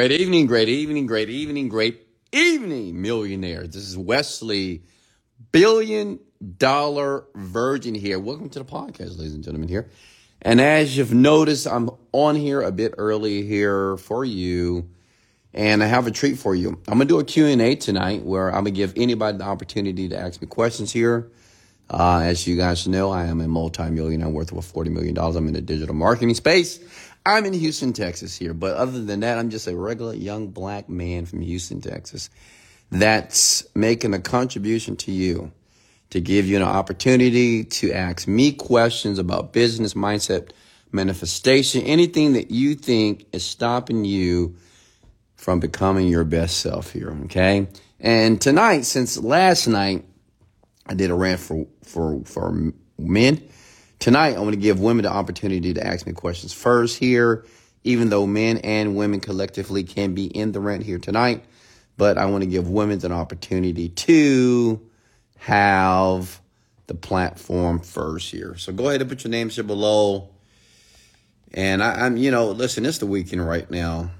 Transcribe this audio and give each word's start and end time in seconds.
Great 0.00 0.12
evening, 0.12 0.46
great 0.46 0.70
evening, 0.70 1.04
great 1.06 1.28
evening, 1.28 1.68
great 1.68 2.06
evening, 2.32 3.02
millionaires. 3.02 3.68
This 3.68 3.86
is 3.86 3.98
Wesley, 3.98 4.82
billion 5.52 6.18
dollar 6.56 7.26
virgin 7.34 7.94
here. 7.94 8.18
Welcome 8.18 8.48
to 8.48 8.60
the 8.60 8.64
podcast, 8.64 9.18
ladies 9.18 9.34
and 9.34 9.44
gentlemen, 9.44 9.68
here. 9.68 9.90
And 10.40 10.58
as 10.58 10.96
you've 10.96 11.12
noticed, 11.12 11.66
I'm 11.66 11.90
on 12.12 12.34
here 12.34 12.62
a 12.62 12.72
bit 12.72 12.94
early 12.96 13.42
here 13.42 13.98
for 13.98 14.24
you. 14.24 14.88
And 15.52 15.82
I 15.82 15.86
have 15.86 16.06
a 16.06 16.10
treat 16.10 16.38
for 16.38 16.54
you. 16.54 16.80
I'm 16.88 16.96
going 16.96 17.00
to 17.00 17.04
do 17.04 17.18
a 17.18 17.24
Q&A 17.24 17.74
tonight 17.74 18.22
where 18.22 18.48
I'm 18.48 18.64
going 18.64 18.64
to 18.64 18.70
give 18.70 18.94
anybody 18.96 19.36
the 19.36 19.44
opportunity 19.44 20.08
to 20.08 20.16
ask 20.16 20.40
me 20.40 20.46
questions 20.46 20.90
here. 20.90 21.30
Uh, 21.90 22.20
as 22.20 22.46
you 22.46 22.56
guys 22.56 22.88
know, 22.88 23.10
I 23.10 23.24
am 23.24 23.40
a 23.40 23.48
multi-millionaire 23.48 24.28
worth 24.28 24.52
of 24.52 24.58
$40 24.64 24.92
million. 24.92 25.18
I'm 25.18 25.48
in 25.48 25.52
the 25.52 25.60
digital 25.60 25.94
marketing 25.94 26.34
space. 26.36 26.78
I'm 27.24 27.44
in 27.44 27.52
Houston, 27.52 27.92
Texas 27.92 28.36
here. 28.36 28.54
But 28.54 28.76
other 28.76 29.02
than 29.02 29.20
that, 29.20 29.38
I'm 29.38 29.50
just 29.50 29.66
a 29.66 29.76
regular 29.76 30.14
young 30.14 30.48
black 30.48 30.88
man 30.88 31.26
from 31.26 31.40
Houston, 31.42 31.80
Texas 31.80 32.30
that's 32.90 33.64
making 33.74 34.14
a 34.14 34.18
contribution 34.18 34.96
to 34.96 35.12
you 35.12 35.52
to 36.10 36.20
give 36.20 36.46
you 36.46 36.56
an 36.56 36.62
opportunity 36.62 37.64
to 37.64 37.92
ask 37.92 38.26
me 38.26 38.52
questions 38.52 39.18
about 39.18 39.52
business, 39.52 39.94
mindset, 39.94 40.50
manifestation, 40.90 41.82
anything 41.82 42.32
that 42.32 42.50
you 42.50 42.74
think 42.74 43.26
is 43.32 43.46
stopping 43.46 44.04
you 44.04 44.56
from 45.36 45.60
becoming 45.60 46.08
your 46.08 46.24
best 46.24 46.58
self 46.58 46.90
here. 46.90 47.16
Okay. 47.26 47.68
And 48.00 48.40
tonight, 48.40 48.82
since 48.82 49.16
last 49.18 49.68
night, 49.68 50.04
I 50.86 50.94
did 50.94 51.10
a 51.10 51.14
rant 51.14 51.38
for, 51.38 51.66
for, 51.84 52.22
for 52.24 52.72
men. 52.98 53.48
Tonight, 54.00 54.36
I 54.36 54.40
want 54.40 54.54
to 54.54 54.60
give 54.60 54.80
women 54.80 55.04
the 55.04 55.12
opportunity 55.12 55.74
to 55.74 55.86
ask 55.86 56.06
me 56.06 56.12
questions 56.12 56.52
first 56.52 56.98
here, 56.98 57.44
even 57.84 58.10
though 58.10 58.26
men 58.26 58.58
and 58.58 58.96
women 58.96 59.20
collectively 59.20 59.84
can 59.84 60.14
be 60.14 60.26
in 60.26 60.52
the 60.52 60.60
rent 60.60 60.82
here 60.82 60.98
tonight. 60.98 61.44
But 61.96 62.18
I 62.18 62.24
want 62.24 62.42
to 62.42 62.50
give 62.50 62.68
women 62.68 63.04
an 63.04 63.12
opportunity 63.12 63.90
to 63.90 64.80
have 65.38 66.40
the 66.86 66.94
platform 66.94 67.78
first 67.78 68.30
here. 68.30 68.56
So 68.56 68.72
go 68.72 68.88
ahead 68.88 69.00
and 69.00 69.08
put 69.08 69.22
your 69.22 69.30
names 69.30 69.54
here 69.54 69.64
below. 69.64 70.30
And 71.52 71.82
I, 71.82 72.06
am 72.06 72.16
you 72.16 72.30
know, 72.30 72.50
listen, 72.50 72.86
it's 72.86 72.98
the 72.98 73.06
weekend 73.06 73.46
right 73.46 73.70
now. 73.70 74.10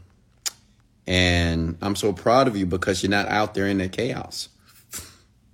And 1.06 1.78
I'm 1.82 1.96
so 1.96 2.12
proud 2.12 2.48
of 2.48 2.56
you 2.56 2.66
because 2.66 3.02
you're 3.02 3.10
not 3.10 3.28
out 3.28 3.54
there 3.54 3.66
in 3.66 3.78
the 3.78 3.88
chaos. 3.88 4.50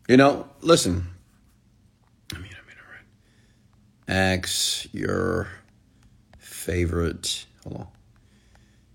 You 0.09 0.17
know, 0.17 0.49
listen. 0.61 1.07
I 2.35 2.39
mean, 2.39 2.51
I 2.53 2.67
mean, 2.69 2.77
all 2.79 2.93
right. 2.93 3.05
Ask 4.09 4.87
your 4.93 5.49
favorite. 6.39 7.47
Hold 7.65 7.77
on. 7.77 7.87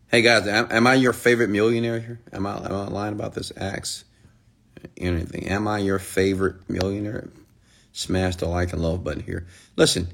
Hey 0.07 0.21
guys, 0.21 0.47
am, 0.47 0.67
am, 0.71 0.87
I 0.87 0.95
your 0.95 1.13
favorite 1.13 1.49
millionaire 1.49 1.99
here? 1.99 2.19
Am 2.33 2.45
I, 2.45 2.57
am 2.57 2.73
I 2.73 2.87
lying 2.87 3.13
about 3.13 3.33
this? 3.33 3.51
Ask 3.55 4.05
anything. 4.97 5.47
Am 5.47 5.67
I 5.67 5.79
your 5.79 5.99
favorite 5.99 6.69
millionaire? 6.69 7.29
Smash 7.93 8.37
the 8.37 8.47
like 8.47 8.71
and 8.73 8.81
love 8.81 9.03
button 9.03 9.23
here. 9.23 9.47
Listen, 9.75 10.07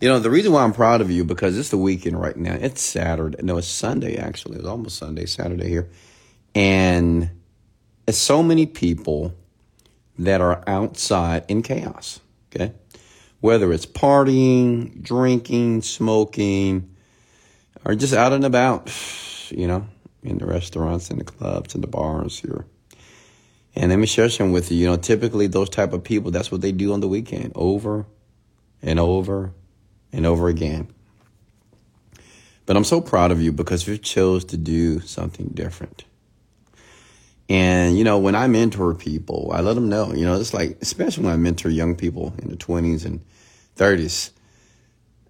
you 0.00 0.08
know, 0.08 0.18
the 0.18 0.30
reason 0.30 0.52
why 0.52 0.62
I'm 0.62 0.72
proud 0.72 1.00
of 1.00 1.10
you 1.10 1.24
because 1.24 1.58
it's 1.58 1.70
the 1.70 1.78
weekend 1.78 2.20
right 2.20 2.36
now. 2.36 2.54
It's 2.54 2.82
Saturday. 2.82 3.42
No, 3.42 3.58
it's 3.58 3.66
Sunday 3.66 4.16
actually. 4.16 4.58
It's 4.58 4.66
almost 4.66 4.98
Sunday, 4.98 5.26
Saturday 5.26 5.68
here. 5.68 5.88
And 6.54 7.30
it's 8.06 8.18
so 8.18 8.42
many 8.42 8.66
people 8.66 9.34
that 10.18 10.40
are 10.40 10.62
outside 10.66 11.44
in 11.48 11.62
chaos. 11.62 12.20
Okay. 12.54 12.72
Whether 13.44 13.74
it's 13.74 13.84
partying, 13.84 15.02
drinking, 15.02 15.82
smoking, 15.82 16.88
or 17.84 17.94
just 17.94 18.14
out 18.14 18.32
and 18.32 18.42
about, 18.42 18.90
you 19.50 19.66
know, 19.66 19.86
in 20.22 20.38
the 20.38 20.46
restaurants 20.46 21.10
and 21.10 21.20
the 21.20 21.24
clubs 21.24 21.74
and 21.74 21.84
the 21.84 21.86
bars 21.86 22.40
here. 22.40 22.64
And 23.76 23.90
let 23.90 23.98
me 23.98 24.06
share 24.06 24.30
some 24.30 24.52
with 24.52 24.72
you. 24.72 24.78
You 24.78 24.86
know, 24.86 24.96
typically 24.96 25.46
those 25.46 25.68
type 25.68 25.92
of 25.92 26.02
people, 26.02 26.30
that's 26.30 26.50
what 26.50 26.62
they 26.62 26.72
do 26.72 26.94
on 26.94 27.00
the 27.00 27.06
weekend, 27.06 27.52
over 27.54 28.06
and 28.80 28.98
over 28.98 29.52
and 30.10 30.24
over 30.24 30.48
again. 30.48 30.88
But 32.64 32.78
I'm 32.78 32.84
so 32.84 33.02
proud 33.02 33.30
of 33.30 33.42
you 33.42 33.52
because 33.52 33.86
you 33.86 33.98
chose 33.98 34.46
to 34.46 34.56
do 34.56 35.00
something 35.00 35.50
different. 35.52 36.04
And, 37.50 37.98
you 37.98 38.04
know, 38.04 38.16
when 38.16 38.34
I 38.34 38.46
mentor 38.46 38.94
people, 38.94 39.50
I 39.52 39.60
let 39.60 39.74
them 39.74 39.90
know, 39.90 40.14
you 40.14 40.24
know, 40.24 40.40
it's 40.40 40.54
like, 40.54 40.78
especially 40.80 41.24
when 41.24 41.34
I 41.34 41.36
mentor 41.36 41.68
young 41.68 41.94
people 41.94 42.32
in 42.38 42.48
the 42.48 42.56
20s 42.56 43.04
and 43.04 43.20
30s, 43.76 44.30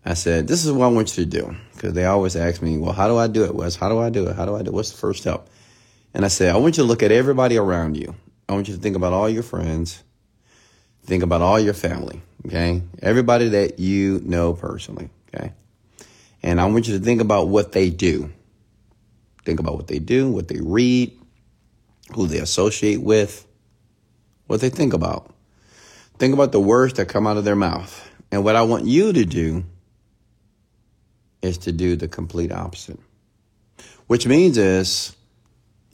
I 0.04 0.14
said, 0.14 0.46
this 0.48 0.64
is 0.64 0.72
what 0.72 0.84
I 0.84 0.88
want 0.88 1.16
you 1.16 1.24
to 1.24 1.30
do. 1.30 1.56
Because 1.72 1.94
they 1.94 2.04
always 2.04 2.36
ask 2.36 2.60
me, 2.60 2.76
well, 2.76 2.92
how 2.92 3.08
do 3.08 3.16
I 3.16 3.26
do 3.26 3.44
it, 3.44 3.54
Wes? 3.54 3.76
How 3.76 3.88
do 3.88 3.98
I 3.98 4.10
do 4.10 4.26
it? 4.28 4.36
How 4.36 4.44
do 4.44 4.54
I 4.54 4.62
do 4.62 4.70
it? 4.70 4.74
What's 4.74 4.90
the 4.90 4.98
first 4.98 5.22
step? 5.22 5.48
And 6.12 6.24
I 6.24 6.28
said, 6.28 6.54
I 6.54 6.58
want 6.58 6.76
you 6.76 6.84
to 6.84 6.88
look 6.88 7.02
at 7.02 7.10
everybody 7.10 7.56
around 7.56 7.96
you. 7.96 8.14
I 8.48 8.52
want 8.52 8.68
you 8.68 8.74
to 8.74 8.80
think 8.80 8.96
about 8.96 9.12
all 9.12 9.28
your 9.28 9.42
friends, 9.42 10.02
think 11.04 11.22
about 11.22 11.40
all 11.40 11.58
your 11.58 11.74
family, 11.74 12.20
okay? 12.46 12.82
Everybody 13.00 13.48
that 13.48 13.78
you 13.78 14.20
know 14.24 14.52
personally, 14.52 15.08
okay? 15.34 15.52
And 16.42 16.60
I 16.60 16.66
want 16.66 16.86
you 16.86 16.98
to 16.98 17.04
think 17.04 17.22
about 17.22 17.48
what 17.48 17.72
they 17.72 17.88
do. 17.88 18.30
Think 19.44 19.60
about 19.60 19.76
what 19.76 19.86
they 19.86 19.98
do, 19.98 20.30
what 20.30 20.48
they 20.48 20.60
read, 20.60 21.18
who 22.14 22.26
they 22.26 22.38
associate 22.38 23.00
with, 23.00 23.46
what 24.46 24.60
they 24.60 24.68
think 24.68 24.92
about. 24.92 25.34
Think 26.18 26.34
about 26.34 26.52
the 26.52 26.60
words 26.60 26.94
that 26.94 27.08
come 27.08 27.26
out 27.26 27.38
of 27.38 27.44
their 27.44 27.56
mouth. 27.56 28.10
And 28.34 28.42
what 28.42 28.56
I 28.56 28.62
want 28.62 28.84
you 28.84 29.12
to 29.12 29.24
do 29.24 29.64
is 31.40 31.56
to 31.58 31.70
do 31.70 31.94
the 31.94 32.08
complete 32.08 32.50
opposite. 32.50 32.98
Which 34.08 34.26
means 34.26 34.58
is, 34.58 35.14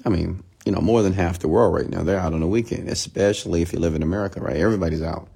I 0.07 0.09
mean, 0.09 0.43
you 0.65 0.73
know, 0.73 0.81
more 0.81 1.03
than 1.03 1.13
half 1.13 1.41
the 1.41 1.49
world 1.49 1.75
right 1.75 1.87
now, 1.87 2.03
they're 2.03 2.19
out 2.19 2.33
on 2.33 2.41
the 2.41 2.47
weekend, 2.47 2.89
especially 2.89 3.61
if 3.61 3.75
you 3.75 3.79
live 3.79 3.95
in 3.95 4.03
America, 4.03 4.41
right? 4.41 4.57
Everybody's 4.57 5.03
out. 5.03 5.29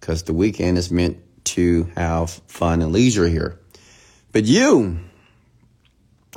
Because 0.00 0.24
the 0.24 0.32
weekend 0.32 0.78
is 0.78 0.90
meant 0.90 1.18
to 1.44 1.88
have 1.94 2.30
fun 2.48 2.82
and 2.82 2.90
leisure 2.90 3.28
here. 3.28 3.60
But 4.32 4.46
you, 4.46 4.98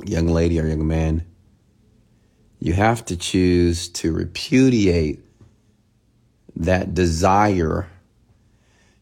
young 0.04 0.28
lady 0.28 0.60
or 0.60 0.68
young 0.68 0.86
man, 0.86 1.26
you 2.60 2.74
have 2.74 3.04
to 3.06 3.16
choose 3.16 3.88
to 3.88 4.12
repudiate 4.12 5.18
that 6.54 6.94
desire 6.94 7.88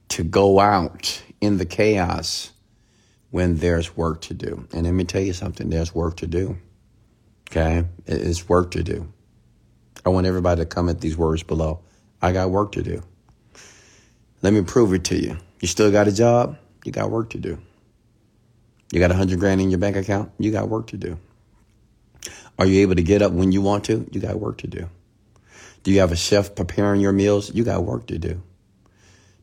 to 0.09 0.25
go 0.25 0.61
out 0.61 1.23
in 1.41 1.59
the 1.59 1.67
chaos 1.67 2.53
when 3.31 3.57
there's 3.57 3.97
work 3.97 4.23
to 4.23 4.35
do. 4.35 4.67
And 4.73 4.85
let 4.85 4.93
me 4.93 5.05
tell 5.05 5.23
you 5.23 5.33
something 5.33 5.69
there's 5.69 5.95
work 5.95 6.17
to 6.19 6.27
do. 6.27 6.57
Okay? 7.51 7.85
It's 8.07 8.49
work 8.49 8.73
to 8.73 8.83
do. 8.83 9.13
I 10.05 10.11
want 10.11 10.27
everybody 10.27 10.63
to 10.63 10.67
comment 10.67 11.01
these 11.01 11.17
words 11.17 11.43
below. 11.43 11.81
I 12.23 12.33
got 12.33 12.51
work 12.51 12.73
to 12.73 12.83
do. 12.83 13.03
Let 14.43 14.53
me 14.53 14.63
prove 14.63 14.93
it 14.95 15.05
to 15.05 15.17
you. 15.21 15.37
You 15.61 15.69
still 15.69 15.91
got 15.91 16.09
a 16.09 16.13
job? 16.13 16.59
You 16.85 16.93
got 16.93 17.11
work 17.11 17.31
to 17.31 17.39
do. 17.39 17.59
You 18.93 19.01
got 19.01 19.11
a 19.11 19.15
hundred 19.15 19.41
grand 19.41 19.61
in 19.61 19.71
your 19.71 19.81
bank 19.81 19.97
account? 19.97 20.31
You 20.39 20.53
got 20.53 20.69
work 20.69 20.89
to 20.89 20.97
do. 20.97 21.19
Are 22.59 22.67
you 22.67 22.83
able 22.83 22.95
to 22.95 23.03
get 23.03 23.21
up 23.21 23.33
when 23.33 23.53
you 23.53 23.61
want 23.61 23.85
to? 23.85 24.09
You 24.13 24.21
got 24.21 24.39
work 24.39 24.59
to 24.59 24.67
do. 24.67 24.89
Do 25.83 25.91
you 25.91 26.01
have 26.01 26.13
a 26.13 26.17
chef 26.17 26.55
preparing 26.55 27.01
your 27.01 27.13
meals? 27.13 27.55
You 27.55 27.65
got 27.65 27.85
work 27.85 28.07
to 28.07 28.19
do. 28.19 28.43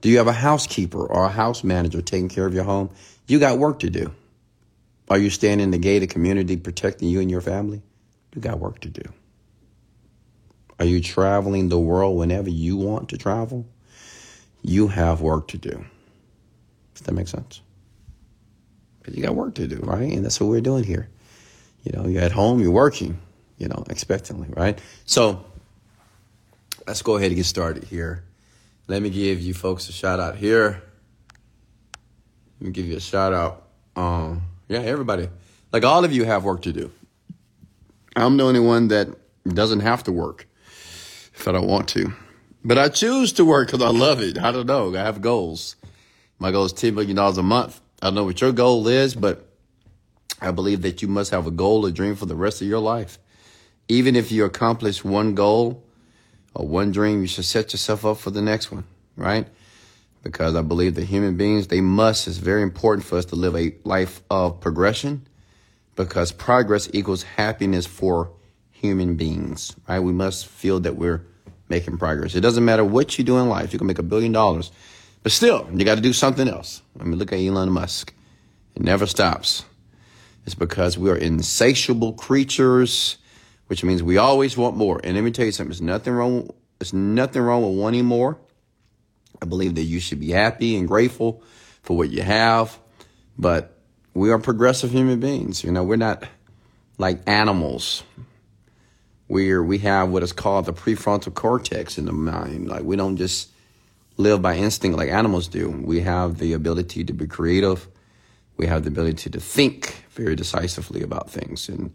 Do 0.03 0.09
you 0.09 0.17
have 0.17 0.27
a 0.27 0.33
housekeeper 0.33 1.05
or 1.05 1.23
a 1.23 1.29
house 1.29 1.63
manager 1.63 2.01
taking 2.01 2.27
care 2.27 2.45
of 2.45 2.53
your 2.53 2.65
home? 2.65 2.89
You 3.25 3.39
got 3.39 3.57
work 3.57 3.79
to 3.79 3.89
do. 3.89 4.13
Are 5.09 5.17
you 5.17 5.29
standing 5.29 5.63
in 5.63 5.71
the 5.71 5.77
gated 5.77 6.09
community 6.09 6.57
protecting 6.57 7.07
you 7.07 7.21
and 7.21 7.31
your 7.31 7.39
family? 7.39 7.81
You 8.35 8.41
got 8.41 8.59
work 8.59 8.81
to 8.81 8.89
do. 8.89 9.01
Are 10.77 10.83
you 10.83 10.99
traveling 10.99 11.69
the 11.69 11.79
world 11.79 12.17
whenever 12.17 12.49
you 12.49 12.75
want 12.75 13.09
to 13.09 13.17
travel? 13.17 13.65
You 14.61 14.89
have 14.89 15.21
work 15.21 15.47
to 15.49 15.57
do. 15.57 15.85
Does 16.95 17.03
that 17.03 17.13
make 17.13 17.29
sense? 17.29 17.61
Because 18.99 19.15
you 19.15 19.23
got 19.23 19.35
work 19.35 19.55
to 19.55 19.67
do, 19.67 19.77
right? 19.83 20.11
And 20.11 20.25
that's 20.25 20.37
what 20.41 20.49
we're 20.49 20.59
doing 20.59 20.83
here. 20.83 21.07
You 21.83 21.93
know, 21.97 22.09
you're 22.09 22.23
at 22.23 22.33
home, 22.33 22.59
you're 22.59 22.71
working, 22.71 23.21
you 23.57 23.69
know, 23.69 23.85
expectantly, 23.89 24.49
right? 24.49 24.81
So 25.05 25.45
let's 26.85 27.01
go 27.01 27.15
ahead 27.15 27.27
and 27.27 27.37
get 27.37 27.45
started 27.45 27.85
here. 27.85 28.25
Let 28.87 29.01
me 29.01 29.09
give 29.09 29.39
you 29.39 29.53
folks 29.53 29.87
a 29.87 29.93
shout 29.93 30.19
out 30.19 30.35
here. 30.35 30.83
Let 32.59 32.67
me 32.67 32.71
give 32.71 32.85
you 32.85 32.97
a 32.97 33.01
shout 33.01 33.33
out. 33.33 33.67
Um, 33.95 34.41
yeah, 34.67 34.79
everybody. 34.79 35.29
Like 35.71 35.85
all 35.85 36.03
of 36.03 36.11
you 36.11 36.25
have 36.25 36.43
work 36.43 36.63
to 36.63 36.73
do. 36.73 36.91
I'm 38.15 38.35
the 38.37 38.43
only 38.43 38.59
one 38.59 38.89
that 38.89 39.07
doesn't 39.47 39.79
have 39.79 40.03
to 40.03 40.11
work 40.11 40.47
if 41.33 41.47
I 41.47 41.53
don't 41.53 41.67
want 41.67 41.87
to. 41.89 42.13
But 42.63 42.77
I 42.77 42.89
choose 42.89 43.33
to 43.33 43.45
work 43.45 43.67
because 43.67 43.81
I 43.81 43.89
love 43.89 44.21
it. 44.21 44.37
I 44.37 44.51
don't 44.51 44.65
know. 44.65 44.93
I 44.95 44.99
have 44.99 45.21
goals. 45.21 45.75
My 46.37 46.51
goal 46.51 46.65
is 46.65 46.73
$10 46.73 46.93
million 46.93 47.17
a 47.17 47.43
month. 47.43 47.79
I 48.01 48.07
don't 48.07 48.15
know 48.15 48.23
what 48.25 48.41
your 48.41 48.51
goal 48.51 48.87
is, 48.87 49.15
but 49.15 49.47
I 50.41 50.51
believe 50.51 50.81
that 50.81 51.01
you 51.01 51.07
must 51.07 51.31
have 51.31 51.47
a 51.47 51.51
goal, 51.51 51.85
a 51.85 51.91
dream 51.91 52.15
for 52.15 52.25
the 52.25 52.35
rest 52.35 52.61
of 52.61 52.67
your 52.67 52.79
life. 52.79 53.17
Even 53.87 54.15
if 54.15 54.31
you 54.31 54.43
accomplish 54.43 55.03
one 55.03 55.35
goal 55.35 55.82
or 56.55 56.67
one 56.67 56.91
dream, 56.91 57.21
you 57.21 57.27
should 57.27 57.45
set 57.45 57.73
yourself 57.73 58.05
up 58.05 58.17
for 58.17 58.31
the 58.31 58.41
next 58.41 58.71
one, 58.71 58.83
right? 59.15 59.47
Because 60.21 60.55
I 60.55 60.61
believe 60.61 60.95
that 60.95 61.05
human 61.05 61.35
beings, 61.35 61.67
they 61.67 61.81
must, 61.81 62.27
it's 62.27 62.37
very 62.37 62.61
important 62.61 63.05
for 63.05 63.17
us 63.17 63.25
to 63.25 63.35
live 63.35 63.55
a 63.55 63.73
life 63.83 64.21
of 64.29 64.59
progression 64.61 65.27
because 65.95 66.31
progress 66.31 66.89
equals 66.93 67.23
happiness 67.23 67.85
for 67.85 68.31
human 68.71 69.15
beings, 69.15 69.75
right? 69.87 69.99
We 69.99 70.13
must 70.13 70.47
feel 70.47 70.79
that 70.81 70.95
we're 70.95 71.25
making 71.69 71.97
progress. 71.97 72.35
It 72.35 72.41
doesn't 72.41 72.65
matter 72.65 72.83
what 72.83 73.17
you 73.17 73.23
do 73.23 73.37
in 73.37 73.49
life. 73.49 73.73
You 73.73 73.79
can 73.79 73.87
make 73.87 73.99
a 73.99 74.03
billion 74.03 74.31
dollars, 74.31 74.71
but 75.23 75.31
still, 75.31 75.67
you 75.73 75.85
got 75.85 75.95
to 75.95 76.01
do 76.01 76.13
something 76.13 76.47
else. 76.47 76.81
I 76.99 77.03
mean, 77.03 77.17
look 77.17 77.31
at 77.31 77.39
Elon 77.39 77.71
Musk. 77.71 78.13
It 78.75 78.81
never 78.81 79.05
stops. 79.05 79.65
It's 80.45 80.55
because 80.55 80.97
we 80.97 81.09
are 81.09 81.15
insatiable 81.15 82.13
creatures, 82.13 83.17
which 83.67 83.83
means 83.83 84.03
we 84.03 84.17
always 84.17 84.57
want 84.57 84.77
more. 84.77 84.99
And 85.03 85.15
let 85.15 85.23
me 85.23 85.31
tell 85.31 85.45
you 85.45 85.51
something. 85.51 85.69
There's 85.69 85.81
nothing 85.81 86.13
wrong. 86.13 86.49
There's 86.79 86.93
nothing 86.93 87.41
wrong 87.41 87.63
with 87.63 87.79
wanting 87.79 88.05
more. 88.05 88.37
I 89.41 89.45
believe 89.45 89.75
that 89.75 89.83
you 89.83 89.99
should 89.99 90.19
be 90.19 90.31
happy 90.31 90.77
and 90.77 90.87
grateful 90.87 91.43
for 91.81 91.97
what 91.97 92.09
you 92.09 92.21
have, 92.21 92.77
but 93.37 93.77
we 94.13 94.31
are 94.31 94.39
progressive 94.39 94.91
human 94.91 95.19
beings. 95.19 95.63
You 95.63 95.71
know, 95.71 95.83
we're 95.83 95.97
not 95.97 96.23
like 96.97 97.21
animals. 97.27 98.03
We're 99.27 99.63
we 99.63 99.79
have 99.79 100.09
what 100.09 100.23
is 100.23 100.33
called 100.33 100.65
the 100.65 100.73
prefrontal 100.73 101.33
cortex 101.33 101.97
in 101.97 102.05
the 102.05 102.13
mind. 102.13 102.67
Like 102.67 102.83
we 102.83 102.95
don't 102.95 103.17
just 103.17 103.49
live 104.17 104.41
by 104.41 104.55
instinct 104.55 104.97
like 104.97 105.09
animals 105.09 105.47
do. 105.47 105.69
We 105.69 106.01
have 106.01 106.37
the 106.37 106.53
ability 106.53 107.03
to 107.05 107.13
be 107.13 107.27
creative. 107.27 107.87
We 108.57 108.67
have 108.67 108.83
the 108.83 108.89
ability 108.89 109.31
to 109.31 109.39
think 109.39 110.05
very 110.11 110.35
decisively 110.35 111.01
about 111.01 111.29
things 111.29 111.67
and 111.67 111.91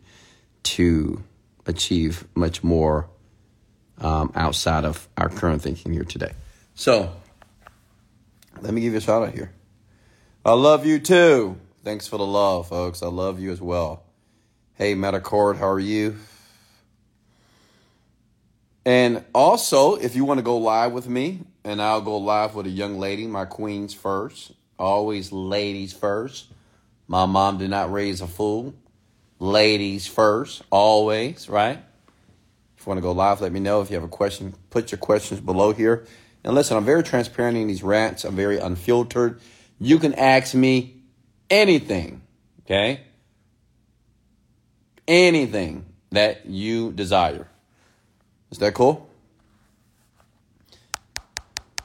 to 0.65 1.23
achieve 1.69 2.27
much 2.35 2.65
more 2.65 3.09
um, 4.01 4.33
outside 4.35 4.85
of 4.85 5.09
our 5.17 5.29
current 5.29 5.63
thinking 5.63 5.93
here 5.93 6.05
today. 6.05 6.33
So, 6.75 7.13
let 8.61 8.75
me 8.75 8.81
give 8.81 8.93
you 8.93 8.99
a 8.99 9.03
shout 9.03 9.23
out 9.23 9.35
here. 9.35 9.53
I 10.45 10.53
love 10.53 10.87
you 10.87 10.99
too. 10.99 11.61
Thanks 11.85 12.09
for 12.09 12.17
the 12.17 12.27
love, 12.27 12.69
folks. 12.69 13.03
I 13.03 13.07
love 13.07 13.39
you 13.39 13.53
as 13.53 13.61
well. 13.61 14.03
Hey, 14.75 14.95
Metacord, 14.95 15.57
how 15.57 15.69
are 15.69 15.81
you? 15.81 16.17
And 18.85 19.25
also, 19.35 19.97
if 19.97 20.17
you 20.17 20.25
want 20.25 20.39
to 20.39 20.43
go 20.43 20.57
live 20.57 20.93
with 20.93 21.09
me, 21.09 21.41
and 21.65 21.83
I'll 21.83 22.01
go 22.01 22.17
live 22.17 22.55
with 22.55 22.67
a 22.67 22.71
young 22.71 22.99
lady, 22.99 23.27
my 23.27 23.45
queens 23.45 23.93
first. 23.93 24.53
Always 24.79 25.33
ladies 25.33 25.93
first. 25.93 26.47
My 27.07 27.27
mom 27.27 27.59
did 27.59 27.71
not 27.71 27.93
raise 27.93 28.21
a 28.21 28.27
fool. 28.27 28.75
Ladies 29.41 30.07
first, 30.07 30.63
always, 30.71 31.49
right? 31.49 31.79
If 32.77 32.87
you 32.87 32.91
want 32.91 32.99
to 32.99 33.03
go 33.03 33.13
live, 33.13 33.41
let 33.41 33.53
me 33.53 33.61
know. 33.61 33.81
If 33.81 33.91
you 33.91 33.95
have 33.95 34.05
a 34.05 34.09
question, 34.09 34.55
put 34.71 34.91
your 34.91 34.99
questions 34.99 35.41
below 35.41 35.73
here. 35.73 36.07
And 36.45 36.55
listen, 36.55 36.77
I'm 36.77 36.85
very 36.85 37.03
transparent 37.03 37.57
in 37.57 37.69
these 37.69 37.83
rants. 37.83 38.25
I'm 38.25 38.37
very 38.37 38.59
unfiltered. 38.59 39.41
You 39.79 39.99
can 39.99 40.15
ask 40.15 40.55
me 40.55 41.03
anything, 41.51 42.23
okay? 42.65 43.01
Anything 45.07 45.87
that 46.11 46.47
you 46.47 46.93
desire. 46.93 47.49
Is 48.51 48.59
that 48.59 48.75
cool? 48.75 49.09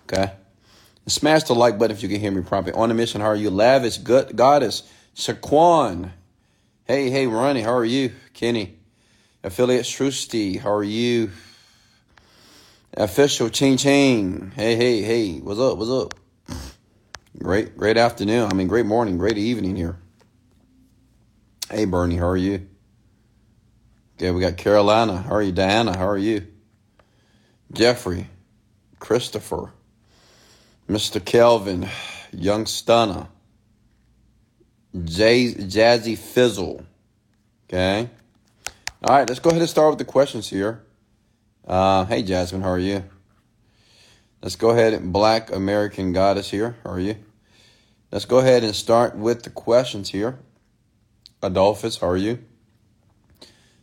Okay. 0.04 0.34
Smash 1.08 1.44
the 1.44 1.56
like 1.56 1.78
button 1.78 1.96
if 1.96 2.02
you 2.02 2.10
can 2.10 2.20
hear 2.20 2.32
me 2.32 2.42
properly. 2.42 2.74
On 2.74 2.90
the 2.90 2.96
mission, 2.96 3.22
how 3.22 3.28
are 3.28 3.36
you? 3.36 3.50
Lavish 3.50 3.98
good 3.98 4.36
goddess. 4.36 4.84
Shaquan. 5.16 6.12
Hey, 6.86 7.10
hey, 7.10 7.28
Ronnie, 7.28 7.62
how 7.62 7.76
are 7.76 7.86
you? 7.86 8.12
Kenny. 8.34 8.78
Affiliate 9.42 9.86
Shrusti, 9.86 10.60
how 10.60 10.74
are 10.74 10.84
you? 10.84 11.32
Official 12.98 13.48
Ching 13.48 13.78
Ching. 13.78 14.52
Hey, 14.54 14.76
hey, 14.76 15.02
hey, 15.02 15.40
what's 15.40 15.62
up? 15.62 15.78
What's 15.78 15.90
up? 15.90 16.14
Great, 17.38 17.78
great 17.78 17.96
afternoon. 17.96 18.52
I 18.52 18.54
mean, 18.54 18.68
great 18.68 18.86
morning, 18.86 19.18
great 19.18 19.38
evening 19.38 19.78
here. 19.78 19.96
Hey, 21.72 21.86
Bernie, 21.86 22.18
how 22.18 22.28
are 22.28 22.36
you? 22.36 22.68
Okay, 24.18 24.32
we 24.32 24.42
got 24.42 24.58
Carolina. 24.58 25.22
How 25.22 25.36
are 25.36 25.42
you? 25.42 25.54
Diana, 25.54 25.98
how 25.98 26.10
are 26.10 26.18
you? 26.18 26.46
Jeffrey, 27.72 28.28
Christopher, 29.00 29.72
Mr. 30.90 31.24
Kelvin, 31.24 31.88
Young 32.34 32.66
Stunner, 32.66 33.30
Jay, 35.04 35.54
Jazzy 35.54 36.18
Fizzle. 36.18 36.86
Okay. 37.68 38.10
All 39.04 39.16
right, 39.16 39.28
let's 39.28 39.40
go 39.40 39.50
ahead 39.50 39.62
and 39.62 39.70
start 39.70 39.90
with 39.90 40.00
the 40.00 40.06
questions 40.06 40.50
here. 40.50 40.84
Uh, 41.68 42.06
hey, 42.06 42.24
Jasmine, 42.24 42.62
how 42.62 42.70
are 42.70 42.80
you? 42.80 43.04
Let's 44.42 44.56
go 44.56 44.70
ahead 44.70 44.94
and 44.94 45.12
Black 45.12 45.52
American 45.52 46.14
Goddess 46.14 46.50
here. 46.50 46.76
How 46.84 46.92
are 46.92 47.00
you? 47.00 47.16
Let's 48.12 48.26
go 48.26 48.40
ahead 48.40 48.64
and 48.64 48.76
start 48.76 49.16
with 49.18 49.44
the 49.44 49.50
questions 49.50 50.10
here. 50.10 50.40
Adolphus, 51.42 51.98
how 51.98 52.08
are 52.08 52.18
you? 52.18 52.44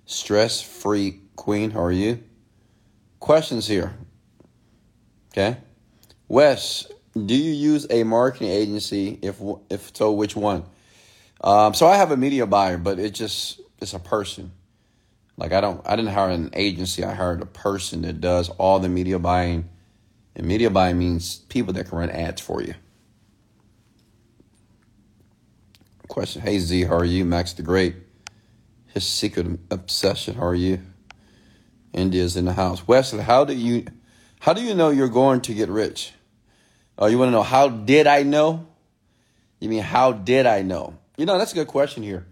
Stress 0.06 0.62
Free 0.62 1.20
Queen, 1.36 1.72
how 1.72 1.82
are 1.82 1.92
you? 1.92 2.22
Questions 3.18 3.66
here. 3.66 3.94
Okay. 5.32 5.56
Wes, 6.28 6.86
do 7.14 7.34
you 7.34 7.52
use 7.52 7.86
a 7.90 8.04
marketing 8.04 8.50
agency? 8.50 9.18
If 9.22 9.40
if 9.68 9.90
so, 9.94 10.12
which 10.12 10.36
one? 10.36 10.64
Um, 11.42 11.75
so 11.75 11.87
I 11.87 11.96
have 11.96 12.10
a 12.10 12.16
media 12.16 12.46
buyer, 12.46 12.78
but 12.78 12.98
it 12.98 13.14
just 13.14 13.60
it's 13.81 13.94
a 13.94 13.98
person. 13.98 14.52
Like 15.37 15.52
I 15.52 15.60
don't 15.60 15.81
I 15.87 15.96
didn't 15.96 16.12
hire 16.12 16.31
an 16.31 16.50
agency. 16.52 17.02
I 17.02 17.14
hired 17.14 17.40
a 17.40 17.46
person 17.46 18.02
that 18.02 18.20
does 18.20 18.50
all 18.50 18.78
the 18.78 18.88
media 18.88 19.19
buying 19.19 19.69
and 20.37 20.46
media 20.46 20.70
buying 20.70 20.98
means 20.98 21.38
people 21.48 21.72
that 21.75 21.88
can 21.88 21.98
run 21.98 22.10
ads 22.10 22.40
for 22.40 22.62
you. 22.62 22.75
Question 26.08 26.42
Hey 26.42 26.58
Z, 26.58 26.84
how 26.84 26.96
are 26.96 27.04
you? 27.04 27.25
Max 27.25 27.52
the 27.52 27.62
Great. 27.62 27.96
His 28.87 29.06
secret 29.06 29.46
obsession, 29.70 30.34
how 30.34 30.46
are 30.46 30.54
you? 30.54 30.81
India's 31.92 32.37
in 32.37 32.44
the 32.44 32.52
house. 32.52 32.87
Wesley, 32.87 33.22
how 33.22 33.44
do 33.44 33.54
you 33.54 33.87
how 34.40 34.52
do 34.52 34.62
you 34.62 34.75
know 34.75 34.90
you're 34.90 35.08
going 35.08 35.40
to 35.42 35.54
get 35.54 35.69
rich? 35.69 36.12
Oh, 36.98 37.06
you 37.06 37.19
want 37.19 37.28
to 37.28 37.32
know 37.32 37.42
how 37.42 37.69
did 37.69 38.06
I 38.06 38.22
know? 38.25 38.66
You 39.58 39.69
mean 39.69 39.82
how 39.82 40.12
did 40.12 40.46
I 40.46 40.62
know? 40.62 41.00
You 41.20 41.26
know, 41.26 41.37
that's 41.37 41.52
a 41.52 41.55
good 41.55 41.67
question 41.67 42.02
here. 42.02 42.26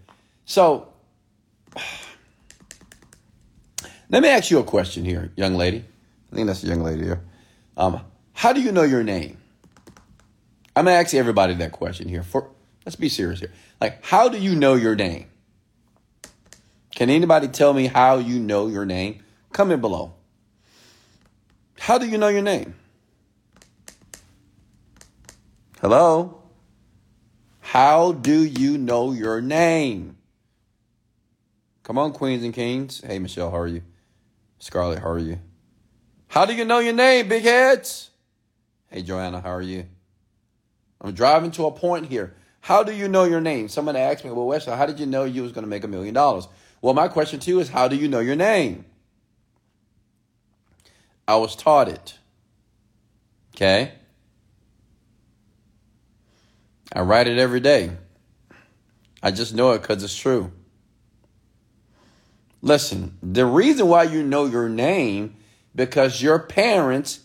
So 0.45 0.87
let 4.09 4.23
me 4.23 4.29
ask 4.29 4.49
you 4.49 4.57
a 4.57 4.63
question 4.63 5.05
here, 5.05 5.31
young 5.35 5.53
lady. 5.53 5.85
I 6.31 6.35
think 6.35 6.47
that's 6.47 6.63
a 6.63 6.65
young 6.65 6.81
lady 6.81 7.03
here. 7.03 7.21
Um, 7.77 8.01
how 8.33 8.51
do 8.51 8.59
you 8.59 8.71
know 8.71 8.81
your 8.81 9.03
name? 9.03 9.37
I'm 10.75 10.85
gonna 10.85 10.97
ask 10.97 11.13
everybody 11.13 11.53
that 11.53 11.71
question 11.71 12.09
here. 12.09 12.23
For 12.23 12.49
let's 12.83 12.95
be 12.95 13.09
serious 13.09 13.41
here. 13.41 13.53
Like, 13.79 14.03
how 14.03 14.27
do 14.27 14.39
you 14.39 14.55
know 14.55 14.73
your 14.73 14.95
name? 14.95 15.27
Can 16.95 17.11
anybody 17.11 17.47
tell 17.47 17.73
me 17.73 17.85
how 17.85 18.17
you 18.17 18.39
know 18.39 18.65
your 18.65 18.85
name? 18.87 19.23
Comment 19.53 19.79
below. 19.79 20.15
How 21.77 21.99
do 21.99 22.07
you 22.07 22.17
know 22.17 22.29
your 22.29 22.41
name? 22.41 22.73
Hello? 25.79 26.38
How 27.69 28.13
do 28.13 28.43
you 28.43 28.79
know 28.79 29.11
your 29.11 29.41
name? 29.41 30.17
Come 31.83 31.99
on, 31.99 32.13
queens 32.13 32.43
and 32.43 32.51
kings. 32.51 32.99
Hey, 33.05 33.19
Michelle, 33.19 33.51
how 33.51 33.59
are 33.59 33.67
you? 33.67 33.83
Scarlett, 34.57 34.97
how 34.97 35.11
are 35.11 35.19
you? 35.19 35.37
How 36.29 36.45
do 36.45 36.55
you 36.55 36.65
know 36.65 36.79
your 36.79 36.93
name, 36.93 37.27
big 37.27 37.43
heads? 37.43 38.09
Hey, 38.87 39.03
Joanna, 39.03 39.39
how 39.41 39.51
are 39.51 39.61
you? 39.61 39.85
I'm 40.99 41.13
driving 41.13 41.51
to 41.51 41.67
a 41.67 41.71
point 41.71 42.07
here. 42.07 42.33
How 42.61 42.81
do 42.81 42.91
you 42.91 43.07
know 43.07 43.25
your 43.25 43.39
name? 43.39 43.69
Someone 43.69 43.95
asked 43.95 44.25
me, 44.25 44.31
well, 44.31 44.47
Wesley, 44.47 44.75
how 44.75 44.87
did 44.87 44.99
you 44.99 45.05
know 45.05 45.25
you 45.25 45.43
was 45.43 45.51
going 45.51 45.63
to 45.63 45.69
make 45.69 45.83
a 45.83 45.87
million 45.87 46.15
dollars? 46.15 46.47
Well, 46.81 46.95
my 46.95 47.07
question 47.07 47.39
to 47.39 47.51
you 47.51 47.59
is, 47.59 47.69
how 47.69 47.87
do 47.87 47.95
you 47.95 48.07
know 48.07 48.19
your 48.19 48.35
name? 48.35 48.83
I 51.27 51.35
was 51.35 51.55
taught 51.55 51.87
it. 51.87 52.17
Okay? 53.55 53.91
I 56.91 57.01
write 57.01 57.27
it 57.27 57.37
every 57.37 57.59
day. 57.59 57.91
I 59.21 59.31
just 59.31 59.53
know 59.53 59.71
it 59.71 59.81
because 59.81 60.03
it's 60.03 60.17
true. 60.17 60.51
Listen, 62.61 63.17
the 63.21 63.45
reason 63.45 63.87
why 63.87 64.03
you 64.03 64.23
know 64.23 64.45
your 64.45 64.69
name 64.69 65.35
because 65.75 66.21
your 66.21 66.39
parents 66.39 67.21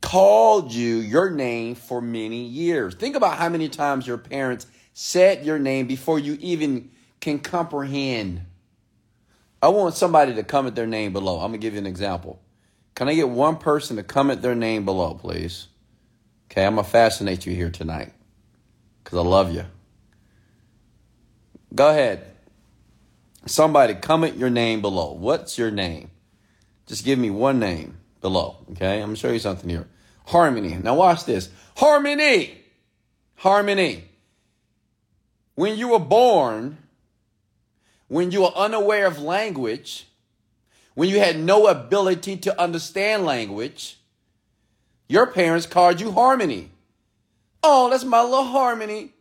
called 0.00 0.72
you 0.72 0.96
your 0.96 1.30
name 1.30 1.74
for 1.74 2.00
many 2.00 2.44
years. 2.44 2.94
Think 2.94 3.16
about 3.16 3.36
how 3.36 3.48
many 3.48 3.68
times 3.68 4.06
your 4.06 4.16
parents 4.18 4.66
said 4.94 5.44
your 5.44 5.58
name 5.58 5.86
before 5.86 6.18
you 6.18 6.38
even 6.40 6.90
can 7.20 7.38
comprehend. 7.38 8.42
I 9.62 9.68
want 9.68 9.94
somebody 9.94 10.34
to 10.34 10.42
comment 10.42 10.76
their 10.76 10.86
name 10.86 11.12
below. 11.12 11.34
I'm 11.40 11.50
going 11.50 11.52
to 11.52 11.58
give 11.58 11.74
you 11.74 11.80
an 11.80 11.86
example. 11.86 12.40
Can 12.94 13.08
I 13.08 13.14
get 13.14 13.28
one 13.28 13.56
person 13.56 13.96
to 13.96 14.02
comment 14.02 14.40
their 14.40 14.54
name 14.54 14.84
below, 14.84 15.14
please? 15.14 15.68
Okay, 16.50 16.64
I'm 16.64 16.74
going 16.74 16.84
to 16.84 16.90
fascinate 16.90 17.44
you 17.44 17.54
here 17.54 17.70
tonight 17.70 18.12
because 19.10 19.26
I 19.26 19.28
love 19.28 19.52
you. 19.52 19.64
Go 21.74 21.90
ahead. 21.90 22.26
Somebody 23.44 23.94
comment 23.94 24.36
your 24.36 24.50
name 24.50 24.80
below. 24.80 25.12
What's 25.12 25.58
your 25.58 25.72
name? 25.72 26.10
Just 26.86 27.04
give 27.04 27.18
me 27.18 27.30
one 27.30 27.58
name 27.58 27.98
below. 28.20 28.58
Okay, 28.72 29.00
I'm 29.00 29.08
gonna 29.08 29.16
show 29.16 29.32
you 29.32 29.40
something 29.40 29.68
here. 29.68 29.88
Harmony. 30.26 30.76
Now 30.76 30.94
watch 30.94 31.24
this. 31.24 31.48
Harmony. 31.76 32.56
Harmony. 33.36 34.04
When 35.56 35.76
you 35.76 35.88
were 35.88 35.98
born, 35.98 36.78
when 38.06 38.30
you 38.30 38.42
were 38.42 38.54
unaware 38.54 39.06
of 39.06 39.18
language, 39.18 40.06
when 40.94 41.08
you 41.08 41.18
had 41.18 41.38
no 41.38 41.66
ability 41.66 42.36
to 42.38 42.60
understand 42.60 43.24
language, 43.24 43.98
your 45.08 45.26
parents 45.26 45.66
called 45.66 46.00
you 46.00 46.12
Harmony. 46.12 46.70
Oh, 47.62 47.90
that's 47.90 48.04
my 48.04 48.22
little 48.22 48.44
Harmony. 48.44 49.12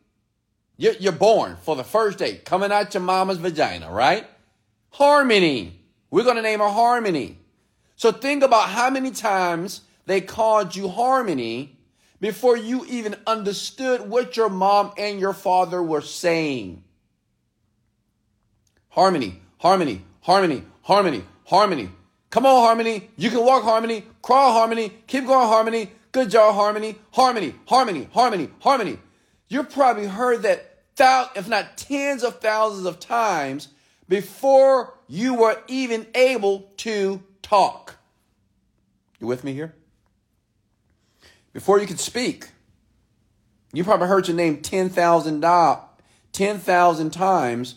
You're, 0.77 0.93
you're 0.93 1.11
born 1.11 1.57
for 1.61 1.75
the 1.75 1.83
first 1.83 2.17
day, 2.17 2.37
coming 2.37 2.71
out 2.71 2.93
your 2.93 3.03
mama's 3.03 3.37
vagina, 3.37 3.91
right? 3.91 4.25
Harmony. 4.91 5.79
We're 6.09 6.23
going 6.23 6.37
to 6.37 6.41
name 6.41 6.59
her 6.59 6.69
Harmony. 6.69 7.37
So 7.95 8.11
think 8.11 8.43
about 8.43 8.69
how 8.69 8.89
many 8.89 9.11
times 9.11 9.81
they 10.05 10.21
called 10.21 10.75
you 10.75 10.87
Harmony 10.87 11.77
before 12.21 12.55
you 12.57 12.85
even 12.87 13.15
understood 13.27 14.09
what 14.09 14.37
your 14.37 14.49
mom 14.49 14.93
and 14.97 15.19
your 15.19 15.33
father 15.33 15.83
were 15.83 16.01
saying. 16.01 16.83
Harmony, 18.89 19.41
harmony, 19.57 20.01
harmony, 20.21 20.63
harmony, 20.81 21.23
harmony. 21.45 21.89
Come 22.29 22.45
on, 22.45 22.61
harmony. 22.61 23.09
You 23.17 23.29
can 23.29 23.43
walk 23.43 23.63
harmony, 23.63 24.05
crawl 24.21 24.53
harmony, 24.53 24.93
keep 25.07 25.25
going 25.25 25.47
harmony. 25.47 25.91
Good 26.11 26.31
job, 26.31 26.55
harmony, 26.55 26.97
harmony, 27.11 27.55
harmony, 27.67 28.09
harmony, 28.11 28.49
harmony. 28.59 28.99
You 29.47 29.63
probably 29.63 30.07
heard 30.07 30.41
that, 30.43 30.65
thou- 30.95 31.29
if 31.35 31.47
not 31.47 31.77
tens 31.77 32.23
of 32.23 32.39
thousands 32.39 32.85
of 32.85 32.99
times 32.99 33.69
before 34.07 34.95
you 35.07 35.35
were 35.35 35.61
even 35.67 36.07
able 36.15 36.71
to 36.77 37.23
talk. 37.41 37.97
You 39.19 39.27
with 39.27 39.43
me 39.43 39.53
here? 39.53 39.75
Before 41.53 41.79
you 41.79 41.87
could 41.87 41.99
speak, 41.99 42.49
you 43.73 43.83
probably 43.83 44.07
heard 44.07 44.27
your 44.27 44.37
name 44.37 44.61
10,000 44.61 45.41
10, 46.31 47.11
times 47.11 47.75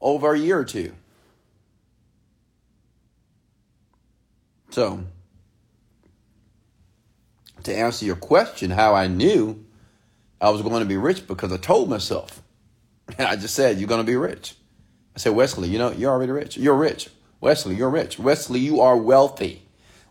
over 0.00 0.34
a 0.34 0.38
year 0.38 0.58
or 0.58 0.64
two. 0.64 0.94
So, 4.70 5.04
to 7.64 7.74
answer 7.74 8.04
your 8.04 8.16
question, 8.16 8.70
how 8.70 8.94
I 8.94 9.06
knew 9.06 9.64
I 10.40 10.50
was 10.50 10.62
going 10.62 10.80
to 10.80 10.88
be 10.88 10.96
rich 10.96 11.26
because 11.26 11.52
I 11.52 11.56
told 11.56 11.88
myself. 11.88 12.42
And 13.18 13.28
I 13.28 13.36
just 13.36 13.54
said, 13.54 13.78
You're 13.78 13.88
going 13.88 14.00
to 14.00 14.06
be 14.06 14.16
rich. 14.16 14.54
I 15.14 15.18
said, 15.18 15.34
Wesley, 15.34 15.68
you 15.68 15.78
know, 15.78 15.92
you're 15.92 16.10
already 16.10 16.32
rich. 16.32 16.56
You're 16.56 16.74
rich. 16.74 17.10
Wesley, 17.40 17.74
you're 17.74 17.90
rich. 17.90 18.18
Wesley, 18.18 18.60
you 18.60 18.80
are 18.80 18.96
wealthy. 18.96 19.62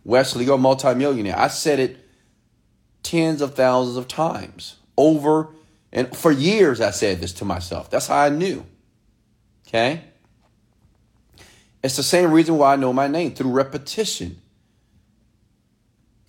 Wesley, 0.03 0.45
you're 0.45 0.55
a 0.55 0.59
multimillionaire. 0.59 1.37
I 1.37 1.47
said 1.47 1.79
it 1.79 1.97
tens 3.01 3.41
of 3.41 3.55
thousands 3.55 3.97
of 3.97 4.07
times 4.07 4.75
over 4.95 5.49
and 5.91 6.15
for 6.15 6.31
years 6.31 6.81
I 6.81 6.91
said 6.91 7.21
this 7.21 7.33
to 7.33 7.45
myself. 7.45 7.89
That's 7.89 8.07
how 8.07 8.17
I 8.17 8.29
knew. 8.29 8.65
Okay? 9.67 10.03
It's 11.83 11.97
the 11.97 12.03
same 12.03 12.31
reason 12.31 12.57
why 12.57 12.73
I 12.73 12.75
know 12.77 12.93
my 12.93 13.07
name 13.07 13.35
through 13.35 13.51
repetition. 13.51 14.41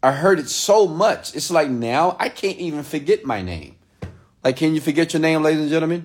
I 0.05 0.13
heard 0.13 0.39
it 0.39 0.51
so 0.51 0.87
much. 0.87 1.35
It's 1.35 1.51
like 1.51 1.71
now 1.71 2.15
I 2.21 2.29
can't 2.29 2.59
even 2.59 2.83
forget 2.83 3.25
my 3.25 3.41
name. 3.41 3.77
Like, 4.45 4.57
can 4.57 4.75
you 4.75 4.83
forget 4.83 5.15
your 5.15 5.21
name, 5.23 5.43
ladies 5.43 5.63
and 5.63 5.71
gentlemen? 5.71 6.05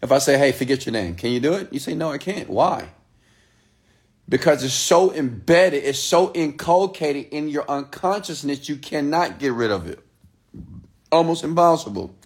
If 0.00 0.10
I 0.10 0.16
say, 0.16 0.38
hey, 0.38 0.52
forget 0.52 0.86
your 0.86 0.94
name, 0.94 1.14
can 1.14 1.30
you 1.30 1.40
do 1.40 1.52
it? 1.52 1.70
You 1.74 1.78
say, 1.78 1.94
no, 1.94 2.10
I 2.10 2.16
can't. 2.16 2.48
Why? 2.48 2.88
Because 4.26 4.64
it's 4.64 4.72
so 4.72 5.12
embedded, 5.12 5.84
it's 5.84 5.98
so 5.98 6.32
inculcated 6.32 7.26
in 7.32 7.50
your 7.50 7.70
unconsciousness, 7.70 8.66
you 8.66 8.76
cannot 8.76 9.38
get 9.38 9.52
rid 9.52 9.70
of 9.70 9.86
it. 9.86 9.98
Almost 11.12 11.44
impossible. 11.44 12.16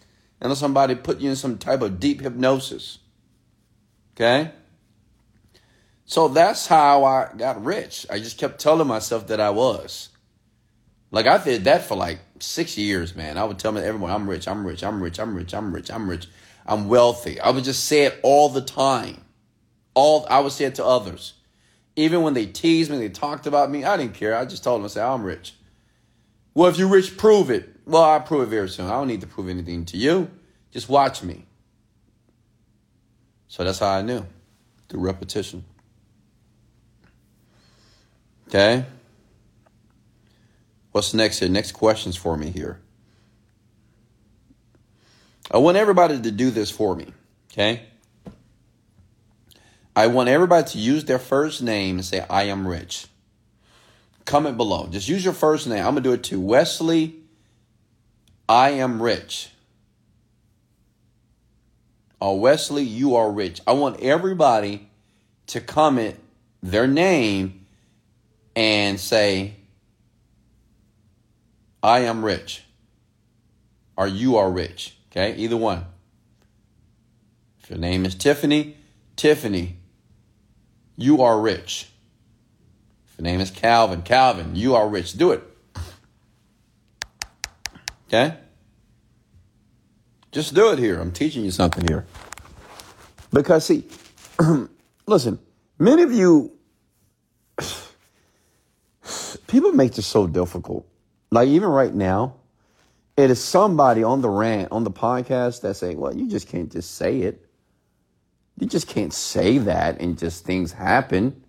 Unless 0.41 0.61
somebody 0.61 0.95
put 0.95 1.19
you 1.19 1.31
in 1.31 1.37
some 1.37 1.59
type 1.59 1.83
of 1.83 1.99
deep 1.99 2.21
hypnosis. 2.21 3.01
Okay? 4.15 4.53
So 6.05 6.29
that's 6.29 6.69
how 6.69 7.03
I 7.03 7.31
got 7.37 7.65
rich. 7.65 8.07
I 8.09 8.21
just 8.21 8.39
kept 8.39 8.61
telling 8.61 8.87
myself 8.87 9.27
that 9.27 9.41
I 9.41 9.51
was. 9.51 10.11
Like 11.15 11.29
I 11.29 11.39
did 11.39 11.63
that 11.65 11.85
for 11.85 11.97
like 11.97 12.19
six 12.41 12.77
years, 12.77 13.15
man. 13.15 13.39
I 13.39 13.45
would 13.45 13.57
tell 13.57 13.79
everyone, 13.79 14.11
I'm 14.11 14.29
rich, 14.29 14.49
I'm 14.49 14.67
rich, 14.67 14.83
I'm 14.83 15.01
rich, 15.01 15.21
I'm 15.21 15.33
rich, 15.33 15.55
I'm 15.55 15.73
rich, 15.73 15.89
I'm 15.89 16.11
rich, 16.11 16.27
I'm 16.67 16.89
wealthy. 16.89 17.39
I 17.41 17.51
would 17.51 17.63
just 17.63 17.85
say 17.85 18.03
it 18.03 18.19
all 18.25 18.49
the 18.49 18.61
time. 18.61 19.25
All 19.95 20.27
I 20.29 20.41
would 20.41 20.51
say 20.51 20.65
it 20.65 20.75
to 20.75 20.85
others. 20.85 21.35
Even 21.95 22.23
when 22.23 22.35
they 22.35 22.47
teased 22.47 22.91
me, 22.91 22.99
they 22.99 23.11
talked 23.11 23.47
about 23.47 23.71
me, 23.71 23.85
I 23.85 23.97
didn't 23.97 24.15
care. 24.15 24.35
I 24.35 24.45
just 24.45 24.65
told 24.65 24.81
them, 24.81 24.87
I 24.87 24.89
said, 24.89 25.07
I'm 25.07 25.23
rich. 25.23 25.55
Well, 26.53 26.69
if 26.69 26.79
you're 26.79 26.89
rich, 26.89 27.17
prove 27.17 27.49
it. 27.49 27.69
Well, 27.87 28.03
I'll 28.03 28.21
prove 28.21 28.43
it 28.43 28.47
very 28.51 28.69
soon. 28.69 28.87
I 28.87 28.95
don't 28.95 29.07
need 29.07 29.21
to 29.21 29.29
prove 29.29 29.49
anything 29.49 29.85
to 29.85 29.97
you. 29.97 30.29
Just 30.73 30.89
watch 30.89 31.23
me. 31.23 31.47
So 33.47 33.63
that's 33.63 33.79
how 33.79 33.91
I 33.91 34.03
knew 34.03 34.27
through 34.89 34.99
repetition. 34.99 35.65
Okay? 38.49 38.85
What's 40.95 41.13
next 41.13 41.41
here? 41.41 41.49
Next 41.49 41.73
questions 41.73 42.15
for 42.15 42.37
me 42.37 42.51
here. 42.51 42.79
I 45.51 45.59
want 45.59 45.77
everybody 45.77 46.21
to 46.21 46.31
do 46.31 46.53
this 46.53 46.71
for 46.71 46.95
me. 46.95 47.13
Okay? 47.51 47.83
I 49.97 50.07
want 50.07 50.29
everybody 50.29 50.71
to 50.71 50.79
use 50.79 51.05
their 51.05 51.19
first 51.19 51.65
name 51.65 51.97
and 51.97 52.05
say, 52.05 52.25
I 52.31 52.45
am 52.45 52.69
rich. 52.69 53.09
Comment 54.25 54.57
below. 54.57 54.87
Just 54.87 55.09
use 55.09 55.25
your 55.25 55.35
first 55.35 55.67
name. 55.67 55.79
I'm 55.79 55.95
going 55.95 56.05
to 56.05 56.11
do 56.11 56.13
it 56.13 56.23
too. 56.23 56.41
Wesley, 56.41 57.17
I 58.49 58.71
am 58.71 59.03
rich. 59.03 59.51
Oh, 62.21 62.37
Wesley, 62.37 62.85
you 62.85 63.17
are 63.17 63.33
rich. 63.33 63.61
I 63.67 63.73
want 63.73 63.99
everybody 63.99 64.89
to 65.49 65.61
comment 65.61 66.21
their 66.63 66.87
name 66.87 67.67
and 68.55 69.01
say, 69.01 69.57
I 71.85 72.01
am 72.01 72.25
rich. 72.25 72.65
Or 73.95 74.07
you 74.07 74.39
are 74.39 74.51
rich. 74.51 74.97
Okay, 75.11 75.37
either 75.37 75.57
one. 75.57 75.85
If 77.63 77.69
your 77.69 77.79
name 77.79 78.07
is 78.07 78.15
Tiffany, 78.15 78.79
Tiffany, 79.17 79.77
you 80.97 81.21
are 81.21 81.39
rich. 81.39 81.91
If 83.07 83.19
your 83.19 83.25
name 83.25 83.41
is 83.41 83.51
Calvin, 83.51 84.01
Calvin, 84.01 84.57
you 84.57 84.75
are 84.75 84.89
rich. 84.89 85.13
Do 85.13 85.33
it. 85.33 85.43
Okay? 88.09 88.39
Just 90.33 90.55
do 90.55 90.73
it 90.73 90.79
here. 90.79 90.99
I'm 90.99 91.13
teaching 91.13 91.45
you 91.45 91.51
something 91.51 91.87
here. 91.87 92.07
Because, 93.31 93.67
see, 93.67 93.87
listen, 95.07 95.39
many 95.79 96.03
of 96.03 96.13
you, 96.13 96.51
people 99.47 99.73
make 99.73 99.93
this 99.93 100.07
so 100.07 100.27
difficult. 100.27 100.89
Like, 101.35 101.49
even 101.49 101.69
right 101.69 101.93
now, 101.93 102.37
it 103.17 103.31
is 103.31 103.43
somebody 103.43 104.03
on 104.03 104.23
the 104.23 104.31
rant, 104.31 104.73
on 104.73 104.85
the 104.85 104.91
podcast 104.91 105.61
that's 105.61 105.79
saying, 105.79 105.99
well, 105.99 106.15
you 106.15 106.29
just 106.29 106.49
can't 106.49 106.71
just 106.71 106.95
say 106.97 107.23
it. 107.23 107.47
You 108.59 108.67
just 108.67 108.89
can't 108.89 109.13
say 109.13 109.59
that 109.59 110.01
and 110.01 110.17
just 110.19 110.45
things 110.45 110.73
happen. 110.73 111.43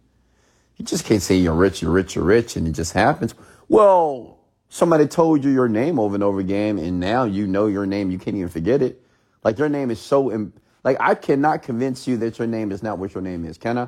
You 0.78 0.86
just 0.86 1.06
can't 1.06 1.22
say 1.22 1.36
you're 1.36 1.54
rich, 1.54 1.82
you're 1.82 1.92
rich, 1.92 2.16
you're 2.16 2.26
rich, 2.26 2.56
and 2.56 2.68
it 2.68 2.72
just 2.72 2.94
happens. 2.94 3.34
Well, 3.70 4.36
Somebody 4.76 5.08
told 5.08 5.42
you 5.44 5.52
your 5.52 5.70
name 5.70 6.00
over 6.00 6.16
and 6.16 6.24
over 6.24 6.42
again, 6.42 6.78
and 6.80 7.00
now 7.00 7.24
you 7.24 7.48
know 7.48 7.68
your 7.68 7.86
name. 7.86 8.12
You 8.12 8.18
can't 8.18 8.36
even 8.36 8.50
forget 8.50 8.82
it. 8.82 9.02
Like 9.42 9.58
your 9.58 9.70
name 9.70 9.90
is 9.92 10.02
so, 10.02 10.52
like 10.84 10.98
I 11.00 11.16
cannot 11.16 11.64
convince 11.64 12.08
you 12.08 12.18
that 12.18 12.40
your 12.40 12.48
name 12.48 12.74
is 12.74 12.84
not 12.84 12.98
what 12.98 13.14
your 13.14 13.22
name 13.22 13.46
is. 13.46 13.58
Can 13.58 13.78
I? 13.78 13.88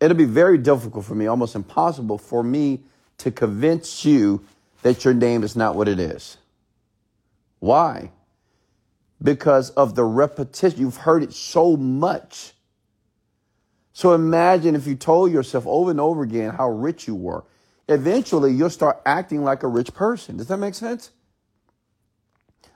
It'll 0.00 0.16
be 0.16 0.24
very 0.24 0.56
difficult 0.56 1.04
for 1.04 1.14
me, 1.14 1.26
almost 1.26 1.56
impossible 1.56 2.16
for 2.16 2.42
me 2.42 2.84
to 3.18 3.30
convince 3.30 4.04
you 4.04 4.44
that 4.82 5.04
your 5.04 5.14
name 5.14 5.42
is 5.42 5.56
not 5.56 5.74
what 5.74 5.88
it 5.88 5.98
is. 5.98 6.36
Why? 7.60 8.10
Because 9.22 9.70
of 9.70 9.94
the 9.94 10.04
repetition. 10.04 10.80
You've 10.80 10.96
heard 10.96 11.22
it 11.22 11.32
so 11.32 11.76
much. 11.76 12.52
So 13.92 14.12
imagine 14.12 14.74
if 14.74 14.86
you 14.86 14.96
told 14.96 15.32
yourself 15.32 15.66
over 15.66 15.90
and 15.90 16.00
over 16.00 16.22
again 16.22 16.54
how 16.54 16.68
rich 16.68 17.06
you 17.06 17.14
were 17.14 17.44
eventually 17.88 18.52
you'll 18.52 18.70
start 18.70 19.00
acting 19.04 19.42
like 19.42 19.62
a 19.62 19.68
rich 19.68 19.92
person. 19.94 20.36
Does 20.36 20.48
that 20.48 20.56
make 20.58 20.74
sense? 20.74 21.10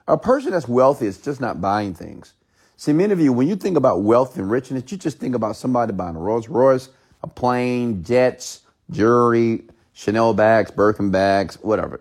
A 0.07 0.17
person 0.17 0.53
that's 0.53 0.69
wealthy 0.69 1.07
is 1.07 1.19
just 1.19 1.41
not 1.41 1.61
buying 1.61 1.95
things. 1.95 2.35
See, 2.77 2.93
many 2.93 3.13
of 3.13 3.21
you, 3.21 3.33
when 3.33 3.49
you 3.49 3.57
think 3.57 3.77
about 3.77 4.03
wealth 4.03 4.37
and 4.39 4.51
richness, 4.51 4.91
you 4.91 4.99
just 4.99 5.19
think 5.19 5.35
about 5.35 5.57
somebody 5.57 5.93
buying 5.93 6.17
a 6.17 6.19
Rolls 6.19 6.49
Royce, 6.49 6.89
a 7.23 7.27
plane, 7.27 8.05
jets, 8.05 8.63
jewelry, 8.91 9.65
Chanel 9.99 10.33
bags, 10.33 10.71
Birkin 10.71 11.11
bags, 11.11 11.57
whatever. 11.61 12.01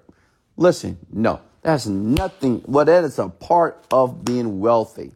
Listen, 0.55 0.99
no, 1.11 1.41
that's 1.63 1.87
nothing. 1.87 2.61
Well, 2.67 2.85
that 2.85 3.03
is 3.03 3.17
a 3.17 3.27
part 3.27 3.83
of 3.89 4.23
being 4.23 4.59
wealthy. 4.59 5.13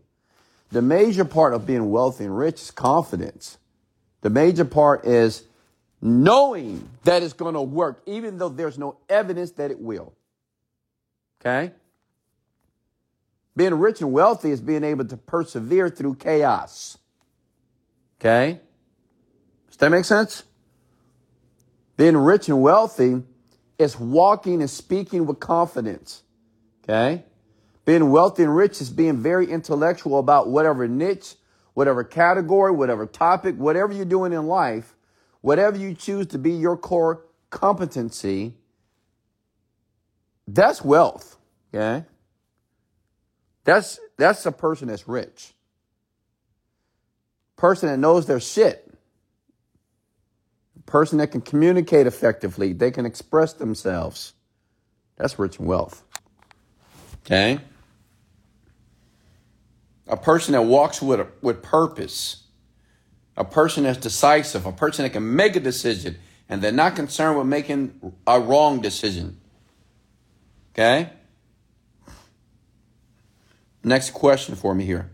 The 0.71 0.81
major 0.81 1.23
part 1.23 1.53
of 1.53 1.67
being 1.67 1.91
wealthy 1.91 2.23
and 2.23 2.35
rich 2.35 2.59
is 2.59 2.71
confidence. 2.71 3.59
The 4.21 4.31
major 4.31 4.65
part 4.65 5.05
is 5.05 5.43
knowing 6.01 6.89
that 7.03 7.21
it's 7.21 7.33
going 7.33 7.53
to 7.53 7.61
work, 7.61 8.01
even 8.07 8.39
though 8.39 8.49
there's 8.49 8.79
no 8.79 8.97
evidence 9.07 9.51
that 9.51 9.69
it 9.69 9.79
will. 9.79 10.13
Okay? 11.39 11.73
Being 13.55 13.75
rich 13.75 14.01
and 14.01 14.11
wealthy 14.11 14.49
is 14.49 14.59
being 14.59 14.83
able 14.83 15.05
to 15.05 15.17
persevere 15.17 15.87
through 15.89 16.15
chaos. 16.15 16.97
Okay? 18.19 18.59
Does 19.67 19.77
that 19.77 19.91
make 19.91 20.05
sense? 20.05 20.45
Being 22.01 22.17
rich 22.17 22.49
and 22.49 22.63
wealthy 22.63 23.21
is 23.77 23.99
walking 23.99 24.61
and 24.61 24.69
speaking 24.71 25.27
with 25.27 25.39
confidence. 25.39 26.23
Okay? 26.83 27.23
Being 27.85 28.09
wealthy 28.09 28.41
and 28.41 28.55
rich 28.55 28.81
is 28.81 28.89
being 28.89 29.17
very 29.17 29.45
intellectual 29.45 30.17
about 30.17 30.49
whatever 30.49 30.87
niche, 30.87 31.35
whatever 31.75 32.03
category, 32.03 32.71
whatever 32.71 33.05
topic, 33.05 33.55
whatever 33.55 33.93
you're 33.93 34.05
doing 34.05 34.33
in 34.33 34.47
life, 34.47 34.95
whatever 35.41 35.77
you 35.77 35.93
choose 35.93 36.25
to 36.25 36.39
be 36.39 36.53
your 36.53 36.75
core 36.75 37.23
competency. 37.51 38.55
That's 40.47 40.83
wealth. 40.83 41.37
Okay? 41.71 42.03
That's 43.63 43.99
that's 44.17 44.43
a 44.47 44.51
person 44.51 44.87
that's 44.87 45.07
rich. 45.07 45.53
Person 47.57 47.89
that 47.89 47.97
knows 47.99 48.25
their 48.25 48.39
shit. 48.39 48.90
Person 50.91 51.19
that 51.19 51.27
can 51.27 51.39
communicate 51.39 52.05
effectively. 52.05 52.73
They 52.73 52.91
can 52.91 53.05
express 53.05 53.53
themselves. 53.53 54.33
That's 55.15 55.39
rich 55.39 55.57
in 55.57 55.65
wealth. 55.65 56.03
Okay? 57.25 57.59
A 60.05 60.17
person 60.17 60.51
that 60.51 60.63
walks 60.63 61.01
with, 61.01 61.21
a, 61.21 61.27
with 61.41 61.63
purpose. 61.63 62.43
A 63.37 63.45
person 63.45 63.85
that's 63.85 63.99
decisive. 63.99 64.65
A 64.65 64.73
person 64.73 65.03
that 65.03 65.11
can 65.11 65.33
make 65.33 65.55
a 65.55 65.61
decision 65.61 66.17
and 66.49 66.61
they're 66.61 66.73
not 66.73 66.97
concerned 66.97 67.37
with 67.37 67.47
making 67.47 68.13
a 68.27 68.37
wrong 68.37 68.81
decision. 68.81 69.39
Okay? 70.73 71.09
Next 73.81 74.09
question 74.09 74.55
for 74.55 74.75
me 74.75 74.83
here. 74.83 75.09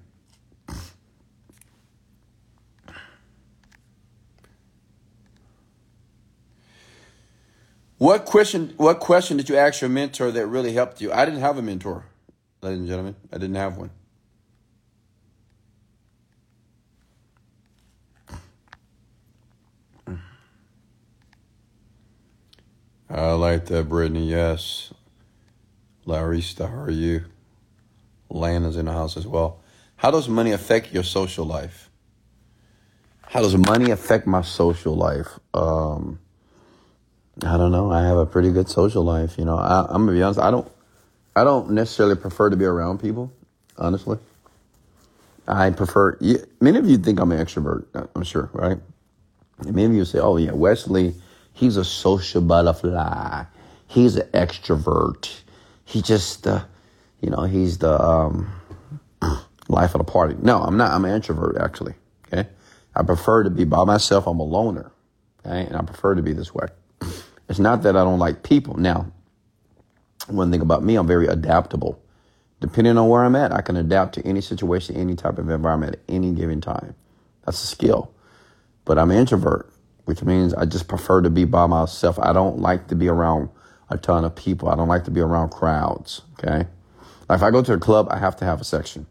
What 7.97 8.25
question 8.25 8.73
what 8.77 8.99
question 8.99 9.37
did 9.37 9.49
you 9.49 9.57
ask 9.57 9.81
your 9.81 9.89
mentor 9.89 10.31
that 10.31 10.45
really 10.47 10.73
helped 10.73 11.01
you? 11.01 11.11
I 11.11 11.25
didn't 11.25 11.39
have 11.39 11.57
a 11.57 11.63
mentor, 11.63 12.05
ladies 12.61 12.79
and 12.79 12.87
gentlemen. 12.87 13.15
I 13.33 13.37
didn't 13.39 13.55
have 13.55 13.77
one. 13.77 13.89
I 23.09 23.31
like 23.31 23.65
that, 23.67 23.89
Brittany. 23.89 24.29
Yes. 24.29 24.93
Larissa, 26.05 26.67
how 26.67 26.81
are 26.81 26.91
you? 26.91 27.25
Lana's 28.29 28.77
in 28.77 28.85
the 28.85 28.91
house 28.93 29.17
as 29.17 29.25
well. 29.25 29.61
How 29.95 30.11
does 30.11 30.29
money 30.29 30.51
affect 30.51 30.93
your 30.93 31.03
social 31.03 31.45
life? 31.45 31.89
How 33.21 33.41
does 33.41 33.57
money 33.57 33.91
affect 33.91 34.27
my 34.27 34.41
social 34.41 34.95
life? 34.95 35.27
Um, 35.53 36.19
I 37.43 37.55
don't 37.57 37.71
know. 37.71 37.91
I 37.91 38.03
have 38.03 38.17
a 38.17 38.25
pretty 38.25 38.51
good 38.51 38.69
social 38.69 39.03
life. 39.03 39.37
You 39.37 39.45
know, 39.45 39.57
I, 39.57 39.85
I'm 39.89 40.05
gonna 40.05 40.13
be 40.13 40.23
honest. 40.23 40.39
I 40.39 40.49
don't, 40.49 40.69
I 41.35 41.43
don't 41.43 41.71
necessarily 41.71 42.15
prefer 42.15 42.49
to 42.49 42.57
be 42.57 42.65
around 42.65 42.99
people. 42.99 43.31
Honestly, 43.77 44.17
I 45.47 45.69
prefer. 45.69 46.17
Many 46.59 46.79
of 46.79 46.89
you 46.89 46.97
think 46.97 47.19
I'm 47.19 47.31
an 47.31 47.43
extrovert. 47.45 47.85
I'm 48.15 48.23
sure, 48.23 48.49
right? 48.53 48.79
And 49.59 49.75
many 49.75 49.85
of 49.85 49.93
you 49.93 50.05
say, 50.05 50.19
"Oh 50.19 50.37
yeah, 50.37 50.51
Wesley, 50.51 51.13
he's 51.53 51.77
a 51.77 51.85
social 51.85 52.41
butterfly. 52.41 53.43
He's 53.85 54.15
an 54.15 54.27
extrovert. 54.29 55.41
He 55.85 56.01
just, 56.01 56.47
uh, 56.47 56.63
you 57.21 57.29
know, 57.29 57.43
he's 57.43 57.77
the 57.77 58.01
um, 58.01 58.51
life 59.67 59.93
of 59.93 59.99
the 59.99 60.11
party." 60.11 60.35
No, 60.41 60.63
I'm 60.63 60.77
not. 60.77 60.91
I'm 60.91 61.05
an 61.05 61.13
introvert 61.13 61.57
actually. 61.57 61.93
Okay, 62.33 62.49
I 62.95 63.03
prefer 63.03 63.43
to 63.43 63.51
be 63.51 63.63
by 63.63 63.83
myself. 63.83 64.25
I'm 64.25 64.39
a 64.39 64.43
loner. 64.43 64.91
Okay, 65.45 65.67
and 65.67 65.75
I 65.75 65.83
prefer 65.83 66.15
to 66.15 66.23
be 66.23 66.33
this 66.33 66.51
way. 66.51 66.67
It's 67.49 67.59
not 67.59 67.83
that 67.83 67.95
I 67.95 68.03
don't 68.03 68.19
like 68.19 68.43
people. 68.43 68.77
Now, 68.77 69.11
one 70.27 70.51
thing 70.51 70.61
about 70.61 70.83
me, 70.83 70.95
I'm 70.95 71.07
very 71.07 71.27
adaptable. 71.27 72.01
Depending 72.59 72.97
on 72.97 73.07
where 73.07 73.23
I'm 73.23 73.35
at, 73.35 73.51
I 73.53 73.61
can 73.61 73.77
adapt 73.77 74.15
to 74.15 74.25
any 74.25 74.41
situation, 74.41 74.95
any 74.95 75.15
type 75.15 75.37
of 75.37 75.49
environment 75.49 75.95
at 75.95 76.01
any 76.09 76.31
given 76.31 76.59
time. 76.59 76.95
That's 77.45 77.63
a 77.63 77.67
skill. 77.67 78.11
But 78.83 78.97
I'm 78.97 79.11
an 79.11 79.17
introvert, 79.17 79.71
which 80.05 80.23
means 80.23 80.53
I 80.53 80.65
just 80.65 80.87
prefer 80.87 81.21
to 81.21 81.29
be 81.29 81.45
by 81.45 81.67
myself. 81.67 82.19
I 82.19 82.33
don't 82.33 82.59
like 82.59 82.87
to 82.87 82.95
be 82.95 83.07
around 83.07 83.49
a 83.89 83.97
ton 83.97 84.25
of 84.25 84.35
people. 84.35 84.69
I 84.69 84.75
don't 84.75 84.87
like 84.87 85.05
to 85.05 85.11
be 85.11 85.21
around 85.21 85.49
crowds. 85.51 86.23
Okay. 86.39 86.67
Like 87.29 87.37
if 87.37 87.43
I 87.43 87.51
go 87.51 87.61
to 87.61 87.73
a 87.73 87.79
club, 87.79 88.07
I 88.09 88.17
have 88.17 88.35
to 88.37 88.45
have 88.45 88.59
a 88.59 88.65
section. 88.65 89.05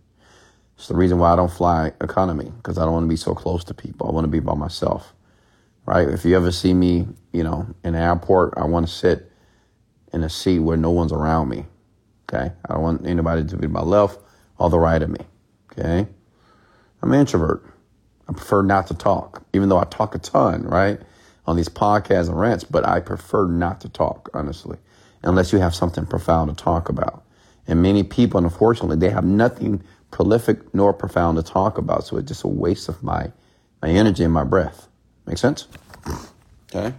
It's 0.77 0.89
the 0.89 0.97
reason 0.97 1.19
why 1.19 1.33
I 1.33 1.37
don't 1.37 1.53
fly 1.53 1.93
economy 2.03 2.53
because 2.57 2.77
I 2.77 2.85
don't 2.85 2.93
want 2.93 3.05
to 3.05 3.09
be 3.09 3.17
so 3.17 3.35
close 3.35 3.65
to 3.65 3.75
people. 3.75 4.09
I 4.09 4.13
want 4.13 4.25
to 4.25 4.31
be 4.31 4.41
by 4.41 4.55
myself 4.55 5.15
right? 5.87 6.09
If 6.09 6.25
you 6.25 6.37
ever 6.37 6.53
see 6.53 6.75
me, 6.75 7.07
you 7.33 7.45
know, 7.45 7.67
in 7.85 7.95
the 7.95 8.01
airport, 8.01 8.55
I 8.57 8.65
want 8.65 8.87
to 8.87 8.93
sit 8.93 9.31
in 10.13 10.23
a 10.23 10.29
seat 10.29 10.59
where 10.59 10.77
no 10.77 10.91
one's 10.91 11.13
around 11.13 11.49
me. 11.49 11.65
Okay. 12.29 12.53
I 12.69 12.73
don't 12.73 12.83
want 12.83 13.07
anybody 13.07 13.45
to 13.45 13.57
be 13.57 13.63
to 13.63 13.69
my 13.69 13.83
left 13.83 14.19
or 14.59 14.69
the 14.69 14.79
right 14.79 15.01
of 15.01 15.11
me. 15.11 15.21
Okay. 15.73 16.07
I'm 17.03 17.13
an 17.13 17.21
introvert. 17.21 17.65
I 18.29 18.33
prefer 18.33 18.63
not 18.63 18.89
to 18.89 18.95
talk, 18.95 19.45
even 19.53 19.69
though 19.69 19.79
I 19.79 19.85
talk 19.85 20.15
a 20.17 20.19
ton, 20.19 20.65
right? 20.65 21.01
On 21.47 21.55
these 21.55 21.69
podcasts 21.69 22.29
and 22.29 22.39
rants, 22.39 22.65
but 22.65 22.85
I 22.85 22.99
prefer 22.99 23.47
not 23.47 23.81
to 23.83 23.89
talk, 23.89 24.29
honestly, 24.35 24.79
unless 25.23 25.53
you 25.53 25.61
have 25.61 25.75
something 25.75 26.07
profound 26.07 26.51
to 26.51 26.65
talk 26.65 26.89
about. 26.89 27.23
And 27.69 27.83
many 27.83 28.03
people, 28.03 28.43
unfortunately, 28.43 28.97
they 28.97 29.11
have 29.11 29.25
nothing 29.25 29.83
prolific 30.11 30.75
nor 30.75 30.93
profound 30.93 31.37
to 31.37 31.45
talk 31.45 31.79
about. 31.79 32.05
So 32.05 32.17
it's 32.17 32.29
just 32.29 32.43
a 32.43 32.49
waste 32.49 32.89
of 32.89 33.01
my, 33.03 33.31
my 33.83 33.91
energy 33.91 34.25
and 34.25 34.33
my 34.33 34.45
breath. 34.45 34.89
Make 35.27 35.39
sense? 35.39 35.67
Okay. 36.75 36.95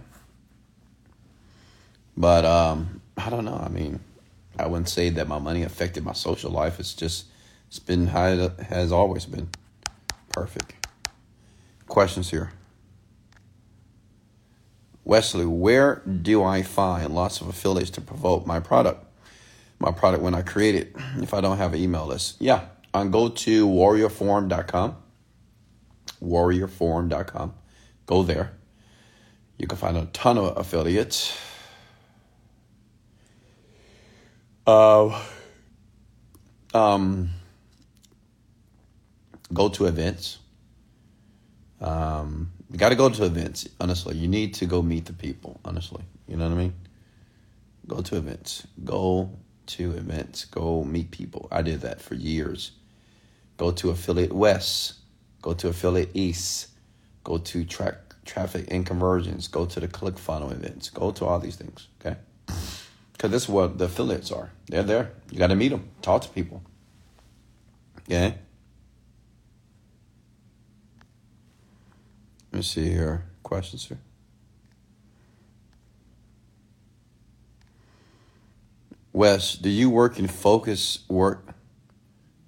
But 2.16 2.44
um, 2.44 3.00
I 3.16 3.30
don't 3.30 3.44
know. 3.44 3.54
I 3.54 3.68
mean, 3.68 4.00
I 4.58 4.66
wouldn't 4.66 4.88
say 4.88 5.08
that 5.10 5.28
my 5.28 5.38
money 5.38 5.62
affected 5.62 6.04
my 6.04 6.12
social 6.12 6.50
life. 6.50 6.80
It's 6.80 6.94
just 6.94 7.26
it's 7.68 7.78
been 7.78 8.08
how 8.08 8.26
it 8.26 8.60
has 8.60 8.92
always 8.92 9.24
been. 9.24 9.48
Perfect. 10.30 10.74
Questions 11.86 12.30
here. 12.30 12.52
Wesley, 15.04 15.46
where 15.46 16.02
do 16.04 16.42
I 16.44 16.62
find 16.62 17.14
lots 17.14 17.40
of 17.40 17.48
affiliates 17.48 17.90
to 17.90 18.00
promote 18.02 18.46
my 18.46 18.60
product? 18.60 19.04
My 19.78 19.90
product 19.90 20.22
when 20.22 20.34
I 20.34 20.42
create 20.42 20.74
it, 20.74 20.94
if 21.18 21.32
I 21.32 21.40
don't 21.40 21.56
have 21.56 21.72
an 21.72 21.80
email 21.80 22.06
list. 22.06 22.36
Yeah, 22.40 22.66
on 22.92 23.10
go 23.10 23.28
to 23.28 23.66
warriorforum.com. 23.66 24.96
Warriorforum.com. 26.22 27.54
Go 28.08 28.22
there. 28.22 28.52
You 29.58 29.66
can 29.66 29.76
find 29.76 29.96
a 29.98 30.06
ton 30.06 30.38
of 30.38 30.56
affiliates. 30.56 31.38
Uh, 34.66 35.22
um, 36.72 37.28
go 39.52 39.68
to 39.68 39.84
events. 39.84 40.38
Um, 41.82 42.50
you 42.70 42.78
got 42.78 42.88
to 42.88 42.94
go 42.94 43.10
to 43.10 43.24
events. 43.24 43.68
Honestly, 43.78 44.16
you 44.16 44.26
need 44.26 44.54
to 44.54 44.64
go 44.64 44.80
meet 44.80 45.04
the 45.04 45.12
people. 45.12 45.60
Honestly, 45.62 46.02
you 46.26 46.36
know 46.36 46.48
what 46.48 46.54
I 46.54 46.62
mean. 46.62 46.74
Go 47.86 48.00
to 48.00 48.16
events. 48.16 48.66
Go 48.86 49.38
to 49.66 49.92
events. 49.92 50.46
Go 50.46 50.82
meet 50.82 51.10
people. 51.10 51.46
I 51.52 51.60
did 51.60 51.82
that 51.82 52.00
for 52.00 52.14
years. 52.14 52.72
Go 53.58 53.70
to 53.72 53.90
affiliate 53.90 54.32
West. 54.32 54.94
Go 55.42 55.52
to 55.52 55.68
affiliate 55.68 56.10
East 56.14 56.68
go 57.28 57.36
to 57.36 57.62
track 57.62 57.94
traffic 58.24 58.64
and 58.70 58.86
conversions, 58.86 59.48
go 59.48 59.66
to 59.66 59.80
the 59.80 59.86
click 59.86 60.18
funnel 60.18 60.50
events, 60.50 60.88
go 60.88 61.10
to 61.10 61.26
all 61.26 61.38
these 61.38 61.56
things, 61.56 61.88
okay? 62.00 62.16
Because 63.12 63.30
this 63.30 63.42
is 63.42 63.48
what 63.50 63.76
the 63.76 63.84
affiliates 63.84 64.32
are. 64.32 64.50
They're 64.66 64.82
there. 64.82 65.12
You 65.30 65.38
got 65.38 65.48
to 65.48 65.54
meet 65.54 65.68
them, 65.68 65.90
talk 66.00 66.22
to 66.22 66.28
people. 66.30 66.62
Okay? 68.00 68.34
Let 72.50 72.56
me 72.56 72.62
see 72.62 72.88
here. 72.88 73.26
Questions 73.42 73.86
here. 73.88 73.98
Wes, 79.12 79.54
do 79.54 79.68
you 79.68 79.90
work 79.90 80.18
in 80.18 80.28
focus 80.28 81.00
work 81.08 81.46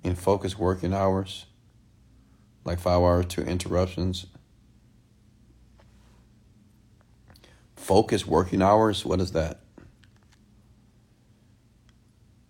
in 0.03 0.15
focus 0.15 0.59
working 0.59 0.95
hours? 0.95 1.45
Like 2.65 2.79
five 2.79 3.01
hours 3.01 3.27
to 3.27 3.43
interruptions? 3.43 4.27
Focused 7.91 8.25
working 8.25 8.63
hours? 8.63 9.05
What 9.05 9.21
is 9.21 9.33
that? 9.33 9.59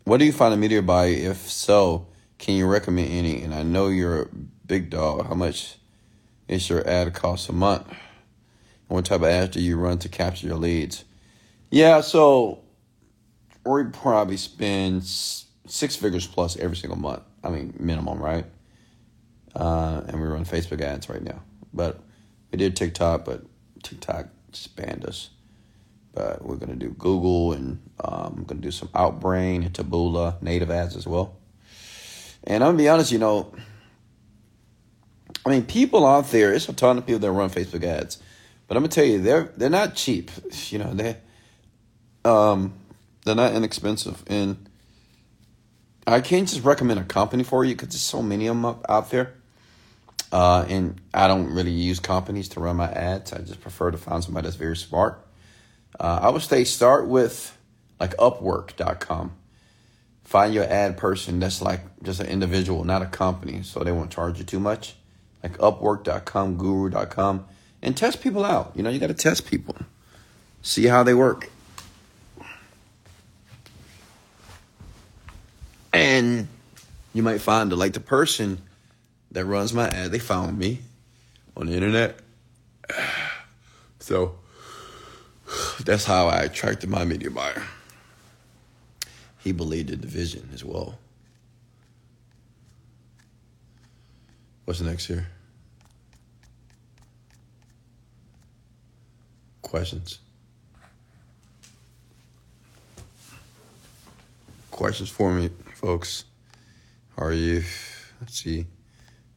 What 0.04 0.18
do 0.18 0.26
you 0.26 0.32
find 0.32 0.52
a 0.52 0.56
media 0.58 0.82
by? 0.82 1.06
If 1.06 1.48
so, 1.48 2.08
can 2.36 2.56
you 2.56 2.66
recommend 2.66 3.10
any? 3.10 3.40
And 3.40 3.54
I 3.54 3.62
know 3.62 3.88
you're 3.88 4.24
a 4.24 4.28
big 4.66 4.90
dog. 4.90 5.26
How 5.28 5.32
much 5.32 5.78
is 6.46 6.68
your 6.68 6.86
ad 6.86 7.14
cost 7.14 7.48
a 7.48 7.54
month? 7.54 7.88
And 7.88 7.96
what 8.88 9.06
type 9.06 9.22
of 9.22 9.28
ads 9.28 9.52
do 9.52 9.62
you 9.62 9.78
run 9.78 9.96
to 10.00 10.10
capture 10.10 10.46
your 10.46 10.58
leads? 10.58 11.06
Yeah, 11.70 12.02
so 12.02 12.58
we 13.64 13.84
probably 13.84 14.36
spend 14.36 15.04
six 15.04 15.96
figures 15.96 16.26
plus 16.26 16.58
every 16.58 16.76
single 16.76 16.98
month. 16.98 17.22
I 17.42 17.48
mean, 17.48 17.72
minimum, 17.80 18.18
right? 18.18 18.44
Uh, 19.56 20.02
and 20.06 20.20
we 20.20 20.26
run 20.26 20.44
Facebook 20.44 20.82
ads 20.82 21.08
right 21.08 21.22
now. 21.22 21.40
but 21.72 21.98
we 22.52 22.58
did 22.58 22.76
TikTok, 22.76 23.24
but 23.24 23.42
TikTok 23.82 24.26
banned 24.76 25.04
us. 25.04 25.30
But 26.12 26.44
we're 26.44 26.56
gonna 26.56 26.76
do 26.76 26.90
Google 26.90 27.52
and 27.52 27.80
um, 28.02 28.34
I'm 28.38 28.44
gonna 28.44 28.60
do 28.60 28.70
some 28.70 28.88
Outbrain 28.88 29.64
and 29.64 29.72
Taboola 29.72 30.40
native 30.42 30.70
ads 30.70 30.96
as 30.96 31.06
well. 31.06 31.36
And 32.44 32.64
I'm 32.64 32.70
gonna 32.70 32.78
be 32.78 32.88
honest, 32.88 33.12
you 33.12 33.18
know, 33.18 33.52
I 35.44 35.50
mean, 35.50 35.64
people 35.64 36.06
out 36.06 36.30
there, 36.30 36.52
it's 36.52 36.68
a 36.68 36.72
ton 36.72 36.98
of 36.98 37.06
people 37.06 37.20
that 37.20 37.30
run 37.30 37.50
Facebook 37.50 37.84
ads, 37.84 38.18
but 38.66 38.76
I'm 38.76 38.82
gonna 38.82 38.92
tell 38.92 39.04
you, 39.04 39.20
they're 39.20 39.52
they're 39.56 39.70
not 39.70 39.94
cheap. 39.94 40.30
You 40.70 40.78
know, 40.78 40.92
they 40.92 41.16
um 42.24 42.74
they're 43.24 43.34
not 43.34 43.54
inexpensive, 43.54 44.22
and 44.26 44.68
I 46.06 46.20
can't 46.20 46.48
just 46.48 46.64
recommend 46.64 47.00
a 47.00 47.04
company 47.04 47.42
for 47.42 47.64
you 47.64 47.74
because 47.74 47.88
there's 47.88 48.02
so 48.02 48.22
many 48.22 48.46
of 48.46 48.56
them 48.56 48.76
out 48.88 49.10
there. 49.10 49.34
Uh, 50.32 50.64
and 50.68 51.00
I 51.12 51.26
don't 51.26 51.52
really 51.52 51.72
use 51.72 51.98
companies 51.98 52.48
to 52.50 52.60
run 52.60 52.76
my 52.76 52.90
ads. 52.90 53.32
I 53.32 53.38
just 53.38 53.60
prefer 53.60 53.90
to 53.90 53.98
find 53.98 54.22
somebody 54.22 54.46
that's 54.46 54.56
very 54.56 54.76
smart. 54.76 55.26
Uh, 55.98 56.20
I 56.22 56.28
would 56.28 56.42
say 56.42 56.64
start 56.64 57.08
with 57.08 57.56
like 57.98 58.16
Upwork.com. 58.16 59.32
Find 60.24 60.54
your 60.54 60.64
ad 60.64 60.96
person 60.96 61.40
that's 61.40 61.60
like 61.60 61.80
just 62.02 62.20
an 62.20 62.26
individual, 62.26 62.84
not 62.84 63.02
a 63.02 63.06
company, 63.06 63.62
so 63.62 63.80
they 63.80 63.90
won't 63.90 64.10
charge 64.10 64.38
you 64.38 64.44
too 64.44 64.60
much. 64.60 64.94
Like 65.42 65.58
Upwork.com, 65.58 66.56
Guru.com, 66.56 67.46
and 67.82 67.96
test 67.96 68.22
people 68.22 68.44
out. 68.44 68.72
You 68.76 68.82
know, 68.82 68.90
you 68.90 69.00
got 69.00 69.08
to 69.08 69.14
test 69.14 69.46
people, 69.46 69.76
see 70.62 70.86
how 70.86 71.02
they 71.02 71.14
work. 71.14 71.50
And 75.92 76.46
you 77.12 77.22
might 77.22 77.40
find 77.40 77.72
that, 77.72 77.76
like, 77.76 77.94
the 77.94 78.00
person 78.00 78.62
that 79.30 79.44
runs 79.44 79.72
my 79.72 79.88
ad, 79.88 80.10
they 80.10 80.18
found 80.18 80.58
me 80.58 80.80
on 81.56 81.66
the 81.66 81.74
internet. 81.74 82.18
So 84.02 84.36
that's 85.84 86.06
how 86.06 86.28
I 86.28 86.38
attracted 86.38 86.88
my 86.88 87.04
media 87.04 87.30
buyer. 87.30 87.62
He 89.38 89.52
believed 89.52 89.90
in 89.90 90.00
the 90.00 90.06
vision 90.06 90.48
as 90.54 90.64
well. 90.64 90.98
What's 94.64 94.80
next 94.80 95.06
here? 95.06 95.26
Questions? 99.62 100.18
Questions 104.70 105.10
for 105.10 105.32
me, 105.32 105.50
folks. 105.74 106.24
How 107.16 107.26
are 107.26 107.32
you? 107.32 107.62
Let's 108.20 108.42
see. 108.42 108.66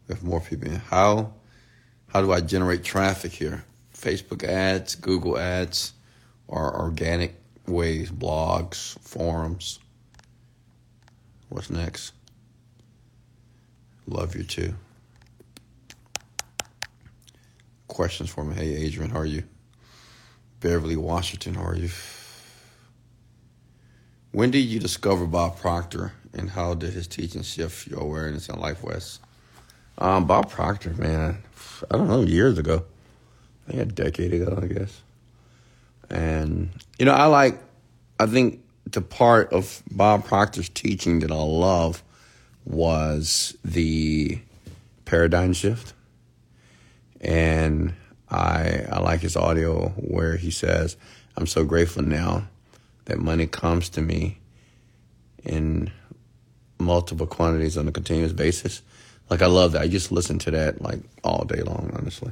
We 0.08 0.16
have 0.16 0.24
more 0.24 0.42
people. 0.42 0.70
How 0.90 1.34
how 2.08 2.22
do 2.22 2.32
I 2.32 2.42
generate 2.42 2.84
traffic 2.84 3.32
here? 3.32 3.64
Facebook 3.94 4.44
ads, 4.44 4.96
Google 4.96 5.38
ads, 5.38 5.94
or 6.48 6.76
organic 6.80 7.36
ways, 7.68 8.12
blogs, 8.12 9.00
forums. 9.00 9.80
What's 11.50 11.70
next? 11.70 12.14
Love 14.08 14.36
you 14.36 14.44
too. 14.44 14.76
Questions 17.88 18.30
for 18.30 18.44
me. 18.44 18.56
Hey 18.56 18.76
Adrian, 18.76 19.12
how 19.12 19.20
are 19.20 19.26
you? 19.26 19.44
Beverly 20.60 20.96
Washington, 20.96 21.56
how 21.56 21.64
are 21.64 21.76
you? 21.76 21.90
When 24.32 24.50
did 24.50 24.60
you 24.60 24.80
discover 24.80 25.28
Bob 25.28 25.58
Proctor 25.60 26.14
and 26.34 26.50
how 26.50 26.74
did 26.74 26.94
his 26.94 27.08
teaching 27.08 27.44
shift 27.44 27.88
your 27.88 28.00
awareness 28.00 28.50
in 28.50 28.60
Life 28.60 28.84
Wes? 28.84 29.20
Um, 29.98 30.26
Bob 30.26 30.50
Proctor, 30.50 30.92
man, 30.92 31.44
I 31.90 31.98
don't 31.98 32.08
know, 32.08 32.22
years 32.22 32.58
ago. 32.58 32.84
I 33.68 33.72
think 33.72 33.82
a 33.82 33.86
decade 33.86 34.34
ago, 34.34 34.60
I 34.62 34.68
guess. 34.68 35.02
And, 36.10 36.70
you 37.00 37.06
know, 37.06 37.14
I 37.14 37.26
like, 37.26 37.62
I 38.20 38.26
think 38.26 38.64
the 38.86 39.02
part 39.02 39.54
of 39.54 39.82
Bob 39.90 40.26
Proctor's 40.26 40.70
teaching 40.70 41.20
that 41.20 41.32
I 41.32 41.36
love 41.36 42.04
was 42.66 43.56
the 43.64 44.40
paradigm 45.06 45.54
shift. 45.54 45.94
And 47.22 47.94
I, 48.30 48.86
I 48.92 49.00
like 49.00 49.22
his 49.22 49.36
audio 49.36 49.90
where 49.90 50.36
he 50.38 50.52
says, 50.52 50.98
I'm 51.38 51.48
so 51.48 51.64
grateful 51.64 52.04
now 52.04 52.48
that 53.06 53.20
money 53.20 53.48
comes 53.48 53.90
to 53.90 54.02
me 54.02 54.40
in 55.44 55.92
multiple 56.80 57.28
quantities 57.28 57.78
on 57.78 57.88
a 57.88 57.92
continuous 57.92 58.34
basis 58.34 58.82
like 59.30 59.42
I 59.42 59.48
love 59.48 59.74
that. 59.74 59.82
I 59.82 59.88
just 59.88 60.12
listen 60.12 60.40
to 60.40 60.52
that 60.52 60.82
like 60.82 61.00
all 61.24 61.46
day 61.46 61.62
long, 61.62 61.92
honestly. 61.96 62.32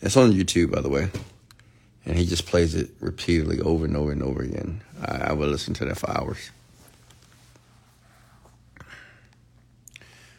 It's 0.00 0.16
on 0.16 0.32
YouTube, 0.32 0.72
by 0.72 0.80
the 0.80 0.88
way. 0.88 1.08
And 2.06 2.16
he 2.16 2.24
just 2.24 2.46
plays 2.46 2.74
it 2.74 2.90
repeatedly 3.00 3.60
over 3.60 3.84
and 3.84 3.96
over 3.96 4.10
and 4.10 4.22
over 4.22 4.42
again. 4.42 4.80
I, 5.02 5.28
I 5.28 5.32
would 5.32 5.48
listen 5.48 5.74
to 5.74 5.84
that 5.84 5.98
for 5.98 6.10
hours. 6.10 6.50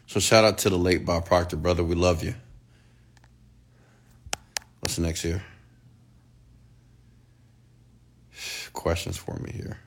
So 0.07 0.19
shout 0.19 0.43
out 0.43 0.57
to 0.59 0.69
the 0.69 0.77
late 0.77 1.05
Bob 1.05 1.25
Proctor, 1.25 1.55
brother. 1.55 1.83
We 1.83 1.95
love 1.95 2.23
you. 2.23 2.35
What's 4.81 4.99
next 4.99 5.21
here? 5.21 5.43
Questions 8.73 9.15
for 9.15 9.37
me 9.37 9.51
here. 9.51 9.79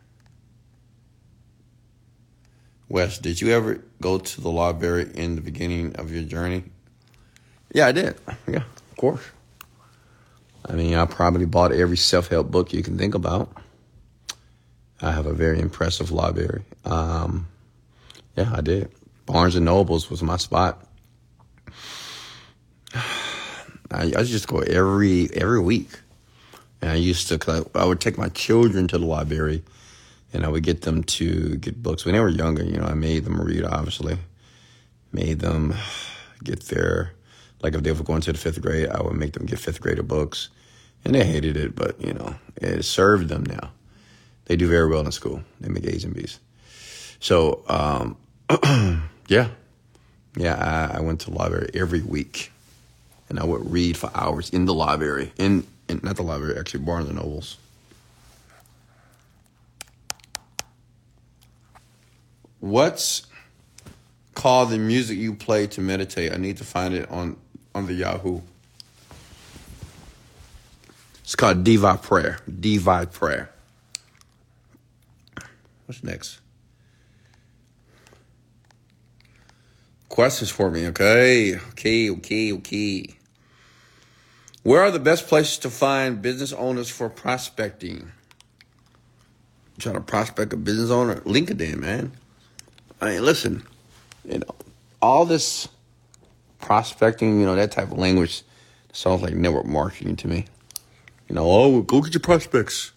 Wes, 2.94 3.18
did 3.18 3.40
you 3.40 3.50
ever 3.50 3.80
go 4.00 4.18
to 4.18 4.40
the 4.40 4.52
library 4.52 5.10
in 5.14 5.34
the 5.34 5.40
beginning 5.40 5.96
of 5.96 6.12
your 6.12 6.22
journey? 6.22 6.62
Yeah, 7.72 7.88
I 7.88 7.92
did. 7.92 8.14
Yeah, 8.46 8.58
of 8.58 8.96
course. 8.96 9.20
I 10.64 10.74
mean, 10.74 10.94
I 10.94 11.04
probably 11.04 11.44
bought 11.44 11.72
every 11.72 11.96
self 11.96 12.28
help 12.28 12.52
book 12.52 12.72
you 12.72 12.84
can 12.84 12.96
think 12.96 13.16
about. 13.16 13.50
I 15.02 15.10
have 15.10 15.26
a 15.26 15.32
very 15.32 15.58
impressive 15.58 16.12
library. 16.12 16.62
Um, 16.84 17.48
yeah, 18.36 18.52
I 18.54 18.60
did. 18.60 18.92
Barnes 19.26 19.56
and 19.56 19.64
Nobles 19.64 20.08
was 20.08 20.22
my 20.22 20.36
spot. 20.36 20.86
I, 22.94 24.12
I 24.16 24.22
just 24.22 24.46
go 24.46 24.58
every 24.58 25.28
every 25.34 25.60
week. 25.60 25.90
And 26.80 26.92
I 26.92 26.94
used 26.94 27.26
to, 27.26 27.68
I 27.74 27.86
would 27.86 28.00
take 28.00 28.18
my 28.18 28.28
children 28.28 28.86
to 28.86 28.98
the 28.98 29.04
library 29.04 29.64
and 30.34 30.44
I 30.44 30.48
would 30.48 30.64
get 30.64 30.82
them 30.82 31.04
to 31.04 31.56
get 31.56 31.82
books 31.82 32.04
when 32.04 32.14
they 32.14 32.20
were 32.20 32.28
younger. 32.28 32.64
You 32.64 32.78
know, 32.78 32.86
I 32.86 32.94
made 32.94 33.24
them 33.24 33.40
read, 33.40 33.64
obviously, 33.64 34.18
made 35.12 35.38
them 35.38 35.74
get 36.42 36.64
their 36.64 37.12
like 37.62 37.74
if 37.74 37.82
they 37.82 37.92
were 37.92 38.04
going 38.04 38.20
to 38.20 38.32
the 38.32 38.38
fifth 38.38 38.60
grade, 38.60 38.90
I 38.90 39.00
would 39.00 39.14
make 39.14 39.32
them 39.32 39.46
get 39.46 39.58
fifth 39.58 39.80
grader 39.80 40.02
books, 40.02 40.50
and 41.02 41.14
they 41.14 41.24
hated 41.24 41.56
it, 41.56 41.74
but 41.74 41.98
you 41.98 42.12
know, 42.12 42.34
it 42.56 42.84
served 42.84 43.28
them 43.28 43.44
now. 43.44 43.70
They 44.44 44.56
do 44.56 44.68
very 44.68 44.86
well 44.86 45.00
in 45.00 45.12
school. 45.12 45.42
They 45.60 45.70
make 45.70 45.86
A's 45.86 46.04
and 46.04 46.12
B's. 46.12 46.38
So, 47.20 47.62
um, 47.68 48.18
yeah, 49.28 49.48
yeah, 50.36 50.90
I, 50.92 50.98
I, 50.98 51.00
went 51.00 51.20
to 51.20 51.30
the 51.30 51.36
library 51.38 51.70
every 51.72 52.02
week, 52.02 52.52
and 53.30 53.40
I 53.40 53.44
would 53.44 53.70
read 53.70 53.96
for 53.96 54.10
hours 54.14 54.50
in 54.50 54.66
the 54.66 54.74
library, 54.74 55.32
in, 55.38 55.66
in 55.88 56.00
not 56.02 56.16
the 56.16 56.22
library, 56.22 56.58
actually 56.58 56.84
Barnes 56.84 57.08
and 57.08 57.16
Nobles. 57.16 57.56
What's 62.64 63.26
called 64.34 64.70
the 64.70 64.78
music 64.78 65.18
you 65.18 65.34
play 65.34 65.66
to 65.66 65.82
meditate? 65.82 66.32
I 66.32 66.38
need 66.38 66.56
to 66.56 66.64
find 66.64 66.94
it 66.94 67.10
on 67.10 67.36
on 67.74 67.84
the 67.84 67.92
Yahoo. 67.92 68.40
It's 71.20 71.36
called 71.36 71.62
Deva 71.62 72.00
Premal. 72.02 72.40
Deva 72.60 73.06
Premal. 73.12 73.48
What's 75.84 76.02
next? 76.02 76.40
Questions 80.08 80.48
for 80.48 80.70
me, 80.70 80.86
okay? 80.86 81.58
Okay, 81.72 82.08
okay, 82.08 82.50
okay. 82.54 83.14
Where 84.62 84.80
are 84.80 84.90
the 84.90 84.98
best 84.98 85.26
places 85.26 85.58
to 85.58 85.68
find 85.68 86.22
business 86.22 86.54
owners 86.54 86.88
for 86.88 87.10
prospecting? 87.10 88.10
trying 89.78 89.96
to 89.96 90.00
prospect 90.00 90.54
a 90.54 90.56
business 90.56 90.88
owner? 90.88 91.16
LinkedIn, 91.26 91.76
man. 91.76 92.12
I 93.04 93.10
mean, 93.10 93.22
listen, 93.22 93.62
you 94.24 94.38
know, 94.38 94.54
all 95.02 95.26
this 95.26 95.68
prospecting, 96.58 97.38
you 97.38 97.44
know, 97.44 97.54
that 97.54 97.70
type 97.70 97.92
of 97.92 97.98
language 97.98 98.42
sounds 98.94 99.20
like 99.20 99.34
network 99.34 99.66
marketing 99.66 100.16
to 100.16 100.28
me. 100.28 100.46
You 101.28 101.34
know, 101.34 101.44
oh, 101.46 101.82
go 101.82 102.00
get 102.00 102.14
your 102.14 102.22
prospects. 102.22 102.92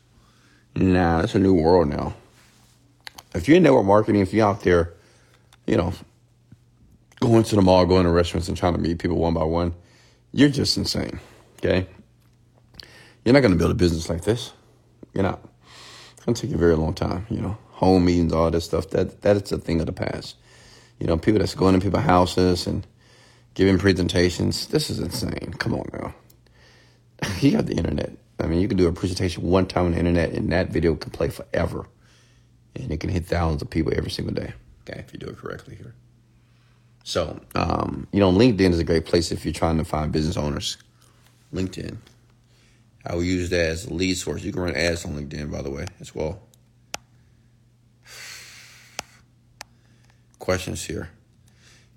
Nah, 0.76 1.24
it's 1.24 1.36
a 1.36 1.40
new 1.40 1.54
world 1.54 1.90
now. 1.90 2.14
If 3.36 3.50
you're 3.50 3.58
in 3.58 3.64
network 3.64 3.86
marketing, 3.86 4.22
if 4.22 4.34
you're 4.34 4.48
out 4.48 4.62
there, 4.62 4.94
you 5.66 5.76
know, 5.76 5.92
going 7.20 7.44
to 7.44 7.56
the 7.58 7.62
mall, 7.62 7.86
going 7.86 8.06
to 8.06 8.10
restaurants, 8.10 8.48
and 8.48 8.56
trying 8.56 8.76
to 8.76 8.80
meet 8.80 9.00
people 9.00 9.18
one 9.18 9.34
by 9.34 9.44
one, 9.44 9.74
you're 10.32 10.48
just 10.48 10.78
insane. 10.78 11.20
Okay? 11.58 11.86
You're 13.26 13.34
not 13.34 13.42
going 13.42 13.52
to 13.52 13.58
build 13.58 13.72
a 13.72 13.76
business 13.76 14.08
like 14.08 14.24
this. 14.24 14.54
You're 15.14 15.24
not. 15.24 15.42
It's 16.14 16.24
going 16.24 16.34
to 16.34 16.42
take 16.42 16.52
you 16.52 16.56
a 16.56 16.60
very 16.60 16.78
long 16.78 16.94
time, 16.94 17.28
you 17.30 17.42
know 17.42 17.58
home 17.78 18.06
meetings, 18.06 18.34
all 18.34 18.50
this 18.52 18.66
stuff, 18.66 18.90
that 18.90 19.22
that 19.22 19.38
is 19.38 19.52
a 19.52 19.58
thing 19.58 19.80
of 19.80 19.86
the 19.86 19.94
past. 19.94 20.36
You 21.00 21.06
know, 21.06 21.18
people 21.18 21.40
that's 21.40 21.54
going 21.56 21.76
to 21.76 21.80
people's 21.80 22.04
houses 22.04 22.66
and 22.66 22.86
giving 23.54 23.78
presentations. 23.78 24.68
This 24.68 24.90
is 24.90 25.00
insane. 25.00 25.54
Come 25.60 25.76
on 25.76 25.86
now. 25.94 26.16
you 27.40 27.52
got 27.52 27.68
the 27.68 27.76
internet. 27.76 28.12
I 28.40 28.48
mean, 28.48 28.62
you 28.62 28.68
can 28.68 28.78
do 28.78 28.88
a 28.88 28.94
presentation 28.94 29.44
one 29.44 29.68
time 29.68 29.86
on 29.86 29.92
the 29.92 30.00
internet, 30.00 30.32
and 30.32 30.52
that 30.52 30.70
video 30.70 30.96
can 30.96 31.12
play 31.12 31.30
forever, 31.30 31.88
and 32.76 32.92
it 32.92 33.00
can 33.00 33.12
hit 33.12 33.26
thousands 33.26 33.62
of 33.62 33.70
people 33.70 33.94
every 33.96 34.12
single 34.12 34.34
day. 34.34 34.54
Okay, 34.90 35.00
if 35.00 35.14
you 35.14 35.20
do 35.20 35.28
it 35.28 35.38
correctly 35.38 35.76
here. 35.76 35.94
So, 37.04 37.40
um, 37.56 38.08
you 38.12 38.20
know, 38.20 38.32
LinkedIn 38.32 38.72
is 38.72 38.80
a 38.80 38.84
great 38.84 39.06
place 39.06 39.32
if 39.32 39.46
you're 39.46 39.54
trying 39.54 39.78
to 39.78 39.86
find 39.86 40.12
business 40.12 40.36
owners. 40.36 40.78
LinkedIn. 41.54 41.98
I 43.06 43.16
will 43.16 43.24
use 43.24 43.50
that 43.52 43.70
as 43.70 43.86
a 43.86 43.94
lead 43.94 44.18
source. 44.18 44.44
You 44.44 44.52
can 44.52 44.62
run 44.62 44.76
ads 44.76 45.06
on 45.06 45.14
LinkedIn, 45.14 45.52
by 45.52 45.62
the 45.62 45.70
way, 45.72 45.86
as 46.00 46.14
well. 46.14 46.42
Questions 50.40 50.86
here. 50.86 51.10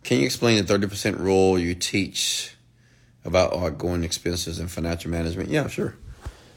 Can 0.03 0.19
you 0.19 0.25
explain 0.25 0.65
the 0.65 0.79
30% 0.79 1.19
rule 1.19 1.59
you 1.59 1.75
teach 1.75 2.55
about 3.25 3.53
uh, 3.53 3.67
outgoing 3.67 4.03
expenses 4.03 4.59
and 4.59 4.71
financial 4.71 5.11
management? 5.11 5.51
Yeah, 5.51 5.69
sure. 5.69 5.95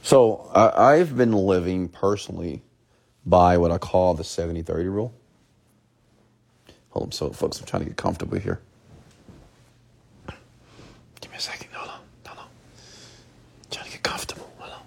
So 0.01 0.49
I've 0.53 1.15
been 1.15 1.31
living 1.31 1.87
personally 1.89 2.61
by 3.25 3.57
what 3.57 3.71
I 3.71 3.77
call 3.77 4.13
the 4.13 4.23
70 4.23 4.61
30 4.63 4.89
rule. 4.89 5.13
Hold 6.89 7.07
on, 7.07 7.11
so 7.11 7.31
folks, 7.31 7.59
I'm 7.59 7.65
trying 7.65 7.83
to 7.83 7.89
get 7.89 7.97
comfortable 7.97 8.37
here. 8.37 8.61
Give 11.21 11.31
me 11.31 11.37
a 11.37 11.41
second. 11.41 11.69
Hold 11.73 11.89
on. 11.89 11.99
Hold 12.27 12.39
on. 12.39 12.45
I'm 12.45 13.71
trying 13.71 13.85
to 13.85 13.91
get 13.91 14.03
comfortable. 14.03 14.51
Hold 14.59 14.73
on. 14.73 14.81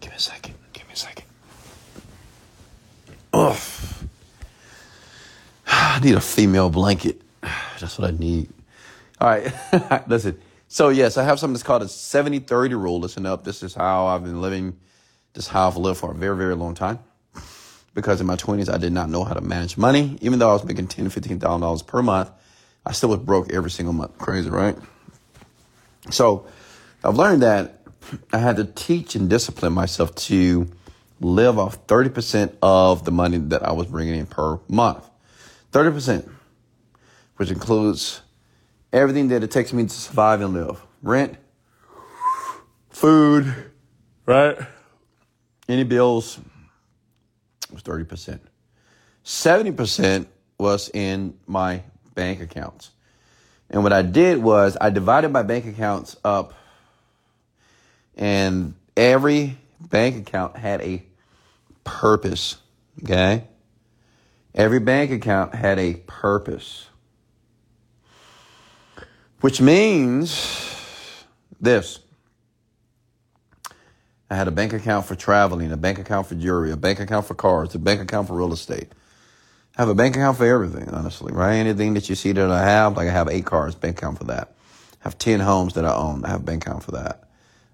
Give 0.00 0.10
me 0.10 0.16
a 0.16 0.20
second. 0.20 0.54
Give 0.72 0.86
me 0.86 0.92
a 0.92 0.96
second. 0.96 1.24
Oh. 3.32 3.81
I 5.92 6.00
need 6.00 6.14
a 6.14 6.20
female 6.20 6.70
blanket. 6.70 7.20
That's 7.80 7.98
what 7.98 8.08
I 8.08 8.16
need. 8.16 8.48
All 9.20 9.28
right. 9.28 9.52
Listen. 10.08 10.40
So, 10.68 10.88
yes, 10.88 11.18
I 11.18 11.24
have 11.24 11.38
something 11.38 11.52
that's 11.52 11.62
called 11.62 11.82
a 11.82 11.88
70 11.88 12.38
30 12.40 12.74
rule. 12.76 12.98
Listen 12.98 13.26
up. 13.26 13.44
This 13.44 13.62
is 13.62 13.74
how 13.74 14.06
I've 14.06 14.24
been 14.24 14.40
living. 14.40 14.78
This 15.34 15.44
is 15.44 15.50
how 15.50 15.68
I've 15.68 15.76
lived 15.76 16.00
for 16.00 16.12
a 16.12 16.14
very, 16.14 16.34
very 16.36 16.54
long 16.54 16.74
time 16.74 16.98
because 17.94 18.22
in 18.22 18.26
my 18.26 18.36
20s 18.36 18.72
I 18.72 18.78
did 18.78 18.92
not 18.92 19.10
know 19.10 19.22
how 19.22 19.34
to 19.34 19.42
manage 19.42 19.76
money. 19.76 20.16
Even 20.22 20.38
though 20.38 20.48
I 20.48 20.54
was 20.54 20.64
making 20.64 20.86
ten, 20.88 21.10
fifteen 21.10 21.38
thousand 21.38 21.60
dollars 21.60 21.82
per 21.82 22.02
month, 22.02 22.30
I 22.86 22.92
still 22.92 23.10
was 23.10 23.18
broke 23.18 23.52
every 23.52 23.70
single 23.70 23.92
month. 23.92 24.16
Crazy, 24.16 24.48
right? 24.48 24.76
So 26.10 26.46
I've 27.04 27.16
learned 27.16 27.42
that 27.42 27.82
I 28.32 28.38
had 28.38 28.56
to 28.56 28.64
teach 28.64 29.14
and 29.14 29.28
discipline 29.28 29.74
myself 29.74 30.14
to 30.14 30.68
live 31.20 31.58
off 31.58 31.86
30% 31.86 32.56
of 32.62 33.04
the 33.04 33.12
money 33.12 33.38
that 33.38 33.62
I 33.62 33.72
was 33.72 33.86
bringing 33.86 34.14
in 34.18 34.26
per 34.26 34.58
month. 34.68 35.08
30%, 35.72 36.30
which 37.36 37.50
includes 37.50 38.20
everything 38.92 39.28
that 39.28 39.42
it 39.42 39.50
takes 39.50 39.72
me 39.72 39.82
to 39.84 39.88
survive 39.88 40.40
and 40.40 40.52
live 40.52 40.80
rent, 41.02 41.36
food, 42.90 43.52
right? 44.26 44.56
Any 45.68 45.84
bills, 45.84 46.38
was 47.72 47.82
30%. 47.82 48.38
70% 49.24 50.26
was 50.58 50.90
in 50.92 51.38
my 51.46 51.82
bank 52.14 52.40
accounts. 52.40 52.90
And 53.70 53.82
what 53.82 53.92
I 53.92 54.02
did 54.02 54.38
was 54.42 54.76
I 54.80 54.90
divided 54.90 55.30
my 55.30 55.42
bank 55.42 55.66
accounts 55.66 56.16
up, 56.22 56.52
and 58.16 58.74
every 58.96 59.56
bank 59.80 60.28
account 60.28 60.56
had 60.56 60.82
a 60.82 61.02
purpose. 61.84 62.58
Okay? 63.02 63.44
Every 64.54 64.80
bank 64.80 65.10
account 65.10 65.54
had 65.54 65.78
a 65.78 65.94
purpose. 66.06 66.88
Which 69.40 69.60
means 69.60 71.24
this 71.60 71.98
I 74.30 74.34
had 74.34 74.48
a 74.48 74.52
bank 74.52 74.72
account 74.72 75.04
for 75.04 75.14
traveling, 75.14 75.72
a 75.72 75.76
bank 75.76 75.98
account 75.98 76.26
for 76.26 76.34
jewelry, 76.34 76.70
a 76.70 76.76
bank 76.76 77.00
account 77.00 77.26
for 77.26 77.34
cars, 77.34 77.74
a 77.74 77.78
bank 77.78 78.00
account 78.00 78.28
for 78.28 78.34
real 78.34 78.52
estate. 78.52 78.88
I 79.76 79.82
have 79.82 79.88
a 79.88 79.94
bank 79.94 80.16
account 80.16 80.38
for 80.38 80.46
everything, 80.46 80.88
honestly, 80.90 81.32
right? 81.32 81.54
Anything 81.54 81.94
that 81.94 82.08
you 82.08 82.14
see 82.14 82.32
that 82.32 82.50
I 82.50 82.64
have, 82.64 82.96
like 82.96 83.08
I 83.08 83.12
have 83.12 83.28
eight 83.28 83.44
cars, 83.44 83.74
bank 83.74 83.98
account 83.98 84.18
for 84.18 84.24
that. 84.24 84.54
I 85.00 85.04
have 85.04 85.18
ten 85.18 85.40
homes 85.40 85.74
that 85.74 85.84
I 85.84 85.94
own, 85.94 86.24
I 86.24 86.28
have 86.28 86.40
a 86.40 86.44
bank 86.44 86.66
account 86.66 86.82
for 86.82 86.92
that. 86.92 87.24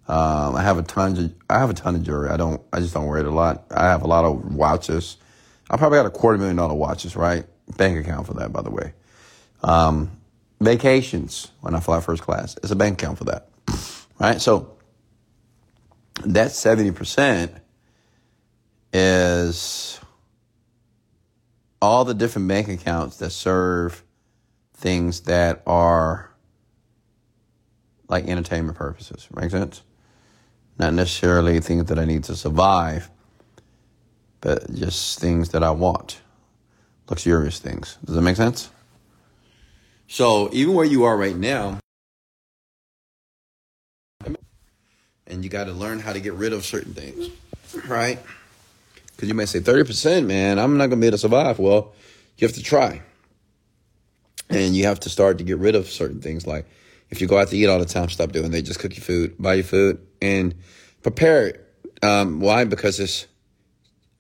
Um, 0.09 0.57
I 0.57 0.63
have 0.63 0.79
a 0.79 0.83
ton 0.83 1.19
of 1.19 1.35
I 1.51 1.59
have 1.59 1.71
a 1.71 1.75
ton 1.75 1.95
of 1.95 2.03
jewelry. 2.03 2.31
I 2.31 2.39
don't 2.39 2.63
I 2.73 2.81
just 2.81 2.95
don't 2.95 3.07
wear 3.07 3.19
it 3.19 3.27
a 3.27 3.31
lot. 3.31 3.67
I 3.71 3.85
have 3.85 4.03
a 4.03 4.07
lot 4.07 4.25
of 4.25 4.55
watches. 4.55 5.19
I 5.71 5.77
probably 5.77 5.99
got 5.99 6.07
a 6.07 6.11
quarter 6.11 6.39
million 6.39 6.57
dollar 6.57 6.75
watches, 6.75 7.17
right? 7.17 7.45
Bank 7.77 7.99
account 7.99 8.27
for 8.27 8.35
that, 8.35 8.53
by 8.53 8.63
the 8.63 8.71
way. 8.71 8.93
Um, 9.63 10.11
vacations 10.61 11.51
when 11.61 11.75
I 11.75 11.81
fly 11.81 12.01
first 12.01 12.23
class, 12.23 12.57
it's 12.57 12.71
a 12.71 12.77
bank 12.77 13.01
account 13.01 13.19
for 13.19 13.25
that, 13.25 13.49
right? 14.19 14.41
So 14.41 14.77
that 16.25 16.51
70% 16.51 17.61
is 18.93 20.01
all 21.81 22.05
the 22.05 22.15
different 22.15 22.49
bank 22.49 22.69
accounts 22.69 23.19
that 23.19 23.31
serve 23.31 24.03
things 24.75 25.23
that 25.23 25.63
are 25.67 26.31
like 28.09 28.27
entertainment 28.27 28.77
purposes. 28.77 29.29
Make 29.35 29.51
sense? 29.51 29.83
Not 30.79 30.95
necessarily 30.95 31.61
things 31.61 31.87
that 31.87 31.99
I 31.99 32.05
need 32.05 32.25
to 32.25 32.37
survive, 32.37 33.11
but 34.41 34.73
just 34.75 35.19
things 35.19 35.51
that 35.51 35.63
I 35.63 35.71
want. 35.71 36.21
Luxurious 37.09 37.59
things. 37.59 37.99
Does 38.05 38.15
that 38.15 38.23
make 38.23 38.37
sense? 38.37 38.71
So 40.07 40.49
even 40.53 40.75
where 40.75 40.85
you 40.85 41.05
are 41.05 41.17
right 41.17 41.37
now, 41.37 41.79
and 45.27 45.45
you 45.45 45.51
got 45.51 45.65
to 45.65 45.73
learn 45.73 46.01
how 46.01 46.13
to 46.13 46.21
get 46.21 46.33
rid 46.35 46.53
of 46.53 46.65
certain 46.65 46.95
things, 46.95 47.29
right? 47.87 48.19
Because 49.15 49.29
you 49.29 49.35
may 49.35 49.47
say 49.47 49.61
30%, 49.61 50.27
man, 50.27 50.59
I'm 50.59 50.77
not 50.79 50.87
going 50.87 50.91
to 50.93 50.97
be 50.97 51.07
able 51.07 51.17
to 51.17 51.19
survive. 51.19 51.59
Well, 51.59 51.93
you 52.39 52.47
have 52.47 52.57
to 52.57 52.63
try. 52.63 53.03
And 54.49 54.75
you 54.75 54.85
have 54.85 55.01
to 55.01 55.11
start 55.11 55.39
to 55.39 55.45
get 55.45 55.59
rid 55.59 55.75
of 55.75 55.91
certain 55.91 56.21
things. 56.21 56.47
Like 56.47 56.67
if 57.11 57.21
you 57.21 57.27
go 57.27 57.39
out 57.39 57.49
to 57.49 57.57
eat 57.57 57.67
all 57.67 57.79
the 57.79 57.85
time, 57.85 58.09
stop 58.09 58.33
doing 58.33 58.51
that. 58.51 58.63
Just 58.63 58.81
cook 58.81 58.97
your 58.97 59.05
food, 59.05 59.37
buy 59.39 59.55
your 59.55 59.65
food, 59.65 60.07
and 60.23 60.55
prepare 61.03 61.49
it. 61.49 61.75
Um, 62.03 62.41
why? 62.41 62.65
Because 62.65 63.01
it's, 63.01 63.27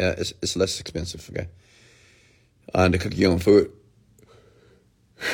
uh, 0.00 0.14
it's, 0.18 0.32
it's 0.42 0.56
less 0.56 0.80
expensive, 0.80 1.28
okay? 1.30 1.48
And 2.74 2.92
to 2.92 2.98
cook 2.98 3.16
your 3.16 3.32
own 3.32 3.38
food. 3.38 3.72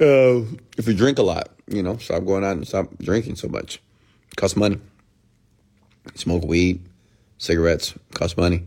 Uh, 0.00 0.42
if 0.76 0.88
you 0.88 0.94
drink 0.94 1.18
a 1.18 1.22
lot, 1.22 1.50
you 1.68 1.80
know, 1.80 1.96
stop 1.98 2.24
going 2.24 2.42
out 2.42 2.56
and 2.56 2.66
stop 2.66 2.88
drinking 2.98 3.36
so 3.36 3.46
much. 3.46 3.76
It 4.32 4.36
costs 4.36 4.56
money 4.56 4.80
smoke 6.14 6.44
weed, 6.44 6.80
cigarettes, 7.38 7.94
cost 8.12 8.36
money. 8.36 8.64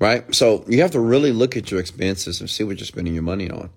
Right? 0.00 0.34
So 0.34 0.64
you 0.68 0.82
have 0.82 0.90
to 0.92 1.00
really 1.00 1.32
look 1.32 1.56
at 1.56 1.70
your 1.70 1.80
expenses 1.80 2.40
and 2.40 2.50
see 2.50 2.64
what 2.64 2.78
you're 2.78 2.86
spending 2.86 3.14
your 3.14 3.22
money 3.22 3.50
on. 3.50 3.70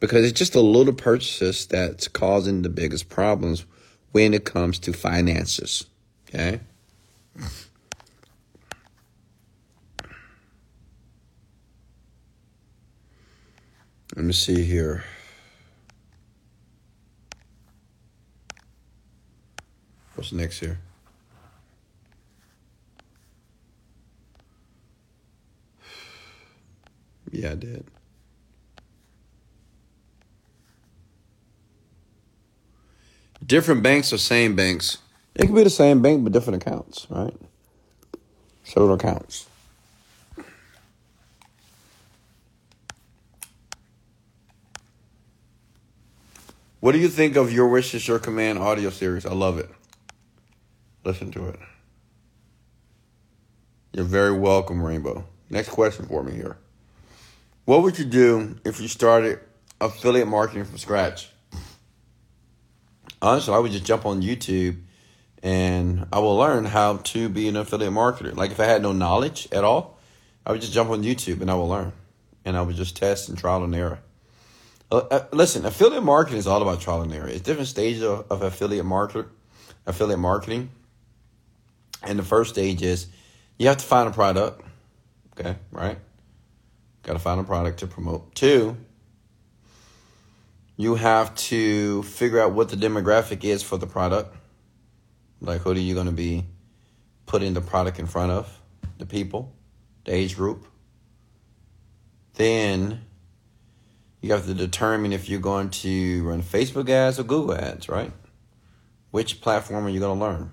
Because 0.00 0.24
it's 0.24 0.38
just 0.38 0.54
a 0.54 0.60
little 0.60 0.92
purchases 0.92 1.66
that's 1.66 2.08
causing 2.08 2.62
the 2.62 2.68
biggest 2.68 3.08
problems 3.08 3.64
when 4.12 4.34
it 4.34 4.44
comes 4.44 4.78
to 4.80 4.92
finances. 4.92 5.86
Okay? 6.28 6.60
Let 14.14 14.24
me 14.24 14.32
see 14.32 14.62
here. 14.62 15.02
What's 20.14 20.30
next 20.30 20.60
here? 20.60 20.78
Yeah, 27.32 27.50
I 27.50 27.54
did. 27.56 27.84
Different 33.44 33.82
banks 33.82 34.12
or 34.12 34.18
same 34.18 34.54
banks. 34.54 34.98
It 35.34 35.46
could 35.46 35.56
be 35.56 35.64
the 35.64 35.70
same 35.70 36.00
bank 36.00 36.22
but 36.22 36.32
different 36.32 36.62
accounts, 36.62 37.08
right? 37.10 37.34
Several 38.62 38.94
accounts. 38.94 39.48
What 46.84 46.92
do 46.92 46.98
you 46.98 47.08
think 47.08 47.36
of 47.36 47.50
Your 47.50 47.66
Wish 47.68 47.94
is 47.94 48.06
Your 48.06 48.18
Command 48.18 48.58
audio 48.58 48.90
series? 48.90 49.24
I 49.24 49.32
love 49.32 49.58
it. 49.58 49.70
Listen 51.02 51.30
to 51.30 51.48
it. 51.48 51.58
You're 53.94 54.04
very 54.04 54.32
welcome, 54.32 54.82
Rainbow. 54.82 55.24
Next 55.48 55.70
question 55.70 56.04
for 56.04 56.22
me 56.22 56.32
here. 56.32 56.58
What 57.64 57.80
would 57.84 57.98
you 57.98 58.04
do 58.04 58.58
if 58.66 58.82
you 58.82 58.88
started 58.88 59.40
affiliate 59.80 60.28
marketing 60.28 60.66
from 60.66 60.76
scratch? 60.76 61.30
Honestly, 63.22 63.54
I 63.54 63.58
would 63.60 63.72
just 63.72 63.86
jump 63.86 64.04
on 64.04 64.20
YouTube 64.20 64.82
and 65.42 66.06
I 66.12 66.18
will 66.18 66.36
learn 66.36 66.66
how 66.66 66.98
to 66.98 67.30
be 67.30 67.48
an 67.48 67.56
affiliate 67.56 67.94
marketer. 67.94 68.36
Like 68.36 68.50
if 68.50 68.60
I 68.60 68.66
had 68.66 68.82
no 68.82 68.92
knowledge 68.92 69.48
at 69.52 69.64
all, 69.64 69.98
I 70.44 70.52
would 70.52 70.60
just 70.60 70.74
jump 70.74 70.90
on 70.90 71.02
YouTube 71.02 71.40
and 71.40 71.50
I 71.50 71.54
will 71.54 71.68
learn. 71.68 71.94
And 72.44 72.58
I 72.58 72.60
would 72.60 72.76
just 72.76 72.94
test 72.94 73.30
and 73.30 73.38
trial 73.38 73.64
and 73.64 73.74
error. 73.74 74.00
Uh, 74.94 74.98
uh, 75.10 75.26
listen, 75.32 75.66
affiliate 75.66 76.04
marketing 76.04 76.38
is 76.38 76.46
all 76.46 76.62
about 76.62 76.80
trial 76.80 77.02
and 77.02 77.12
error. 77.12 77.26
It's 77.26 77.40
different 77.40 77.66
stages 77.66 78.04
of, 78.04 78.30
of 78.30 78.42
affiliate 78.42 78.84
market, 78.84 79.26
affiliate 79.86 80.20
marketing. 80.20 80.70
And 82.04 82.16
the 82.16 82.22
first 82.22 82.50
stage 82.50 82.80
is 82.80 83.08
you 83.58 83.66
have 83.66 83.78
to 83.78 83.84
find 83.84 84.08
a 84.08 84.12
product. 84.12 84.62
Okay, 85.32 85.56
right? 85.72 85.98
Got 87.02 87.14
to 87.14 87.18
find 87.18 87.40
a 87.40 87.42
product 87.42 87.80
to 87.80 87.88
promote. 87.88 88.36
Two, 88.36 88.76
you 90.76 90.94
have 90.94 91.34
to 91.34 92.04
figure 92.04 92.40
out 92.40 92.52
what 92.52 92.68
the 92.68 92.76
demographic 92.76 93.42
is 93.42 93.64
for 93.64 93.76
the 93.76 93.88
product. 93.88 94.36
Like, 95.40 95.62
who 95.62 95.72
are 95.72 95.74
you 95.74 95.94
going 95.94 96.06
to 96.06 96.12
be 96.12 96.46
putting 97.26 97.52
the 97.52 97.60
product 97.60 97.98
in 97.98 98.06
front 98.06 98.30
of? 98.30 98.60
The 98.98 99.06
people, 99.06 99.52
the 100.04 100.14
age 100.14 100.36
group. 100.36 100.68
Then 102.34 103.00
you 104.24 104.32
have 104.32 104.46
to 104.46 104.54
determine 104.54 105.12
if 105.12 105.28
you're 105.28 105.38
going 105.38 105.68
to 105.68 106.26
run 106.26 106.42
Facebook 106.42 106.88
ads 106.88 107.18
or 107.18 107.24
Google 107.24 107.56
ads, 107.56 107.90
right? 107.90 108.10
Which 109.10 109.42
platform 109.42 109.84
are 109.84 109.90
you 109.90 110.00
going 110.00 110.18
to 110.18 110.24
learn? 110.24 110.50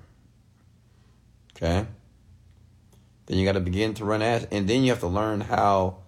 Okay. 1.55 1.88
Then 3.27 3.38
you 3.38 3.45
got 3.45 3.53
to 3.53 3.62
begin 3.62 3.93
to 3.93 4.03
run 4.03 4.21
ads, 4.21 4.45
and 4.51 4.67
then 4.67 4.84
you 4.84 4.89
have 4.89 4.99
to 4.99 5.07
learn 5.07 5.39
how. 5.39 5.99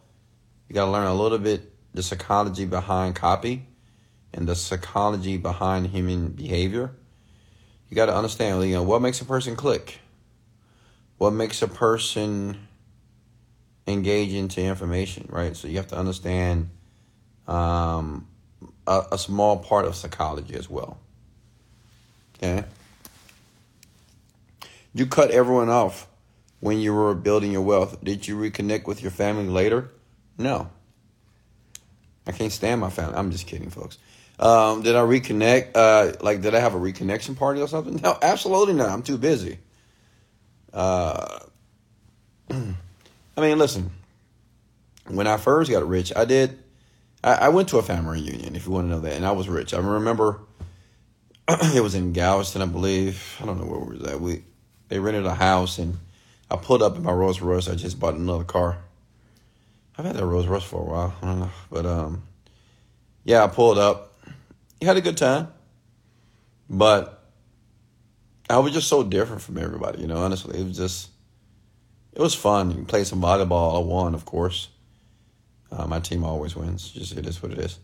You 0.67 0.75
got 0.75 0.85
to 0.85 0.91
learn 0.91 1.07
a 1.07 1.13
little 1.13 1.37
bit 1.37 1.71
the 1.93 2.03
psychology 2.03 2.65
behind 2.65 3.15
copy, 3.15 3.65
and 4.33 4.45
the 4.45 4.57
psychology 4.57 5.37
behind 5.37 5.87
human 5.87 6.31
behavior. 6.31 6.91
You 7.89 7.95
got 7.95 8.07
to 8.07 8.15
understand, 8.15 8.61
you 8.65 8.73
know, 8.73 8.83
what 8.83 9.01
makes 9.01 9.21
a 9.21 9.25
person 9.25 9.55
click. 9.55 9.99
What 11.17 11.31
makes 11.31 11.61
a 11.61 11.69
person 11.69 12.67
engage 13.87 14.33
into 14.33 14.61
information, 14.61 15.29
right? 15.29 15.55
So 15.55 15.69
you 15.69 15.77
have 15.77 15.87
to 15.87 15.97
understand 15.97 16.71
um, 17.47 18.27
a, 18.87 19.03
a 19.13 19.17
small 19.17 19.57
part 19.57 19.85
of 19.85 19.95
psychology 19.95 20.55
as 20.55 20.69
well. 20.69 20.97
Okay. 22.37 22.65
You 24.93 25.05
cut 25.07 25.31
everyone 25.31 25.69
off 25.69 26.07
when 26.59 26.79
you 26.79 26.93
were 26.93 27.13
building 27.15 27.51
your 27.51 27.61
wealth. 27.61 28.03
Did 28.03 28.27
you 28.27 28.37
reconnect 28.37 28.85
with 28.87 29.01
your 29.01 29.11
family 29.11 29.47
later? 29.47 29.89
No. 30.37 30.69
I 32.25 32.31
can't 32.31 32.51
stand 32.51 32.79
my 32.79 32.89
family. 32.89 33.15
I'm 33.15 33.31
just 33.31 33.47
kidding, 33.47 33.69
folks. 33.69 33.97
Um, 34.39 34.81
did 34.81 34.95
I 34.95 35.01
reconnect? 35.01 35.71
Uh, 35.75 36.13
like, 36.21 36.41
did 36.41 36.55
I 36.55 36.59
have 36.59 36.73
a 36.73 36.79
reconnection 36.79 37.37
party 37.37 37.61
or 37.61 37.67
something? 37.67 37.97
No, 37.97 38.17
absolutely 38.21 38.73
not. 38.73 38.89
I'm 38.89 39.03
too 39.03 39.17
busy. 39.17 39.59
Uh, 40.71 41.39
I 42.49 43.41
mean, 43.41 43.57
listen. 43.57 43.91
When 45.07 45.27
I 45.27 45.37
first 45.37 45.69
got 45.69 45.87
rich, 45.87 46.13
I 46.15 46.25
did. 46.25 46.62
I, 47.23 47.33
I 47.33 47.49
went 47.49 47.69
to 47.69 47.77
a 47.77 47.83
family 47.83 48.21
reunion, 48.21 48.55
if 48.55 48.65
you 48.65 48.71
want 48.71 48.87
to 48.87 48.91
know 48.91 48.99
that, 49.01 49.13
and 49.13 49.25
I 49.25 49.31
was 49.31 49.47
rich. 49.47 49.73
I 49.73 49.79
remember 49.79 50.41
it 51.47 51.81
was 51.81 51.95
in 51.95 52.13
Galveston, 52.13 52.61
I 52.61 52.65
believe. 52.65 53.37
I 53.41 53.45
don't 53.45 53.59
know 53.59 53.65
where 53.65 53.79
we 53.79 53.97
was 53.97 54.07
at. 54.07 54.21
We 54.21 54.43
they 54.89 54.99
rented 54.99 55.25
a 55.25 55.33
house, 55.33 55.79
and 55.79 55.97
I 56.51 56.55
pulled 56.57 56.81
up 56.81 56.95
in 56.95 57.03
my 57.03 57.11
Rolls 57.11 57.41
Royce. 57.41 57.67
I 57.67 57.75
just 57.75 57.99
bought 57.99 58.15
another 58.15 58.43
car. 58.43 58.77
I've 59.97 60.05
had 60.05 60.15
that 60.15 60.25
Rolls 60.25 60.47
Royce 60.47 60.63
for 60.63 60.81
a 60.81 60.83
while. 60.83 61.13
I 61.21 61.25
don't 61.25 61.39
know, 61.39 61.51
but 61.71 61.85
um, 61.85 62.23
yeah, 63.23 63.43
I 63.43 63.47
pulled 63.47 63.77
up. 63.77 64.17
You 64.81 64.87
had 64.87 64.97
a 64.97 65.01
good 65.01 65.17
time, 65.17 65.47
but 66.69 67.23
I 68.49 68.59
was 68.59 68.73
just 68.73 68.87
so 68.87 69.03
different 69.03 69.41
from 69.41 69.57
everybody. 69.57 70.01
You 70.01 70.07
know, 70.07 70.17
honestly, 70.17 70.59
it 70.59 70.67
was 70.67 70.77
just 70.77 71.09
it 72.11 72.21
was 72.21 72.35
fun. 72.35 72.71
You 72.71 72.83
play 72.83 73.03
some 73.03 73.21
volleyball. 73.21 73.77
I 73.77 73.85
won, 73.85 74.13
of 74.13 74.25
course. 74.25 74.67
Uh, 75.75 75.87
my 75.87 75.99
team 75.99 76.23
always 76.23 76.55
wins. 76.55 76.91
Just 76.91 77.17
it 77.17 77.25
is 77.25 77.41
what 77.41 77.51
it 77.51 77.59
is. 77.59 77.79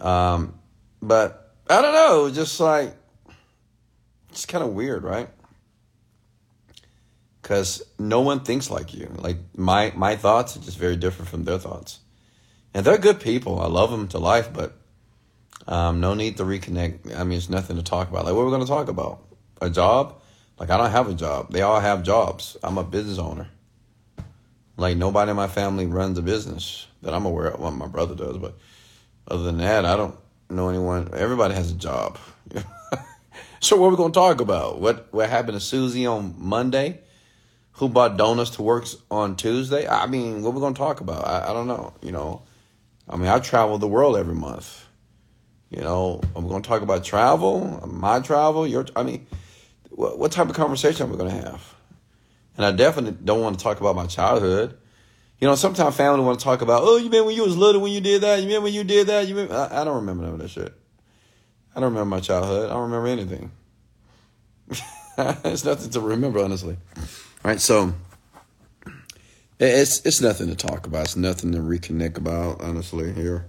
Um, 0.00 0.58
but 1.02 1.54
I 1.68 1.82
don't 1.82 1.92
know. 1.92 2.30
Just 2.30 2.58
like 2.60 2.94
it's 4.30 4.46
kind 4.46 4.64
of 4.64 4.70
weird, 4.70 5.04
right? 5.04 5.28
Because 7.42 7.82
no 7.98 8.20
one 8.20 8.40
thinks 8.40 8.70
like 8.70 8.94
you. 8.94 9.12
Like 9.16 9.36
my 9.54 9.92
my 9.96 10.16
thoughts 10.16 10.56
are 10.56 10.60
just 10.60 10.78
very 10.78 10.96
different 10.96 11.28
from 11.28 11.44
their 11.44 11.58
thoughts, 11.58 12.00
and 12.72 12.86
they're 12.86 12.98
good 12.98 13.20
people. 13.20 13.60
I 13.60 13.66
love 13.66 13.90
them 13.90 14.08
to 14.08 14.18
life, 14.18 14.52
but 14.52 14.78
um, 15.66 16.00
no 16.00 16.14
need 16.14 16.38
to 16.38 16.44
reconnect. 16.44 17.14
I 17.14 17.24
mean, 17.24 17.36
it's 17.36 17.50
nothing 17.50 17.76
to 17.76 17.82
talk 17.82 18.08
about. 18.08 18.24
Like 18.24 18.34
what 18.34 18.42
are 18.42 18.46
we 18.46 18.50
going 18.50 18.62
to 18.62 18.68
talk 18.68 18.88
about? 18.88 19.24
A 19.60 19.68
job? 19.68 20.20
Like 20.58 20.70
I 20.70 20.78
don't 20.78 20.90
have 20.90 21.08
a 21.08 21.14
job. 21.14 21.52
They 21.52 21.60
all 21.60 21.80
have 21.80 22.02
jobs. 22.02 22.56
I'm 22.62 22.78
a 22.78 22.84
business 22.84 23.18
owner. 23.18 23.48
Like 24.78 24.96
nobody 24.96 25.32
in 25.32 25.36
my 25.36 25.48
family 25.48 25.86
runs 25.86 26.16
a 26.18 26.22
business 26.22 26.86
that 27.02 27.12
I'm 27.12 27.26
aware 27.26 27.48
of. 27.48 27.60
Well, 27.60 27.72
my 27.72 27.88
brother 27.88 28.14
does, 28.14 28.38
but 28.38 28.56
other 29.26 29.42
than 29.42 29.58
that, 29.58 29.84
I 29.84 29.96
don't 29.96 30.16
know 30.48 30.68
anyone. 30.68 31.10
Everybody 31.12 31.54
has 31.54 31.72
a 31.72 31.74
job. 31.74 32.16
so 33.60 33.76
what 33.76 33.88
are 33.88 33.90
we 33.90 33.96
to 33.96 34.12
talk 34.12 34.40
about? 34.40 34.80
What 34.80 35.12
what 35.12 35.28
happened 35.28 35.54
to 35.54 35.60
Susie 35.60 36.06
on 36.06 36.36
Monday? 36.38 37.00
Who 37.72 37.88
bought 37.88 38.16
donuts 38.16 38.50
to 38.50 38.62
work 38.62 38.86
on 39.10 39.34
Tuesday? 39.34 39.86
I 39.86 40.06
mean, 40.06 40.42
what 40.42 40.50
are 40.50 40.60
we 40.60 40.68
to 40.68 40.74
talk 40.74 41.00
about? 41.00 41.26
I, 41.26 41.50
I 41.50 41.52
don't 41.52 41.66
know. 41.66 41.92
You 42.00 42.12
know, 42.12 42.42
I 43.08 43.16
mean, 43.16 43.28
I 43.28 43.40
travel 43.40 43.78
the 43.78 43.88
world 43.88 44.16
every 44.16 44.34
month. 44.34 44.86
You 45.70 45.80
know, 45.80 46.20
I'm 46.36 46.46
going 46.48 46.62
to 46.62 46.68
talk 46.68 46.82
about 46.82 47.04
travel, 47.04 47.84
my 47.86 48.20
travel. 48.20 48.66
Your, 48.66 48.86
I 48.96 49.02
mean, 49.02 49.26
what, 49.90 50.18
what 50.18 50.32
type 50.32 50.48
of 50.48 50.54
conversation 50.54 51.06
are 51.06 51.10
we 51.10 51.18
going 51.18 51.30
to 51.30 51.50
have? 51.50 51.74
And 52.58 52.66
I 52.66 52.72
definitely 52.72 53.16
don't 53.24 53.40
want 53.40 53.56
to 53.56 53.62
talk 53.62 53.78
about 53.78 53.94
my 53.94 54.06
childhood. 54.06 54.76
You 55.38 55.46
know, 55.46 55.54
sometimes 55.54 55.94
family 55.94 56.24
want 56.24 56.40
to 56.40 56.44
talk 56.44 56.60
about, 56.60 56.82
oh, 56.82 56.96
you 56.96 57.04
remember 57.04 57.26
when 57.26 57.36
you 57.36 57.44
was 57.44 57.56
little 57.56 57.80
when 57.80 57.92
you 57.92 58.00
did 58.00 58.22
that? 58.22 58.40
You 58.40 58.46
remember 58.46 58.64
when 58.64 58.74
you 58.74 58.82
did 58.82 59.06
that? 59.06 59.28
You 59.28 59.36
remember? 59.36 59.54
I, 59.54 59.80
I 59.80 59.84
don't 59.84 59.94
remember 59.94 60.24
none 60.24 60.32
of 60.34 60.38
that 60.40 60.48
shit. 60.48 60.74
I 61.76 61.80
don't 61.80 61.90
remember 61.90 62.16
my 62.16 62.20
childhood. 62.20 62.68
I 62.68 62.72
don't 62.72 62.90
remember 62.90 63.06
anything. 63.06 63.52
it's 65.44 65.64
nothing 65.64 65.90
to 65.90 66.00
remember, 66.00 66.40
honestly. 66.40 66.76
All 66.96 67.04
right, 67.44 67.60
so 67.60 67.94
it's 69.60 70.04
it's 70.04 70.20
nothing 70.20 70.48
to 70.48 70.56
talk 70.56 70.88
about. 70.88 71.04
It's 71.04 71.16
nothing 71.16 71.52
to 71.52 71.58
reconnect 71.58 72.18
about, 72.18 72.60
honestly, 72.60 73.12
here 73.12 73.46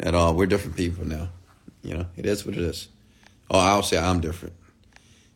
at 0.00 0.16
all. 0.16 0.34
We're 0.34 0.46
different 0.46 0.76
people 0.76 1.06
now. 1.06 1.28
You 1.84 1.98
know, 1.98 2.06
it 2.16 2.26
is 2.26 2.44
what 2.44 2.56
it 2.56 2.62
is. 2.62 2.88
Oh, 3.48 3.60
I'll 3.60 3.84
say 3.84 3.96
I'm 3.96 4.20
different 4.20 4.57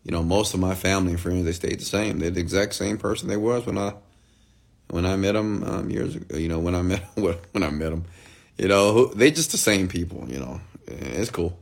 you 0.05 0.11
know, 0.11 0.23
most 0.23 0.55
of 0.55 0.61
my 0.61 0.75
family 0.75 1.13
and 1.13 1.21
friends 1.21 1.45
they 1.45 1.53
stayed 1.53 1.81
the 1.81 1.85
same. 1.85 2.19
They're 2.19 2.31
the 2.31 2.41
exact 2.41 2.75
same 2.75 2.99
person 2.99 3.29
they 3.29 3.37
was 3.37 3.67
when 3.67 3.79
I 3.79 3.95
when 4.89 5.07
I 5.07 5.17
met 5.17 5.33
them 5.33 5.63
um, 5.65 5.91
years 5.91 6.17
ago. 6.17 6.37
You 6.37 6.49
know, 6.49 6.59
when 6.59 6.75
I 6.75 6.83
met 6.83 7.03
when 7.17 7.63
I 7.63 7.71
met 7.71 7.91
them, 7.91 8.05
you 8.59 8.69
know, 8.69 9.07
they 9.07 9.31
just 9.31 9.53
the 9.53 9.59
same 9.59 9.89
people. 9.89 10.27
You 10.29 10.41
know, 10.41 10.61
it's 10.87 11.31
cool. 11.31 11.59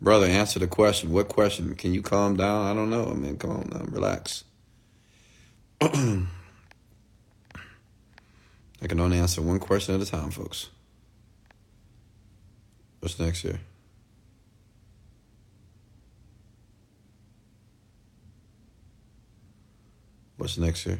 Brother, 0.00 0.26
answer 0.26 0.58
the 0.58 0.66
question. 0.66 1.12
What 1.12 1.28
question? 1.28 1.74
Can 1.76 1.94
you 1.94 2.02
calm 2.02 2.36
down? 2.36 2.66
I 2.66 2.74
don't 2.74 2.90
know. 2.90 3.08
I 3.08 3.14
mean, 3.14 3.38
on, 3.44 3.68
now, 3.70 3.84
relax. 3.88 4.42
I 5.80 6.26
can 8.88 8.98
only 8.98 9.18
answer 9.18 9.40
one 9.42 9.60
question 9.60 9.94
at 9.94 10.00
a 10.00 10.06
time, 10.06 10.30
folks. 10.30 10.70
What's 12.98 13.18
next 13.20 13.42
here? 13.42 13.60
What's 20.42 20.58
next 20.58 20.82
here? 20.82 20.98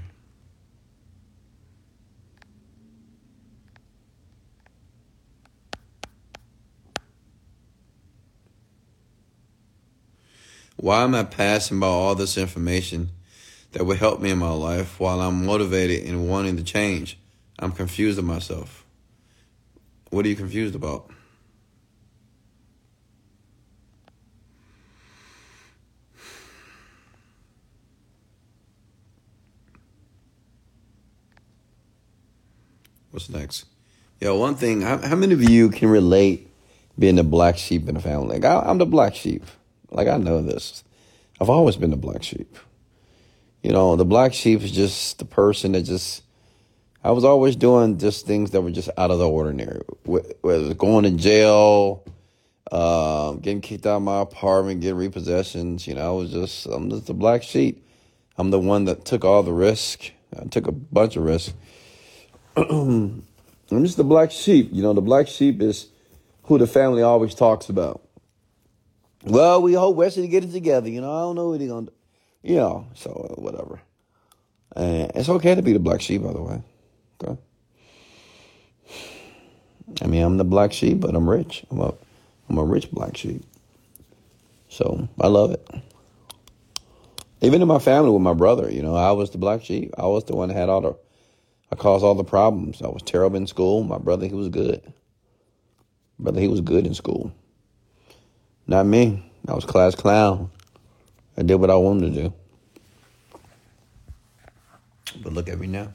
Why 10.77 11.03
am 11.03 11.17
I 11.17 11.25
passing 11.25 11.81
by 11.81 11.89
all 11.89 12.15
this 12.15 12.39
information 12.39 13.11
that 13.73 13.85
will 13.85 13.97
help 13.97 14.21
me 14.21 14.31
in 14.31 14.39
my 14.39 14.53
life 14.53 15.01
while 15.01 15.21
I'm 15.21 15.45
motivated 15.45 16.07
and 16.07 16.29
wanting 16.29 16.57
to 16.59 16.63
change? 16.63 17.19
I'm 17.59 17.73
confused 17.73 18.21
of 18.21 18.25
myself. 18.25 18.87
What 20.11 20.25
are 20.25 20.29
you 20.29 20.37
confused 20.37 20.77
about? 20.77 21.11
What's 33.13 33.29
next? 33.29 33.67
Yo, 34.21 34.39
one 34.39 34.55
thing. 34.55 34.81
How, 34.81 34.97
how 34.97 35.17
many 35.17 35.35
of 35.35 35.47
you 35.47 35.69
can 35.69 35.91
relate 35.91 36.49
being 36.99 37.17
the 37.17 37.23
black 37.23 37.59
sheep 37.59 37.87
in 37.87 37.95
the 37.95 38.01
family? 38.01 38.39
Like 38.39 38.47
I, 38.47 38.61
I'm 38.61 38.79
the 38.79 38.87
black 38.87 39.15
sheep. 39.15 39.45
Like 39.91 40.09
I 40.09 40.17
know 40.17 40.41
this. 40.41 40.83
I've 41.39 41.51
always 41.51 41.77
been 41.77 41.91
the 41.91 41.97
black 41.99 42.23
sheep. 42.23 42.57
You 43.63 43.71
know, 43.71 43.97
the 43.97 44.07
black 44.07 44.33
sheep 44.33 44.63
is 44.63 44.73
just 44.73 45.19
the 45.19 45.27
person 45.27 45.73
that 45.73 45.83
just. 45.83 46.23
I 47.05 47.11
was 47.11 47.23
always 47.23 47.55
doing 47.55 47.99
just 47.99 48.27
things 48.27 48.53
that 48.53 48.63
were 48.63 48.71
just 48.71 48.89
out 48.97 49.11
of 49.11 49.19
the 49.19 49.29
ordinary. 49.29 49.83
Whether 50.05 50.73
going 50.73 51.05
to 51.05 51.11
jail, 51.11 52.07
uh, 52.71 53.33
getting 53.33 53.61
kicked 53.61 53.85
out 53.85 53.97
of 53.97 54.03
my 54.03 54.23
apartment, 54.23 54.81
getting 54.81 54.97
repossessions. 54.97 55.87
You 55.87 55.97
know, 55.97 56.09
I 56.09 56.13
was 56.17 56.33
just 56.33 56.65
I'm 56.65 56.89
just 56.89 57.09
the 57.09 57.15
black 57.15 57.43
sheep. 57.43 57.87
I'm 58.39 58.51
the 58.51 58.59
one 58.59 58.87
that 58.87 59.05
took 59.05 59.23
all 59.23 59.43
the 59.43 59.53
risk. 59.53 60.13
I 60.35 60.47
took 60.47 60.67
a 60.67 60.73
bunch 60.73 61.17
of 61.17 61.25
risks. 61.25 61.53
I'm 62.57 63.25
just 63.71 63.97
the 63.97 64.05
black 64.05 64.31
sheep. 64.31 64.69
You 64.73 64.83
know, 64.83 64.93
the 64.93 65.01
black 65.01 65.29
sheep 65.29 65.63
is 65.63 65.89
who 66.45 66.59
the 66.59 66.67
family 66.67 67.03
always 67.03 67.35
talks 67.35 67.69
about. 67.69 68.03
Well, 69.25 69.63
we 69.63 69.75
hope 69.75 69.97
Wesley 69.97 70.23
to 70.23 70.29
get 70.29 70.45
it 70.45 70.53
together. 70.53 70.89
You 70.89 71.01
know, 71.01 71.13
I 71.13 71.21
don't 71.21 71.37
know 71.37 71.51
what 71.51 71.61
he's 71.61 71.71
gonna 71.71 71.87
do. 71.87 71.93
You 72.43 72.57
know, 72.57 72.87
so 72.95 73.11
uh, 73.31 73.41
whatever. 73.41 73.81
And 74.75 75.13
it's 75.15 75.29
okay 75.29 75.55
to 75.55 75.63
be 75.63 75.73
the 75.73 75.79
black 75.79 76.01
sheep, 76.01 76.23
by 76.23 76.33
the 76.33 76.43
way. 76.43 76.63
Okay. 77.23 77.41
I 80.03 80.07
mean, 80.07 80.23
I'm 80.23 80.39
the 80.39 80.45
black 80.45 80.73
sheep, 80.73 81.01
but 81.01 81.15
I'm 81.15 81.29
rich. 81.29 81.65
I'm 81.71 81.81
a, 81.81 81.95
I'm 82.49 82.59
a 82.59 82.65
rich 82.65 82.91
black 82.91 83.17
sheep. 83.17 83.45
So 84.69 85.09
I 85.21 85.29
love 85.29 85.53
it. 85.53 85.69
Even 87.43 87.61
in 87.61 87.69
my 87.69 87.79
family 87.79 88.11
with 88.11 88.23
my 88.23 88.35
brother, 88.35 88.71
you 88.71 88.83
know, 88.83 88.95
I 88.95 89.13
was 89.13 89.31
the 89.31 89.39
black 89.39 89.65
sheep. 89.65 89.93
I 89.99 90.07
was 90.07 90.25
the 90.25 90.35
one 90.35 90.49
that 90.49 90.55
had 90.55 90.69
all 90.69 90.81
the, 90.81 90.97
I 91.73 91.75
caused 91.75 92.05
all 92.05 92.15
the 92.15 92.23
problems. 92.23 92.83
I 92.83 92.89
was 92.89 93.03
terrible 93.03 93.39
in 93.39 93.47
school. 93.47 93.83
My 93.83 93.97
brother, 93.97 94.27
he 94.27 94.35
was 94.35 94.51
good. 94.51 94.93
Brother, 96.19 96.39
he 96.39 96.47
was 96.47 96.61
good 96.61 96.87
in 96.87 96.93
school. 96.93 97.33
Not 98.67 98.85
me. 98.85 99.25
I 99.49 99.55
was 99.55 99.65
class 99.65 99.95
clown. 99.95 100.51
I 101.39 101.43
did 101.43 101.55
what 101.55 101.71
I 101.71 101.77
wanted 101.77 102.13
to 102.13 102.23
do. 102.23 102.35
But 105.23 105.33
look 105.33 105.49
at 105.49 105.59
me 105.59 105.67
now. 105.67 105.89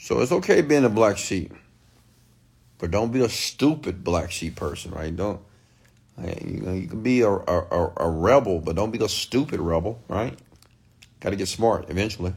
So 0.00 0.20
it's 0.22 0.32
okay 0.32 0.60
being 0.60 0.84
a 0.84 0.90
black 0.90 1.18
sheep, 1.18 1.54
but 2.78 2.90
don't 2.90 3.12
be 3.12 3.20
a 3.20 3.28
stupid 3.28 4.02
black 4.02 4.32
sheep 4.32 4.56
person, 4.56 4.90
right? 4.90 5.14
Don't 5.14 5.40
you 6.18 6.86
can 6.88 7.02
be 7.02 7.22
a, 7.22 7.30
a, 7.30 7.92
a 7.96 8.10
rebel, 8.10 8.60
but 8.60 8.76
don't 8.76 8.90
be 8.90 9.02
a 9.02 9.08
stupid 9.08 9.60
rebel, 9.60 10.02
right? 10.08 10.38
Got 11.24 11.30
to 11.30 11.36
get 11.36 11.48
smart 11.48 11.88
eventually. 11.88 12.34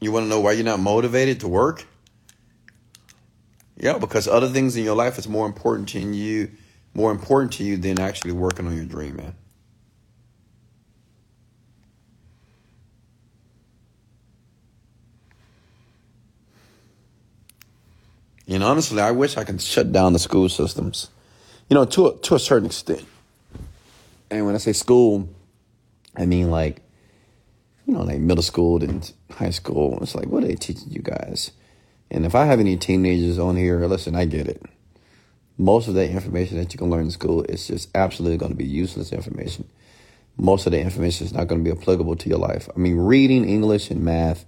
You 0.00 0.10
want 0.10 0.24
to 0.24 0.28
know 0.28 0.40
why 0.40 0.52
you're 0.52 0.64
not 0.64 0.80
motivated 0.80 1.38
to 1.40 1.48
work? 1.48 1.86
Yeah, 3.76 3.98
because 3.98 4.26
other 4.26 4.48
things 4.48 4.74
in 4.74 4.82
your 4.82 4.96
life 4.96 5.16
is 5.16 5.28
more 5.28 5.46
important 5.46 5.88
to 5.90 6.00
you, 6.00 6.50
more 6.94 7.12
important 7.12 7.52
to 7.54 7.64
you 7.64 7.76
than 7.76 8.00
actually 8.00 8.32
working 8.32 8.66
on 8.66 8.74
your 8.74 8.86
dream, 8.86 9.14
man. 9.18 9.36
And 18.48 18.64
honestly, 18.64 19.00
I 19.00 19.10
wish 19.10 19.36
I 19.36 19.44
could 19.44 19.60
shut 19.60 19.92
down 19.92 20.14
the 20.14 20.18
school 20.18 20.48
systems, 20.48 21.10
you 21.68 21.74
know, 21.74 21.84
to 21.84 22.08
a, 22.08 22.18
to 22.18 22.34
a 22.34 22.38
certain 22.38 22.66
extent. 22.66 23.04
And 24.30 24.46
when 24.46 24.54
I 24.54 24.58
say 24.58 24.72
school, 24.72 25.28
I 26.16 26.26
mean 26.26 26.50
like 26.50 26.82
you 27.88 27.94
know, 27.94 28.02
like 28.02 28.20
middle 28.20 28.42
school 28.42 28.84
and 28.84 29.10
high 29.30 29.50
school. 29.50 29.98
It's 30.02 30.14
like, 30.14 30.26
what 30.26 30.44
are 30.44 30.46
they 30.46 30.54
teaching 30.54 30.90
you 30.90 31.00
guys? 31.00 31.52
And 32.10 32.26
if 32.26 32.34
I 32.34 32.44
have 32.44 32.60
any 32.60 32.76
teenagers 32.76 33.38
on 33.38 33.56
here, 33.56 33.84
listen, 33.86 34.14
I 34.14 34.26
get 34.26 34.46
it. 34.46 34.62
Most 35.56 35.88
of 35.88 35.94
the 35.94 36.08
information 36.08 36.58
that 36.58 36.72
you 36.74 36.78
can 36.78 36.90
learn 36.90 37.06
in 37.06 37.10
school 37.10 37.42
is 37.44 37.66
just 37.66 37.88
absolutely 37.96 38.36
going 38.36 38.52
to 38.52 38.56
be 38.56 38.66
useless 38.66 39.10
information. 39.10 39.66
Most 40.36 40.66
of 40.66 40.72
the 40.72 40.80
information 40.80 41.26
is 41.26 41.32
not 41.32 41.48
going 41.48 41.64
to 41.64 41.74
be 41.74 41.76
applicable 41.76 42.14
to 42.16 42.28
your 42.28 42.38
life. 42.38 42.68
I 42.76 42.78
mean, 42.78 42.96
reading 42.98 43.48
English 43.48 43.90
and 43.90 44.04
math, 44.04 44.44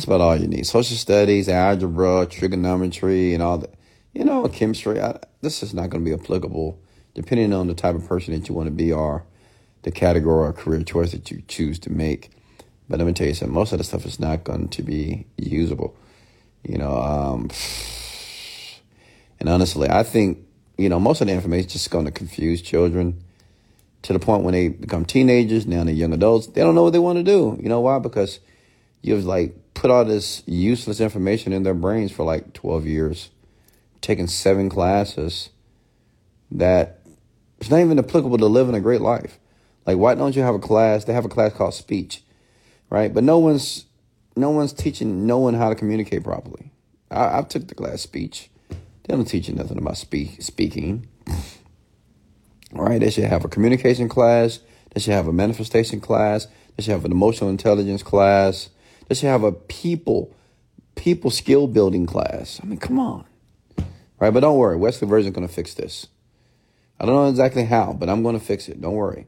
that's 0.00 0.06
about 0.06 0.22
all 0.22 0.34
you 0.34 0.48
need. 0.48 0.66
Social 0.66 0.96
studies, 0.96 1.46
algebra, 1.46 2.24
trigonometry, 2.24 3.34
and 3.34 3.42
all 3.42 3.58
that, 3.58 3.74
you 4.14 4.24
know, 4.24 4.48
chemistry, 4.48 4.98
I, 4.98 5.20
this 5.42 5.62
is 5.62 5.74
not 5.74 5.90
going 5.90 6.02
to 6.02 6.10
be 6.10 6.18
applicable 6.18 6.80
depending 7.12 7.52
on 7.52 7.66
the 7.66 7.74
type 7.74 7.94
of 7.94 8.06
person 8.06 8.32
that 8.32 8.48
you 8.48 8.54
want 8.54 8.66
to 8.66 8.70
be 8.70 8.92
or 8.92 9.26
the 9.82 9.90
category 9.90 10.46
or 10.46 10.54
career 10.54 10.82
choice 10.84 11.12
that 11.12 11.30
you 11.30 11.42
choose 11.48 11.78
to 11.80 11.92
make. 11.92 12.30
But 12.88 12.98
let 12.98 13.06
me 13.06 13.12
tell 13.12 13.26
you 13.26 13.34
something, 13.34 13.52
most 13.52 13.72
of 13.72 13.78
the 13.78 13.84
stuff 13.84 14.06
is 14.06 14.18
not 14.18 14.42
going 14.42 14.68
to 14.68 14.82
be 14.82 15.26
usable. 15.36 15.94
You 16.66 16.78
know, 16.78 16.96
um, 16.96 17.50
and 19.38 19.50
honestly, 19.50 19.90
I 19.90 20.02
think, 20.02 20.38
you 20.78 20.88
know, 20.88 20.98
most 20.98 21.20
of 21.20 21.26
the 21.26 21.34
information 21.34 21.66
is 21.66 21.72
just 21.74 21.90
going 21.90 22.06
to 22.06 22.10
confuse 22.10 22.62
children 22.62 23.22
to 24.02 24.14
the 24.14 24.18
point 24.18 24.44
when 24.44 24.54
they 24.54 24.68
become 24.68 25.04
teenagers, 25.04 25.66
now 25.66 25.84
they're 25.84 25.92
young 25.92 26.14
adults, 26.14 26.46
they 26.46 26.62
don't 26.62 26.74
know 26.74 26.84
what 26.84 26.94
they 26.94 26.98
want 26.98 27.18
to 27.18 27.22
do. 27.22 27.58
You 27.62 27.68
know 27.68 27.80
why? 27.80 27.98
Because 27.98 28.40
you've 29.02 29.26
like 29.26 29.54
put 29.74 29.90
all 29.90 30.04
this 30.04 30.42
useless 30.46 31.00
information 31.00 31.52
in 31.52 31.62
their 31.62 31.74
brains 31.74 32.12
for 32.12 32.24
like 32.24 32.52
12 32.52 32.86
years, 32.86 33.30
taking 34.00 34.26
seven 34.26 34.68
classes 34.68 35.50
that 36.50 37.00
it's 37.58 37.70
not 37.70 37.80
even 37.80 37.98
applicable 37.98 38.38
to 38.38 38.46
living 38.46 38.74
a 38.74 38.80
great 38.80 39.00
life. 39.00 39.38
Like, 39.86 39.98
why 39.98 40.14
don't 40.14 40.36
you 40.36 40.42
have 40.42 40.54
a 40.54 40.58
class? 40.58 41.04
They 41.04 41.12
have 41.12 41.24
a 41.24 41.28
class 41.28 41.52
called 41.52 41.74
speech 41.74 42.22
right? 42.90 43.14
But 43.14 43.24
no 43.24 43.38
one's 43.38 43.86
no 44.36 44.50
one's 44.50 44.72
teaching 44.72 45.26
no 45.26 45.38
one 45.38 45.54
how 45.54 45.68
to 45.70 45.74
communicate 45.74 46.24
properly. 46.24 46.70
I, 47.10 47.38
I 47.38 47.42
took 47.42 47.68
the 47.68 47.74
class 47.74 48.02
speech. 48.02 48.50
They 48.68 49.14
don't 49.14 49.24
teach 49.24 49.48
you 49.48 49.54
nothing 49.54 49.78
about 49.78 49.96
speak 49.96 50.42
speaking. 50.42 51.08
All 52.76 52.84
right, 52.84 53.00
they 53.00 53.10
should 53.10 53.24
have 53.24 53.44
a 53.44 53.48
communication 53.48 54.08
class. 54.08 54.60
They 54.92 55.00
should 55.00 55.14
have 55.14 55.26
a 55.26 55.32
manifestation 55.32 56.00
class. 56.00 56.46
They 56.76 56.82
should 56.82 56.92
have 56.92 57.04
an 57.04 57.12
emotional 57.12 57.50
intelligence 57.50 58.02
class. 58.02 58.68
Should 59.12 59.26
have 59.26 59.42
a 59.42 59.52
people 59.52 60.34
people 60.94 61.30
skill 61.30 61.66
building 61.66 62.06
class. 62.06 62.60
I 62.62 62.66
mean, 62.66 62.78
come 62.78 62.98
on. 62.98 63.24
Right, 64.18 64.32
but 64.32 64.40
don't 64.40 64.58
worry. 64.58 64.76
Wesley 64.76 65.08
Virgin's 65.08 65.34
going 65.34 65.48
to 65.48 65.52
fix 65.52 65.74
this. 65.74 66.06
I 67.00 67.06
don't 67.06 67.14
know 67.14 67.28
exactly 67.28 67.64
how, 67.64 67.94
but 67.94 68.10
I'm 68.10 68.22
going 68.22 68.38
to 68.38 68.44
fix 68.44 68.68
it. 68.68 68.80
Don't 68.80 68.94
worry. 68.94 69.26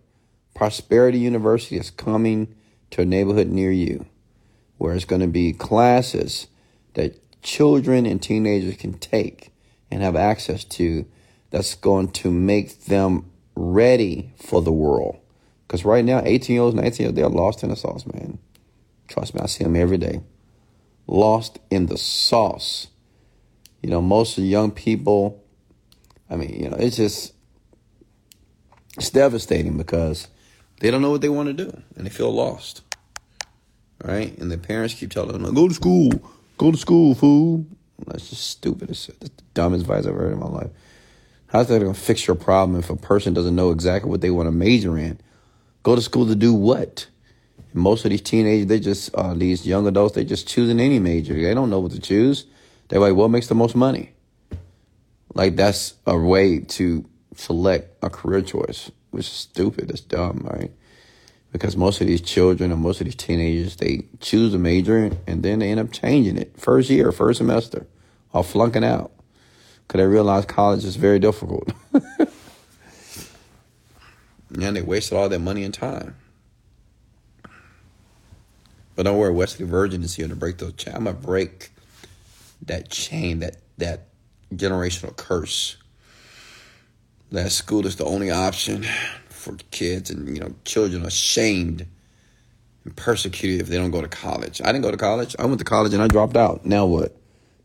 Prosperity 0.54 1.18
University 1.18 1.78
is 1.78 1.90
coming 1.90 2.54
to 2.90 3.00
a 3.00 3.06
neighborhood 3.06 3.48
near 3.48 3.72
you 3.72 4.04
where 4.76 4.94
it's 4.94 5.06
going 5.06 5.22
to 5.22 5.28
be 5.28 5.54
classes 5.54 6.48
that 6.92 7.18
children 7.42 8.04
and 8.04 8.22
teenagers 8.22 8.76
can 8.76 8.92
take 8.98 9.50
and 9.90 10.02
have 10.02 10.14
access 10.14 10.64
to 10.64 11.06
that's 11.50 11.74
going 11.74 12.08
to 12.08 12.30
make 12.30 12.84
them 12.84 13.30
ready 13.54 14.32
for 14.36 14.60
the 14.60 14.72
world. 14.72 15.18
Because 15.66 15.84
right 15.84 16.04
now, 16.04 16.20
18 16.22 16.54
year 16.54 16.62
olds, 16.62 16.74
19 16.74 16.98
year 16.98 17.08
olds, 17.08 17.16
they're 17.16 17.28
lost 17.28 17.62
in 17.62 17.70
the 17.70 17.76
sauce, 17.76 18.04
man. 18.06 18.38
Trust 19.12 19.34
me, 19.34 19.42
I 19.42 19.46
see 19.46 19.62
them 19.62 19.76
every 19.76 19.98
day. 19.98 20.22
Lost 21.06 21.58
in 21.70 21.84
the 21.84 21.98
sauce. 21.98 22.86
You 23.82 23.90
know, 23.90 24.00
most 24.00 24.38
of 24.38 24.42
the 24.42 24.48
young 24.48 24.70
people, 24.70 25.44
I 26.30 26.36
mean, 26.36 26.62
you 26.62 26.70
know, 26.70 26.78
it's 26.78 26.96
just, 26.96 27.34
it's 28.96 29.10
devastating 29.10 29.76
because 29.76 30.28
they 30.80 30.90
don't 30.90 31.02
know 31.02 31.10
what 31.10 31.20
they 31.20 31.28
want 31.28 31.48
to 31.48 31.52
do 31.52 31.82
and 31.94 32.06
they 32.06 32.10
feel 32.10 32.32
lost. 32.32 32.80
Right? 34.02 34.36
And 34.38 34.50
the 34.50 34.56
parents 34.56 34.94
keep 34.94 35.10
telling 35.10 35.42
them, 35.42 35.54
go 35.54 35.68
to 35.68 35.74
school, 35.74 36.10
go 36.56 36.72
to 36.72 36.78
school, 36.78 37.14
fool. 37.14 37.66
That's 38.06 38.30
just 38.30 38.46
stupid. 38.46 38.88
That's 38.88 39.08
the 39.08 39.30
dumbest 39.52 39.82
advice 39.82 40.06
I've 40.06 40.14
heard 40.14 40.32
in 40.32 40.40
my 40.40 40.48
life. 40.48 40.70
How's 41.48 41.68
that 41.68 41.80
going 41.80 41.92
to 41.92 42.00
fix 42.00 42.26
your 42.26 42.36
problem 42.36 42.78
if 42.78 42.88
a 42.88 42.96
person 42.96 43.34
doesn't 43.34 43.54
know 43.54 43.72
exactly 43.72 44.10
what 44.10 44.22
they 44.22 44.30
want 44.30 44.46
to 44.46 44.52
major 44.52 44.96
in? 44.96 45.20
Go 45.82 45.94
to 45.94 46.00
school 46.00 46.26
to 46.28 46.34
do 46.34 46.54
what? 46.54 47.08
Most 47.74 48.04
of 48.04 48.10
these 48.10 48.20
teenagers, 48.20 48.66
they 48.66 48.80
just, 48.80 49.14
uh, 49.14 49.34
these 49.34 49.66
young 49.66 49.86
adults, 49.86 50.14
they 50.14 50.24
just 50.24 50.46
choosing 50.46 50.80
any 50.80 50.98
major. 50.98 51.34
They 51.34 51.54
don't 51.54 51.70
know 51.70 51.80
what 51.80 51.92
to 51.92 52.00
choose. 52.00 52.46
They're 52.88 53.00
like, 53.00 53.14
what 53.14 53.28
makes 53.28 53.48
the 53.48 53.54
most 53.54 53.74
money? 53.74 54.12
Like, 55.34 55.56
that's 55.56 55.94
a 56.06 56.16
way 56.16 56.60
to 56.60 57.04
select 57.34 57.96
a 58.02 58.10
career 58.10 58.42
choice 58.42 58.90
which 59.12 59.26
is 59.26 59.32
stupid. 59.32 59.90
It's 59.90 60.00
dumb, 60.00 60.44
right? 60.50 60.72
Because 61.52 61.76
most 61.76 62.00
of 62.00 62.06
these 62.06 62.22
children 62.22 62.72
and 62.72 62.80
most 62.80 63.00
of 63.00 63.04
these 63.04 63.14
teenagers, 63.14 63.76
they 63.76 64.06
choose 64.20 64.54
a 64.54 64.58
major 64.58 65.12
and 65.26 65.42
then 65.42 65.60
they 65.60 65.70
end 65.70 65.80
up 65.80 65.92
changing 65.92 66.38
it 66.38 66.58
first 66.58 66.90
year, 66.90 67.12
first 67.12 67.38
semester, 67.38 67.86
or 68.32 68.42
flunking 68.42 68.84
out 68.84 69.12
because 69.86 69.98
they 69.98 70.06
realize 70.06 70.46
college 70.46 70.84
is 70.84 70.96
very 70.96 71.18
difficult. 71.18 71.70
and 74.54 74.76
they 74.76 74.82
wasted 74.82 75.18
all 75.18 75.28
their 75.28 75.38
money 75.38 75.62
and 75.62 75.74
time. 75.74 76.16
But 78.94 79.04
don't 79.04 79.18
worry, 79.18 79.32
Wesley 79.32 79.66
Virgin 79.66 80.02
is 80.02 80.14
here 80.14 80.28
to 80.28 80.36
break 80.36 80.58
those 80.58 80.74
chains. 80.74 80.96
I'm 80.96 81.04
gonna 81.04 81.16
break 81.16 81.70
that 82.66 82.90
chain, 82.90 83.40
that 83.40 83.56
that 83.78 84.08
generational 84.54 85.16
curse 85.16 85.76
that 87.32 87.50
school 87.50 87.86
is 87.86 87.96
the 87.96 88.04
only 88.04 88.30
option 88.30 88.84
for 89.28 89.56
kids 89.70 90.10
and 90.10 90.36
you 90.36 90.40
know 90.40 90.54
children 90.64 91.04
are 91.04 91.10
shamed 91.10 91.86
and 92.84 92.96
persecuted 92.96 93.60
if 93.60 93.68
they 93.68 93.76
don't 93.76 93.90
go 93.90 94.02
to 94.02 94.08
college. 94.08 94.60
I 94.62 94.66
didn't 94.66 94.82
go 94.82 94.90
to 94.90 94.96
college. 94.96 95.34
I 95.38 95.46
went 95.46 95.58
to 95.58 95.64
college 95.64 95.94
and 95.94 96.02
I 96.02 96.08
dropped 96.08 96.36
out. 96.36 96.66
Now 96.66 96.84
what? 96.84 97.16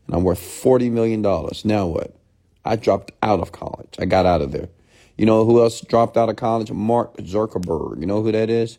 And 0.06 0.16
I'm 0.16 0.24
worth 0.24 0.38
forty 0.40 0.90
million 0.90 1.22
dollars. 1.22 1.64
Now 1.64 1.86
what? 1.86 2.16
I 2.64 2.76
dropped 2.76 3.12
out 3.22 3.40
of 3.40 3.52
college. 3.52 3.94
I 3.98 4.06
got 4.06 4.26
out 4.26 4.42
of 4.42 4.52
there. 4.52 4.68
You 5.16 5.26
know 5.26 5.44
who 5.44 5.62
else 5.62 5.80
dropped 5.80 6.16
out 6.16 6.28
of 6.28 6.36
college? 6.36 6.70
Mark 6.72 7.16
Zuckerberg. 7.18 8.00
You 8.00 8.06
know 8.06 8.22
who 8.22 8.32
that 8.32 8.48
is? 8.50 8.78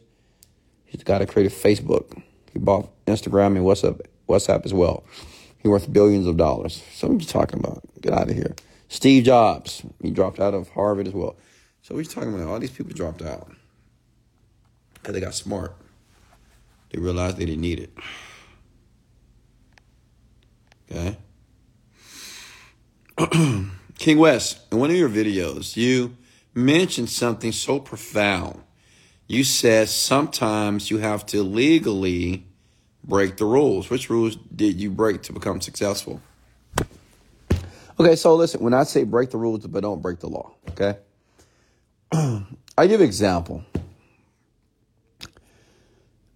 He's 0.86 1.00
the 1.00 1.06
guy 1.06 1.20
that 1.20 1.30
created 1.30 1.52
Facebook. 1.52 2.22
He 2.60 2.66
bought 2.66 2.90
Instagram 3.06 3.56
and 3.56 3.66
WhatsApp, 3.66 4.02
WhatsApp 4.28 4.66
as 4.66 4.74
well. 4.74 5.06
He 5.60 5.70
worth 5.70 5.92
billions 5.94 6.28
of 6.28 6.36
dollars. 6.36 6.84
So 6.94 7.08
what 7.08 7.14
are 7.16 7.20
you 7.20 7.26
talking 7.26 7.58
about? 7.58 7.82
Get 8.02 8.12
out 8.12 8.30
of 8.30 8.36
here. 8.36 8.54
Steve 8.90 9.24
Jobs, 9.24 9.82
he 10.02 10.12
dropped 10.12 10.42
out 10.42 10.54
of 10.54 10.68
Harvard 10.70 11.08
as 11.08 11.14
well. 11.14 11.38
So 11.82 11.96
we're 11.96 12.02
you 12.02 12.08
talking 12.08 12.34
about 12.34 12.50
all 12.50 12.60
these 12.60 12.72
people 12.72 12.92
dropped 12.94 13.22
out 13.22 13.50
because 14.96 15.14
they 15.14 15.22
got 15.22 15.34
smart. 15.34 15.74
They 16.92 17.00
realized 17.00 17.38
they 17.38 17.46
didn't 17.46 17.62
need 17.62 17.80
it. 17.80 17.98
Okay. 20.92 21.18
King 23.98 24.18
West, 24.18 24.60
in 24.70 24.80
one 24.80 24.90
of 24.90 24.98
your 24.98 25.08
videos, 25.08 25.78
you 25.78 26.18
mentioned 26.54 27.10
something 27.10 27.54
so 27.54 27.80
profound. 27.80 28.62
You 29.28 29.46
said 29.46 29.88
sometimes 29.88 30.92
you 30.92 30.98
have 30.98 31.26
to 31.28 31.42
legally 31.42 32.49
break 33.10 33.36
the 33.38 33.46
rules. 33.46 33.90
Which 33.90 34.10
rules 34.10 34.38
did 34.56 34.80
you 34.80 34.92
break 34.92 35.24
to 35.24 35.34
become 35.34 35.60
successful? 35.60 36.22
Okay, 38.00 38.16
so 38.16 38.36
listen, 38.36 38.62
when 38.62 38.74
I 38.74 38.84
say 38.84 39.04
break 39.04 39.32
the 39.32 39.38
rules, 39.38 39.68
but 39.68 39.82
don't 39.82 40.02
break 40.02 40.20
the 40.20 40.30
law, 40.30 40.54
okay? 40.70 40.98
I 42.78 42.88
give 42.88 43.02
example. 43.02 43.66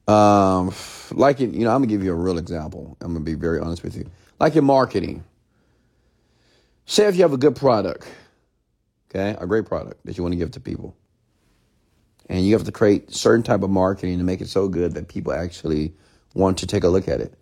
Um, 0.05 0.73
like 1.11 1.39
in, 1.39 1.53
you 1.53 1.63
know, 1.63 1.69
I'm 1.69 1.77
gonna 1.77 1.87
give 1.87 2.03
you 2.03 2.11
a 2.11 2.15
real 2.15 2.37
example. 2.37 2.97
I'm 2.99 3.13
gonna 3.13 3.23
be 3.23 3.35
very 3.35 3.59
honest 3.59 3.81
with 3.83 3.95
you. 3.95 4.09
Like 4.41 4.57
in 4.57 4.65
marketing, 4.65 5.23
say 6.85 7.07
if 7.07 7.15
you 7.15 7.21
have 7.21 7.31
a 7.31 7.37
good 7.37 7.55
product, 7.55 8.05
okay, 9.09 9.37
a 9.39 9.47
great 9.47 9.65
product 9.65 10.05
that 10.05 10.17
you 10.17 10.23
want 10.23 10.33
to 10.33 10.37
give 10.37 10.51
to 10.51 10.59
people, 10.59 10.93
and 12.27 12.45
you 12.45 12.53
have 12.55 12.65
to 12.65 12.73
create 12.73 13.13
certain 13.13 13.43
type 13.43 13.63
of 13.63 13.69
marketing 13.69 14.17
to 14.17 14.25
make 14.25 14.41
it 14.41 14.49
so 14.49 14.67
good 14.67 14.95
that 14.95 15.07
people 15.07 15.31
actually 15.31 15.93
want 16.33 16.57
to 16.59 16.67
take 16.67 16.83
a 16.83 16.89
look 16.89 17.07
at 17.07 17.21
it. 17.21 17.33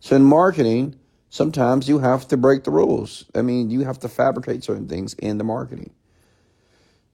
So 0.00 0.16
in 0.16 0.22
marketing, 0.22 0.96
sometimes 1.30 1.88
you 1.88 1.98
have 1.98 2.28
to 2.28 2.36
break 2.36 2.64
the 2.64 2.70
rules. 2.70 3.24
I 3.34 3.42
mean, 3.42 3.70
you 3.70 3.80
have 3.80 3.98
to 4.00 4.08
fabricate 4.08 4.64
certain 4.64 4.88
things 4.88 5.14
in 5.14 5.38
the 5.38 5.44
marketing. 5.44 5.92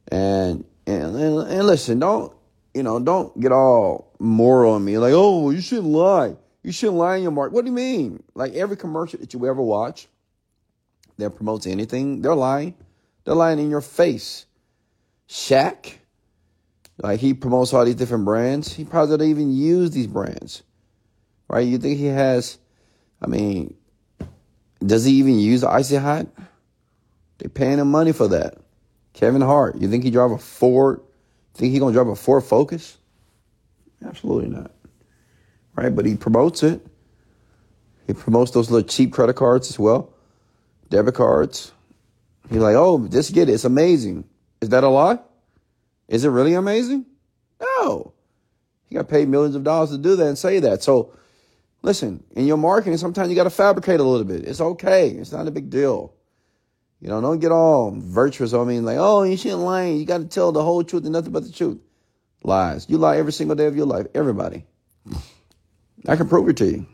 And 0.09 0.65
and 0.87 1.17
and, 1.17 1.39
and 1.39 1.67
listen, 1.67 1.99
don't 1.99 2.33
you 2.75 2.83
know, 2.83 2.99
don't 2.99 3.39
get 3.41 3.53
all 3.53 4.13
moral 4.19 4.75
on 4.75 4.85
me 4.85 4.99
like, 4.99 5.13
oh, 5.15 5.51
you 5.51 5.61
shouldn't 5.61 5.87
lie. 5.87 6.37
You 6.63 6.73
shouldn't 6.73 6.99
lie 6.99 7.17
in 7.17 7.23
your 7.23 7.33
market. 7.33 7.55
What 7.55 7.65
do 7.65 7.71
you 7.71 7.77
mean? 7.77 8.23
Like 8.35 8.55
every 8.55 8.77
commercial 8.77 9.21
that 9.21 9.33
you 9.33 9.47
ever 9.47 9.63
watch 9.63 10.09
that 11.19 11.31
promotes 11.37 11.67
anything, 11.67 12.23
they're 12.23 12.35
lying. 12.35 12.75
They're 13.25 13.35
lying 13.35 13.59
in 13.59 13.71
your 13.71 13.81
face. 13.81 14.47
Shaq, 15.29 15.95
like 16.99 17.21
he 17.21 17.35
promotes 17.35 17.73
all 17.73 17.85
these 17.85 17.95
different 17.95 18.25
brands. 18.25 18.73
He 18.73 18.85
probably 18.85 19.17
doesn't 19.17 19.31
even 19.31 19.53
use 19.53 19.91
these 19.91 20.07
brands, 20.07 20.63
right? 21.49 21.67
You 21.67 21.79
think 21.79 21.99
he 21.99 22.07
has? 22.07 22.59
I 23.21 23.27
mean, 23.27 23.75
does 24.85 25.05
he 25.05 25.13
even 25.15 25.39
use 25.39 25.63
the 25.63 25.71
Icy 25.71 25.97
Hot? 25.97 26.27
They're 27.39 27.49
paying 27.49 27.79
him 27.79 27.91
money 27.91 28.13
for 28.13 28.29
that. 28.29 28.59
Kevin 29.13 29.41
Hart, 29.41 29.77
you 29.77 29.89
think 29.89 30.05
he 30.05 30.11
drive 30.11 30.33
a 30.33 30.39
Ford? 30.39 31.01
Think 31.55 31.73
he 31.73 31.79
gonna 31.79 31.93
drive 31.93 32.09
a 32.09 32.17
Ford 32.17 32.45
Focus? 32.45 32.99
Absolutely 34.05 34.51
not. 34.51 34.73
Right? 35.77 35.95
But 35.95 36.07
he 36.07 36.17
promotes 36.17 36.63
it. 36.63 36.85
He 38.07 38.13
promotes 38.13 38.51
those 38.51 38.71
little 38.71 38.87
cheap 38.87 39.13
credit 39.13 39.35
cards 39.35 39.71
as 39.71 39.79
well, 39.79 40.13
debit 40.91 41.15
cards. 41.15 41.73
He's 42.51 42.59
like, 42.59 42.77
oh, 42.77 43.09
just 43.09 43.33
get 43.33 43.49
it. 43.49 43.53
It's 43.53 43.65
amazing. 43.65 44.25
Is 44.61 44.69
that 44.71 44.85
a 44.85 44.89
lie? 44.89 45.19
Is 46.09 46.25
it 46.25 46.29
really 46.29 46.55
amazing? 46.55 47.07
No. 47.61 48.13
He 48.89 48.95
got 48.95 49.09
paid 49.09 49.29
millions 49.29 49.55
of 49.55 49.65
dollars 49.65 49.91
to 49.91 49.99
do 49.99 50.17
that 50.17 50.27
and 50.27 50.37
say 50.37 50.61
that. 50.61 50.83
So 50.83 51.15
listen, 51.85 52.25
in 52.35 52.47
your 52.47 52.57
marketing, 52.57 52.97
sometimes 52.97 53.29
you 53.29 53.37
got 53.37 53.45
to 53.45 53.51
fabricate 53.51 54.01
a 54.01 54.03
little 54.03 54.25
bit. 54.25 54.49
It's 54.49 54.61
okay. 54.61 55.11
It's 55.11 55.31
not 55.31 55.47
a 55.47 55.51
big 55.51 55.69
deal. 55.69 56.15
You 57.01 57.09
know, 57.09 57.21
don't 57.21 57.39
get 57.41 57.53
all 57.53 57.93
virtuous 57.95 58.55
on 58.55 58.67
me 58.67 58.81
like, 58.81 58.97
oh, 58.99 59.23
you 59.23 59.37
shouldn't 59.37 59.61
lie. 59.61 59.89
You 59.89 60.07
got 60.07 60.19
to 60.19 60.25
tell 60.25 60.51
the 60.51 60.63
whole 60.63 60.83
truth 60.83 61.05
and 61.05 61.13
nothing 61.13 61.33
but 61.33 61.45
the 61.45 61.53
truth. 61.53 61.79
Lies. 62.43 62.89
You 62.89 62.97
lie 62.97 63.19
every 63.19 63.33
single 63.33 63.55
day 63.55 63.67
of 63.67 63.77
your 63.77 63.87
life. 63.87 64.07
Everybody. 64.15 64.65
I 66.09 66.17
can 66.17 66.27
prove 66.27 66.49
it 66.49 66.57
to 66.59 66.67
you. 66.67 66.87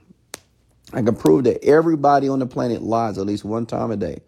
I 0.92 1.02
can 1.02 1.14
prove 1.14 1.44
that 1.44 1.64
everybody 1.64 2.28
on 2.28 2.40
the 2.40 2.46
planet 2.46 2.82
lies 2.82 3.16
at 3.16 3.26
least 3.26 3.44
one 3.44 3.66
time 3.66 3.92
a 3.92 3.96
day. 3.96 4.20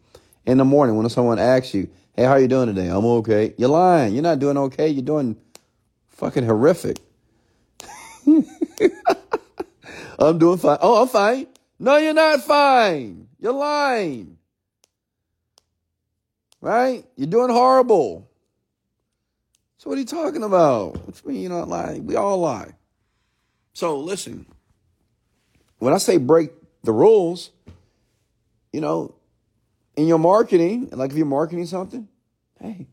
In 0.47 0.59
the 0.59 0.65
morning, 0.65 0.97
when 0.97 1.09
someone 1.09 1.41
asks 1.41 1.75
you, 1.75 1.89
hey, 2.15 2.25
how 2.25 2.37
you 2.37 2.47
doing 2.47 2.67
today? 2.67 2.89
I'm 2.89 3.05
okay. 3.05 3.55
You're 3.59 3.69
lying. 3.69 4.15
You're 4.15 4.23
not 4.23 4.39
doing 4.39 4.57
okay. 4.57 4.89
You're 4.89 5.03
doing 5.03 5.37
fucking 6.11 6.47
horrific. 6.47 6.99
I'm 10.29 10.39
doing 10.39 10.59
fine. 10.59 10.79
Oh, 10.81 11.03
I'm 11.03 11.09
fine. 11.09 11.47
No, 11.79 11.97
you're 11.97 12.15
not 12.15 12.43
fine. 12.43 13.29
You're 13.41 13.53
lying. 13.53 14.39
Right? 16.61 17.05
You're 17.17 17.29
doing 17.29 17.51
horrible. 17.51 18.29
So 19.79 19.91
what 19.91 19.97
are 19.97 20.01
you 20.01 20.07
talking 20.07 20.45
about? 20.45 21.05
What 21.05 21.21
you 21.25 21.31
mean 21.33 21.43
you're 21.43 21.51
not 21.51 21.69
lying? 21.69 22.07
We 22.07 22.15
all 22.15 22.39
lie. 22.39 22.73
So 23.73 23.99
listen, 23.99 24.47
when 25.79 25.93
I 25.93 25.99
say 25.99 26.19
break 26.19 26.51
the 26.85 26.93
rules, 26.93 27.51
you 28.73 28.81
know, 28.81 29.15
in 29.97 30.07
your 30.07 30.19
marketing, 30.19 30.91
like 30.93 31.11
if 31.11 31.17
you're 31.17 31.27
marketing 31.27 31.67
something, 31.67 32.07
hey, 32.61 32.87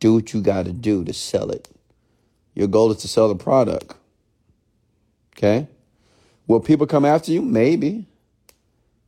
do 0.00 0.14
what 0.14 0.32
you 0.32 0.40
got 0.40 0.64
to 0.64 0.72
do 0.72 1.04
to 1.04 1.12
sell 1.12 1.50
it. 1.50 1.68
Your 2.54 2.68
goal 2.68 2.90
is 2.90 2.98
to 2.98 3.08
sell 3.08 3.28
the 3.28 3.34
product. 3.34 3.94
Okay? 5.36 5.68
Will 6.48 6.60
people 6.60 6.86
come 6.86 7.04
after 7.04 7.30
you? 7.30 7.42
Maybe. 7.42 8.06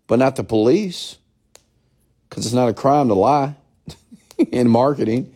But 0.06 0.18
not 0.18 0.36
the 0.36 0.44
police. 0.44 1.16
Because 2.28 2.46
it's 2.46 2.54
not 2.54 2.68
a 2.68 2.74
crime 2.74 3.08
to 3.08 3.14
lie 3.14 3.56
in 4.38 4.68
marketing. 4.68 5.34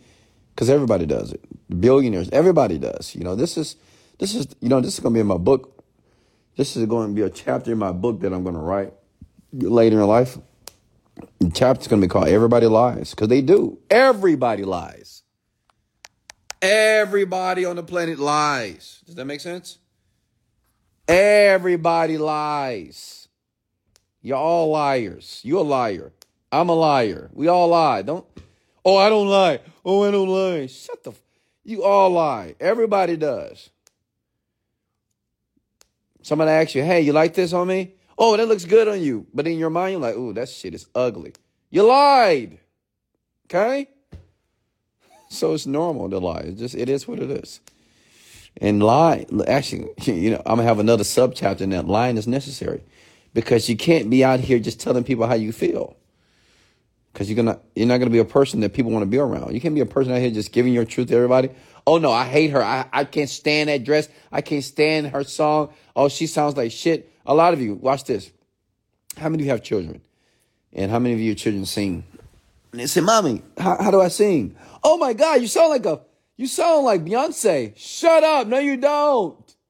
Because 0.53 0.69
everybody 0.69 1.05
does 1.05 1.33
it. 1.33 1.41
Billionaires, 1.81 2.29
everybody 2.29 2.77
does. 2.77 3.15
You 3.15 3.23
know, 3.23 3.35
this 3.35 3.57
is, 3.57 3.75
this 4.19 4.35
is, 4.35 4.47
you 4.61 4.69
know, 4.69 4.79
this 4.79 4.93
is 4.93 4.99
going 5.01 5.13
to 5.13 5.17
be 5.17 5.21
in 5.21 5.27
my 5.27 5.37
book. 5.37 5.83
This 6.55 6.77
is 6.77 6.85
going 6.85 7.09
to 7.09 7.13
be 7.13 7.23
a 7.23 7.29
chapter 7.29 7.71
in 7.73 7.79
my 7.79 7.91
book 7.91 8.21
that 8.21 8.31
I'm 8.31 8.43
going 8.43 8.55
to 8.55 8.61
write 8.61 8.93
later 9.51 9.99
in 9.99 10.07
life. 10.07 10.37
The 11.39 11.49
chapter's 11.49 11.87
going 11.87 12.01
to 12.01 12.07
be 12.07 12.09
called 12.09 12.27
Everybody 12.27 12.67
Lies. 12.67 13.11
Because 13.11 13.27
they 13.27 13.41
do. 13.41 13.79
Everybody 13.89 14.63
lies. 14.63 15.23
Everybody 16.61 17.65
on 17.65 17.75
the 17.75 17.83
planet 17.83 18.19
lies. 18.19 19.01
Does 19.05 19.15
that 19.15 19.25
make 19.25 19.41
sense? 19.41 19.79
Everybody 21.07 22.17
lies. 22.17 23.27
You're 24.21 24.37
all 24.37 24.71
liars. 24.71 25.41
You're 25.43 25.59
a 25.59 25.63
liar. 25.63 26.11
I'm 26.51 26.69
a 26.69 26.73
liar. 26.73 27.29
We 27.33 27.47
all 27.47 27.67
lie. 27.67 28.01
Don't. 28.01 28.25
Oh, 28.83 28.97
I 28.97 29.09
don't 29.09 29.27
lie. 29.27 29.59
Oh, 29.83 30.03
I 30.03 30.11
don't 30.11 30.29
lie. 30.29 30.67
Shut 30.67 31.03
the. 31.03 31.13
You 31.63 31.83
all 31.83 32.09
lie. 32.09 32.55
Everybody 32.59 33.17
does. 33.17 33.69
Somebody 36.21 36.51
asks 36.51 36.73
you, 36.73 36.83
"Hey, 36.83 37.01
you 37.01 37.13
like 37.13 37.35
this 37.35 37.53
on 37.53 37.67
me?" 37.67 37.93
Oh, 38.17 38.35
that 38.35 38.47
looks 38.47 38.65
good 38.65 38.87
on 38.87 39.01
you. 39.01 39.27
But 39.33 39.45
in 39.47 39.59
your 39.59 39.69
mind, 39.69 39.91
you're 39.93 40.01
like, 40.01 40.15
"Ooh, 40.15 40.33
that 40.33 40.49
shit 40.49 40.73
is 40.73 40.87
ugly." 40.95 41.33
You 41.69 41.83
lied. 41.83 42.59
Okay. 43.45 43.89
So 45.27 45.53
it's 45.53 45.65
normal 45.65 46.09
to 46.11 46.19
lie. 46.19 46.41
It 46.41 46.57
just 46.57 46.75
it 46.75 46.87
is 46.87 47.07
what 47.07 47.19
it 47.19 47.29
is. 47.29 47.59
And 48.61 48.81
lie, 48.81 49.25
actually, 49.47 49.89
you 50.03 50.31
know, 50.31 50.41
I'm 50.45 50.57
gonna 50.57 50.63
have 50.63 50.79
another 50.79 51.03
sub 51.03 51.35
chapter 51.35 51.63
in 51.63 51.71
that. 51.71 51.87
Lying 51.87 52.17
is 52.17 52.27
necessary 52.27 52.83
because 53.33 53.69
you 53.69 53.75
can't 53.75 54.09
be 54.09 54.23
out 54.23 54.39
here 54.39 54.59
just 54.59 54.79
telling 54.79 55.03
people 55.03 55.27
how 55.27 55.35
you 55.35 55.51
feel. 55.51 55.95
Because 57.11 57.29
you're 57.29 57.35
gonna, 57.35 57.59
you're 57.75 57.87
not 57.87 57.97
gonna 57.97 58.11
be 58.11 58.19
a 58.19 58.25
person 58.25 58.61
that 58.61 58.73
people 58.73 58.91
want 58.91 59.03
to 59.03 59.07
be 59.07 59.17
around. 59.17 59.53
You 59.53 59.61
can't 59.61 59.75
be 59.75 59.81
a 59.81 59.85
person 59.85 60.13
out 60.13 60.19
here 60.19 60.31
just 60.31 60.51
giving 60.51 60.73
your 60.73 60.85
truth 60.85 61.07
to 61.09 61.15
everybody. 61.15 61.49
Oh 61.87 61.97
no, 61.97 62.11
I 62.11 62.25
hate 62.25 62.51
her. 62.51 62.63
I, 62.63 62.87
I 62.91 63.03
can't 63.03 63.29
stand 63.29 63.69
that 63.69 63.83
dress. 63.83 64.09
I 64.31 64.41
can't 64.41 64.63
stand 64.63 65.07
her 65.07 65.23
song. 65.23 65.73
Oh, 65.95 66.09
she 66.09 66.27
sounds 66.27 66.57
like 66.57 66.71
shit. 66.71 67.11
A 67.25 67.33
lot 67.33 67.53
of 67.53 67.61
you, 67.61 67.75
watch 67.75 68.03
this. 68.05 68.31
How 69.17 69.29
many 69.29 69.43
of 69.43 69.45
you 69.45 69.51
have 69.51 69.63
children? 69.63 70.01
And 70.73 70.91
how 70.91 70.99
many 70.99 71.13
of 71.13 71.21
your 71.21 71.35
children 71.35 71.65
sing? 71.65 72.03
And 72.71 72.81
they 72.81 72.87
say, 72.87 73.01
Mommy, 73.01 73.41
how, 73.57 73.81
how 73.81 73.91
do 73.91 74.01
I 74.01 74.09
sing? 74.09 74.55
Oh 74.83 74.97
my 74.97 75.13
God, 75.13 75.41
you 75.41 75.47
sound 75.47 75.69
like 75.69 75.85
a 75.85 76.01
you 76.37 76.47
sound 76.47 76.85
like 76.85 77.03
Beyonce. 77.05 77.73
Shut 77.77 78.23
up. 78.23 78.47
No, 78.47 78.59
you 78.59 78.77
don't. 78.77 79.55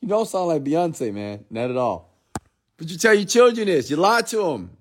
You 0.00 0.08
don't 0.08 0.28
sound 0.28 0.48
like 0.48 0.64
Beyonce, 0.64 1.14
man. 1.14 1.44
Not 1.48 1.70
at 1.70 1.76
all. 1.76 2.12
But 2.76 2.90
you 2.90 2.98
tell 2.98 3.14
your 3.14 3.24
children 3.24 3.68
this. 3.68 3.88
You 3.88 3.94
lie 3.94 4.22
to 4.22 4.36
them. 4.36 4.76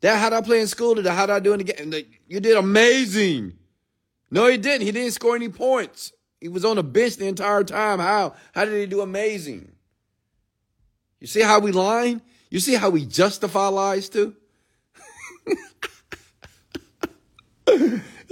That 0.00 0.18
how 0.18 0.30
did 0.30 0.36
I 0.38 0.40
play 0.40 0.60
in 0.60 0.66
school 0.66 0.96
today? 0.96 1.10
How 1.10 1.26
did 1.26 1.34
I 1.34 1.38
do 1.38 1.52
in 1.52 1.58
the 1.58 1.64
game? 1.72 1.94
You 2.26 2.40
did 2.40 2.56
amazing. 2.56 3.52
No, 4.28 4.48
he 4.48 4.56
didn't. 4.56 4.86
He 4.86 4.90
didn't 4.90 5.12
score 5.12 5.36
any 5.36 5.48
points. 5.48 6.12
He 6.40 6.48
was 6.48 6.64
on 6.64 6.76
the 6.76 6.82
bench 6.82 7.16
the 7.16 7.28
entire 7.28 7.62
time. 7.62 7.98
How? 8.00 8.34
How 8.54 8.64
did 8.64 8.80
he 8.80 8.86
do 8.86 9.02
amazing? 9.02 9.70
You 11.20 11.26
see 11.26 11.42
how 11.42 11.60
we 11.60 11.70
lie? 11.70 12.20
You 12.48 12.58
see 12.58 12.74
how 12.74 12.90
we 12.90 13.04
justify 13.06 13.68
lies 13.68 14.08
too? 14.08 14.34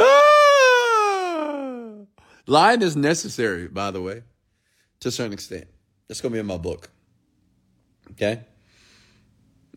Ah! 0.00 0.37
Lying 2.48 2.80
is 2.80 2.96
necessary, 2.96 3.68
by 3.68 3.90
the 3.90 4.00
way, 4.00 4.22
to 5.00 5.08
a 5.08 5.10
certain 5.10 5.34
extent. 5.34 5.66
That's 6.08 6.22
going 6.22 6.32
to 6.32 6.36
be 6.36 6.40
in 6.40 6.46
my 6.46 6.56
book. 6.56 6.90
Okay? 8.12 8.40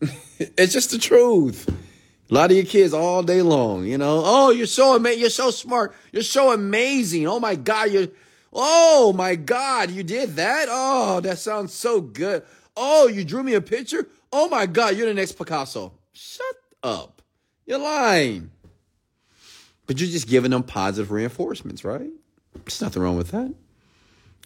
it's 0.38 0.72
just 0.72 0.90
the 0.90 0.98
truth. 0.98 1.68
A 1.68 2.34
lot 2.34 2.50
of 2.50 2.56
your 2.56 2.64
kids 2.64 2.94
all 2.94 3.22
day 3.22 3.42
long, 3.42 3.84
you 3.84 3.98
know. 3.98 4.22
Oh, 4.24 4.50
you're 4.50 4.64
so 4.64 4.96
amazing. 4.96 5.20
You're 5.20 5.28
so 5.28 5.50
smart. 5.50 5.94
You're 6.12 6.22
so 6.22 6.50
amazing. 6.50 7.28
Oh 7.28 7.38
my 7.38 7.56
God. 7.56 7.90
You're, 7.92 8.08
oh 8.54 9.12
my 9.14 9.34
God. 9.34 9.90
You 9.90 10.02
did 10.02 10.36
that? 10.36 10.68
Oh, 10.70 11.20
that 11.20 11.36
sounds 11.36 11.74
so 11.74 12.00
good. 12.00 12.42
Oh, 12.74 13.06
you 13.06 13.22
drew 13.22 13.42
me 13.42 13.52
a 13.52 13.60
picture? 13.60 14.08
Oh 14.32 14.48
my 14.48 14.64
God. 14.64 14.96
You're 14.96 15.08
the 15.08 15.14
next 15.14 15.32
Picasso. 15.32 15.92
Shut 16.14 16.56
up. 16.82 17.20
You're 17.66 17.78
lying. 17.78 18.50
But 19.86 20.00
you're 20.00 20.08
just 20.08 20.26
giving 20.26 20.52
them 20.52 20.62
positive 20.62 21.10
reinforcements, 21.10 21.84
right? 21.84 22.08
There's 22.64 22.82
nothing 22.82 23.02
wrong 23.02 23.16
with 23.16 23.30
that. 23.30 23.52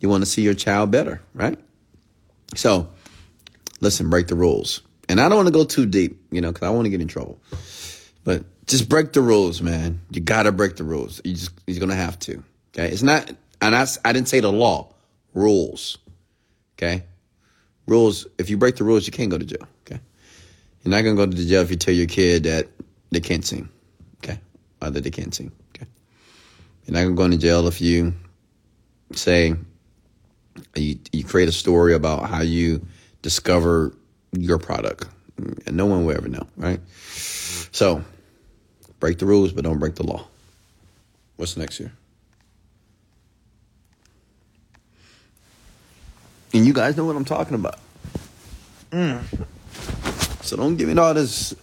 You 0.01 0.09
want 0.09 0.23
to 0.23 0.27
see 0.31 0.43
your 0.43 0.55
child 0.55 0.91
better, 0.91 1.23
right? 1.35 1.59
So, 2.55 2.89
listen, 3.81 4.11
break 4.11 4.27
the 4.27 4.35
rules. 4.35 4.83
And 5.09 5.21
I 5.21 5.29
don't 5.29 5.37
want 5.37 5.49
to 5.49 5.53
go 5.53 5.65
too 5.65 5.87
deep, 5.87 6.21
you 6.31 6.41
know, 6.41 6.53
because 6.53 6.67
I 6.67 6.71
want 6.71 6.87
to 6.87 6.91
get 6.91 7.01
in 7.01 7.09
trouble. 7.09 7.41
But 8.25 8.45
just 8.67 8.89
break 8.89 9.13
the 9.13 9.23
rules, 9.23 9.63
man. 9.63 10.01
You 10.11 10.21
got 10.21 10.45
to 10.45 10.53
break 10.53 10.77
the 10.77 10.85
rules. 10.85 11.21
You 11.25 11.35
just, 11.35 11.53
you're 11.67 11.87
to 11.87 11.95
have 11.95 12.19
to. 12.21 12.43
Okay. 12.75 12.89
It's 12.89 13.03
not, 13.03 13.31
and 13.61 13.75
I, 13.75 13.87
I 14.05 14.13
didn't 14.13 14.29
say 14.29 14.41
the 14.41 14.53
law, 14.53 14.93
rules. 15.33 15.99
Okay. 16.77 17.05
Rules. 17.87 18.27
If 18.39 18.51
you 18.51 18.57
break 18.57 18.77
the 18.77 18.85
rules, 18.85 19.07
you 19.07 19.13
can't 19.13 19.31
go 19.31 19.39
to 19.39 19.45
jail. 19.45 19.67
Okay. 19.87 20.01
You're 20.83 20.91
not 20.91 21.03
to 21.03 21.15
go 21.15 21.27
to 21.27 21.47
jail 21.47 21.63
if 21.63 21.71
you 21.71 21.77
tell 21.77 21.95
your 21.95 22.07
kid 22.07 22.45
that 22.45 22.67
they 23.11 23.21
can't 23.21 23.45
sing. 23.45 23.69
Okay. 24.25 24.41
Or 24.83 24.91
that 24.91 25.05
they 25.05 25.11
can't 25.11 25.35
sing. 25.35 25.53
You're 26.87 26.95
not 26.95 27.01
going 27.03 27.11
to 27.11 27.17
go 27.17 27.25
into 27.25 27.39
jail 27.39 27.67
if 27.67 27.81
you 27.81 28.15
say, 29.13 29.55
you, 30.75 30.99
you 31.13 31.25
create 31.25 31.49
a 31.49 31.53
story 31.53 31.95
about 31.95 32.29
how 32.29 32.43
you 32.43 32.87
discover 33.23 33.93
your 34.33 34.59
product. 34.59 35.07
And 35.67 35.77
no 35.77 35.87
one 35.87 36.07
will 36.07 36.17
ever 36.17 36.29
know, 36.29 36.47
right? 36.57 36.81
So, 36.89 38.03
break 39.01 39.19
the 39.19 39.27
rules, 39.27 39.53
but 39.53 39.65
don't 39.65 39.79
break 39.79 39.97
the 39.97 40.07
law. 40.07 40.27
What's 41.37 41.57
next 41.57 41.77
here? 41.77 41.93
And 46.55 46.65
you 46.65 46.73
guys 46.73 46.97
know 46.97 47.05
what 47.05 47.17
I'm 47.17 47.25
talking 47.25 47.55
about. 47.55 47.79
Mm. 48.91 49.23
So 50.43 50.57
don't 50.57 50.77
give 50.77 50.89
me 50.89 50.97
all 50.97 51.13
this. 51.13 51.55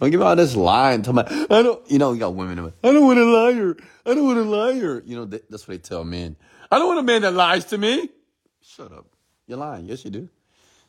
Don't 0.00 0.10
give 0.10 0.22
all 0.22 0.34
this 0.34 0.56
lying. 0.56 1.02
Tell 1.02 1.12
me, 1.12 1.22
I 1.26 1.62
don't. 1.62 1.90
You 1.90 1.98
know, 1.98 2.12
you 2.12 2.20
got 2.20 2.34
women. 2.34 2.72
I 2.82 2.92
don't 2.92 3.04
want 3.04 3.18
a 3.18 3.24
liar. 3.24 3.76
I 4.06 4.14
don't 4.14 4.24
want 4.24 4.38
a 4.38 4.42
liar. 4.42 5.02
You 5.04 5.16
know, 5.16 5.24
that's 5.26 5.68
what 5.68 5.74
they 5.74 5.78
tell 5.78 6.04
men. 6.04 6.36
I 6.70 6.78
don't 6.78 6.88
want 6.88 7.00
a 7.00 7.02
man 7.02 7.22
that 7.22 7.34
lies 7.34 7.66
to 7.66 7.78
me. 7.78 8.08
Shut 8.62 8.92
up. 8.92 9.06
You're 9.46 9.58
lying. 9.58 9.86
Yes, 9.86 10.04
you 10.04 10.10
do. 10.10 10.28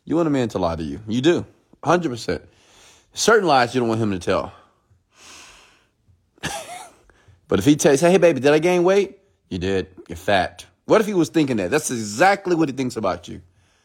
You 0.06 0.16
want 0.16 0.28
a 0.28 0.32
man 0.32 0.48
to 0.50 0.60
lie 0.60 0.78
to 0.78 0.84
you. 0.84 1.02
You 1.08 1.22
do. 1.22 1.46
100%. 1.84 2.42
Certain 3.14 3.48
lies 3.48 3.74
you 3.76 3.82
don't 3.82 3.90
want 3.90 4.00
him 4.00 4.12
to 4.12 4.20
tell. 4.20 4.54
but 7.48 7.60
if 7.60 7.66
he 7.66 7.76
tells, 7.76 8.00
hey, 8.00 8.18
baby, 8.18 8.40
did 8.40 8.54
I 8.54 8.60
gain 8.60 8.84
weight? 8.84 9.20
You 9.50 9.58
did. 9.58 9.88
You're 10.08 10.16
fat. 10.16 10.66
What 10.86 11.02
if 11.02 11.08
he 11.08 11.14
was 11.14 11.30
thinking 11.30 11.58
that? 11.58 11.70
That's 11.70 11.92
exactly 11.92 12.56
what 12.56 12.70
he 12.70 12.76
thinks 12.76 12.96
about 12.96 13.28
you. 13.28 13.42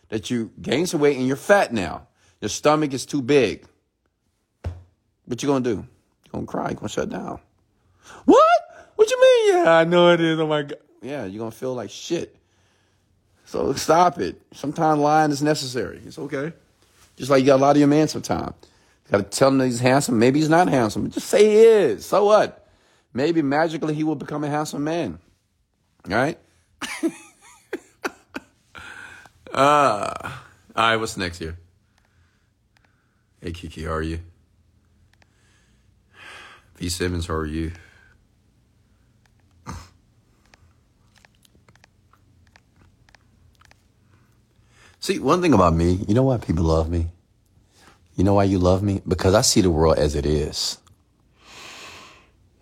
That 0.08 0.30
you 0.30 0.52
gained 0.60 0.88
some 0.88 1.00
weight 1.00 1.16
and 1.16 1.26
you're 1.26 1.36
fat 1.36 1.72
now. 1.72 2.06
Your 2.40 2.48
stomach 2.48 2.92
is 2.92 3.06
too 3.06 3.22
big. 3.22 3.66
What 5.26 5.42
you 5.42 5.48
gonna 5.48 5.64
do? 5.64 5.86
You 6.24 6.32
gonna 6.32 6.46
cry? 6.46 6.70
You 6.70 6.76
gonna 6.76 6.88
shut 6.88 7.08
down? 7.08 7.40
What? 8.24 8.60
What 8.94 9.10
you 9.10 9.20
mean? 9.20 9.64
Yeah, 9.64 9.72
I 9.72 9.84
know 9.84 10.12
it 10.12 10.20
is. 10.20 10.38
Oh 10.38 10.46
my 10.46 10.62
god. 10.62 10.78
Yeah, 11.02 11.24
you're 11.26 11.38
gonna 11.38 11.50
feel 11.50 11.74
like 11.74 11.90
shit. 11.90 12.36
So 13.46 13.72
stop 13.74 14.18
it. 14.18 14.40
Sometimes 14.52 15.00
lying 15.00 15.30
is 15.30 15.42
necessary. 15.42 16.02
It's 16.04 16.18
okay. 16.18 16.52
Just 17.16 17.30
like 17.30 17.40
you 17.40 17.46
got 17.46 17.56
a 17.56 17.62
lot 17.62 17.76
of 17.76 17.78
your 17.78 17.88
man 17.88 18.08
sometimes. 18.08 18.54
You 19.06 19.12
got 19.12 19.30
to 19.30 19.38
tell 19.38 19.48
him 19.48 19.58
that 19.58 19.66
he's 19.66 19.80
handsome. 19.80 20.18
Maybe 20.18 20.40
he's 20.40 20.48
not 20.48 20.68
handsome. 20.68 21.10
Just 21.10 21.28
say 21.28 21.44
he 21.44 21.56
is. 21.56 22.04
So 22.04 22.24
what? 22.24 22.68
Maybe 23.14 23.40
magically 23.42 23.94
he 23.94 24.02
will 24.02 24.16
become 24.16 24.42
a 24.42 24.48
handsome 24.48 24.82
man. 24.82 25.20
All 26.10 26.16
right? 26.16 26.38
uh, 29.52 30.12
all 30.24 30.32
right, 30.76 30.96
what's 30.96 31.16
next 31.16 31.38
here? 31.38 31.56
Hey, 33.40 33.52
Kiki, 33.52 33.84
how 33.84 33.92
are 33.92 34.02
you? 34.02 34.18
V. 36.76 36.88
Simmons, 36.88 37.26
how 37.26 37.34
are 37.34 37.46
you? 37.46 37.72
See, 45.00 45.18
one 45.18 45.40
thing 45.40 45.52
about 45.52 45.74
me, 45.74 46.04
you 46.08 46.14
know 46.14 46.24
why 46.24 46.38
people 46.38 46.64
love 46.64 46.90
me? 46.90 47.06
You 48.16 48.24
know 48.24 48.34
why 48.34 48.44
you 48.44 48.58
love 48.58 48.82
me? 48.82 49.02
Because 49.06 49.34
I 49.34 49.42
see 49.42 49.60
the 49.60 49.70
world 49.70 49.98
as 49.98 50.16
it 50.16 50.26
is. 50.26 50.78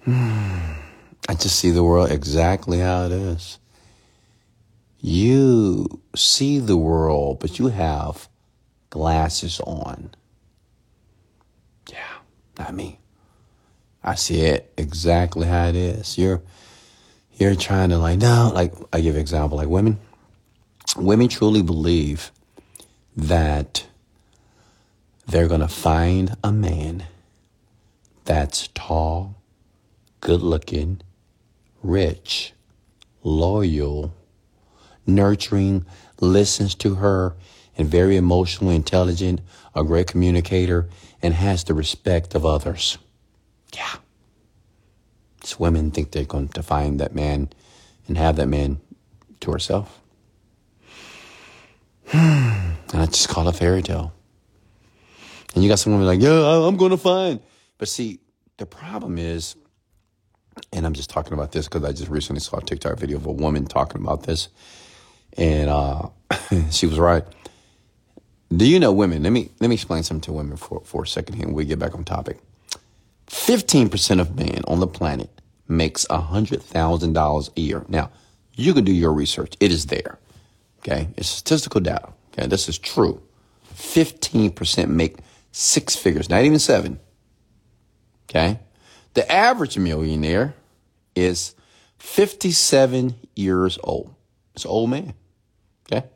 Hmm. 0.05 0.75
I 1.27 1.35
just 1.35 1.59
see 1.59 1.71
the 1.71 1.83
world 1.83 2.11
exactly 2.11 2.81
how 2.81 3.07
it 3.07 3.12
is. 3.12 3.59
You 5.01 6.03
see 6.15 6.59
the 6.59 6.77
world, 6.77 7.41
but 7.41 7.59
you 7.59 7.69
have 7.69 8.29
glasses 8.91 9.59
on. 9.61 10.11
Yeah, 11.91 12.19
not 12.59 12.75
me. 12.75 12.99
I 14.05 14.17
see 14.17 14.43
it 14.43 14.71
exactly 14.77 15.47
how 15.47 15.69
it 15.69 15.75
is. 15.75 16.19
You're 16.19 16.43
you're 17.33 17.55
trying 17.55 17.89
to 17.89 17.99
like 17.99 18.19
no, 18.19 18.53
like 18.55 18.75
I 18.93 19.01
give 19.01 19.17
example, 19.17 19.57
like 19.57 19.69
women. 19.69 19.99
Women 20.97 21.29
truly 21.29 21.63
believe 21.63 22.31
that 23.17 23.87
they're 25.27 25.49
to 25.61 25.69
find 25.69 26.37
a 26.45 26.53
man 26.53 27.07
that's 28.27 28.69
tall, 28.75 29.37
good 30.21 30.43
looking, 30.43 31.01
rich, 31.83 32.53
loyal, 33.23 34.15
nurturing, 35.07 35.87
listens 36.21 36.75
to 36.77 36.97
her, 36.97 37.35
and 37.77 37.89
very 37.89 38.17
emotionally 38.17 38.77
intelligent, 38.77 39.41
a 39.75 39.83
great 39.83 40.07
communicator, 40.07 40.89
and 41.23 41.35
has 41.35 41.65
the 41.65 41.75
respect 41.75 42.35
of 42.35 42.45
others. 42.45 42.99
Yeah. 43.75 43.97
These 45.41 45.59
women 45.59 45.91
think 45.91 46.12
they're 46.12 46.25
going 46.25 46.49
to 46.49 46.62
find 46.62 47.01
that 47.01 47.14
man 47.14 47.51
and 48.07 48.16
have 48.16 48.37
that 48.37 48.49
man 48.49 48.81
to 49.41 49.53
herself. 49.53 50.01
and 52.12 52.77
I 52.93 53.07
just 53.07 53.29
call 53.29 53.49
a 53.49 53.53
fairy 53.53 53.83
tale. 53.83 54.12
And 55.55 55.62
you 55.62 55.68
got 55.68 55.79
some 55.79 55.93
women 55.93 56.07
like, 56.07 56.20
yeah, 56.20 56.66
I'm 56.66 56.77
going 56.77 56.91
to 56.91 56.97
find. 56.97 57.41
But 57.79 57.89
see, 57.89 58.20
the 58.57 58.66
problem 58.66 59.18
is, 59.18 59.57
and 60.72 60.87
I'm 60.87 60.95
just 60.95 61.11
talking 61.11 61.33
about 61.33 61.53
this 61.53 61.66
because 61.66 61.85
I 61.85 61.93
just 61.93 62.09
recently 62.11 62.41
saw 62.41 62.59
a 62.59 62.62
TikTok 62.62 62.99
video 62.99 63.16
of 63.16 63.27
a 63.27 63.33
woman 63.33 63.66
talking 63.66 64.01
about 64.01 64.25
this. 64.25 64.49
And 65.37 65.68
uh, 65.68 66.09
she 66.70 66.87
was 66.87 66.99
right. 66.99 67.25
Do 68.55 68.66
you 68.66 68.79
know 68.79 68.93
women? 68.93 69.22
Let 69.22 69.31
me 69.31 69.51
let 69.59 69.68
me 69.68 69.75
explain 69.75 70.05
something 70.05 70.20
to 70.22 70.33
women 70.33 70.57
for, 70.57 70.81
for 70.85 71.03
a 71.03 71.07
second 71.07 71.37
here 71.37 71.47
and 71.47 71.55
we 71.55 71.64
get 71.64 71.79
back 71.79 71.95
on 71.95 72.05
topic. 72.05 72.39
15% 73.29 74.20
of 74.20 74.37
men 74.37 74.62
on 74.66 74.81
the 74.81 74.87
planet 74.87 75.31
makes 75.68 76.07
$100,000 76.07 77.57
a 77.57 77.61
year. 77.61 77.85
Now, 77.89 78.11
you 78.55 78.75
can 78.75 78.85
do 78.85 78.93
your 78.93 79.12
research. 79.12 79.55
It 79.61 79.72
is 79.72 79.87
there. 79.87 80.18
Okay. 80.81 81.09
It's 81.16 81.29
statistical 81.29 81.81
data. 81.81 82.12
Okay. 82.33 82.47
This 82.47 82.68
is 82.68 82.79
true. 82.79 83.22
15% 83.75 84.89
make 84.89 85.16
six 85.53 85.97
figures, 85.97 86.29
not 86.29 86.43
even 86.45 86.59
seven. 86.59 87.01
Okay. 88.29 88.61
The 89.14 89.31
average 89.31 89.79
millionaire 89.79 90.55
is 91.14 91.55
57 91.99 93.14
years 93.35 93.79
old. 93.83 94.14
It's 94.55 94.64
an 94.64 94.70
old 94.70 94.91
man. 94.91 95.14
Okay. 95.91 96.07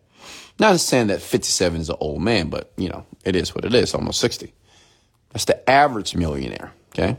Not 0.58 0.78
saying 0.80 1.08
that 1.08 1.22
57 1.22 1.80
is 1.80 1.88
an 1.88 1.96
old 2.00 2.20
man, 2.20 2.50
but 2.50 2.72
you 2.76 2.88
know, 2.88 3.06
it 3.24 3.36
is 3.36 3.54
what 3.54 3.64
it 3.64 3.74
is, 3.74 3.94
almost 3.94 4.20
60. 4.20 4.52
That's 5.30 5.44
the 5.44 5.68
average 5.68 6.14
millionaire. 6.14 6.72
Okay. 6.98 7.16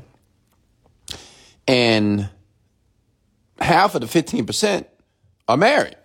And 1.68 2.30
half 3.60 3.96
of 3.96 4.02
the 4.02 4.08
15% 4.08 4.86
are 5.48 5.58
married. 5.58 5.96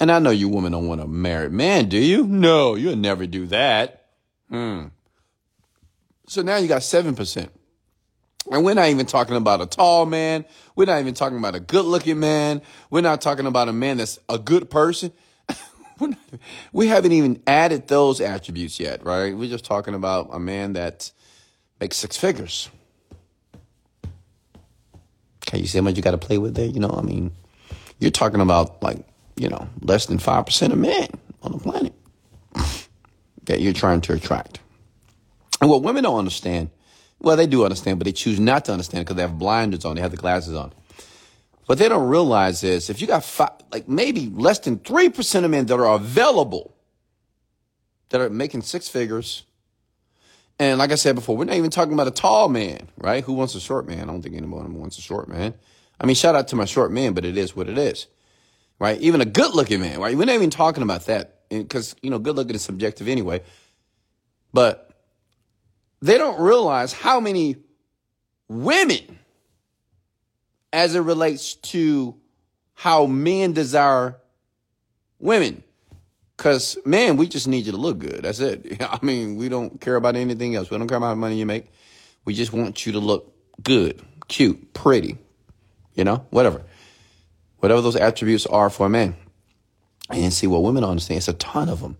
And 0.00 0.10
I 0.10 0.18
know 0.18 0.30
you 0.30 0.48
women 0.48 0.72
don't 0.72 0.88
want 0.88 1.00
a 1.00 1.06
married 1.06 1.52
man, 1.52 1.88
do 1.88 1.98
you? 1.98 2.26
No, 2.26 2.74
you'll 2.74 2.96
never 2.96 3.26
do 3.26 3.46
that. 3.46 4.06
Hmm. 4.48 4.86
So 6.26 6.42
now 6.42 6.56
you 6.56 6.66
got 6.66 6.82
7%. 6.82 7.48
And 8.50 8.64
we're 8.64 8.74
not 8.74 8.88
even 8.88 9.06
talking 9.06 9.36
about 9.36 9.60
a 9.60 9.66
tall 9.66 10.04
man. 10.04 10.44
We're 10.74 10.86
not 10.86 11.00
even 11.00 11.14
talking 11.14 11.38
about 11.38 11.54
a 11.54 11.60
good 11.60 11.84
looking 11.84 12.18
man. 12.18 12.60
We're 12.90 13.02
not 13.02 13.20
talking 13.20 13.46
about 13.46 13.68
a 13.68 13.72
man 13.72 13.98
that's 13.98 14.18
a 14.28 14.38
good 14.38 14.68
person. 14.68 15.12
we 16.72 16.88
haven't 16.88 17.12
even 17.12 17.40
added 17.46 17.86
those 17.86 18.20
attributes 18.20 18.80
yet, 18.80 19.04
right? 19.04 19.34
We're 19.36 19.48
just 19.48 19.64
talking 19.64 19.94
about 19.94 20.30
a 20.32 20.40
man 20.40 20.72
that 20.74 21.12
makes 21.84 21.98
six 21.98 22.16
figures. 22.16 22.70
Okay, 25.46 25.58
you 25.58 25.66
see 25.66 25.76
how 25.76 25.84
much 25.84 25.96
you 25.96 26.02
got 26.02 26.12
to 26.12 26.18
play 26.18 26.38
with 26.38 26.54
there? 26.54 26.64
You 26.64 26.80
know, 26.80 26.88
I 26.88 27.02
mean, 27.02 27.30
you're 27.98 28.10
talking 28.10 28.40
about 28.40 28.82
like, 28.82 29.06
you 29.36 29.50
know, 29.50 29.68
less 29.82 30.06
than 30.06 30.16
5% 30.16 30.72
of 30.72 30.78
men 30.78 31.08
on 31.42 31.52
the 31.52 31.58
planet 31.58 31.92
that 33.44 33.60
you're 33.60 33.74
trying 33.74 34.00
to 34.00 34.14
attract. 34.14 34.60
And 35.60 35.68
what 35.68 35.82
women 35.82 36.04
don't 36.04 36.18
understand 36.18 36.70
Well, 37.20 37.36
they 37.36 37.46
do 37.46 37.64
understand, 37.64 37.98
but 37.98 38.06
they 38.06 38.12
choose 38.12 38.40
not 38.40 38.64
to 38.64 38.72
understand 38.72 39.04
because 39.04 39.16
they 39.16 39.22
have 39.22 39.38
blinders 39.38 39.84
on. 39.84 39.96
They 39.96 40.00
have 40.00 40.10
the 40.10 40.16
glasses 40.16 40.54
on. 40.54 40.72
What 41.66 41.76
they 41.76 41.90
don't 41.90 42.08
realize 42.08 42.64
is 42.64 42.88
if 42.88 43.02
you 43.02 43.06
got 43.06 43.24
five, 43.24 43.52
like 43.70 43.86
maybe 43.90 44.30
less 44.30 44.58
than 44.58 44.78
3% 44.78 45.44
of 45.44 45.50
men 45.50 45.66
that 45.66 45.74
are 45.74 45.94
available 45.94 46.74
that 48.08 48.22
are 48.22 48.30
making 48.30 48.62
six 48.62 48.88
figures. 48.88 49.44
And 50.58 50.78
like 50.78 50.92
I 50.92 50.94
said 50.94 51.14
before, 51.14 51.36
we're 51.36 51.44
not 51.44 51.56
even 51.56 51.70
talking 51.70 51.94
about 51.94 52.06
a 52.06 52.12
tall 52.12 52.48
man, 52.48 52.88
right? 52.98 53.24
Who 53.24 53.32
wants 53.32 53.54
a 53.54 53.60
short 53.60 53.86
man? 53.86 54.02
I 54.02 54.12
don't 54.12 54.22
think 54.22 54.36
anyone 54.36 54.74
wants 54.74 54.98
a 54.98 55.00
short 55.00 55.28
man. 55.28 55.54
I 56.00 56.06
mean, 56.06 56.14
shout 56.14 56.34
out 56.34 56.48
to 56.48 56.56
my 56.56 56.64
short 56.64 56.92
man, 56.92 57.12
but 57.12 57.24
it 57.24 57.36
is 57.36 57.56
what 57.56 57.68
it 57.68 57.78
is, 57.78 58.06
right? 58.78 59.00
Even 59.00 59.20
a 59.20 59.24
good 59.24 59.54
looking 59.54 59.80
man, 59.80 60.00
right? 60.00 60.16
We're 60.16 60.26
not 60.26 60.34
even 60.34 60.50
talking 60.50 60.82
about 60.82 61.06
that 61.06 61.40
because, 61.48 61.96
you 62.02 62.10
know, 62.10 62.18
good 62.18 62.36
looking 62.36 62.54
is 62.54 62.62
subjective 62.62 63.08
anyway. 63.08 63.42
But 64.52 64.90
they 66.00 66.18
don't 66.18 66.40
realize 66.40 66.92
how 66.92 67.18
many 67.20 67.56
women, 68.48 69.18
as 70.72 70.94
it 70.94 71.00
relates 71.00 71.54
to 71.54 72.16
how 72.74 73.06
men 73.06 73.52
desire 73.52 74.16
women. 75.18 75.62
Because, 76.36 76.76
man, 76.84 77.16
we 77.16 77.28
just 77.28 77.46
need 77.46 77.66
you 77.66 77.72
to 77.72 77.78
look 77.78 77.98
good. 77.98 78.22
That's 78.22 78.40
it. 78.40 78.76
I 78.80 78.98
mean, 79.02 79.36
we 79.36 79.48
don't 79.48 79.80
care 79.80 79.96
about 79.96 80.16
anything 80.16 80.54
else. 80.54 80.70
We 80.70 80.78
don't 80.78 80.88
care 80.88 80.98
about 80.98 81.08
how 81.08 81.14
money 81.14 81.38
you 81.38 81.46
make. 81.46 81.66
We 82.24 82.34
just 82.34 82.52
want 82.52 82.86
you 82.86 82.92
to 82.92 82.98
look 82.98 83.32
good, 83.62 84.02
cute, 84.28 84.72
pretty, 84.72 85.18
you 85.94 86.04
know, 86.04 86.26
whatever. 86.30 86.62
Whatever 87.58 87.80
those 87.80 87.96
attributes 87.96 88.46
are 88.46 88.70
for 88.70 88.86
a 88.86 88.90
man. 88.90 89.14
And 90.10 90.32
see 90.32 90.46
what 90.46 90.62
women 90.62 90.84
understand. 90.84 91.18
It's 91.18 91.28
a 91.28 91.32
ton 91.34 91.68
of 91.68 91.80
them, 91.80 91.96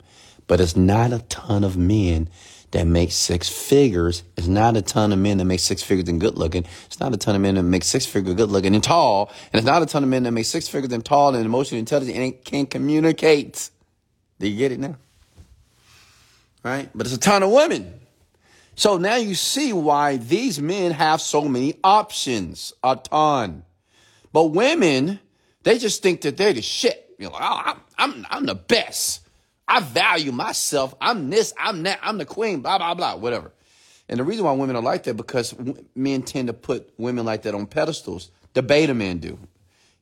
but 0.46 0.60
it's 0.60 0.76
not 0.76 1.12
a 1.12 1.20
ton 1.20 1.64
of 1.64 1.76
men 1.76 2.28
that 2.74 2.86
make 2.86 3.12
six 3.12 3.48
figures. 3.48 4.24
It's 4.36 4.48
not 4.48 4.76
a 4.76 4.82
ton 4.82 5.12
of 5.12 5.18
men 5.18 5.38
that 5.38 5.44
make 5.44 5.60
six 5.60 5.82
figures 5.82 6.08
and 6.08 6.20
good 6.20 6.36
looking. 6.36 6.66
It's 6.86 6.98
not 6.98 7.14
a 7.14 7.16
ton 7.16 7.36
of 7.36 7.40
men 7.40 7.54
that 7.54 7.62
make 7.62 7.84
six 7.84 8.04
figures 8.04 8.34
good 8.34 8.50
looking 8.50 8.74
and 8.74 8.82
tall. 8.82 9.32
And 9.52 9.58
it's 9.60 9.66
not 9.66 9.82
a 9.82 9.86
ton 9.86 10.02
of 10.02 10.08
men 10.08 10.24
that 10.24 10.32
make 10.32 10.44
six 10.44 10.66
figures 10.68 10.92
and 10.92 11.04
tall 11.04 11.34
and 11.34 11.46
emotionally 11.46 11.78
intelligent 11.78 12.18
and 12.18 12.44
can 12.44 12.66
communicate. 12.66 13.70
Do 14.38 14.48
you 14.48 14.56
get 14.56 14.72
it 14.72 14.80
now? 14.80 14.96
Right? 16.62 16.88
But 16.94 17.06
it's 17.06 17.14
a 17.14 17.20
ton 17.20 17.42
of 17.42 17.50
women. 17.50 18.00
So 18.76 18.98
now 18.98 19.16
you 19.16 19.34
see 19.34 19.72
why 19.72 20.16
these 20.16 20.60
men 20.60 20.92
have 20.92 21.20
so 21.20 21.42
many 21.42 21.78
options. 21.84 22.72
A 22.82 22.96
ton. 22.96 23.64
But 24.32 24.46
women, 24.46 25.20
they 25.62 25.78
just 25.78 26.02
think 26.02 26.22
that 26.22 26.36
they're 26.36 26.52
the 26.52 26.62
shit. 26.62 27.14
You 27.18 27.28
know, 27.28 27.36
I'm, 27.38 27.80
I'm, 27.96 28.26
I'm 28.28 28.46
the 28.46 28.54
best. 28.54 29.20
I 29.68 29.80
value 29.80 30.32
myself. 30.32 30.94
I'm 31.00 31.30
this, 31.30 31.54
I'm 31.58 31.82
that, 31.84 32.00
I'm 32.02 32.18
the 32.18 32.24
queen, 32.24 32.60
blah, 32.60 32.78
blah, 32.78 32.94
blah, 32.94 33.16
whatever. 33.16 33.52
And 34.08 34.20
the 34.20 34.24
reason 34.24 34.44
why 34.44 34.52
women 34.52 34.76
are 34.76 34.82
like 34.82 35.04
that 35.04 35.14
because 35.14 35.54
men 35.94 36.22
tend 36.22 36.48
to 36.48 36.52
put 36.52 36.92
women 36.98 37.24
like 37.24 37.42
that 37.42 37.54
on 37.54 37.66
pedestals. 37.66 38.30
The 38.52 38.62
beta 38.62 38.92
men 38.92 39.18
do. 39.18 39.38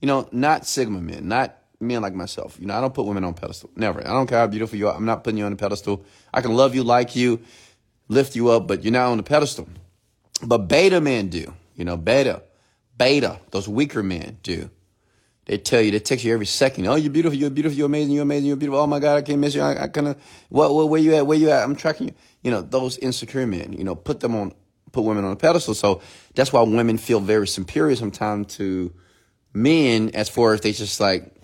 You 0.01 0.09
know, 0.09 0.28
not 0.33 0.66
Sigma 0.66 1.01
men, 1.01 1.28
not 1.28 1.57
men 1.83 2.01
like 2.01 2.14
myself. 2.14 2.57
You 2.61 2.66
know, 2.66 2.76
I 2.76 2.80
don't 2.80 2.95
put 2.95 3.07
women 3.07 3.24
on 3.24 3.35
pedestal. 3.35 3.70
Never. 3.76 4.01
I 4.01 4.11
don't 4.11 4.26
care 4.26 4.39
how 4.39 4.47
beautiful 4.47 4.78
you 4.78 4.89
are. 4.89 4.95
I'm 4.95 5.05
not 5.05 5.24
putting 5.24 5.39
you 5.39 5.45
on 5.45 5.53
a 5.53 5.57
pedestal. 5.57 6.05
I 6.33 6.41
can 6.41 6.55
love 6.55 6.74
you, 6.74 6.83
like 6.83 7.16
you, 7.16 7.41
lift 8.09 8.37
you 8.37 8.51
up, 8.51 8.66
but 8.66 8.85
you're 8.85 8.93
not 8.93 9.09
on 9.09 9.16
the 9.16 9.22
pedestal. 9.22 9.68
But 10.43 10.68
beta 10.68 11.01
men 11.01 11.28
do. 11.28 11.53
You 11.74 11.85
know, 11.85 11.97
beta, 11.97 12.43
beta, 12.97 13.41
those 13.51 13.68
weaker 13.68 14.03
men 14.03 14.39
do. 14.43 14.70
They 15.47 15.59
tell 15.59 15.80
you, 15.80 15.91
they 15.91 15.99
text 15.99 16.24
you 16.24 16.33
every 16.33 16.47
second. 16.47 16.87
Oh, 16.87 16.95
you're 16.95 17.11
beautiful, 17.11 17.37
you're 17.37 17.51
beautiful, 17.51 17.76
you're 17.76 17.87
amazing, 17.87 18.14
you're 18.14 18.22
amazing, 18.22 18.47
you're 18.47 18.57
beautiful. 18.57 18.80
Oh 18.80 18.87
my 18.87 19.01
God, 19.01 19.16
I 19.16 19.22
can't 19.22 19.41
miss 19.41 19.55
you. 19.55 19.62
I, 19.62 19.85
I 19.85 19.89
kind 19.89 20.09
of, 20.09 20.22
what, 20.51 20.72
what, 20.72 20.89
where 20.89 21.01
you 21.01 21.14
at? 21.16 21.26
Where 21.26 21.37
you 21.37 21.51
at? 21.51 21.64
I'm 21.64 21.74
tracking 21.74 22.09
you. 22.09 22.14
You 22.43 22.51
know, 22.53 22.62
those 22.62 22.97
insecure 22.99 23.47
men, 23.47 23.72
you 23.72 23.83
know, 23.83 23.97
put 23.97 24.20
them 24.20 24.37
on, 24.37 24.53
put 24.93 25.03
women 25.03 25.24
on 25.24 25.33
a 25.33 25.37
pedestal. 25.37 25.74
So 25.74 26.01
that's 26.35 26.53
why 26.53 26.62
women 26.62 26.97
feel 26.97 27.18
very 27.18 27.49
superior 27.49 27.97
sometimes 27.97 28.55
to 28.57 28.93
men 29.53 30.11
as 30.14 30.28
far 30.28 30.55
as 30.55 30.61
they 30.61 30.72
just 30.72 31.01
like, 31.01 31.35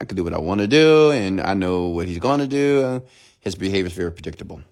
I 0.00 0.06
can 0.06 0.16
do 0.16 0.24
what 0.24 0.32
I 0.32 0.38
want 0.38 0.60
to 0.60 0.66
do 0.66 1.10
and 1.10 1.40
I 1.40 1.54
know 1.54 1.88
what 1.88 2.08
he's 2.08 2.18
going 2.18 2.40
to 2.40 2.46
do. 2.46 3.02
His 3.40 3.54
behavior 3.54 3.86
is 3.86 3.92
very 3.92 4.10
predictable. 4.10 4.62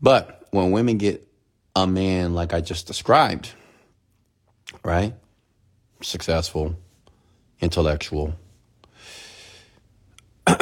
But 0.00 0.46
when 0.50 0.70
women 0.70 0.98
get 0.98 1.26
a 1.74 1.86
man 1.86 2.34
like 2.34 2.54
I 2.54 2.60
just 2.60 2.86
described, 2.86 3.50
right? 4.84 5.14
Successful, 6.02 6.76
intellectual. 7.60 8.34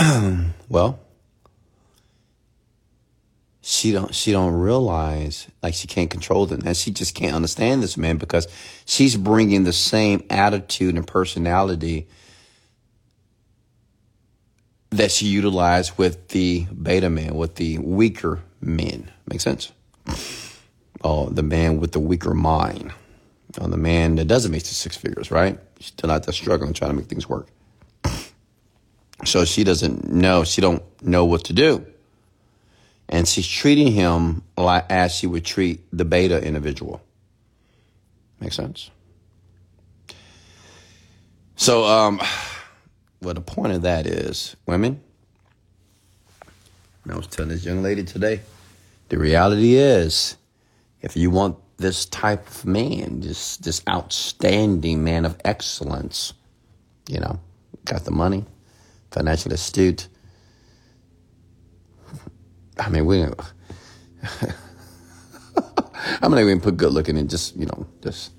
well, 0.69 1.01
she 3.61 3.93
don't 3.93 4.15
she 4.15 4.33
don't 4.33 4.55
realize 4.55 5.47
like 5.63 5.75
she 5.75 5.87
can't 5.87 6.11
control 6.11 6.47
them 6.47 6.63
and 6.65 6.77
she 6.77 6.91
just 6.91 7.15
can't 7.15 7.35
understand 7.35 7.83
this 7.83 7.97
man 7.97 8.17
because 8.17 8.49
she's 8.87 9.17
bringing 9.17 9.65
the 9.65 9.73
same 9.73 10.25
attitude 10.31 10.97
and 10.97 11.07
personality 11.07 12.09
that 14.93 15.11
she 15.11 15.27
utilized 15.27 15.97
with 15.99 16.29
the 16.29 16.65
beta 16.67 17.11
man 17.11 17.35
with 17.35 17.57
the 17.57 17.79
weaker 17.79 18.41
men 18.61 19.11
makes 19.27 19.43
sense 19.43 19.73
oh 21.03 21.29
the 21.31 21.43
man 21.43 21.81
with 21.81 21.93
the 21.93 22.01
weaker 22.01 22.35
mind 22.35 22.93
on 23.61 23.71
the 23.71 23.77
man 23.77 24.17
that 24.17 24.27
doesn't 24.27 24.51
make 24.51 24.63
the 24.63 24.69
six 24.69 24.97
figures, 24.97 25.31
right? 25.31 25.59
She's 25.79 25.89
still 25.89 26.11
out 26.11 26.25
there 26.25 26.33
struggling, 26.33 26.73
trying 26.73 26.91
to 26.91 26.97
make 26.97 27.07
things 27.07 27.29
work. 27.29 27.49
So 29.25 29.45
she 29.45 29.63
doesn't 29.63 30.11
know, 30.11 30.43
she 30.43 30.61
don't 30.61 30.83
know 31.01 31.25
what 31.25 31.45
to 31.45 31.53
do. 31.53 31.87
And 33.09 33.29
she's 33.29 33.47
treating 33.47 33.93
him 33.93 34.43
like 34.57 34.85
as 34.91 35.15
she 35.15 35.29
would 35.29 35.45
treat 35.45 35.81
the 35.93 36.05
beta 36.05 36.45
individual. 36.45 37.01
Make 38.41 38.53
sense? 38.53 38.91
So, 41.55 41.85
um, 41.85 42.21
well, 43.23 43.35
the 43.35 43.41
point 43.41 43.73
of 43.73 43.83
that 43.83 44.07
is, 44.07 44.57
women, 44.67 45.01
I 47.09 47.17
was 47.17 47.27
telling 47.29 47.51
this 47.51 47.65
young 47.65 47.83
lady 47.83 48.05
today, 48.05 48.41
the 49.09 49.19
reality 49.19 49.75
is, 49.77 50.37
if 51.01 51.17
you 51.17 51.31
want 51.31 51.57
this 51.77 52.07
type 52.07 52.47
of 52.49 52.65
man, 52.65 53.21
this 53.21 53.57
this 53.59 53.83
outstanding 53.89 55.05
man 55.05 55.25
of 55.25 55.37
excellence. 55.45 56.33
You 57.09 57.21
know, 57.21 57.41
got 57.85 58.05
the 58.05 58.13
money, 58.13 58.45
financially 59.11 59.55
astute. 59.55 60.09
I 62.79 62.89
mean, 62.89 63.05
we. 63.07 63.23
I'm 66.23 66.31
not 66.31 66.41
even 66.41 66.61
put 66.61 66.77
good 66.77 66.93
looking 66.93 67.19
and 67.19 67.29
just 67.29 67.57
you 67.57 67.67
know 67.67 67.87
just 68.03 68.33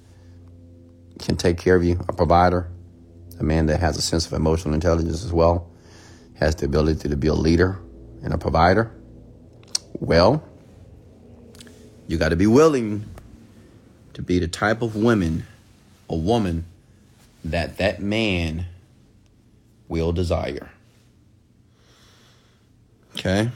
can 1.19 1.35
take 1.35 1.57
care 1.57 1.75
of 1.75 1.83
you, 1.83 1.99
a 2.07 2.13
provider, 2.13 2.69
a 3.39 3.43
man 3.43 3.67
that 3.67 3.79
has 3.79 3.97
a 3.97 4.01
sense 4.01 4.25
of 4.25 4.33
emotional 4.33 4.73
intelligence 4.73 5.23
as 5.23 5.33
well, 5.33 5.69
has 6.35 6.55
the 6.55 6.65
ability 6.65 7.09
to 7.09 7.15
be 7.15 7.27
a 7.27 7.33
leader 7.33 7.79
and 8.23 8.33
a 8.33 8.37
provider. 8.37 8.91
Well, 9.99 10.43
you 12.07 12.17
got 12.17 12.29
to 12.29 12.35
be 12.35 12.47
willing 12.47 13.05
to 14.13 14.21
be 14.21 14.39
the 14.39 14.47
type 14.47 14.81
of 14.81 14.95
woman 14.95 15.45
a 16.09 16.15
woman 16.15 16.65
that 17.43 17.77
that 17.77 18.01
man 18.01 18.65
will 19.87 20.11
desire. 20.11 20.69
Okay? 23.15 23.49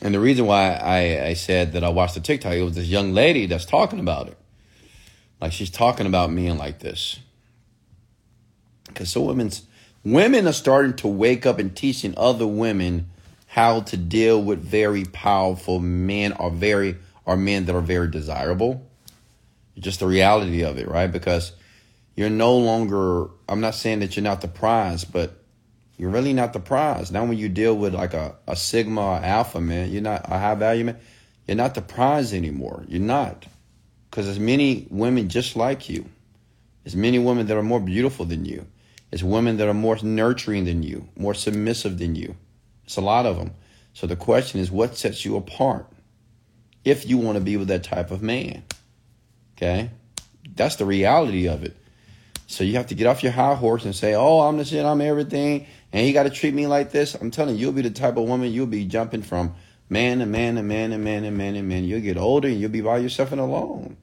And 0.00 0.14
the 0.14 0.20
reason 0.20 0.46
why 0.46 0.74
I, 0.74 1.26
I 1.28 1.34
said 1.34 1.72
that 1.72 1.82
I 1.82 1.88
watched 1.88 2.14
the 2.14 2.20
TikTok, 2.20 2.52
it 2.52 2.62
was 2.62 2.74
this 2.74 2.86
young 2.86 3.12
lady 3.12 3.46
that's 3.46 3.64
talking 3.64 3.98
about 3.98 4.28
it. 4.28 4.38
Like 5.40 5.52
she's 5.52 5.70
talking 5.70 6.06
about 6.06 6.30
men 6.30 6.58
like 6.58 6.80
this. 6.80 7.18
Because 8.88 9.10
so 9.10 9.22
women's 9.22 9.62
women 10.04 10.46
are 10.46 10.52
starting 10.52 10.94
to 10.94 11.08
wake 11.08 11.46
up 11.46 11.58
and 11.58 11.74
teaching 11.76 12.14
other 12.16 12.46
women 12.46 13.08
how 13.46 13.80
to 13.80 13.96
deal 13.96 14.42
with 14.42 14.58
very 14.60 15.04
powerful 15.04 15.80
men 15.80 16.32
or 16.32 16.50
very 16.50 16.96
are 17.26 17.36
men 17.36 17.66
that 17.66 17.74
are 17.74 17.80
very 17.80 18.10
desirable. 18.10 18.86
Just 19.78 20.00
the 20.00 20.06
reality 20.06 20.62
of 20.62 20.78
it, 20.78 20.88
right? 20.88 21.10
Because 21.10 21.52
you're 22.16 22.30
no 22.30 22.56
longer, 22.56 23.28
I'm 23.48 23.60
not 23.60 23.74
saying 23.74 24.00
that 24.00 24.16
you're 24.16 24.24
not 24.24 24.40
the 24.40 24.48
prize, 24.48 25.04
but 25.04 25.42
you're 25.96 26.10
really 26.10 26.32
not 26.32 26.52
the 26.52 26.60
prize. 26.60 27.10
Now, 27.10 27.24
when 27.24 27.38
you 27.38 27.48
deal 27.48 27.76
with 27.76 27.94
like 27.94 28.14
a, 28.14 28.34
a 28.46 28.56
Sigma 28.56 29.00
or 29.00 29.16
Alpha 29.16 29.60
man, 29.60 29.90
you're 29.90 30.02
not 30.02 30.22
a 30.24 30.38
high 30.38 30.54
value 30.54 30.84
man, 30.84 30.98
you're 31.46 31.56
not 31.56 31.74
the 31.74 31.82
prize 31.82 32.32
anymore. 32.34 32.84
You're 32.88 33.00
not. 33.00 33.46
Because 34.10 34.26
there's 34.26 34.38
many 34.38 34.86
women 34.90 35.28
just 35.28 35.56
like 35.56 35.88
you. 35.88 36.06
There's 36.82 36.96
many 36.96 37.18
women 37.18 37.46
that 37.46 37.56
are 37.56 37.62
more 37.62 37.80
beautiful 37.80 38.24
than 38.24 38.44
you. 38.44 38.66
There's 39.10 39.24
women 39.24 39.56
that 39.56 39.68
are 39.68 39.74
more 39.74 39.96
nurturing 40.02 40.64
than 40.64 40.82
you, 40.82 41.08
more 41.16 41.34
submissive 41.34 41.98
than 41.98 42.14
you. 42.14 42.36
It's 42.84 42.96
a 42.96 43.02
lot 43.02 43.26
of 43.26 43.36
them. 43.36 43.54
So 43.94 44.06
the 44.06 44.16
question 44.16 44.60
is, 44.60 44.70
what 44.70 44.96
sets 44.96 45.24
you 45.24 45.36
apart? 45.36 45.86
if 46.88 47.08
you 47.08 47.18
want 47.18 47.36
to 47.36 47.44
be 47.44 47.56
with 47.56 47.68
that 47.68 47.84
type 47.84 48.10
of 48.10 48.22
man. 48.22 48.62
Okay? 49.56 49.90
That's 50.54 50.76
the 50.76 50.84
reality 50.84 51.48
of 51.48 51.64
it. 51.64 51.76
So 52.46 52.64
you 52.64 52.74
have 52.76 52.86
to 52.86 52.94
get 52.94 53.06
off 53.06 53.22
your 53.22 53.32
high 53.32 53.54
horse 53.54 53.84
and 53.84 53.94
say, 53.94 54.14
oh, 54.14 54.40
I'm 54.40 54.56
the 54.56 54.64
shit, 54.64 54.84
I'm 54.84 55.02
everything, 55.02 55.66
and 55.92 56.06
you 56.06 56.14
got 56.14 56.22
to 56.22 56.30
treat 56.30 56.54
me 56.54 56.66
like 56.66 56.90
this. 56.90 57.14
I'm 57.14 57.30
telling 57.30 57.56
you, 57.56 57.60
you'll 57.62 57.72
be 57.72 57.82
the 57.82 57.90
type 57.90 58.16
of 58.16 58.26
woman 58.26 58.50
you'll 58.50 58.66
be 58.66 58.86
jumping 58.86 59.22
from 59.22 59.54
man 59.90 60.22
and 60.22 60.32
man 60.32 60.56
and 60.56 60.66
man 60.66 60.92
and 60.92 61.04
man 61.04 61.24
and 61.24 61.36
man 61.36 61.56
and 61.56 61.68
man. 61.68 61.84
You'll 61.84 62.00
get 62.00 62.16
older 62.16 62.48
and 62.48 62.58
you'll 62.58 62.70
be 62.70 62.80
by 62.80 62.98
yourself 62.98 63.32
and 63.32 63.40
alone. 63.40 63.98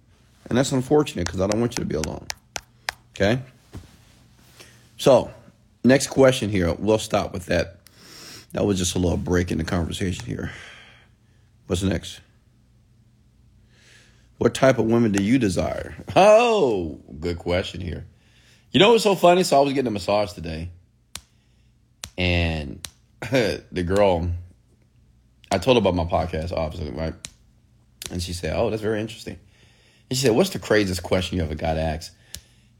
And 0.48 0.58
that's 0.58 0.72
unfortunate 0.72 1.26
because 1.26 1.42
I 1.42 1.48
don't 1.48 1.60
want 1.60 1.76
you 1.76 1.84
to 1.84 1.88
be 1.88 1.96
alone. 1.96 2.28
Okay? 3.16 3.42
So, 4.98 5.32
next 5.84 6.08
question 6.08 6.50
here. 6.50 6.74
We'll 6.74 6.98
stop 6.98 7.34
with 7.34 7.48
that. 7.48 7.80
That 8.54 8.66
was 8.66 8.78
just 8.78 8.96
a 8.96 9.00
little 9.00 9.18
break 9.18 9.52
in 9.52 9.58
the 9.58 9.64
conversation 9.64 10.26
here. 10.26 10.52
What's 11.68 11.84
next? 11.84 12.22
What 14.38 14.54
type 14.54 14.78
of 14.78 14.86
women 14.86 15.12
do 15.12 15.24
you 15.24 15.40
desire? 15.40 15.96
Oh, 16.16 17.00
good 17.20 17.40
question 17.40 17.82
here. 17.82 18.06
You 18.72 18.80
know 18.80 18.92
what's 18.92 19.04
so 19.04 19.16
funny? 19.16 19.44
So 19.44 19.58
I 19.58 19.62
was 19.62 19.74
getting 19.74 19.88
a 19.88 19.92
massage 19.92 20.34
today, 20.34 20.70
and 22.18 22.86
the 23.22 23.84
girl, 23.86 24.30
I 25.52 25.58
told 25.58 25.78
her 25.78 25.80
about 25.80 25.96
my 25.96 26.04
podcast, 26.04 26.52
obviously, 26.52 26.92
right? 26.92 27.14
And 28.12 28.22
she 28.22 28.34
said, 28.34 28.54
"Oh, 28.56 28.70
that's 28.70 28.82
very 28.82 29.00
interesting." 29.00 29.40
And 30.10 30.18
she 30.18 30.26
said, 30.26 30.36
"What's 30.36 30.50
the 30.50 30.60
craziest 30.60 31.04
question 31.04 31.38
you 31.38 31.44
ever 31.44 31.56
got 31.56 31.78
asked?" 31.78 32.12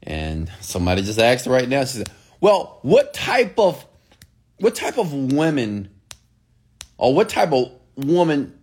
And 0.02 0.50
somebody 0.60 1.02
just 1.02 1.18
asked 1.18 1.46
her 1.46 1.50
right 1.50 1.68
now. 1.68 1.84
She 1.84 1.98
said, 1.98 2.10
"Well, 2.40 2.78
what 2.82 3.12
type 3.12 3.58
of, 3.58 3.84
what 4.58 4.74
type 4.74 4.98
of 4.98 5.12
women, 5.12 5.88
or 6.98 7.14
what 7.14 7.28
type 7.28 7.52
of 7.52 7.72
woman 7.96 8.58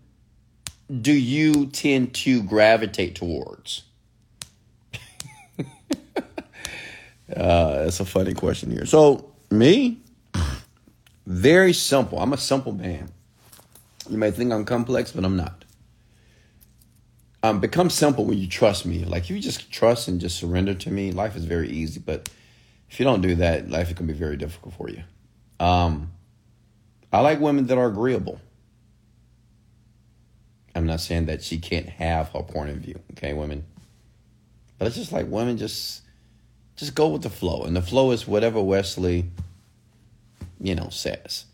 do 1.02 1.12
you 1.12 1.68
tend 1.68 2.14
to 2.16 2.44
gravitate 2.44 3.16
towards?" 3.16 3.84
uh, 7.36 7.84
that's 7.84 8.00
a 8.00 8.06
funny 8.06 8.34
question 8.34 8.72
here. 8.72 8.86
So 8.86 9.32
me, 9.52 10.00
very 11.26 11.74
simple. 11.74 12.20
I'm 12.20 12.34
a 12.34 12.38
simple 12.38 12.74
man. 12.74 13.12
You 14.10 14.18
may 14.18 14.32
think 14.32 14.52
I'm 14.52 14.66
complex, 14.66 15.12
but 15.12 15.24
I'm 15.24 15.38
not. 15.38 15.63
Um, 17.44 17.60
become 17.60 17.90
simple 17.90 18.24
when 18.24 18.38
you 18.38 18.48
trust 18.48 18.86
me. 18.86 19.04
Like 19.04 19.24
if 19.24 19.30
you 19.30 19.40
just 19.40 19.70
trust 19.70 20.08
and 20.08 20.20
just 20.22 20.40
surrender 20.40 20.74
to 20.76 20.90
me, 20.90 21.12
life 21.12 21.36
is 21.36 21.44
very 21.44 21.70
easy. 21.70 22.00
But 22.00 22.30
if 22.90 23.00
you 23.00 23.04
don't 23.04 23.22
do 23.22 23.36
that, 23.36 23.70
life 23.70 23.94
can 23.96 24.08
be 24.08 24.14
very 24.14 24.38
difficult 24.38 24.76
for 24.76 24.90
you. 24.90 25.04
Um, 25.60 26.14
I 27.12 27.20
like 27.20 27.42
women 27.42 27.68
that 27.68 27.78
are 27.78 27.88
agreeable. 27.88 28.40
I'm 30.74 30.86
not 30.86 31.02
saying 31.02 31.26
that 31.26 31.44
she 31.44 31.60
can't 31.60 31.88
have 31.88 32.30
her 32.30 32.42
point 32.42 32.70
of 32.70 32.78
view, 32.78 33.00
okay, 33.12 33.34
women. 33.34 33.66
But 34.78 34.88
it's 34.88 34.96
just 34.96 35.12
like 35.12 35.28
women 35.28 35.58
just 35.58 36.02
just 36.78 36.96
go 36.96 37.10
with 37.10 37.24
the 37.24 37.30
flow. 37.30 37.64
And 37.64 37.76
the 37.76 37.82
flow 37.82 38.12
is 38.12 38.26
whatever 38.26 38.62
Wesley, 38.62 39.26
you 40.60 40.76
know, 40.76 40.90
says. 40.90 41.46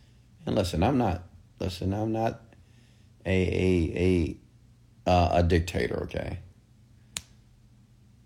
And 0.45 0.55
listen, 0.55 0.83
I'm 0.83 0.99
not 0.99 1.23
listen, 1.59 1.93
I'm 1.93 2.11
not 2.11 2.41
a 3.25 3.31
a 3.31 3.97
a 3.97 4.37
uh, 5.09 5.29
a 5.31 5.43
dictator, 5.43 6.03
okay? 6.03 6.37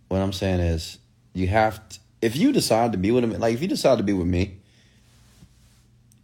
What 0.09 0.19
I'm 0.19 0.33
saying 0.33 0.59
is 0.59 0.97
you 1.33 1.47
have 1.47 1.87
to, 1.87 1.99
if 2.21 2.35
you 2.35 2.51
decide 2.51 2.91
to 2.91 2.97
be 2.97 3.09
with 3.09 3.23
me, 3.23 3.37
like 3.37 3.53
if 3.53 3.61
you 3.61 3.69
decide 3.69 3.99
to 3.99 4.03
be 4.03 4.11
with 4.11 4.27
me, 4.27 4.57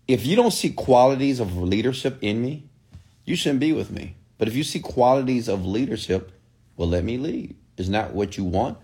if 0.05 0.26
you 0.26 0.36
don't 0.36 0.51
see 0.51 0.72
qualities 0.72 1.39
of 1.39 1.55
leadership 1.55 2.18
in 2.22 2.41
me, 2.41 2.66
you 3.24 3.38
shouldn't 3.38 3.62
be 3.62 3.72
with 3.72 3.89
me. 3.89 4.18
But 4.38 4.49
if 4.49 4.55
you 4.55 4.66
see 4.66 4.82
qualities 4.82 5.47
of 5.47 5.66
leadership, 5.66 6.34
well, 6.76 6.89
let 6.89 7.05
me 7.05 7.18
lead. 7.18 7.55
Is 7.78 7.88
not 7.88 8.14
what 8.14 8.36
you 8.36 8.43
want. 8.43 8.78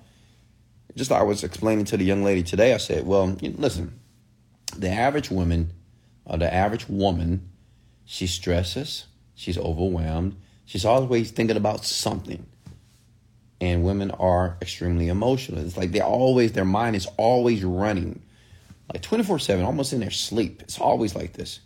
Just 0.95 1.11
like 1.11 1.19
I 1.19 1.23
was 1.23 1.43
explaining 1.43 1.83
to 1.85 1.97
the 1.97 2.05
young 2.05 2.23
lady 2.23 2.41
today, 2.41 2.73
I 2.73 2.77
said, 2.77 3.05
well, 3.05 3.35
listen, 3.41 3.99
the 4.77 4.89
average 4.89 5.29
woman, 5.29 5.73
or 6.23 6.37
the 6.37 6.53
average 6.53 6.87
woman, 6.87 7.49
she 8.05 8.27
stresses, 8.27 9.07
she's 9.35 9.57
overwhelmed, 9.57 10.37
she's 10.65 10.85
always 10.85 11.31
thinking 11.31 11.57
about 11.57 11.85
something. 11.85 12.45
And 13.61 13.83
women 13.83 14.11
are 14.11 14.57
extremely 14.61 15.07
emotional. 15.07 15.65
It's 15.65 15.77
like 15.77 15.91
they 15.91 16.01
always, 16.01 16.51
their 16.51 16.65
mind 16.65 16.95
is 16.95 17.07
always 17.17 17.63
running, 17.63 18.21
like 18.91 19.01
24 19.01 19.39
7, 19.39 19.63
almost 19.63 19.93
in 19.93 20.01
their 20.01 20.11
sleep. 20.11 20.61
It's 20.61 20.79
always 20.79 21.15
like 21.15 21.33
this. 21.33 21.61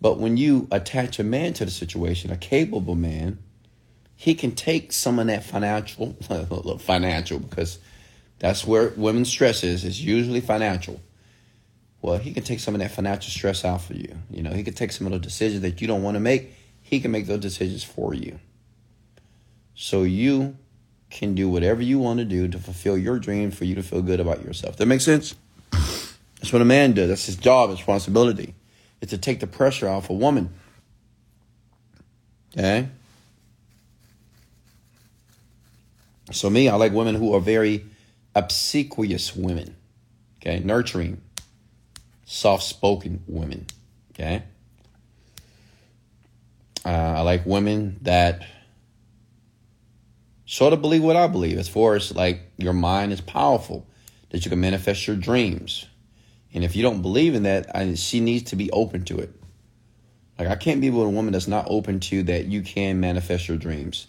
But 0.00 0.18
when 0.18 0.38
you 0.38 0.66
attach 0.70 1.18
a 1.18 1.24
man 1.24 1.52
to 1.54 1.66
the 1.66 1.70
situation, 1.70 2.30
a 2.30 2.36
capable 2.36 2.94
man, 2.94 3.38
he 4.16 4.34
can 4.34 4.52
take 4.52 4.92
some 4.92 5.18
of 5.18 5.26
that 5.26 5.44
financial, 5.44 6.14
financial, 6.80 7.38
because 7.38 7.78
that's 8.38 8.66
where 8.66 8.88
women's 8.96 9.28
stress 9.28 9.62
is. 9.62 9.84
It's 9.84 10.00
usually 10.00 10.40
financial. 10.40 11.00
Well, 12.02 12.18
he 12.18 12.32
can 12.32 12.42
take 12.42 12.60
some 12.60 12.74
of 12.74 12.80
that 12.80 12.90
financial 12.90 13.30
stress 13.30 13.64
out 13.64 13.82
for 13.82 13.92
you. 13.94 14.16
You 14.30 14.42
know, 14.42 14.52
he 14.52 14.62
can 14.62 14.72
take 14.72 14.92
some 14.92 15.06
of 15.06 15.12
the 15.12 15.18
decisions 15.18 15.60
that 15.62 15.82
you 15.82 15.86
don't 15.86 16.02
want 16.02 16.14
to 16.14 16.20
make. 16.20 16.54
He 16.90 16.98
can 16.98 17.12
make 17.12 17.28
those 17.28 17.38
decisions 17.38 17.84
for 17.84 18.14
you. 18.14 18.40
So 19.76 20.02
you 20.02 20.56
can 21.08 21.36
do 21.36 21.48
whatever 21.48 21.80
you 21.80 22.00
want 22.00 22.18
to 22.18 22.24
do 22.24 22.48
to 22.48 22.58
fulfill 22.58 22.98
your 22.98 23.20
dream 23.20 23.52
for 23.52 23.64
you 23.64 23.76
to 23.76 23.82
feel 23.84 24.02
good 24.02 24.18
about 24.18 24.44
yourself. 24.44 24.76
That 24.76 24.86
makes 24.86 25.04
sense? 25.04 25.36
That's 25.70 26.52
what 26.52 26.60
a 26.60 26.64
man 26.64 26.92
does. 26.92 27.08
That's 27.08 27.26
his 27.26 27.36
job, 27.36 27.70
his 27.70 27.78
responsibility 27.78 28.54
is 29.00 29.10
to 29.10 29.18
take 29.18 29.38
the 29.38 29.46
pressure 29.46 29.88
off 29.88 30.10
a 30.10 30.12
woman. 30.12 30.50
Okay? 32.58 32.88
So, 36.32 36.50
me, 36.50 36.68
I 36.68 36.74
like 36.74 36.92
women 36.92 37.14
who 37.14 37.34
are 37.36 37.40
very 37.40 37.84
obsequious 38.34 39.36
women. 39.36 39.76
Okay? 40.40 40.58
Nurturing, 40.58 41.20
soft 42.24 42.64
spoken 42.64 43.22
women. 43.28 43.66
Okay? 44.12 44.42
Uh, 46.84 46.88
I 46.88 47.20
like 47.20 47.44
women 47.44 47.98
that 48.02 48.42
sort 50.46 50.72
of 50.72 50.80
believe 50.80 51.02
what 51.02 51.16
I 51.16 51.26
believe 51.26 51.58
as 51.58 51.68
far 51.68 51.94
as 51.94 52.14
like 52.14 52.40
your 52.56 52.72
mind 52.72 53.12
is 53.12 53.20
powerful, 53.20 53.86
that 54.30 54.44
you 54.44 54.50
can 54.50 54.60
manifest 54.60 55.06
your 55.06 55.16
dreams. 55.16 55.86
And 56.52 56.64
if 56.64 56.74
you 56.74 56.82
don't 56.82 57.02
believe 57.02 57.34
in 57.34 57.44
that, 57.44 57.74
I, 57.74 57.94
she 57.94 58.20
needs 58.20 58.50
to 58.50 58.56
be 58.56 58.70
open 58.72 59.04
to 59.04 59.18
it. 59.18 59.32
Like 60.38 60.48
I 60.48 60.56
can't 60.56 60.80
be 60.80 60.90
with 60.90 61.06
a 61.06 61.10
woman 61.10 61.32
that's 61.32 61.46
not 61.46 61.66
open 61.68 62.00
to 62.00 62.22
that 62.24 62.46
you 62.46 62.62
can 62.62 62.98
manifest 62.98 63.46
your 63.46 63.58
dreams. 63.58 64.06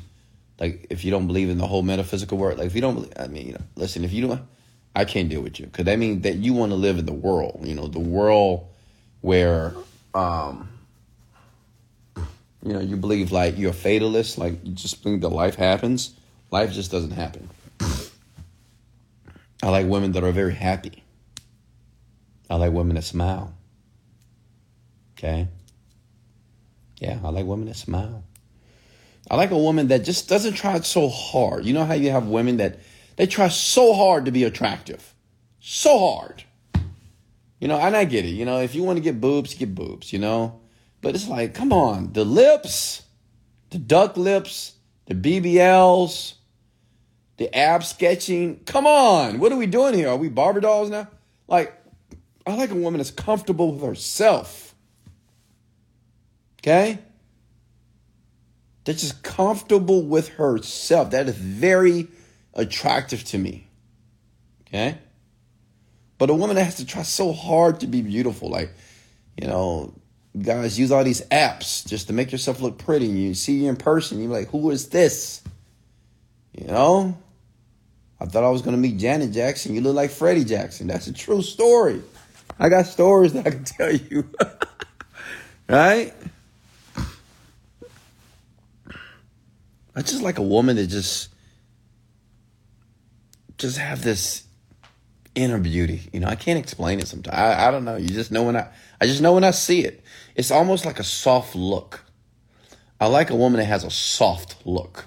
Like 0.59 0.88
if 0.89 1.03
you 1.03 1.11
don't 1.11 1.28
believe 1.28 1.49
in 1.49 1.57
the 1.57 1.67
whole 1.67 1.84
metaphysical 1.84 2.38
world, 2.38 2.57
like 2.57 2.67
if 2.67 2.76
you 2.76 2.82
don't, 2.82 2.95
believe, 2.95 3.13
I 3.19 3.28
mean, 3.28 3.47
you 3.47 3.53
know, 3.53 3.63
listen, 3.76 4.03
if 4.03 4.13
you 4.13 4.28
don't, 4.28 4.41
I 4.95 5.05
can't 5.05 5.30
deal 5.30 5.41
with 5.41 5.59
you 5.59 5.65
because 5.65 5.86
that 5.86 5.99
means 5.99 6.24
that 6.24 6.36
you 6.36 6.53
want 6.53 6.72
to 6.72 6.76
live 6.76 6.97
in 6.97 7.05
the 7.05 7.13
world. 7.13 7.61
You 7.63 7.76
know, 7.76 7.88
the 7.88 7.99
world 7.99 8.67
where, 9.22 9.74
um, 10.13 10.69
you 12.64 12.74
know, 12.74 12.80
you 12.80 12.95
believe 12.95 13.32
like 13.32 13.57
you're 13.57 13.72
a 13.72 13.74
fatalist, 13.74 14.38
like 14.38 14.64
you 14.64 14.74
just 14.74 15.03
think 15.03 15.22
that 15.22 15.30
life 15.30 15.55
happens. 15.55 16.14
Life 16.51 16.74
just 16.74 16.91
doesn't 16.91 17.12
happen. 17.12 17.49
I 19.64 19.70
like 19.70 19.88
women 19.88 20.12
that 20.14 20.24
are 20.24 20.32
very 20.32 20.53
happy. 20.53 21.03
I 22.49 22.55
like 22.55 22.74
women 22.74 22.95
that 22.95 23.03
smile. 23.03 23.53
Okay? 25.18 25.47
Yeah, 26.99 27.20
I 27.24 27.30
like 27.30 27.45
women 27.45 27.68
that 27.68 27.78
smile. 27.78 28.24
I 29.30 29.36
like 29.36 29.51
a 29.51 29.57
woman 29.57 29.88
that 29.88 30.03
just 30.03 30.28
doesn't 30.28 30.53
try 30.53 30.80
so 30.82 31.07
hard. 31.09 31.66
You 31.66 31.74
know 31.74 31.86
how 31.86 31.93
you 31.93 32.12
have 32.12 32.28
women 32.28 32.57
that 32.57 32.80
they 33.16 33.28
try 33.28 33.47
so 33.49 33.93
hard 33.93 34.26
to 34.26 34.32
be 34.32 34.43
attractive. 34.43 35.14
So 35.59 35.97
hard. 35.97 36.43
You 37.59 37.68
know, 37.68 37.78
and 37.78 37.95
I 37.95 38.05
get 38.05 38.26
it. 38.26 38.30
You 38.30 38.45
know, 38.45 38.59
if 38.59 38.76
you 38.76 38.84
want 38.84 38.97
to 38.97 39.03
get 39.03 39.22
boobs, 39.22 39.53
get 39.53 39.76
boobs, 39.76 40.12
you 40.12 40.20
know? 40.20 40.61
But 41.02 41.16
it's 41.16 41.28
like, 41.28 41.54
come 41.54 41.74
on, 41.74 42.14
the 42.14 42.24
lips, 42.24 43.04
the 43.72 43.80
duck 43.80 44.18
lips, 44.18 44.76
the 45.08 45.16
BBLs, 45.16 46.36
the 47.38 47.54
ab 47.56 47.84
sketching. 47.84 48.62
Come 48.66 48.86
on, 48.86 49.39
what 49.39 49.52
are 49.52 49.58
we 49.58 49.66
doing 49.66 49.95
here? 49.95 50.10
Are 50.10 50.18
we 50.18 50.30
Barbie 50.30 50.62
dolls 50.62 50.89
now? 50.89 51.08
Like, 51.47 51.74
I 52.45 52.56
like 52.56 52.72
a 52.72 52.76
woman 52.76 52.99
that's 52.99 53.12
comfortable 53.12 53.74
with 53.74 53.84
herself. 53.84 54.76
Okay? 56.60 56.99
That's 58.84 59.02
just 59.02 59.24
comfortable 59.24 60.04
with 60.04 60.30
herself. 60.30 61.12
That 61.12 61.28
is 61.28 61.36
very 61.36 62.08
attractive 62.54 63.24
to 63.26 63.38
me. 63.38 63.68
Okay? 64.68 64.97
But 66.18 66.30
a 66.30 66.36
woman 66.36 66.56
that 66.56 66.66
has 66.66 66.76
to 66.76 66.86
try 66.86 67.02
so 67.02 67.34
hard 67.34 67.80
to 67.80 67.88
be 67.88 68.02
beautiful, 68.04 68.49
like, 68.49 68.72
you 69.39 69.47
know, 69.47 69.95
guys 70.39 70.79
use 70.79 70.91
all 70.91 71.03
these 71.03 71.21
apps 71.27 71.86
just 71.86 72.07
to 72.07 72.13
make 72.13 72.32
yourself 72.32 72.61
look 72.61 72.77
pretty. 72.77 73.07
You 73.07 73.34
see 73.34 73.63
you 73.63 73.69
in 73.69 73.75
person, 73.75 74.21
you're 74.21 74.32
like, 74.32 74.49
who 74.49 74.71
is 74.71 74.89
this? 74.89 75.41
You 76.57 76.67
know? 76.67 77.17
I 78.19 78.25
thought 78.25 78.43
I 78.43 78.49
was 78.49 78.61
gonna 78.61 78.77
meet 78.77 78.97
Janet 78.97 79.32
Jackson. 79.32 79.73
You 79.73 79.82
look 79.82 79.95
like 79.95 80.11
Freddie 80.11 80.45
Jackson. 80.45 80.88
That's 80.88 81.07
a 81.07 81.13
true 81.13 81.41
story. 81.41 82.01
I 82.59 82.69
got 82.69 82.86
stories 82.86 83.34
that 83.34 83.47
I 83.47 83.49
can 83.49 83.63
tell 83.63 83.91
you. 83.91 84.29
right? 85.67 86.13
I 89.95 90.01
just 90.01 90.21
like 90.21 90.38
a 90.38 90.43
woman 90.43 90.75
that 90.75 90.88
just 90.88 91.29
just 93.57 93.77
have 93.77 94.03
this 94.03 94.43
inner 95.36 95.59
beauty. 95.59 96.09
You 96.13 96.19
know, 96.19 96.27
I 96.27 96.36
can't 96.36 96.59
explain 96.59 96.99
it 96.99 97.07
sometimes. 97.07 97.38
I, 97.38 97.67
I 97.67 97.71
don't 97.71 97.86
know. 97.86 97.97
You 97.97 98.07
just 98.07 98.32
know 98.32 98.43
when 98.43 98.55
I 98.55 98.67
I 98.99 99.07
just 99.07 99.21
know 99.21 99.34
when 99.34 99.43
I 99.43 99.51
see 99.51 99.84
it. 99.84 100.01
It's 100.36 100.51
almost 100.51 100.86
like 100.86 100.99
a 100.99 101.03
soft 101.03 101.55
look. 101.55 102.05
I 102.99 103.07
like 103.07 103.29
a 103.29 103.36
woman 103.36 103.59
that 103.59 103.65
has 103.65 103.84
a 103.84 103.89
soft 103.89 104.65
look. 104.65 105.05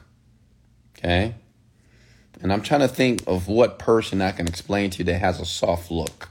Okay? 0.98 1.34
And 2.40 2.52
I'm 2.52 2.62
trying 2.62 2.80
to 2.80 2.88
think 2.88 3.22
of 3.26 3.48
what 3.48 3.78
person 3.78 4.20
I 4.20 4.32
can 4.32 4.46
explain 4.46 4.90
to 4.90 4.98
you 4.98 5.04
that 5.04 5.18
has 5.18 5.40
a 5.40 5.46
soft 5.46 5.90
look. 5.90 6.28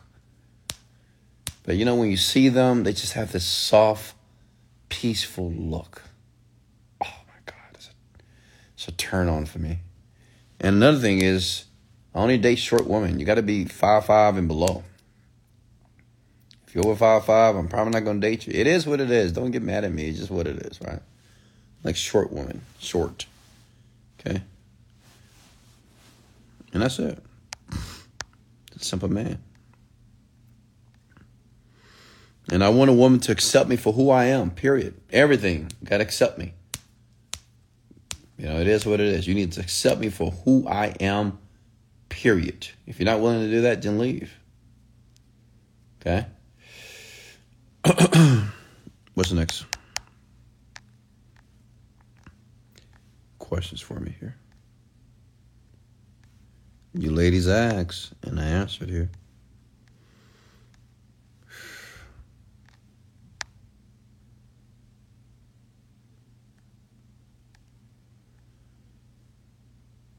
But 1.63 1.77
you 1.77 1.85
know, 1.85 1.95
when 1.95 2.11
you 2.11 2.17
see 2.17 2.49
them, 2.49 2.83
they 2.83 2.91
just 2.91 3.13
have 3.13 3.31
this 3.31 3.45
soft, 3.45 4.15
peaceful 4.89 5.51
look. 5.51 6.01
Oh 7.03 7.15
my 7.27 7.39
God, 7.45 7.55
it's 7.73 7.87
a, 7.87 7.91
it's 8.73 8.87
a 8.89 8.91
turn 8.91 9.29
on 9.29 9.45
for 9.45 9.59
me. 9.59 9.79
And 10.59 10.75
another 10.75 10.99
thing 10.99 11.21
is, 11.21 11.65
I 12.13 12.19
only 12.19 12.37
date 12.37 12.59
short 12.59 12.87
women. 12.87 13.19
You 13.19 13.25
got 13.25 13.35
to 13.35 13.41
be 13.41 13.65
five 13.65 14.05
five 14.05 14.37
and 14.37 14.47
below. 14.47 14.83
You're 16.73 16.87
over 16.87 16.95
five 16.95 17.25
five, 17.25 17.55
I'm 17.55 17.67
probably 17.67 17.91
not 17.99 18.11
to 18.11 18.19
date 18.19 18.47
you. 18.47 18.53
It 18.53 18.65
is 18.65 18.87
what 18.87 18.99
it 18.99 19.11
is. 19.11 19.31
Don't 19.31 19.51
get 19.51 19.61
mad 19.61 19.83
at 19.83 19.91
me. 19.91 20.07
It's 20.07 20.17
just 20.17 20.31
what 20.31 20.47
it 20.47 20.57
is, 20.57 20.81
right? 20.81 21.01
Like 21.83 21.95
short 21.95 22.31
woman, 22.31 22.61
short. 22.79 23.27
Okay. 24.19 24.41
And 26.73 26.81
that's 26.81 26.97
it. 26.97 27.21
A 27.71 28.79
simple 28.79 29.09
man. 29.09 29.37
And 32.51 32.63
I 32.63 32.69
want 32.69 32.89
a 32.89 32.93
woman 32.93 33.19
to 33.21 33.31
accept 33.31 33.69
me 33.69 33.75
for 33.75 33.93
who 33.93 34.09
I 34.09 34.25
am, 34.25 34.49
period. 34.49 34.95
Everything. 35.11 35.71
Got 35.83 35.97
to 35.97 36.03
accept 36.03 36.39
me. 36.39 36.53
You 38.37 38.45
know, 38.45 38.59
it 38.59 38.67
is 38.67 38.85
what 38.85 38.99
it 38.99 39.07
is. 39.07 39.27
You 39.27 39.35
need 39.35 39.51
to 39.53 39.61
accept 39.61 40.01
me 40.01 40.09
for 40.09 40.31
who 40.31 40.67
I 40.67 40.87
am, 40.99 41.37
period. 42.09 42.67
If 42.87 42.99
you're 42.99 43.05
not 43.05 43.21
willing 43.21 43.41
to 43.41 43.49
do 43.49 43.61
that, 43.61 43.81
then 43.81 43.99
leave. 43.99 44.33
Okay? 46.01 46.25
What's 49.13 49.29
the 49.29 49.35
next? 49.35 49.65
Questions 53.39 53.81
for 53.81 53.99
me 53.99 54.15
here. 54.19 54.37
You 56.93 57.11
ladies 57.11 57.47
asked, 57.49 58.13
and 58.23 58.39
I 58.39 58.45
answered 58.45 58.89
here. 58.89 59.09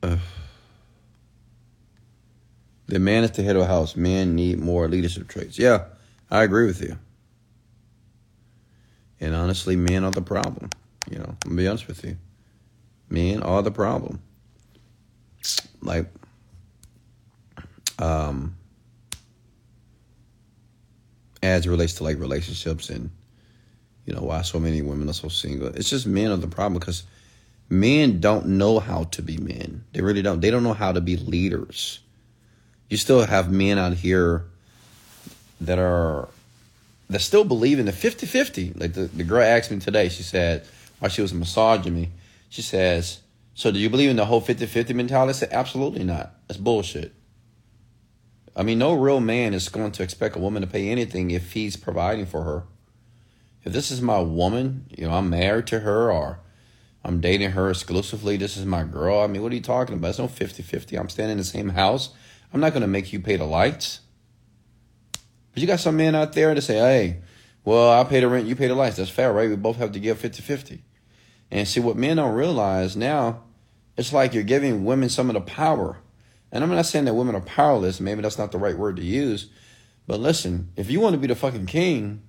Uh, 0.02 0.18
the 2.88 2.98
man 2.98 3.24
is 3.24 3.30
the 3.30 3.42
head 3.42 3.56
of 3.56 3.62
a 3.62 3.66
house. 3.66 3.96
Men 3.96 4.34
need 4.34 4.58
more 4.58 4.86
leadership 4.86 5.28
traits. 5.28 5.58
Yeah, 5.58 5.84
I 6.30 6.42
agree 6.42 6.66
with 6.66 6.82
you. 6.82 6.98
And 9.20 9.34
honestly, 9.34 9.76
men 9.76 10.04
are 10.04 10.10
the 10.10 10.22
problem. 10.22 10.70
You 11.10 11.18
know, 11.18 11.36
I'm 11.44 11.50
gonna 11.50 11.56
be 11.56 11.68
honest 11.68 11.86
with 11.86 12.04
you. 12.04 12.16
Men 13.08 13.42
are 13.42 13.62
the 13.62 13.70
problem. 13.70 14.20
Like, 15.80 16.06
um, 17.98 18.56
as 21.42 21.66
it 21.66 21.70
relates 21.70 21.94
to 21.94 22.04
like 22.04 22.18
relationships 22.18 22.88
and 22.88 23.10
you 24.06 24.14
know 24.14 24.22
why 24.22 24.42
so 24.42 24.58
many 24.58 24.82
women 24.82 25.08
are 25.08 25.14
so 25.14 25.28
single. 25.28 25.68
It's 25.68 25.90
just 25.90 26.06
men 26.06 26.30
are 26.30 26.36
the 26.36 26.48
problem 26.48 26.78
because 26.78 27.04
men 27.68 28.20
don't 28.20 28.46
know 28.46 28.78
how 28.78 29.04
to 29.04 29.22
be 29.22 29.36
men. 29.36 29.84
They 29.92 30.00
really 30.00 30.22
don't. 30.22 30.40
They 30.40 30.50
don't 30.50 30.62
know 30.62 30.74
how 30.74 30.92
to 30.92 31.00
be 31.00 31.16
leaders. 31.16 32.00
You 32.88 32.96
still 32.96 33.24
have 33.24 33.50
men 33.50 33.78
out 33.78 33.94
here 33.94 34.44
that 35.60 35.78
are 35.78 36.28
that 37.10 37.20
still 37.20 37.44
believe 37.44 37.78
in 37.78 37.86
the 37.86 37.92
50-50. 37.92 38.80
Like 38.80 38.94
the, 38.94 39.02
the 39.02 39.24
girl 39.24 39.42
asked 39.42 39.70
me 39.70 39.78
today, 39.78 40.08
she 40.08 40.22
said, 40.22 40.66
while 40.98 41.10
she 41.10 41.22
was 41.22 41.34
massaging 41.34 41.94
me, 41.94 42.10
she 42.48 42.62
says, 42.62 43.20
So 43.54 43.70
do 43.70 43.78
you 43.78 43.90
believe 43.90 44.10
in 44.10 44.16
the 44.16 44.24
whole 44.24 44.40
50-50 44.40 44.94
mentality? 44.94 45.30
I 45.30 45.32
said, 45.32 45.52
Absolutely 45.52 46.04
not. 46.04 46.34
That's 46.48 46.58
bullshit. 46.58 47.12
I 48.56 48.62
mean, 48.62 48.78
no 48.78 48.94
real 48.94 49.20
man 49.20 49.52
is 49.52 49.68
going 49.68 49.92
to 49.92 50.02
expect 50.02 50.36
a 50.36 50.38
woman 50.38 50.62
to 50.62 50.68
pay 50.68 50.88
anything 50.88 51.30
if 51.30 51.52
he's 51.52 51.76
providing 51.76 52.26
for 52.26 52.44
her. 52.44 52.64
If 53.64 53.72
this 53.72 53.90
is 53.90 54.00
my 54.00 54.20
woman, 54.20 54.86
you 54.96 55.06
know, 55.06 55.14
I'm 55.14 55.30
married 55.30 55.66
to 55.68 55.80
her 55.80 56.12
or 56.12 56.38
I'm 57.04 57.20
dating 57.20 57.50
her 57.52 57.70
exclusively. 57.70 58.36
This 58.36 58.56
is 58.56 58.64
my 58.64 58.84
girl. 58.84 59.20
I 59.20 59.26
mean, 59.26 59.42
what 59.42 59.52
are 59.52 59.56
you 59.56 59.60
talking 59.60 59.96
about? 59.96 60.10
It's 60.10 60.18
no 60.18 60.28
50 60.28 60.62
50. 60.62 60.96
I'm 60.96 61.08
staying 61.08 61.30
in 61.30 61.38
the 61.38 61.44
same 61.44 61.70
house. 61.70 62.10
I'm 62.52 62.60
not 62.60 62.72
going 62.72 62.82
to 62.82 62.88
make 62.88 63.12
you 63.12 63.20
pay 63.20 63.36
the 63.36 63.44
lights. 63.44 64.00
But 65.54 65.60
you 65.60 65.68
got 65.68 65.80
some 65.80 65.96
men 65.96 66.16
out 66.16 66.32
there 66.32 66.52
to 66.52 66.60
say, 66.60 66.74
hey, 66.74 67.22
well, 67.64 67.98
I 67.98 68.04
pay 68.04 68.20
the 68.20 68.28
rent, 68.28 68.46
you 68.46 68.56
pay 68.56 68.66
the 68.66 68.74
lights. 68.74 68.96
That's 68.96 69.08
fair, 69.08 69.32
right? 69.32 69.48
We 69.48 69.56
both 69.56 69.76
have 69.76 69.92
to 69.92 70.00
give 70.00 70.18
50 70.18 70.42
50. 70.42 70.82
And 71.50 71.66
see, 71.66 71.80
what 71.80 71.96
men 71.96 72.16
don't 72.16 72.34
realize 72.34 72.96
now, 72.96 73.44
it's 73.96 74.12
like 74.12 74.34
you're 74.34 74.42
giving 74.42 74.84
women 74.84 75.08
some 75.08 75.30
of 75.30 75.34
the 75.34 75.40
power. 75.40 75.98
And 76.50 76.64
I'm 76.64 76.70
not 76.70 76.86
saying 76.86 77.04
that 77.04 77.14
women 77.14 77.36
are 77.36 77.40
powerless. 77.40 78.00
Maybe 78.00 78.20
that's 78.20 78.38
not 78.38 78.52
the 78.52 78.58
right 78.58 78.76
word 78.76 78.96
to 78.96 79.04
use. 79.04 79.48
But 80.06 80.20
listen, 80.20 80.70
if 80.76 80.90
you 80.90 81.00
want 81.00 81.14
to 81.14 81.20
be 81.20 81.28
the 81.28 81.34
fucking 81.34 81.66
king, 81.66 82.22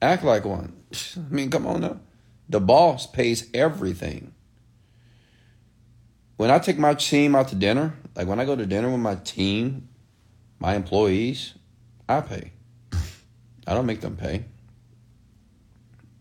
act 0.00 0.24
like 0.24 0.44
one. 0.44 0.82
I 1.16 1.32
mean, 1.32 1.50
come 1.50 1.66
on 1.66 1.80
now. 1.80 2.00
The 2.48 2.60
boss 2.60 3.06
pays 3.06 3.48
everything. 3.54 4.34
When 6.36 6.50
I 6.50 6.58
take 6.58 6.78
my 6.78 6.94
team 6.94 7.36
out 7.36 7.48
to 7.48 7.54
dinner, 7.54 7.94
like 8.16 8.26
when 8.26 8.40
I 8.40 8.44
go 8.44 8.56
to 8.56 8.66
dinner 8.66 8.90
with 8.90 9.00
my 9.00 9.14
team, 9.14 9.88
my 10.58 10.74
employees, 10.74 11.54
I 12.12 12.20
pay. 12.20 12.52
I 13.66 13.74
don't 13.74 13.86
make 13.86 14.00
them 14.00 14.16
pay. 14.16 14.44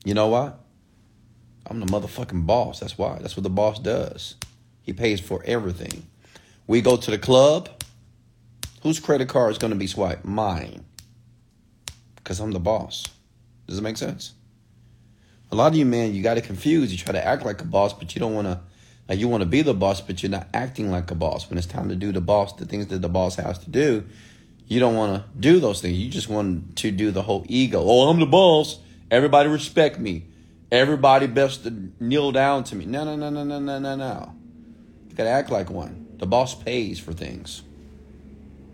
You 0.06 0.14
know 0.14 0.28
why? 0.28 0.54
I'm 1.68 1.80
the 1.80 1.86
motherfucking 1.86 2.46
boss. 2.46 2.80
That's 2.80 2.98
why. 2.98 3.20
That's 3.20 3.36
what 3.36 3.44
the 3.44 3.50
boss 3.50 3.80
does. 3.80 4.36
He 4.82 4.94
pays 4.94 5.20
for 5.20 5.44
everything. 5.46 6.08
We 6.68 6.82
go 6.82 6.98
to 6.98 7.12
the 7.12 7.18
club. 7.18 7.70
Whose 8.84 9.00
credit 9.00 9.30
card 9.30 9.52
is 9.52 9.58
going 9.58 9.74
to 9.74 9.78
be 9.78 9.88
swiped? 9.88 10.26
Mine. 10.26 10.86
Because 12.16 12.40
I'm 12.40 12.52
the 12.52 12.60
boss. 12.60 13.06
Does 13.68 13.78
it 13.78 13.84
make 13.84 13.98
sense? 13.98 14.34
a 15.52 15.56
lot 15.56 15.68
of 15.68 15.76
you 15.76 15.86
men, 15.86 16.14
you 16.14 16.24
got 16.24 16.36
to 16.36 16.42
confuse. 16.42 16.92
You 16.92 16.98
try 16.98 17.12
to 17.12 17.26
act 17.26 17.46
like 17.46 17.62
a 17.62 17.66
boss, 17.66 17.94
but 17.94 18.16
you 18.16 18.20
don't 18.20 18.34
want 18.34 18.48
to. 18.48 18.60
Like 19.10 19.20
you 19.20 19.28
want 19.28 19.42
to 19.42 19.50
be 19.50 19.62
the 19.62 19.74
boss, 19.74 20.00
but 20.00 20.24
you're 20.24 20.30
not 20.30 20.48
acting 20.54 20.90
like 20.90 21.12
a 21.12 21.16
boss. 21.16 21.50
When 21.50 21.58
it's 21.58 21.68
time 21.68 21.90
to 21.90 21.96
do 21.96 22.14
the 22.14 22.22
boss, 22.22 22.54
the 22.54 22.66
things 22.66 22.88
that 22.88 23.02
the 23.02 23.10
boss 23.10 23.36
has 23.36 23.60
to 23.60 23.70
do, 23.70 24.06
you 24.72 24.80
don't 24.80 24.96
want 24.96 25.22
to 25.22 25.38
do 25.38 25.60
those 25.60 25.82
things. 25.82 25.98
You 25.98 26.10
just 26.10 26.30
want 26.30 26.78
to 26.78 26.92
do 26.92 27.12
the 27.12 27.22
whole 27.22 27.44
ego. 27.50 27.84
Oh, 27.84 28.10
I'm 28.10 28.22
the 28.22 28.26
boss. 28.26 28.80
Everybody 29.12 29.50
respect 29.50 30.00
me. 30.00 30.24
Everybody 30.72 31.28
best 31.28 31.64
to 31.64 31.92
kneel 32.00 32.32
down 32.32 32.64
to 32.64 32.78
me. 32.78 32.86
No, 32.86 33.04
no, 33.04 33.18
no, 33.18 33.30
no, 33.30 33.44
no, 33.44 33.60
no, 33.60 33.80
no, 33.80 33.96
no. 33.98 34.34
You 35.10 35.16
got 35.18 35.26
to 35.26 35.30
act 35.30 35.50
like 35.50 35.70
one. 35.70 36.16
The 36.20 36.26
boss 36.26 36.56
pays 36.56 37.00
for 37.00 37.12
things. 37.12 37.64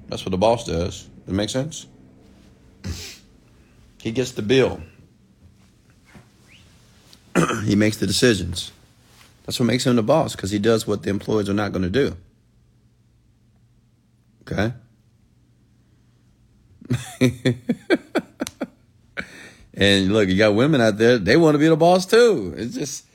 That's 0.08 0.24
what 0.24 0.30
the 0.30 0.38
boss 0.38 0.68
does. 0.68 1.02
Does 1.02 1.30
it 1.30 1.34
make 1.34 1.50
sense? 1.50 1.88
He 4.00 4.12
gets 4.12 4.32
the 4.34 4.44
bill. 4.44 4.80
he 7.66 7.76
makes 7.76 7.98
the 7.98 8.06
decisions. 8.06 8.72
That's 9.46 9.60
what 9.60 9.66
makes 9.66 9.88
him 9.88 9.96
the 9.96 10.04
boss 10.04 10.36
because 10.36 10.52
he 10.52 10.60
does 10.60 10.86
what 10.86 11.02
the 11.02 11.10
employees 11.10 11.50
are 11.50 11.56
not 11.56 11.74
going 11.74 11.82
to 11.82 11.90
do. 11.90 12.16
Okay? 14.44 14.74
and 19.74 20.14
look, 20.14 20.30
you 20.30 20.38
got 20.38 20.56
women 20.56 20.82
out 20.82 20.98
there, 20.98 21.18
they 21.18 21.38
want 21.38 21.56
to 21.56 21.60
be 21.60 21.68
the 21.68 21.76
boss 21.76 22.06
too. 22.06 22.54
It's 22.58 22.76
just, 22.76 23.06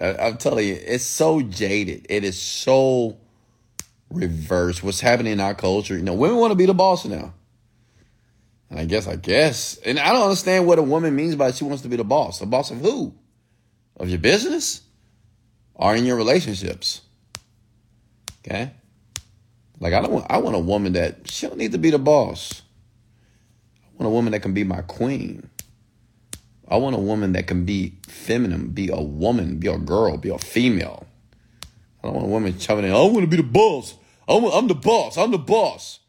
I'm 0.00 0.36
telling 0.36 0.68
you, 0.68 0.78
it's 0.80 1.04
so 1.04 1.40
jaded. 1.42 2.06
It 2.08 2.24
is 2.24 2.40
so 2.40 3.16
reversed. 4.10 4.82
What's 4.82 5.00
happening 5.00 5.32
in 5.32 5.40
our 5.40 5.54
culture, 5.54 5.96
you 5.96 6.02
know, 6.02 6.14
women 6.14 6.38
want 6.38 6.50
to 6.52 6.56
be 6.56 6.66
the 6.66 6.74
boss 6.74 7.04
now. 7.04 7.34
And 8.70 8.80
I 8.80 8.84
guess, 8.84 9.06
I 9.06 9.16
guess, 9.16 9.76
and 9.78 9.98
I 9.98 10.12
don't 10.12 10.22
understand 10.22 10.66
what 10.66 10.78
a 10.78 10.82
woman 10.82 11.14
means 11.14 11.36
by 11.36 11.52
she 11.52 11.64
wants 11.64 11.82
to 11.82 11.88
be 11.88 11.96
the 11.96 12.04
boss. 12.04 12.38
The 12.38 12.46
boss 12.46 12.70
of 12.70 12.78
who? 12.80 13.14
of 13.96 14.08
your 14.08 14.18
business 14.18 14.82
or 15.74 15.94
in 15.94 16.04
your 16.04 16.16
relationships. 16.16 17.02
Okay? 18.44 18.72
Like 19.80 19.92
I 19.92 20.00
don't 20.00 20.12
want 20.12 20.26
I 20.30 20.38
want 20.38 20.56
a 20.56 20.60
woman 20.60 20.92
that 20.94 21.28
she 21.30 21.46
don't 21.46 21.58
need 21.58 21.72
to 21.72 21.78
be 21.78 21.90
the 21.90 21.98
boss. 21.98 22.62
Want 24.04 24.12
a 24.12 24.16
woman 24.16 24.32
that 24.32 24.40
can 24.40 24.52
be 24.52 24.64
my 24.64 24.82
queen. 24.82 25.48
I 26.68 26.76
want 26.76 26.94
a 26.94 26.98
woman 26.98 27.32
that 27.32 27.46
can 27.46 27.64
be 27.64 27.94
feminine, 28.06 28.68
be 28.68 28.90
a 28.90 29.00
woman, 29.00 29.56
be 29.56 29.68
a 29.68 29.78
girl, 29.78 30.18
be 30.18 30.28
a 30.28 30.36
female. 30.36 31.06
I 32.02 32.08
don't 32.08 32.16
want 32.16 32.26
a 32.26 32.28
woman 32.28 32.52
coming 32.58 32.84
in, 32.84 32.90
I 32.90 32.96
want 32.96 33.22
to 33.22 33.26
be 33.26 33.38
the 33.38 33.42
boss. 33.42 33.94
I'm, 34.28 34.44
I'm 34.44 34.68
the 34.68 34.74
boss. 34.74 35.16
I'm 35.16 35.30
the 35.30 35.38
boss. 35.38 36.00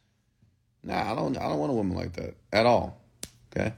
Nah, 0.84 1.10
I 1.10 1.16
don't 1.16 1.38
I 1.38 1.44
don't 1.44 1.58
want 1.58 1.72
a 1.72 1.76
woman 1.76 1.96
like 1.96 2.12
that 2.14 2.36
at 2.52 2.66
all. 2.66 3.02
Okay? 3.56 3.72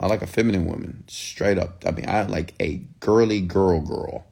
I 0.00 0.06
like 0.06 0.22
a 0.22 0.26
feminine 0.26 0.64
woman, 0.64 1.04
straight 1.08 1.58
up. 1.58 1.84
I 1.86 1.90
mean, 1.90 2.08
I 2.08 2.22
like 2.22 2.54
a 2.58 2.80
girly 3.00 3.42
girl 3.42 3.80
girl. 3.82 4.24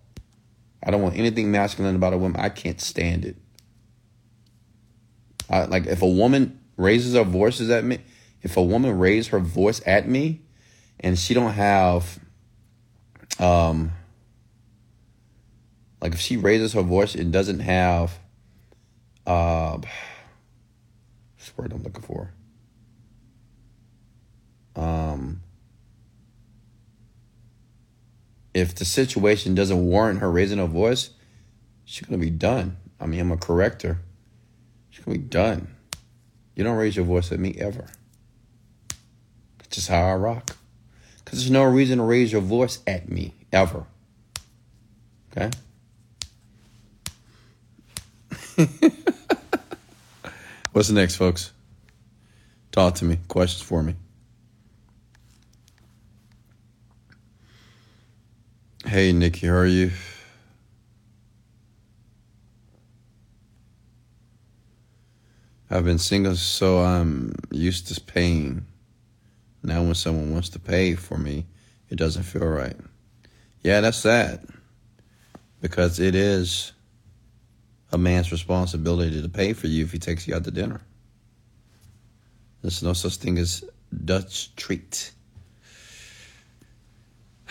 I 0.83 0.91
don't 0.91 1.03
want 1.03 1.19
anything 1.19 1.51
masculine 1.51 1.95
about 1.95 2.15
a 2.15 2.19
woman. 2.19 2.41
I 2.41 2.49
can't 2.49 2.81
stand 2.81 3.27
it. 3.27 3.37
I, 5.51 5.65
like 5.65 5.87
if 5.87 6.01
a 6.01 6.09
woman 6.09 6.59
raises 6.79 7.15
her 7.15 7.25
voices 7.25 7.69
at 7.69 7.85
me, 7.85 7.99
if 8.45 8.57
a 8.57 8.63
woman 8.63 8.97
raises 8.99 9.29
her 9.29 9.41
voice 9.41 9.83
at 9.85 10.09
me, 10.09 10.43
and 11.01 11.19
she 11.19 11.35
don't 11.35 11.55
have 11.55 12.21
um, 13.41 13.91
like 16.01 16.13
if 16.13 16.21
she 16.21 16.37
raises 16.37 16.75
her 16.75 16.83
voice 16.83 17.17
and 17.17 17.33
doesn't 17.33 17.61
have, 17.61 18.17
uh, 19.27 19.79
word 21.57 21.73
I'm 21.73 21.83
looking 21.83 22.03
for? 22.03 22.33
Um, 24.77 25.41
if 28.53 28.75
the 28.75 28.85
situation 28.85 29.55
doesn't 29.55 29.87
warrant 29.87 30.21
her 30.21 30.31
raising 30.31 30.59
her 30.59 30.67
voice, 30.67 31.11
she's 31.85 32.07
gonna 32.07 32.19
be 32.19 32.31
done. 32.31 32.77
I 33.01 33.07
mean, 33.07 33.21
I'm 33.21 33.33
a 33.33 33.37
corrector. 33.37 33.99
She's 34.91 35.05
gonna 35.05 35.19
be 35.19 35.25
done. 35.25 35.69
You 36.55 36.65
don't 36.65 36.77
raise 36.77 36.97
your 36.97 37.05
voice 37.05 37.33
at 37.33 37.39
me 37.39 37.55
ever. 37.59 37.87
Just 39.75 39.89
how 39.89 40.07
I 40.07 40.15
rock. 40.15 40.57
Because 41.25 41.41
there's 41.41 41.51
no 41.51 41.65
reason 41.65 41.99
to 41.99 42.05
raise 42.05 42.31
your 42.31 42.43
voice 42.43 42.79
at 42.87 43.09
me 43.09 43.35
ever. 43.53 43.85
Okay? 45.33 45.51
What's 50.71 50.87
the 50.87 50.95
next, 50.95 51.17
folks? 51.17 51.51
Talk 52.71 52.95
to 52.97 53.05
me. 53.05 53.19
Questions 53.27 53.63
for 53.63 53.83
me. 53.83 53.97
Hey, 58.87 59.13
Nikki, 59.13 59.49
how 59.49 59.55
are 59.55 59.67
you? 59.67 59.91
I've 65.69 65.85
been 65.85 65.99
single, 65.99 66.37
so 66.37 66.79
I'm 66.79 67.35
used 67.51 67.89
to 67.89 68.01
paying. 68.01 68.67
Now, 69.65 69.83
when 69.83 69.95
someone 69.95 70.31
wants 70.31 70.51
to 70.51 70.59
pay 70.59 70.95
for 70.95 71.17
me, 71.17 71.47
it 71.89 71.97
doesn't 71.97 72.25
feel 72.25 72.47
right. 72.47 72.77
Yeah, 73.63 73.81
that's 73.81 73.97
sad 73.97 74.47
because 75.63 75.99
it 75.99 76.15
is 76.15 76.73
a 77.91 77.97
man's 77.97 78.31
responsibility 78.31 79.23
to 79.23 79.29
pay 79.29 79.55
for 79.55 79.67
you 79.67 79.83
if 79.85 79.93
he 79.93 79.99
takes 79.99 80.29
you 80.29 80.35
out 80.35 80.45
to 80.45 80.51
dinner. 80.51 80.83
There's 82.61 82.83
no 82.83 82.93
such 82.93 83.17
thing 83.17 83.39
as 83.39 83.65
Dutch 84.05 84.55
treat. 84.57 85.13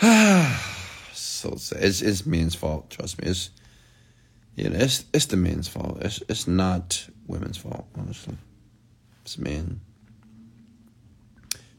so 0.00 1.56
sad. 1.56 1.82
It's, 1.82 2.00
it's 2.00 2.24
men's 2.24 2.54
fault. 2.54 2.90
Trust 2.90 3.20
me. 3.20 3.28
It's 3.28 3.50
you 4.54 4.70
know, 4.70 4.76
it's 4.78 5.04
it's 5.12 5.26
the 5.26 5.36
men's 5.36 5.66
fault. 5.66 5.98
It's 6.00 6.22
it's 6.28 6.46
not 6.46 7.08
women's 7.26 7.56
fault. 7.56 7.86
Honestly, 7.98 8.36
it's 9.22 9.36
men. 9.38 9.80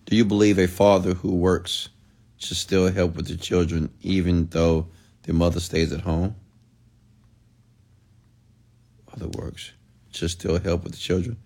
Do 0.06 0.16
you 0.16 0.26
believe 0.26 0.60
a 0.60 0.68
father 0.68 1.14
who 1.14 1.36
works 1.36 1.90
should 2.38 2.58
still 2.58 2.92
help 2.92 3.16
with 3.16 3.28
the 3.28 3.38
children 3.38 3.92
even 4.02 4.48
though 4.48 4.88
the 5.24 5.34
mother 5.34 5.60
stays 5.60 5.92
at 5.92 6.02
home? 6.02 6.36
Other 9.14 9.28
works 9.28 9.72
should 10.12 10.30
still 10.30 10.60
help 10.60 10.84
with 10.84 10.94
the 10.94 11.00
children. 11.00 11.38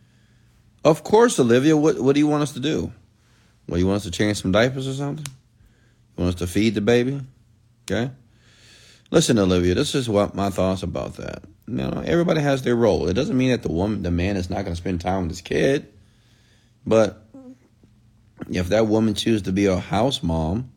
Of 0.83 1.03
course, 1.03 1.39
Olivia. 1.39 1.75
What 1.75 1.99
what 1.99 2.13
do 2.13 2.19
you 2.19 2.27
want 2.27 2.43
us 2.43 2.53
to 2.53 2.59
do? 2.59 2.91
Well, 3.67 3.79
you 3.79 3.85
want 3.85 3.97
us 3.97 4.03
to 4.03 4.11
change 4.11 4.41
some 4.41 4.51
diapers 4.51 4.87
or 4.87 4.93
something? 4.93 5.25
You 5.25 6.23
want 6.23 6.35
us 6.35 6.39
to 6.39 6.47
feed 6.47 6.75
the 6.75 6.81
baby? 6.81 7.21
Okay. 7.89 8.11
Listen, 9.11 9.39
Olivia, 9.39 9.73
this 9.73 9.95
is 9.95 10.07
what 10.07 10.35
my 10.35 10.49
thoughts 10.49 10.83
about 10.83 11.15
that. 11.15 11.43
You 11.67 11.75
know, 11.75 12.03
everybody 12.05 12.41
has 12.41 12.61
their 12.61 12.75
role. 12.75 13.07
It 13.07 13.13
doesn't 13.13 13.37
mean 13.37 13.51
that 13.51 13.63
the 13.63 13.71
woman, 13.71 14.03
the 14.03 14.11
man, 14.11 14.37
is 14.37 14.49
not 14.49 14.63
going 14.63 14.73
to 14.73 14.81
spend 14.81 15.01
time 15.01 15.23
with 15.23 15.31
his 15.31 15.41
kid, 15.41 15.91
but 16.85 17.28
if 18.55 18.69
that 18.69 18.87
woman 18.87 19.13
chooses 19.13 19.43
to 19.43 19.51
be 19.51 19.65
a 19.65 19.77
house 19.77 20.23
mom, 20.23 20.71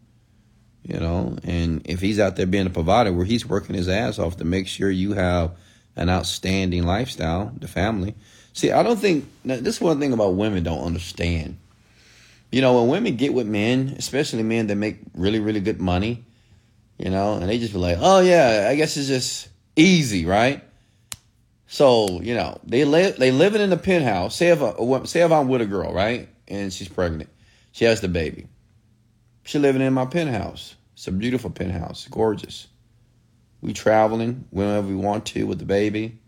you 0.82 0.98
know, 0.98 1.36
and 1.44 1.82
if 1.84 2.00
he's 2.00 2.18
out 2.18 2.36
there 2.36 2.46
being 2.46 2.66
a 2.66 2.70
provider, 2.70 3.12
where 3.12 3.24
he's 3.24 3.46
working 3.46 3.74
his 3.74 3.88
ass 3.88 4.18
off 4.18 4.38
to 4.38 4.44
make 4.44 4.66
sure 4.66 4.90
you 4.90 5.12
have 5.12 5.52
an 5.96 6.08
outstanding 6.08 6.84
lifestyle, 6.84 7.52
the 7.58 7.68
family. 7.68 8.14
See, 8.52 8.70
I 8.72 8.82
don't 8.82 8.98
think 8.98 9.28
this 9.44 9.76
is 9.76 9.80
one 9.80 10.00
thing 10.00 10.12
about 10.12 10.34
women 10.34 10.62
don't 10.62 10.84
understand. 10.84 11.58
You 12.50 12.60
know, 12.60 12.80
when 12.80 12.90
women 12.90 13.16
get 13.16 13.32
with 13.32 13.46
men, 13.46 13.94
especially 13.96 14.42
men 14.42 14.66
that 14.66 14.76
make 14.76 14.98
really, 15.14 15.40
really 15.40 15.60
good 15.60 15.80
money, 15.80 16.24
you 16.98 17.10
know, 17.10 17.34
and 17.34 17.48
they 17.48 17.58
just 17.58 17.72
be 17.72 17.78
like, 17.78 17.98
oh 18.00 18.20
yeah, 18.20 18.68
I 18.70 18.76
guess 18.76 18.96
it's 18.96 19.08
just 19.08 19.48
easy, 19.76 20.26
right? 20.26 20.62
So 21.66 22.20
you 22.20 22.34
know, 22.34 22.58
they 22.64 22.84
live 22.84 23.16
they 23.16 23.30
living 23.30 23.62
in 23.62 23.72
a 23.72 23.78
penthouse. 23.78 24.36
Say 24.36 24.48
if 24.48 24.60
a, 24.60 25.06
say 25.06 25.22
if 25.22 25.32
I'm 25.32 25.48
with 25.48 25.62
a 25.62 25.66
girl, 25.66 25.92
right, 25.92 26.28
and 26.46 26.70
she's 26.70 26.88
pregnant, 26.88 27.30
she 27.72 27.84
has 27.86 28.00
the 28.00 28.08
baby. 28.08 28.46
She 29.44 29.58
living 29.58 29.82
in 29.82 29.92
my 29.92 30.06
penthouse. 30.06 30.76
It's 30.94 31.08
a 31.08 31.12
beautiful 31.12 31.50
penthouse, 31.50 32.06
gorgeous. 32.08 32.68
We 33.60 33.72
traveling 33.72 34.44
whenever 34.50 34.86
we 34.86 34.94
want 34.94 35.26
to 35.26 35.46
with 35.46 35.58
the 35.58 35.64
baby. 35.64 36.18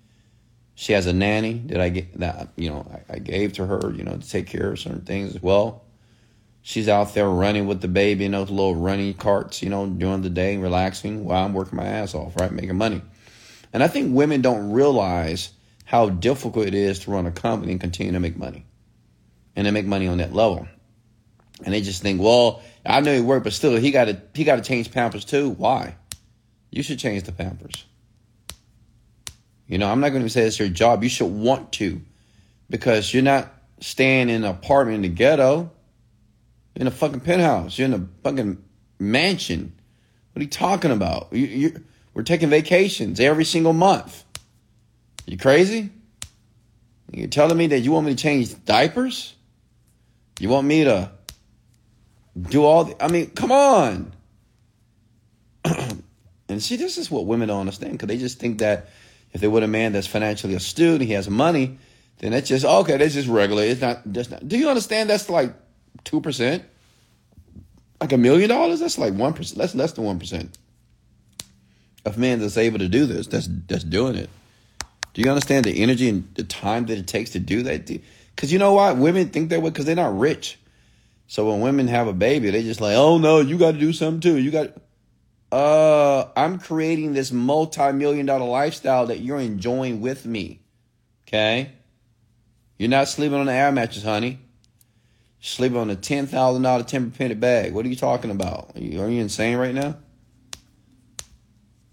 She 0.75 0.93
has 0.95 1.07
a 1.07 1.13
nanny 1.13 1.63
that 1.67 1.81
I 1.81 1.89
get 1.91 2.19
that 2.19 2.49
you 2.57 2.71
know 2.71 2.85
I, 2.91 3.15
I 3.15 3.19
gave 3.19 3.53
to 3.55 3.67
her, 3.67 3.93
you 3.95 4.03
know, 4.03 4.17
to 4.17 4.29
take 4.29 4.49
care 4.49 4.73
of 4.73 4.81
certain 4.81 5.03
things 5.03 5.37
as 5.37 5.43
well. 5.43 5.85
She's 6.63 6.89
out 6.89 7.13
there 7.13 7.29
running 7.29 7.67
with 7.67 7.83
the 7.83 7.89
baby 7.89 8.25
in 8.25 8.33
those 8.33 8.51
little 8.51 8.75
running 8.75 9.13
carts, 9.15 9.63
you 9.63 9.69
know, 9.69 9.87
during 9.87 10.23
the 10.23 10.31
day, 10.31 10.57
relaxing 10.57 11.25
while 11.25 11.45
I'm 11.45 11.53
working 11.53 11.77
my 11.77 11.85
ass 11.85 12.15
off, 12.15 12.35
right, 12.41 12.51
making 12.51 12.77
money. 12.77 13.03
And 13.73 13.83
I 13.83 13.89
think 13.89 14.17
women 14.17 14.41
don't 14.41 14.73
realize 14.73 15.53
how 15.85 16.09
difficult 16.09 16.67
it 16.67 16.75
is 16.75 17.01
to 17.01 17.11
run 17.11 17.27
a 17.27 17.31
company 17.31 17.73
and 17.73 17.81
continue 17.81 18.13
to 18.13 18.21
make 18.21 18.37
money, 18.37 18.65
and 19.55 19.67
to 19.67 19.73
make 19.73 19.85
money 19.85 20.09
on 20.09 20.19
that 20.19 20.33
level. 20.33 20.67
And 21.65 21.75
they 21.75 21.81
just 21.81 22.03
think, 22.03 22.21
well, 22.21 22.63
I 22.87 23.01
know 23.01 23.13
he 23.13 23.21
worked, 23.21 23.45
but 23.45 23.53
still, 23.53 23.75
he 23.77 23.91
got 23.91 24.05
to 24.05 24.21
he 24.35 24.45
got 24.45 24.57
to 24.57 24.63
change 24.63 24.93
Pampers 24.93 25.25
too. 25.25 25.51
Why? 25.51 25.97
You 26.71 26.83
should 26.83 26.99
change 26.99 27.25
the 27.25 27.33
Pampers. 27.33 27.85
You 29.67 29.79
know, 29.79 29.91
I'm 29.91 30.01
not 30.01 30.11
going 30.11 30.23
to 30.23 30.29
say 30.29 30.43
it's 30.43 30.59
your 30.59 30.69
job. 30.69 31.03
You 31.03 31.09
should 31.09 31.33
want 31.33 31.73
to, 31.73 32.03
because 32.69 33.13
you're 33.13 33.23
not 33.23 33.53
staying 33.81 34.29
in 34.29 34.45
an 34.45 34.51
apartment 34.51 34.97
in 34.97 35.03
the 35.03 35.09
ghetto. 35.09 35.71
In 36.77 36.89
a 36.89 36.91
fucking 36.91 37.21
penthouse. 37.21 37.79
You're 37.79 37.87
in 37.87 37.95
a 37.95 38.09
fucking 38.25 38.63
mansion. 38.99 39.73
What 40.33 40.41
are 40.41 40.43
you 40.43 40.51
talking 40.51 40.91
about? 40.91 41.29
You, 41.31 41.47
you, 41.47 41.85
we're 42.13 42.25
taking 42.25 42.51
vacations 42.51 43.21
every 43.21 43.45
single 43.45 43.73
month. 43.73 44.25
You 45.25 45.39
crazy? 45.39 45.91
You're 47.13 47.29
telling 47.29 47.57
me 47.57 47.69
that 47.69 47.79
you 47.79 47.93
want 47.93 48.07
me 48.07 48.17
to 48.17 48.21
change 48.21 48.65
diapers? 48.65 49.35
You 50.41 50.49
want 50.49 50.67
me 50.67 50.83
to 50.83 51.13
do 52.41 52.65
all 52.65 52.85
the, 52.85 53.05
I 53.05 53.09
mean, 53.09 53.31
come 53.31 53.53
on. 53.53 54.13
and 55.65 56.63
see, 56.63 56.77
this 56.77 56.99
is 56.99 57.11
what 57.11 57.27
women 57.27 57.49
don't 57.49 57.61
understand 57.61 57.93
because 57.93 58.09
they 58.09 58.19
just 58.19 58.39
think 58.39 58.59
that 58.59 58.89
if 59.33 59.41
they 59.41 59.49
with 59.49 59.65
a 59.65 59.69
man 59.69 59.93
that's 59.93 60.07
financially 60.07 60.55
astute, 60.55 61.01
and 61.01 61.09
he 61.09 61.13
has 61.13 61.29
money, 61.29 61.79
then 62.19 62.33
that's 62.33 62.49
just 62.49 62.65
okay. 62.65 62.97
That's 62.97 63.15
just 63.15 63.29
regular. 63.29 63.65
It's 63.65 63.81
not 63.81 64.01
just 64.13 64.31
not. 64.31 64.49
Do 64.49 64.57
you 64.57 64.69
understand? 64.69 65.11
That's 65.11 65.29
like 65.29 65.53
two 66.05 66.21
percent. 66.21 66.65
Like 68.01 68.13
a 68.13 68.17
million 68.17 68.49
dollars, 68.49 68.81
that's 68.81 68.97
like 68.97 69.15
one 69.15 69.33
percent. 69.33 69.59
That's 69.59 69.75
less 69.75 69.93
than 69.93 70.05
one 70.05 70.19
percent. 70.19 70.57
Of 72.05 72.19
men 72.19 72.39
that's 72.39 72.57
able 72.57 72.79
to 72.79 72.89
do 72.89 73.07
this, 73.07 73.27
that's 73.27 73.49
that's 73.67 73.85
doing 73.85 74.15
it. 74.15 74.31
Do 75.15 75.23
you 75.23 75.31
understand 75.31 75.65
the 75.65 75.83
energy 75.83 76.09
and 76.09 76.29
the 76.35 76.45
time 76.45 76.87
that 76.87 76.99
it 76.99 77.07
takes 77.07 77.31
to 77.31 77.39
do 77.39 77.63
that? 77.63 77.87
Because 77.87 78.53
you 78.53 78.59
know 78.59 78.75
what, 78.75 78.97
women 78.99 79.31
think 79.31 79.51
that 79.51 79.63
way 79.63 79.71
because 79.71 79.85
they're 79.85 79.97
not 79.97 80.17
rich. 80.17 80.59
So 81.27 81.51
when 81.51 81.61
women 81.61 81.89
have 81.89 82.07
a 82.07 82.13
baby, 82.13 82.51
they 82.51 82.63
just 82.63 82.81
like, 82.81 82.97
oh 82.97 83.19
no, 83.19 83.41
you 83.41 83.59
got 83.59 83.73
to 83.73 83.79
do 83.79 83.93
something 83.93 84.21
too. 84.21 84.39
You 84.39 84.51
got. 84.51 84.73
Uh, 85.51 86.29
I'm 86.37 86.59
creating 86.59 87.13
this 87.13 87.31
multi-million 87.31 88.27
dollar 88.27 88.47
lifestyle 88.47 89.07
that 89.07 89.21
you're 89.21 89.39
enjoying 89.39 90.01
with 90.01 90.27
me. 90.27 90.61
Okay. 91.27 91.73
You're 92.77 92.91
not 92.91 93.09
sleeping 93.09 93.39
on 93.39 93.47
the 93.47 93.53
air 93.53 93.71
mattress, 93.71 94.05
honey 94.05 94.41
sleeping 95.45 95.77
on 95.77 95.91
a 95.91 95.97
ten 95.97 96.27
thousand 96.27 96.63
dollar 96.63 96.83
Tempur-Pedic 96.83 97.39
bag. 97.39 97.75
What 97.75 97.85
are 97.85 97.89
you 97.89 97.97
talking 97.97 98.31
about? 98.31 98.73
Are 98.75 98.81
you, 98.81 99.01
are 99.03 99.09
you 99.09 99.21
insane 99.21 99.57
right 99.59 99.75
now? 99.75 99.97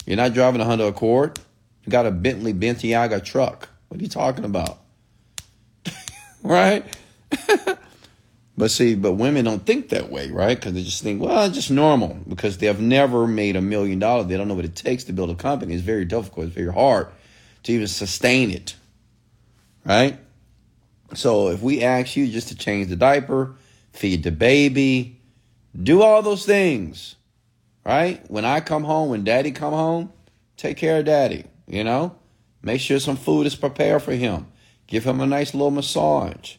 You're 0.06 0.18
not 0.18 0.34
driving 0.34 0.62
a 0.62 0.66
Honda 0.66 0.86
Accord. 0.86 1.40
You 1.84 1.92
got 1.92 2.06
a 2.06 2.12
Bentley 2.12 2.54
Bentayga 2.54 3.24
truck. 3.24 3.70
What 3.90 4.00
are 4.00 4.04
you 4.04 4.10
talking 4.10 4.46
about? 4.46 4.80
right? 6.44 6.86
but 8.58 8.70
see, 8.70 8.96
but 8.96 9.14
women 9.14 9.46
don't 9.46 9.66
think 9.66 9.90
that 9.90 10.10
way, 10.12 10.30
right? 10.30 10.58
Because 10.58 10.74
they 10.74 10.84
just 10.84 11.02
think, 11.02 11.22
well, 11.22 11.46
it's 11.46 11.56
just 11.56 11.72
normal. 11.72 12.18
Because 12.28 12.58
they 12.58 12.68
have 12.68 12.82
never 12.82 13.26
made 13.26 13.56
a 13.56 13.62
million 13.62 14.00
dollars. 14.00 14.28
They 14.28 14.38
don't 14.38 14.48
know 14.48 14.56
what 14.56 14.66
it 14.66 14.76
takes 14.76 15.06
to 15.06 15.14
build 15.14 15.30
a 15.30 15.36
company. 15.36 15.74
It's 15.74 15.84
very 15.84 16.06
difficult. 16.06 16.48
It's 16.48 16.56
very 16.56 16.72
hard 16.72 17.08
to 17.64 17.72
even 17.72 17.88
sustain 17.88 18.52
it, 18.52 18.76
right? 19.86 20.20
So 21.14 21.50
if 21.50 21.62
we 21.62 21.84
ask 21.84 22.16
you 22.16 22.28
just 22.28 22.50
to 22.50 22.56
change 22.56 22.88
the 22.88 22.96
diaper, 22.96 23.56
feed 23.94 24.24
the 24.24 24.32
baby, 24.32 25.20
do 25.82 26.02
all 26.02 26.22
those 26.22 26.46
things, 26.46 27.16
right? 27.86 28.24
When 28.30 28.46
I 28.46 28.60
come 28.60 28.84
home, 28.84 29.10
when 29.10 29.24
daddy 29.24 29.52
come 29.52 29.74
home, 29.74 30.12
take 30.58 30.78
care 30.78 31.00
of 31.00 31.06
daddy, 31.06 31.46
you 31.68 31.84
know? 31.84 32.16
Make 32.64 32.82
sure 32.82 33.00
some 33.00 33.18
food 33.18 33.48
is 33.48 33.56
prepared 33.56 34.04
for 34.04 34.14
him. 34.14 34.48
Give 34.88 35.04
him 35.04 35.20
a 35.20 35.26
nice 35.26 35.54
little 35.54 35.72
massage. 35.72 36.56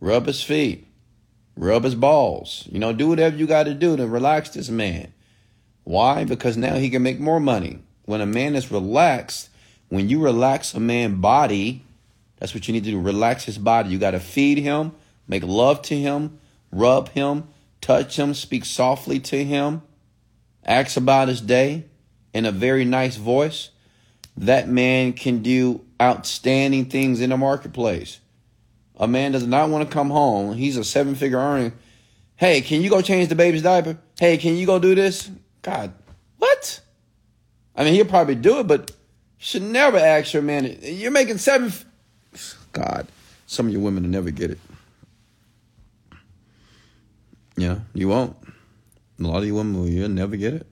Rub 0.00 0.26
his 0.26 0.42
feet. 0.42 0.86
Rub 1.60 1.84
his 1.84 1.94
balls. 1.94 2.66
You 2.72 2.78
know, 2.78 2.94
do 2.94 3.08
whatever 3.08 3.36
you 3.36 3.46
got 3.46 3.64
to 3.64 3.74
do 3.74 3.94
to 3.94 4.06
relax 4.06 4.48
this 4.48 4.70
man. 4.70 5.12
Why? 5.84 6.24
Because 6.24 6.56
now 6.56 6.76
he 6.76 6.88
can 6.88 7.02
make 7.02 7.20
more 7.20 7.38
money. 7.38 7.80
When 8.06 8.22
a 8.22 8.26
man 8.26 8.56
is 8.56 8.70
relaxed, 8.70 9.50
when 9.90 10.08
you 10.08 10.22
relax 10.22 10.72
a 10.72 10.80
man's 10.80 11.20
body, 11.20 11.84
that's 12.38 12.54
what 12.54 12.66
you 12.66 12.72
need 12.72 12.84
to 12.84 12.92
do. 12.92 12.98
Relax 12.98 13.44
his 13.44 13.58
body. 13.58 13.90
You 13.90 13.98
got 13.98 14.12
to 14.12 14.20
feed 14.20 14.56
him, 14.56 14.92
make 15.28 15.42
love 15.42 15.82
to 15.82 15.94
him, 15.94 16.38
rub 16.72 17.10
him, 17.10 17.48
touch 17.82 18.18
him, 18.18 18.32
speak 18.32 18.64
softly 18.64 19.20
to 19.20 19.44
him, 19.44 19.82
ask 20.64 20.96
about 20.96 21.28
his 21.28 21.42
day 21.42 21.84
in 22.32 22.46
a 22.46 22.52
very 22.52 22.86
nice 22.86 23.16
voice. 23.16 23.68
That 24.34 24.66
man 24.66 25.12
can 25.12 25.42
do 25.42 25.84
outstanding 26.00 26.86
things 26.86 27.20
in 27.20 27.28
the 27.28 27.36
marketplace. 27.36 28.18
A 29.00 29.08
man 29.08 29.32
does 29.32 29.46
not 29.46 29.70
want 29.70 29.88
to 29.88 29.92
come 29.92 30.10
home. 30.10 30.54
He's 30.54 30.76
a 30.76 30.84
seven 30.84 31.14
figure 31.14 31.38
earning. 31.38 31.72
Hey, 32.36 32.60
can 32.60 32.82
you 32.82 32.90
go 32.90 33.00
change 33.00 33.30
the 33.30 33.34
baby's 33.34 33.62
diaper? 33.62 33.96
Hey, 34.18 34.36
can 34.36 34.56
you 34.56 34.66
go 34.66 34.78
do 34.78 34.94
this? 34.94 35.30
God, 35.62 35.92
what? 36.36 36.80
I 37.74 37.84
mean, 37.84 37.94
he'll 37.94 38.04
probably 38.04 38.34
do 38.34 38.60
it, 38.60 38.66
but 38.66 38.90
you 38.90 38.96
should 39.38 39.62
never 39.62 39.96
ask 39.96 40.34
your 40.34 40.42
man. 40.42 40.78
You're 40.82 41.10
making 41.10 41.38
seven. 41.38 41.72
F- 42.34 42.68
God, 42.72 43.08
some 43.46 43.66
of 43.66 43.72
you 43.72 43.80
women 43.80 44.02
will 44.02 44.10
never 44.10 44.30
get 44.30 44.50
it. 44.50 44.58
Yeah, 47.56 47.78
you 47.94 48.08
won't. 48.08 48.36
A 49.18 49.22
lot 49.22 49.38
of 49.38 49.44
you 49.46 49.54
women 49.54 49.80
will 49.80 49.88
you'll 49.88 50.10
never 50.10 50.36
get 50.36 50.54
it. 50.54 50.66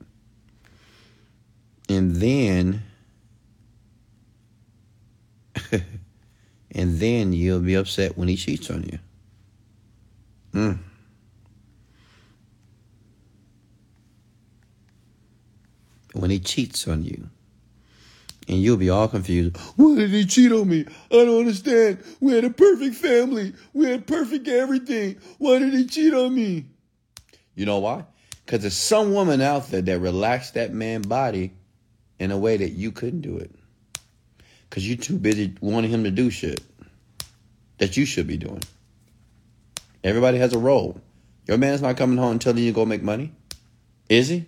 And 1.89 2.17
then 2.17 2.83
and 6.73 6.99
then 6.99 7.33
you'll 7.33 7.61
be 7.61 7.75
upset 7.75 8.17
when 8.17 8.29
he 8.29 8.37
cheats 8.37 8.71
on 8.71 8.83
you. 8.83 8.99
Mm. 10.53 10.79
When 16.13 16.31
he 16.31 16.41
cheats 16.41 16.87
on 16.89 17.05
you. 17.05 17.29
And 18.49 18.63
you'll 18.63 18.79
be 18.79 18.89
all 18.89 19.09
confused. 19.09 19.57
Why 19.77 19.97
did 19.97 20.11
he 20.11 20.25
cheat 20.25 20.53
on 20.53 20.69
me? 20.69 20.87
I 21.11 21.15
don't 21.15 21.41
understand. 21.41 22.03
We 22.21 22.33
had 22.33 22.45
a 22.45 22.51
perfect 22.51 22.97
family. 22.97 23.53
We 23.75 23.91
had 23.91 24.07
perfect 24.07 24.49
everything. 24.49 25.19
Why 25.37 25.59
did 25.59 25.75
he 25.75 25.87
cheat 25.87 26.15
on 26.15 26.35
me? 26.35 26.65
You 27.55 27.67
know 27.67 27.79
why? 27.79 28.05
Because 28.45 28.63
there's 28.63 28.77
some 28.77 29.13
woman 29.13 29.43
out 29.43 29.69
there 29.71 29.83
that 29.83 29.99
relaxed 29.99 30.55
that 30.55 30.73
man's 30.73 31.07
body 31.07 31.53
in 32.19 32.31
a 32.31 32.39
way 32.39 32.57
that 32.57 32.71
you 32.71 32.91
couldn't 32.91 33.21
do 33.21 33.37
it. 33.37 33.55
Because 34.69 34.87
you're 34.87 34.99
too 34.99 35.19
busy 35.19 35.55
wanting 35.61 35.91
him 35.91 36.05
to 36.05 36.11
do 36.11 36.31
shit 36.31 36.61
that 37.79 37.97
you 37.97 38.05
should 38.05 38.27
be 38.27 38.37
doing. 38.37 38.63
Everybody 40.05 40.39
has 40.39 40.53
a 40.53 40.59
role. 40.59 41.01
Your 41.47 41.59
man's 41.59 41.83
not 41.83 41.97
coming 41.97 42.19
home 42.19 42.39
telling 42.39 42.59
you 42.59 42.71
to 42.71 42.75
go 42.75 42.85
make 42.85 43.03
money. 43.03 43.33
Is 44.09 44.29
he? 44.29 44.47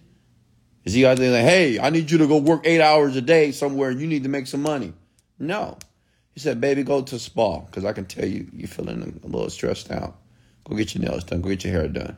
Is 0.84 0.94
he 0.94 1.06
out 1.06 1.18
there 1.18 1.32
like, 1.32 1.44
hey, 1.44 1.78
I 1.78 1.90
need 1.90 2.10
you 2.10 2.18
to 2.18 2.26
go 2.26 2.38
work 2.38 2.62
eight 2.64 2.80
hours 2.80 3.16
a 3.16 3.20
day 3.20 3.52
somewhere 3.52 3.90
and 3.90 4.00
you 4.00 4.06
need 4.06 4.22
to 4.22 4.28
make 4.28 4.46
some 4.46 4.62
money? 4.62 4.92
No. 5.38 5.78
He 6.32 6.40
said, 6.40 6.60
baby, 6.60 6.82
go 6.82 7.02
to 7.02 7.18
spa 7.18 7.60
because 7.60 7.84
I 7.84 7.92
can 7.92 8.06
tell 8.06 8.26
you 8.26 8.48
you're 8.52 8.68
feeling 8.68 9.20
a 9.22 9.26
little 9.26 9.50
stressed 9.50 9.90
out. 9.90 10.16
Go 10.64 10.76
get 10.76 10.94
your 10.94 11.04
nails 11.04 11.24
done. 11.24 11.40
Go 11.40 11.48
get 11.48 11.64
your 11.64 11.72
hair 11.72 11.88
done. 11.88 12.16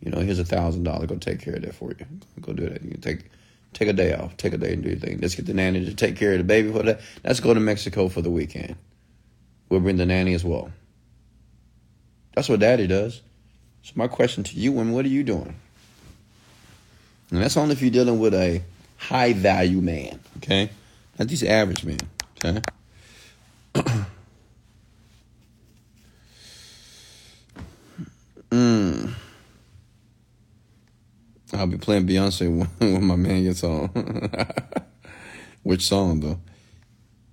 You 0.00 0.10
know, 0.10 0.18
here's 0.20 0.38
a 0.38 0.44
thousand 0.44 0.84
dollars. 0.84 1.08
Go 1.08 1.16
take 1.16 1.40
care 1.40 1.54
of 1.54 1.62
that 1.62 1.74
for 1.74 1.90
you. 1.90 2.06
Go 2.40 2.52
do 2.52 2.68
that. 2.68 2.82
You 2.82 2.92
take 3.00 3.30
take 3.76 3.88
a 3.88 3.92
day 3.92 4.14
off. 4.14 4.36
Take 4.38 4.54
a 4.54 4.58
day 4.58 4.72
and 4.72 4.82
do 4.82 4.88
your 4.88 4.98
thing. 4.98 5.18
Let's 5.20 5.34
get 5.34 5.44
the 5.44 5.52
nanny 5.52 5.84
to 5.84 5.94
take 5.94 6.16
care 6.16 6.32
of 6.32 6.38
the 6.38 6.44
baby 6.44 6.72
for 6.72 6.82
that. 6.82 7.00
Let's 7.22 7.40
go 7.40 7.52
to 7.52 7.60
Mexico 7.60 8.08
for 8.08 8.22
the 8.22 8.30
weekend. 8.30 8.76
We'll 9.68 9.80
bring 9.80 9.98
the 9.98 10.06
nanny 10.06 10.32
as 10.32 10.44
well. 10.44 10.70
That's 12.34 12.48
what 12.48 12.60
daddy 12.60 12.86
does. 12.86 13.20
So 13.82 13.92
my 13.94 14.08
question 14.08 14.44
to 14.44 14.56
you, 14.56 14.72
women, 14.72 14.94
what 14.94 15.04
are 15.04 15.08
you 15.08 15.22
doing? 15.22 15.54
And 17.30 17.42
that's 17.42 17.58
only 17.58 17.72
if 17.72 17.82
you're 17.82 17.90
dealing 17.90 18.18
with 18.18 18.32
a 18.32 18.62
high 18.96 19.34
value 19.34 19.82
man, 19.82 20.20
okay? 20.38 20.70
Not 21.18 21.28
these 21.28 21.42
average 21.42 21.84
men, 21.84 21.98
okay? 22.38 22.62
mm. 28.50 29.14
I'll 31.52 31.66
be 31.66 31.78
playing 31.78 32.06
Beyonce 32.06 32.68
when 32.78 33.04
my 33.04 33.16
man 33.16 33.44
gets 33.44 33.62
on. 33.62 33.90
Which 35.62 35.86
song, 35.86 36.20
though? 36.20 36.40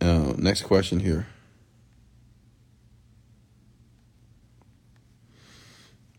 Uh, 0.01 0.33
next 0.37 0.63
question 0.63 0.99
here. 0.99 1.27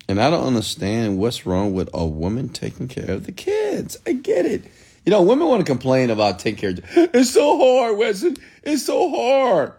And 0.09 0.21
I 0.21 0.31
don't 0.31 0.47
understand 0.47 1.19
what's 1.19 1.47
wrong 1.47 1.73
with 1.73 1.89
a 1.95 2.07
woman 2.07 2.51
taking 2.51 2.89
care 2.89 3.11
of 3.11 3.27
the 3.27 3.33
kids. 3.33 3.99
I 4.07 4.13
get 4.13 4.47
it. 4.47 4.65
You 5.05 5.11
know, 5.11 5.23
women 5.23 5.49
want 5.49 5.61
to 5.61 5.71
complain 5.71 6.11
about 6.11 6.39
taking 6.39 6.61
care 6.61 6.71
of 6.71 6.79
It's 7.15 7.31
so 7.31 7.59
hard, 7.59 7.99
Weston. 7.99 8.37
It's 8.63 8.85
so 8.85 9.11
hard. 9.11 9.73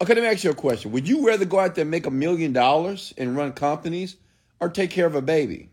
Okay, 0.00 0.14
let 0.14 0.22
me 0.22 0.28
ask 0.28 0.44
you 0.44 0.50
a 0.50 0.54
question. 0.54 0.92
Would 0.92 1.08
you 1.08 1.26
rather 1.26 1.44
go 1.44 1.58
out 1.60 1.74
there 1.74 1.82
and 1.82 1.90
make 1.90 2.06
a 2.06 2.10
million 2.10 2.52
dollars 2.52 3.14
and 3.16 3.36
run 3.36 3.52
companies 3.52 4.16
or 4.60 4.68
take 4.68 4.90
care 4.90 5.06
of 5.06 5.14
a 5.14 5.22
baby? 5.22 5.68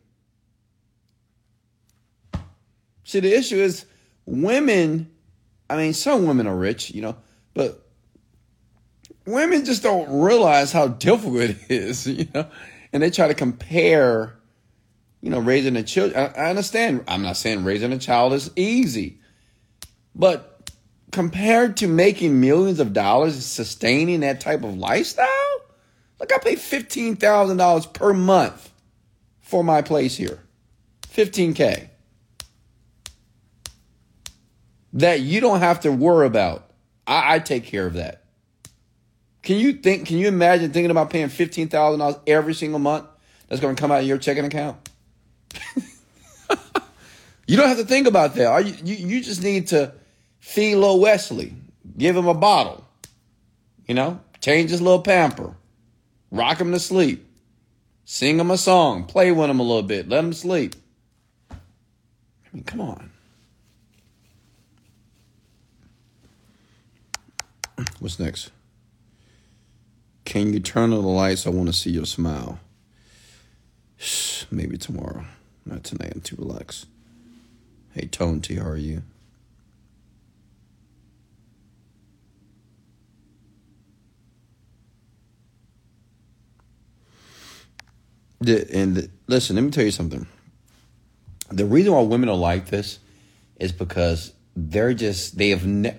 See, 3.10 3.22
the 3.22 3.36
issue 3.36 3.56
is 3.56 3.88
women, 4.28 5.10
I 5.68 5.78
mean, 5.78 5.94
some 5.94 6.28
women 6.28 6.46
are 6.46 6.56
rich, 6.56 6.92
you 6.92 7.02
know, 7.02 7.18
but 7.56 7.84
women 9.26 9.66
just 9.66 9.82
don't 9.82 10.22
realize 10.22 10.72
how 10.72 10.90
difficult 10.90 11.42
it 11.42 11.58
is, 11.70 12.06
you 12.08 12.28
know, 12.36 12.48
and 12.94 13.02
they 13.02 13.10
try 13.10 13.28
to 13.28 13.34
compare, 13.34 14.36
you 15.22 15.32
know, 15.32 15.40
raising 15.40 15.76
a 15.76 15.82
child. 15.82 16.14
I, 16.14 16.26
I 16.26 16.50
understand. 16.52 17.04
I'm 17.08 17.24
not 17.24 17.36
saying 17.36 17.64
raising 17.64 17.92
a 17.94 17.98
child 17.98 18.34
is 18.34 18.52
easy, 18.56 19.20
but 20.14 20.70
compared 21.12 21.78
to 21.78 21.88
making 21.88 22.40
millions 22.40 22.80
of 22.80 22.94
dollars 22.94 23.34
and 23.34 23.42
sustaining 23.42 24.20
that 24.20 24.40
type 24.40 24.64
of 24.64 24.78
lifestyle, 24.78 25.28
like 26.20 26.32
I 26.32 26.38
pay 26.38 26.54
$15,000 26.54 27.92
per 27.92 28.14
month 28.14 28.72
for 29.42 29.64
my 29.64 29.82
place 29.82 30.16
here. 30.16 30.44
15K. 31.08 31.89
That 34.94 35.22
you 35.22 35.40
don't 35.42 35.60
have 35.60 35.82
to 35.82 35.92
worry 35.92 36.26
about. 36.26 36.70
I, 37.06 37.36
I 37.36 37.40
take 37.40 37.66
care 37.66 37.86
of 37.86 37.94
that. 37.94 38.24
Can 39.44 39.58
you 39.58 39.74
think? 39.74 40.08
Can 40.08 40.18
you 40.18 40.28
imagine 40.28 40.72
thinking 40.72 40.92
about 40.92 41.10
paying 41.10 41.30
fifteen 41.30 41.70
thousand 41.70 42.00
dollars 42.00 42.18
every 42.28 42.54
single 42.54 42.80
month? 42.80 43.06
That's 43.48 43.62
going 43.62 43.76
to 43.76 43.82
come 43.82 43.92
out 43.92 44.02
of 44.02 44.08
your 44.08 44.18
checking 44.18 44.46
account. 44.46 44.90
you 47.48 47.58
don't 47.58 47.68
have 47.68 47.78
to 47.78 47.86
think 47.86 48.08
about 48.08 48.36
that. 48.36 48.66
You, 48.66 48.76
you, 48.84 49.08
you 49.08 49.24
just 49.24 49.42
need 49.42 49.68
to 49.68 49.94
feed 50.40 50.76
little 50.76 51.00
Wesley, 51.00 51.54
give 51.98 52.16
him 52.16 52.28
a 52.28 52.34
bottle, 52.34 52.86
you 53.88 53.96
know, 53.96 54.20
change 54.42 54.70
his 54.70 54.82
little 54.82 55.02
pamper, 55.02 55.56
rock 56.32 56.60
him 56.60 56.72
to 56.72 56.80
sleep, 56.80 57.28
sing 58.06 58.40
him 58.40 58.52
a 58.52 58.58
song, 58.58 59.06
play 59.06 59.32
with 59.32 59.50
him 59.50 59.60
a 59.60 59.64
little 59.64 59.84
bit, 59.84 60.10
let 60.10 60.24
him 60.24 60.34
sleep. 60.34 60.76
I 61.52 61.56
mean, 62.54 62.64
come 62.64 62.82
on. 62.82 63.09
What's 68.00 68.20
next? 68.20 68.52
Can 70.24 70.54
you 70.54 70.60
turn 70.62 70.94
on 70.94 71.02
the 71.02 71.08
lights? 71.08 71.46
I 71.46 71.50
want 71.50 71.68
to 71.68 71.74
see 71.74 71.92
your 71.92 72.06
smile. 72.06 72.60
Maybe 74.52 74.78
tomorrow. 74.78 75.26
Not 75.66 75.84
tonight. 75.84 76.14
I'm 76.16 76.22
too 76.22 76.38
relaxed. 76.38 76.88
Hey, 77.94 78.06
Tone 78.08 78.40
T, 78.40 78.56
how 78.56 78.68
are 78.68 78.78
you? 78.78 79.02
The, 88.42 88.66
and 88.74 89.10
listen, 89.28 89.58
let 89.58 89.64
me 89.64 89.72
tell 89.72 89.84
you 89.84 89.92
something. 89.92 90.26
The 91.52 91.66
reason 91.66 91.92
why 91.92 92.02
women 92.04 92.30
are 92.30 92.38
like 92.38 92.68
this 92.68 93.00
is 93.58 93.74
because 93.74 94.32
they're 94.56 94.94
just 94.94 95.38
they 95.38 95.50
have. 95.50 95.66
Ne- 95.66 95.98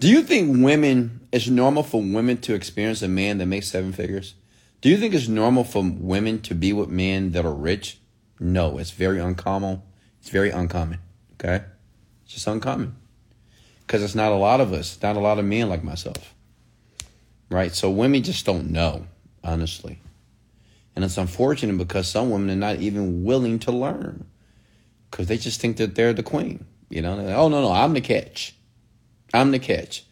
Do 0.00 0.08
you 0.08 0.22
think 0.22 0.64
women 0.64 1.28
it's 1.30 1.48
normal 1.48 1.82
for 1.82 2.00
women 2.00 2.38
to 2.38 2.54
experience 2.54 3.02
a 3.02 3.08
man 3.08 3.36
that 3.36 3.44
makes 3.44 3.68
seven 3.68 3.92
figures? 3.92 4.34
Do 4.80 4.88
you 4.88 4.96
think 4.96 5.12
it's 5.12 5.28
normal 5.28 5.62
for 5.62 5.84
women 5.84 6.40
to 6.42 6.54
be 6.54 6.72
with 6.72 6.88
men 6.88 7.32
that 7.32 7.44
are 7.44 7.52
rich? 7.52 7.98
No, 8.40 8.78
it's 8.78 8.92
very 8.92 9.20
uncommon. 9.20 9.82
It's 10.20 10.30
very 10.30 10.48
uncommon. 10.48 11.00
Okay? 11.34 11.66
It's 12.24 12.32
just 12.32 12.46
uncommon. 12.46 12.96
Because 13.80 14.02
it's 14.02 14.14
not 14.14 14.32
a 14.32 14.36
lot 14.36 14.62
of 14.62 14.72
us, 14.72 14.98
not 15.02 15.16
a 15.16 15.20
lot 15.20 15.38
of 15.38 15.44
men 15.44 15.68
like 15.68 15.84
myself. 15.84 16.34
Right? 17.50 17.74
So 17.74 17.90
women 17.90 18.22
just 18.22 18.46
don't 18.46 18.70
know, 18.70 19.06
honestly. 19.44 20.00
And 20.96 21.04
it's 21.04 21.18
unfortunate 21.18 21.76
because 21.76 22.08
some 22.08 22.30
women 22.30 22.48
are 22.48 22.56
not 22.56 22.76
even 22.76 23.22
willing 23.22 23.58
to 23.60 23.70
learn 23.70 24.24
because 25.10 25.26
they 25.26 25.36
just 25.36 25.60
think 25.60 25.76
that 25.76 25.94
they're 25.94 26.14
the 26.14 26.22
queen. 26.22 26.64
You 26.88 27.02
know, 27.02 27.16
like, 27.16 27.36
oh, 27.36 27.48
no, 27.48 27.60
no, 27.60 27.70
I'm 27.70 27.92
the 27.92 28.00
catch. 28.00 28.54
I'm 29.32 29.50
the 29.50 29.58
catch. 29.58 30.04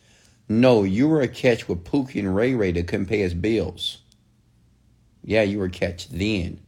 No, 0.49 0.83
you 0.83 1.09
were 1.09 1.21
a 1.21 1.29
catch 1.29 1.69
with 1.69 1.85
Pookie 1.85 2.21
and 2.21 2.35
Ray 2.35 2.55
Ray 2.55 2.73
that 2.73 2.87
couldn't 2.87 3.07
pay 3.07 3.19
his 3.19 3.35
bills. 3.35 3.99
Yeah, 5.25 5.43
you 5.43 5.59
were 5.59 5.67
a 5.67 5.71
catch 5.71 6.09
then. 6.09 6.61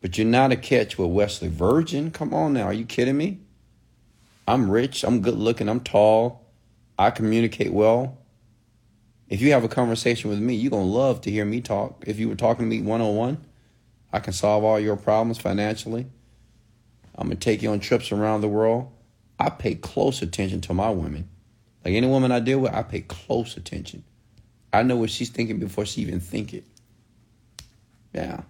But 0.00 0.16
you're 0.16 0.26
not 0.26 0.52
a 0.52 0.56
catch 0.56 0.98
with 0.98 1.10
Wesley 1.10 1.48
Virgin. 1.48 2.10
Come 2.10 2.32
on 2.32 2.54
now. 2.54 2.64
Are 2.64 2.72
you 2.72 2.86
kidding 2.86 3.16
me? 3.16 3.38
I'm 4.48 4.70
rich. 4.70 5.04
I'm 5.04 5.20
good 5.20 5.36
looking. 5.36 5.68
I'm 5.68 5.80
tall. 5.80 6.46
I 6.98 7.10
communicate 7.10 7.72
well. 7.72 8.18
If 9.28 9.40
you 9.40 9.52
have 9.52 9.62
a 9.62 9.68
conversation 9.68 10.28
with 10.28 10.40
me, 10.40 10.54
you're 10.54 10.70
going 10.70 10.86
to 10.86 10.90
love 10.90 11.20
to 11.20 11.30
hear 11.30 11.44
me 11.44 11.60
talk. 11.60 12.02
If 12.06 12.18
you 12.18 12.28
were 12.28 12.34
talking 12.34 12.64
to 12.64 12.68
me 12.68 12.82
one 12.82 13.00
on 13.00 13.14
one, 13.14 13.44
I 14.12 14.18
can 14.18 14.32
solve 14.32 14.64
all 14.64 14.80
your 14.80 14.96
problems 14.96 15.38
financially. 15.38 16.06
I'm 17.14 17.28
going 17.28 17.36
to 17.36 17.44
take 17.44 17.62
you 17.62 17.70
on 17.70 17.78
trips 17.78 18.10
around 18.10 18.40
the 18.40 18.48
world. 18.48 18.90
I 19.38 19.50
pay 19.50 19.76
close 19.76 20.22
attention 20.22 20.60
to 20.62 20.74
my 20.74 20.90
women. 20.90 21.28
Like 21.84 21.94
any 21.94 22.06
woman 22.06 22.32
I 22.32 22.40
deal 22.40 22.58
with, 22.60 22.72
I 22.72 22.82
pay 22.82 23.00
close 23.00 23.56
attention. 23.56 24.04
I 24.72 24.82
know 24.82 24.96
what 24.96 25.10
she's 25.10 25.30
thinking 25.30 25.58
before 25.58 25.86
she 25.86 26.02
even 26.02 26.20
think 26.20 26.54
it. 26.54 26.64
Yeah. 28.12 28.42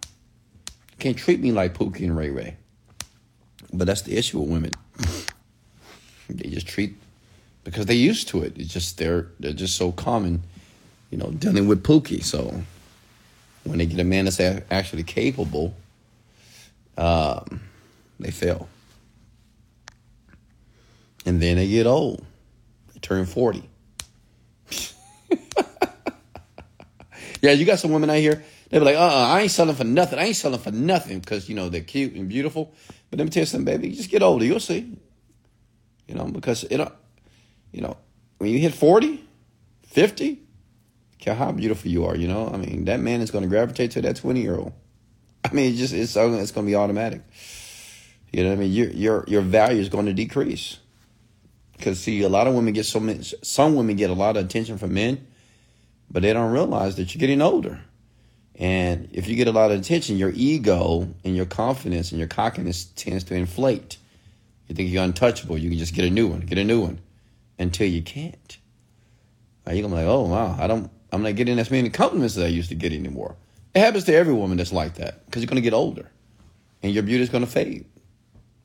Can't 0.99 1.17
treat 1.17 1.41
me 1.41 1.53
like 1.53 1.75
Pookie 1.75 2.05
and 2.05 2.17
Ray 2.17 2.31
Ray. 2.31 2.57
But 3.73 3.87
that's 3.87 4.03
the 4.03 4.17
issue 4.17 4.41
with 4.41 4.51
women. 4.51 4.73
they 6.29 6.51
just 6.51 6.67
treat 6.67 6.95
because 7.65 7.87
they're 7.87 7.97
used 7.97 8.29
to 8.29 8.43
it. 8.43 8.59
It's 8.59 8.73
just 8.73 8.99
they're 8.99 9.29
they're 9.39 9.53
just 9.53 9.77
so 9.77 9.93
common, 9.93 10.43
you 11.11 11.19
know, 11.19 11.31
dealing 11.31 11.69
with 11.69 11.83
Pookie. 11.83 12.23
So 12.23 12.63
when 13.65 13.79
they 13.79 13.87
get 13.87 14.01
a 14.01 14.05
man 14.05 14.25
that's 14.25 14.41
actually 14.71 15.05
capable, 15.05 15.75
um, 16.97 17.61
they 18.19 18.31
fail. 18.31 18.69
And 21.27 21.41
then 21.41 21.57
they 21.57 21.69
get 21.69 21.87
old. 21.87 22.25
Turn 23.03 23.27
40. 23.27 23.69
yeah, 27.41 27.53
you 27.53 27.65
got 27.65 27.79
some 27.79 27.93
women 27.93 28.11
out 28.11 28.17
here 28.17 28.43
they 28.71 28.79
be 28.79 28.85
like, 28.85 28.97
uh, 28.97 29.01
uh 29.01 29.27
I 29.29 29.41
ain't 29.43 29.51
selling 29.51 29.75
for 29.75 29.85
nothing. 29.85 30.19
I 30.19 30.27
ain't 30.27 30.37
selling 30.37 30.61
for 30.61 30.71
nothing 30.71 31.19
because 31.19 31.49
you 31.49 31.57
know 31.57 31.69
they're 31.69 31.81
cute 31.81 32.15
and 32.15 32.29
beautiful. 32.29 32.73
But 33.11 33.19
let 33.19 33.25
me 33.25 33.31
tell 33.31 33.43
you 33.43 33.47
something, 33.47 33.65
baby. 33.65 33.89
You 33.89 33.97
just 33.97 34.11
get 34.11 34.23
older, 34.23 34.45
you'll 34.45 34.61
see. 34.61 34.97
You 36.07 36.15
know, 36.15 36.27
because 36.27 36.65
it, 36.65 36.81
you 37.73 37.81
know, 37.83 37.97
when 38.39 38.51
you 38.51 38.59
hit 38.59 38.75
40, 38.75 39.25
50, 39.87 40.41
care 41.19 41.35
how 41.35 41.53
beautiful 41.53 41.91
you 41.91 42.05
are. 42.05 42.17
You 42.17 42.29
know, 42.29 42.49
I 42.53 42.57
mean, 42.57 42.85
that 42.87 43.01
man 43.01 43.21
is 43.21 43.31
going 43.31 43.43
to 43.43 43.49
gravitate 43.49 43.93
to 43.93 44.03
that 44.03 44.17
20 44.17 44.41
year 44.41 44.57
old. 44.57 44.73
I 45.45 45.53
mean, 45.53 45.75
it 45.75 45.77
just 45.77 45.93
it's 45.93 46.17
it's 46.17 46.53
going 46.53 46.67
to 46.67 46.71
be 46.71 46.77
automatic. 46.77 47.23
You 48.33 48.45
know 48.45 48.53
I 48.53 48.57
mean? 48.57 48.71
Your 48.71 48.91
your 48.91 49.25
your 49.27 49.43
value 49.43 49.81
is 49.81 49.89
going 49.89 50.07
to 50.07 50.13
decrease. 50.13 50.79
Because 51.81 51.99
see, 51.99 52.21
a 52.23 52.29
lot 52.29 52.47
of 52.47 52.55
women 52.55 52.75
get 52.75 52.85
so 52.85 53.01
much. 53.01 53.35
Some 53.43 53.75
women 53.75 53.97
get 53.97 54.11
a 54.11 54.15
lot 54.15 54.37
of 54.37 54.45
attention 54.45 54.77
from 54.77 54.93
men, 54.93 55.27
but 56.11 56.23
they 56.23 56.33
don't 56.33 56.53
realize 56.53 56.97
that 56.97 57.15
you're 57.15 57.21
getting 57.21 57.41
older. 57.41 57.81
And 58.55 59.09
if 59.13 59.27
you 59.27 59.35
get 59.35 59.49
a 59.49 59.53
lot 59.53 59.71
of 59.71 59.81
attention, 59.81 60.19
your 60.19 60.33
ego 60.35 61.09
and 61.25 61.35
your 61.35 61.47
confidence 61.47 62.13
and 62.13 62.19
your 62.19 62.29
cockiness 62.29 62.85
tends 62.85 63.25
to 63.25 63.35
inflate. 63.35 63.97
You 64.69 64.75
think 64.75 64.91
you're 64.91 65.03
untouchable. 65.03 65.57
You 65.57 65.71
can 65.71 65.79
just 65.79 65.95
get 65.95 66.05
a 66.05 66.11
new 66.11 66.29
one, 66.29 66.41
get 66.41 66.59
a 66.59 66.65
new 66.65 66.83
one, 66.83 67.01
until 67.59 67.89
you 67.89 68.03
can't. 68.03 68.59
You're 69.67 69.83
gonna 69.83 69.95
be 69.95 70.03
like, 70.03 70.07
oh 70.07 70.29
wow, 70.29 70.57
I 70.59 70.67
don't, 70.67 70.91
I'm 71.13 71.23
not 71.23 71.37
getting 71.37 71.59
as 71.59 71.71
many 71.71 71.89
compliments 71.89 72.37
as 72.37 72.45
I 72.45 72.49
used 72.49 72.69
to 72.69 72.75
get 72.75 72.93
anymore. 72.93 73.37
It 73.75 73.81
happens 73.81 74.05
to 74.05 74.15
every 74.15 74.35
woman 74.35 74.59
that's 74.59 74.73
like 74.73 74.97
that 74.97 75.25
because 75.25 75.43
you're 75.43 75.49
gonna 75.49 75.61
get 75.61 75.73
older, 75.73 76.11
and 76.83 76.93
your 76.93 77.03
beauty's 77.03 77.31
gonna 77.31 77.47
fade. 77.47 77.87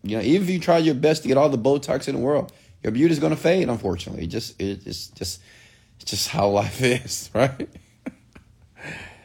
You 0.04 0.18
know, 0.18 0.24
even 0.24 0.44
if 0.44 0.50
you 0.50 0.60
try 0.60 0.80
your 0.80 0.96
best 0.96 1.22
to 1.22 1.28
get 1.28 1.38
all 1.38 1.50
the 1.50 1.58
Botox 1.58 2.08
in 2.08 2.16
the 2.16 2.22
world, 2.22 2.52
your 2.86 2.92
beauty 2.92 3.12
is 3.12 3.20
gonna 3.20 3.36
fade. 3.36 3.68
Unfortunately, 3.68 4.26
it 4.26 4.28
just, 4.28 4.62
it's 4.62 5.08
just, 5.08 5.42
it's 6.00 6.12
just 6.12 6.28
how 6.28 6.50
life 6.50 6.80
is, 6.84 7.32
right? 7.34 7.68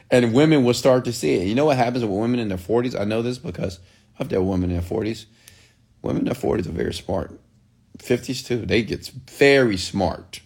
and 0.09 0.33
women 0.33 0.63
will 0.63 0.73
start 0.73 1.05
to 1.05 1.13
see 1.13 1.35
it. 1.35 1.45
You 1.45 1.53
know 1.53 1.65
what 1.65 1.77
happens 1.77 2.03
with 2.03 2.11
women 2.11 2.39
in 2.39 2.47
their 2.47 2.57
40s? 2.57 2.99
I 2.99 3.03
know 3.03 3.21
this 3.21 3.37
because 3.37 3.77
I've 4.17 4.29
dealt 4.29 4.45
with 4.45 4.53
women 4.53 4.71
in 4.71 4.77
their 4.77 4.89
40s. 4.89 5.25
Women 6.01 6.21
in 6.21 6.25
their 6.25 6.33
40s 6.33 6.65
are 6.65 6.71
very 6.71 6.91
smart. 6.91 7.39
50s 7.99 8.43
too. 8.43 8.65
They 8.65 8.81
get 8.81 9.05
very 9.29 9.77
smart. 9.77 10.41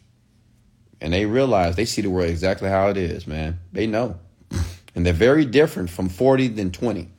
And 0.99 1.13
they 1.13 1.25
realize 1.25 1.77
they 1.77 1.85
see 1.85 2.01
the 2.01 2.09
world 2.09 2.29
exactly 2.29 2.67
how 2.67 2.89
it 2.89 2.97
is, 2.97 3.25
man. 3.25 3.59
They 3.71 3.87
know. 3.87 4.19
And 4.93 5.05
they're 5.05 5.11
very 5.11 5.43
different 5.43 5.89
from 5.89 6.07
40 6.07 6.47
than 6.49 6.71
20. 6.71 7.09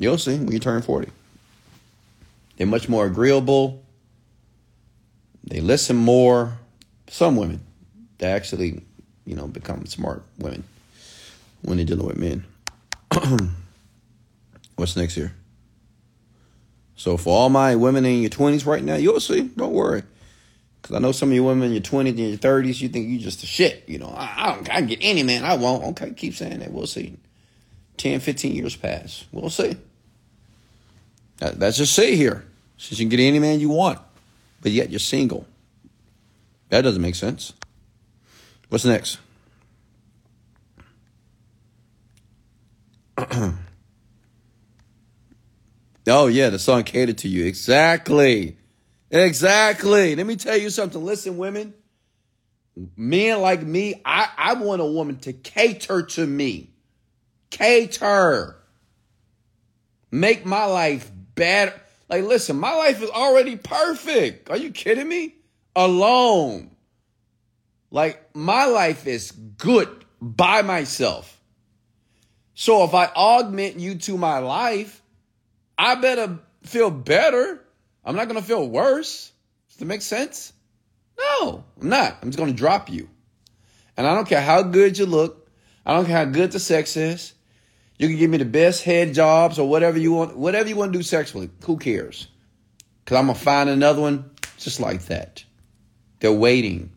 You'll 0.00 0.18
see 0.18 0.36
when 0.36 0.50
you 0.50 0.58
turn 0.58 0.82
40. 0.82 1.08
They're 2.56 2.66
much 2.66 2.88
more 2.88 3.06
agreeable. 3.06 3.84
They 5.44 5.60
listen 5.60 5.96
more. 5.96 6.58
Some 7.08 7.36
women, 7.36 7.60
they 8.18 8.28
actually, 8.28 8.82
you 9.24 9.34
know, 9.34 9.48
become 9.48 9.84
smart 9.86 10.22
women 10.38 10.62
when 11.62 11.76
they're 11.76 11.86
dealing 11.86 12.06
with 12.06 12.16
men. 12.16 12.44
What's 14.76 14.96
next 14.96 15.14
here? 15.14 15.34
So 16.94 17.16
for 17.16 17.36
all 17.36 17.48
my 17.48 17.74
women 17.74 18.04
in 18.04 18.20
your 18.20 18.30
twenties 18.30 18.64
right 18.64 18.84
now, 18.84 18.94
you'll 18.94 19.20
see. 19.20 19.42
Don't 19.56 19.72
worry, 19.72 20.02
because 20.80 20.94
I 20.94 20.98
know 21.00 21.12
some 21.12 21.30
of 21.30 21.34
you 21.34 21.42
women 21.42 21.68
in 21.68 21.72
your 21.72 21.82
twenties 21.82 22.12
and 22.12 22.28
your 22.28 22.38
thirties, 22.38 22.80
you 22.80 22.88
think 22.88 23.08
you 23.08 23.18
just 23.18 23.42
a 23.42 23.46
shit. 23.46 23.84
You 23.88 23.98
know, 23.98 24.14
I, 24.14 24.34
I, 24.36 24.54
don't, 24.54 24.70
I 24.70 24.74
can 24.74 24.86
get 24.86 24.98
any 25.02 25.22
man 25.22 25.44
I 25.44 25.56
want. 25.56 25.82
Okay, 25.84 26.12
keep 26.12 26.34
saying 26.34 26.60
that. 26.60 26.72
We'll 26.72 26.86
see. 26.86 27.16
10, 27.96 28.20
15 28.20 28.54
years 28.54 28.76
pass. 28.76 29.26
We'll 29.30 29.50
see. 29.50 29.76
That, 31.38 31.58
that's 31.58 31.76
just 31.76 31.94
say 31.94 32.16
here. 32.16 32.46
Since 32.78 32.98
you 32.98 33.04
can 33.04 33.10
get 33.10 33.22
any 33.22 33.38
man 33.38 33.60
you 33.60 33.68
want, 33.68 33.98
but 34.60 34.72
yet 34.72 34.90
you're 34.90 34.98
single. 34.98 35.46
That 36.68 36.82
doesn't 36.82 37.02
make 37.02 37.14
sense. 37.14 37.52
What's 38.68 38.84
next? 38.84 39.18
oh, 46.06 46.26
yeah, 46.28 46.50
the 46.50 46.58
song 46.58 46.84
catered 46.84 47.18
to 47.18 47.28
you. 47.28 47.44
Exactly. 47.44 48.56
Exactly. 49.10 50.14
Let 50.14 50.26
me 50.26 50.36
tell 50.36 50.56
you 50.56 50.70
something. 50.70 51.04
Listen, 51.04 51.36
women, 51.36 51.74
men 52.96 53.40
like 53.40 53.62
me, 53.62 54.00
I, 54.04 54.28
I 54.36 54.54
want 54.54 54.80
a 54.80 54.86
woman 54.86 55.18
to 55.20 55.32
cater 55.32 56.02
to 56.02 56.26
me. 56.26 56.70
Cater. 57.50 58.56
Make 60.12 60.46
my 60.46 60.64
life 60.66 61.10
better. 61.34 61.74
Like, 62.10 62.24
listen, 62.24 62.58
my 62.58 62.74
life 62.74 63.00
is 63.00 63.08
already 63.08 63.54
perfect. 63.54 64.50
Are 64.50 64.56
you 64.56 64.72
kidding 64.72 65.08
me? 65.08 65.36
Alone. 65.76 66.72
Like, 67.92 68.34
my 68.34 68.64
life 68.64 69.06
is 69.06 69.30
good 69.30 70.04
by 70.20 70.62
myself. 70.62 71.40
So 72.54 72.82
if 72.82 72.94
I 72.94 73.06
augment 73.06 73.78
you 73.78 73.94
to 73.94 74.18
my 74.18 74.38
life, 74.38 75.00
I 75.78 75.94
better 75.94 76.40
feel 76.64 76.90
better. 76.90 77.64
I'm 78.04 78.16
not 78.16 78.28
going 78.28 78.40
to 78.40 78.46
feel 78.46 78.68
worse. 78.68 79.30
Does 79.68 79.76
that 79.76 79.84
make 79.84 80.02
sense? 80.02 80.52
No, 81.16 81.64
I'm 81.80 81.88
not. 81.88 82.18
I'm 82.20 82.28
just 82.28 82.38
going 82.38 82.50
to 82.50 82.56
drop 82.56 82.90
you. 82.90 83.08
And 83.96 84.04
I 84.04 84.14
don't 84.14 84.28
care 84.28 84.42
how 84.42 84.62
good 84.62 84.98
you 84.98 85.06
look. 85.06 85.48
I 85.86 85.94
don't 85.94 86.06
care 86.06 86.16
how 86.16 86.24
good 86.24 86.50
the 86.50 86.58
sex 86.58 86.96
is. 86.96 87.34
You 88.00 88.08
can 88.08 88.16
give 88.16 88.30
me 88.30 88.38
the 88.38 88.46
best 88.46 88.82
head 88.82 89.12
jobs 89.12 89.58
or 89.58 89.68
whatever 89.68 89.98
you 89.98 90.12
want, 90.12 90.34
whatever 90.34 90.70
you 90.70 90.74
want 90.74 90.90
to 90.90 90.98
do 90.98 91.02
sexually. 91.02 91.50
Who 91.64 91.76
cares? 91.76 92.28
Because 93.04 93.18
I'm 93.18 93.26
going 93.26 93.36
to 93.36 93.44
find 93.44 93.68
another 93.68 94.00
one 94.00 94.30
just 94.56 94.80
like 94.80 95.02
that. 95.04 95.44
They're 96.18 96.32
waiting. 96.32 96.92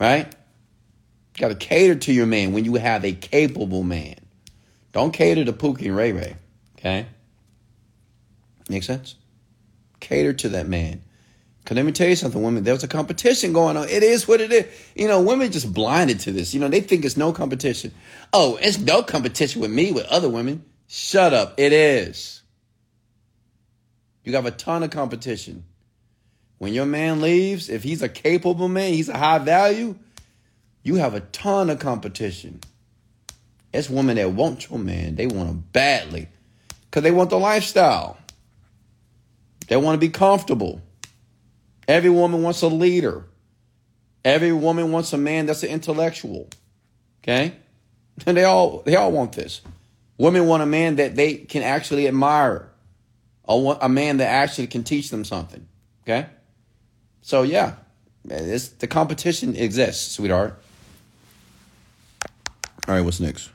Right? 0.00 0.34
Got 1.38 1.50
to 1.50 1.54
cater 1.54 1.94
to 1.94 2.12
your 2.12 2.26
man 2.26 2.52
when 2.52 2.64
you 2.64 2.74
have 2.74 3.04
a 3.04 3.12
capable 3.12 3.84
man. 3.84 4.16
Don't 4.90 5.12
cater 5.12 5.44
to 5.44 5.52
Pookie 5.52 5.86
and 5.86 5.96
Ray 5.96 6.10
Ray. 6.10 6.34
Okay? 6.76 7.06
Make 8.68 8.82
sense? 8.82 9.14
Cater 10.00 10.32
to 10.32 10.48
that 10.48 10.66
man. 10.66 11.00
Because 11.62 11.76
let 11.76 11.84
me 11.84 11.92
tell 11.92 12.08
you 12.08 12.16
something, 12.16 12.42
women, 12.42 12.64
there's 12.64 12.84
a 12.84 12.88
competition 12.88 13.52
going 13.52 13.76
on. 13.76 13.88
It 13.88 14.02
is 14.02 14.26
what 14.26 14.40
it 14.40 14.52
is. 14.52 14.66
You 14.94 15.08
know, 15.08 15.20
women 15.20 15.52
just 15.52 15.72
blinded 15.72 16.20
to 16.20 16.32
this. 16.32 16.54
You 16.54 16.60
know, 16.60 16.68
they 16.68 16.80
think 16.80 17.04
it's 17.04 17.16
no 17.16 17.32
competition. 17.32 17.92
Oh, 18.32 18.58
it's 18.60 18.78
no 18.78 19.02
competition 19.02 19.60
with 19.60 19.70
me, 19.70 19.92
with 19.92 20.06
other 20.06 20.28
women. 20.28 20.64
Shut 20.88 21.32
up. 21.34 21.54
It 21.58 21.72
is. 21.72 22.42
You 24.24 24.34
have 24.34 24.46
a 24.46 24.50
ton 24.50 24.82
of 24.82 24.90
competition. 24.90 25.64
When 26.58 26.74
your 26.74 26.86
man 26.86 27.20
leaves, 27.20 27.68
if 27.68 27.82
he's 27.82 28.02
a 28.02 28.08
capable 28.08 28.68
man, 28.68 28.92
he's 28.92 29.08
a 29.08 29.16
high 29.16 29.38
value, 29.38 29.96
you 30.82 30.96
have 30.96 31.14
a 31.14 31.20
ton 31.20 31.70
of 31.70 31.78
competition. 31.78 32.60
It's 33.72 33.88
women 33.88 34.16
that 34.16 34.32
want 34.32 34.68
your 34.68 34.78
man. 34.78 35.14
They 35.14 35.26
want 35.26 35.48
him 35.48 35.64
badly 35.72 36.28
because 36.84 37.02
they 37.02 37.12
want 37.12 37.30
the 37.30 37.38
lifestyle. 37.38 38.18
They 39.68 39.76
want 39.76 39.94
to 39.94 40.06
be 40.06 40.10
comfortable. 40.10 40.82
Every 41.90 42.08
woman 42.08 42.44
wants 42.44 42.62
a 42.62 42.68
leader. 42.68 43.24
Every 44.24 44.52
woman 44.52 44.92
wants 44.92 45.12
a 45.12 45.18
man 45.18 45.46
that's 45.46 45.64
an 45.64 45.70
intellectual. 45.70 46.48
Okay? 47.20 47.56
And 48.24 48.36
they 48.36 48.44
all 48.44 48.82
they 48.86 48.94
all 48.94 49.10
want 49.10 49.32
this. 49.32 49.60
Women 50.16 50.46
want 50.46 50.62
a 50.62 50.66
man 50.66 50.96
that 50.96 51.16
they 51.16 51.34
can 51.34 51.64
actually 51.64 52.06
admire. 52.06 52.70
A, 53.48 53.54
a 53.80 53.88
man 53.88 54.18
that 54.18 54.28
actually 54.28 54.68
can 54.68 54.84
teach 54.84 55.10
them 55.10 55.24
something. 55.24 55.66
Okay? 56.04 56.28
So 57.22 57.42
yeah, 57.42 57.74
it's, 58.24 58.68
the 58.68 58.86
competition 58.86 59.56
exists, 59.56 60.12
sweetheart. 60.12 60.62
All 62.86 62.94
right, 62.94 63.00
what's 63.00 63.18
next? 63.18 63.50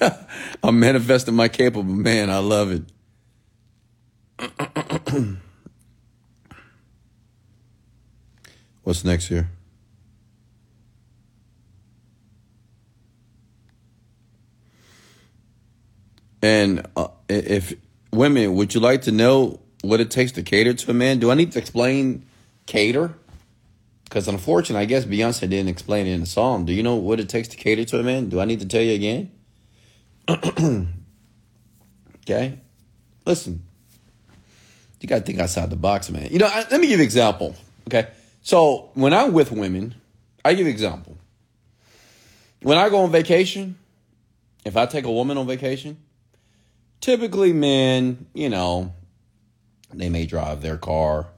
I'm 0.64 0.80
manifesting 0.80 1.34
my 1.34 1.46
capable 1.46 1.84
man. 1.84 2.30
I 2.30 2.38
love 2.38 2.72
it. 2.72 2.82
What's 8.82 9.04
next 9.04 9.28
here? 9.28 9.48
And 16.42 16.86
uh, 16.96 17.08
if 17.28 17.74
women, 18.12 18.54
would 18.54 18.74
you 18.74 18.80
like 18.80 19.02
to 19.02 19.12
know 19.12 19.60
what 19.82 20.00
it 20.00 20.10
takes 20.10 20.32
to 20.32 20.42
cater 20.42 20.74
to 20.74 20.90
a 20.90 20.94
man? 20.94 21.18
Do 21.18 21.30
I 21.30 21.34
need 21.34 21.52
to 21.52 21.58
explain 21.58 22.24
cater? 22.66 23.14
Because 24.04 24.28
unfortunately, 24.28 24.82
I 24.82 24.86
guess 24.86 25.04
Beyonce 25.04 25.40
didn't 25.40 25.68
explain 25.68 26.06
it 26.06 26.12
in 26.12 26.20
the 26.20 26.26
song. 26.26 26.64
Do 26.64 26.72
you 26.72 26.84
know 26.84 26.94
what 26.94 27.18
it 27.18 27.28
takes 27.28 27.48
to 27.48 27.56
cater 27.56 27.84
to 27.86 27.98
a 27.98 28.04
man? 28.04 28.28
Do 28.28 28.40
I 28.40 28.44
need 28.44 28.60
to 28.60 28.66
tell 28.66 28.82
you 28.82 28.94
again? 28.94 29.32
okay, 32.22 32.60
listen. 33.24 33.65
You 35.00 35.08
got 35.08 35.18
to 35.18 35.24
think 35.24 35.38
outside 35.38 35.70
the 35.70 35.76
box, 35.76 36.10
man. 36.10 36.28
You 36.30 36.38
know, 36.38 36.46
I, 36.46 36.64
let 36.70 36.80
me 36.80 36.86
give 36.88 37.00
an 37.00 37.04
example. 37.04 37.54
Okay, 37.88 38.08
so 38.42 38.90
when 38.94 39.12
I'm 39.12 39.32
with 39.32 39.52
women, 39.52 39.94
I 40.44 40.54
give 40.54 40.66
an 40.66 40.72
example. 40.72 41.16
When 42.62 42.78
I 42.78 42.88
go 42.88 43.00
on 43.00 43.12
vacation, 43.12 43.78
if 44.64 44.76
I 44.76 44.86
take 44.86 45.04
a 45.04 45.12
woman 45.12 45.38
on 45.38 45.46
vacation, 45.46 45.98
typically 47.00 47.52
men, 47.52 48.26
you 48.34 48.48
know, 48.48 48.92
they 49.92 50.08
may 50.08 50.26
drive 50.26 50.62
their 50.62 50.76
car, 50.76 51.28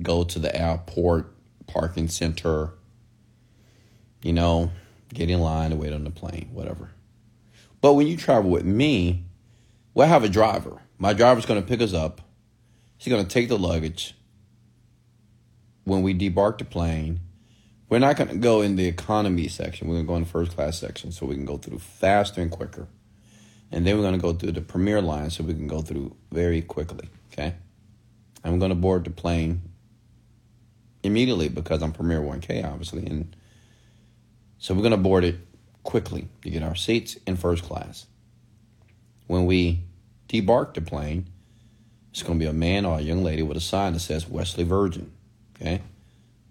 go 0.00 0.24
to 0.24 0.38
the 0.38 0.54
airport 0.54 1.34
parking 1.66 2.08
center, 2.08 2.70
you 4.22 4.32
know, 4.32 4.70
get 5.12 5.30
in 5.30 5.40
line 5.40 5.70
to 5.70 5.76
wait 5.76 5.92
on 5.92 6.04
the 6.04 6.10
plane, 6.10 6.48
whatever. 6.52 6.90
But 7.80 7.94
when 7.94 8.06
you 8.06 8.16
travel 8.16 8.50
with 8.50 8.64
me, 8.64 9.24
we'll 9.94 10.06
have 10.06 10.24
a 10.24 10.28
driver. 10.28 10.80
My 10.98 11.12
driver's 11.12 11.46
going 11.46 11.60
to 11.60 11.66
pick 11.66 11.80
us 11.80 11.94
up. 11.94 12.20
He's 12.98 13.12
going 13.12 13.24
to 13.24 13.30
take 13.30 13.48
the 13.48 13.58
luggage. 13.58 14.14
When 15.84 16.02
we 16.02 16.12
debark 16.12 16.58
the 16.58 16.64
plane, 16.64 17.20
we're 17.88 18.00
not 18.00 18.16
going 18.16 18.28
to 18.28 18.36
go 18.36 18.60
in 18.60 18.76
the 18.76 18.86
economy 18.86 19.48
section. 19.48 19.88
We're 19.88 19.94
going 19.94 20.06
to 20.06 20.08
go 20.08 20.16
in 20.16 20.24
the 20.24 20.28
first 20.28 20.54
class 20.54 20.78
section 20.78 21.12
so 21.12 21.24
we 21.24 21.34
can 21.34 21.46
go 21.46 21.56
through 21.56 21.78
faster 21.78 22.42
and 22.42 22.50
quicker. 22.50 22.88
And 23.70 23.86
then 23.86 23.96
we're 23.96 24.02
going 24.02 24.14
to 24.14 24.20
go 24.20 24.32
through 24.32 24.52
the 24.52 24.60
premier 24.60 25.00
line 25.00 25.30
so 25.30 25.44
we 25.44 25.54
can 25.54 25.68
go 25.68 25.80
through 25.80 26.14
very 26.30 26.60
quickly. 26.60 27.08
Okay? 27.32 27.54
I'm 28.44 28.58
going 28.58 28.70
to 28.70 28.74
board 28.74 29.04
the 29.04 29.10
plane 29.10 29.62
immediately 31.02 31.48
because 31.48 31.82
I'm 31.82 31.92
Premier 31.92 32.20
1K, 32.20 32.64
obviously. 32.64 33.06
And 33.06 33.34
so 34.58 34.74
we're 34.74 34.82
going 34.82 34.90
to 34.90 34.96
board 34.96 35.24
it 35.24 35.36
quickly 35.82 36.28
to 36.42 36.50
get 36.50 36.62
our 36.62 36.74
seats 36.74 37.16
in 37.26 37.36
first 37.36 37.64
class. 37.64 38.06
When 39.26 39.46
we 39.46 39.84
debark 40.28 40.74
the 40.74 40.80
plane, 40.80 41.26
it's 42.18 42.26
going 42.26 42.36
to 42.36 42.44
be 42.44 42.50
a 42.50 42.52
man 42.52 42.84
or 42.84 42.98
a 42.98 43.00
young 43.00 43.22
lady 43.22 43.42
with 43.42 43.56
a 43.56 43.60
sign 43.60 43.92
that 43.92 44.00
says 44.00 44.28
Wesley 44.28 44.64
Virgin. 44.64 45.12
Okay? 45.54 45.82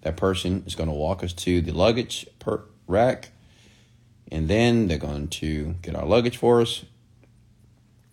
That 0.02 0.16
person 0.16 0.64
is 0.66 0.76
going 0.76 0.88
to 0.88 0.96
walk 0.96 1.26
us 1.26 1.34
to 1.34 1.60
the 1.60 1.74
luggage 1.74 2.26
per 2.40 2.64
rack, 2.88 3.32
and 4.32 4.48
then 4.48 4.88
they're 4.88 4.98
going 4.98 5.28
to 5.28 5.76
get 5.82 5.94
our 5.94 6.06
luggage 6.06 6.38
for 6.38 6.62
us, 6.62 6.86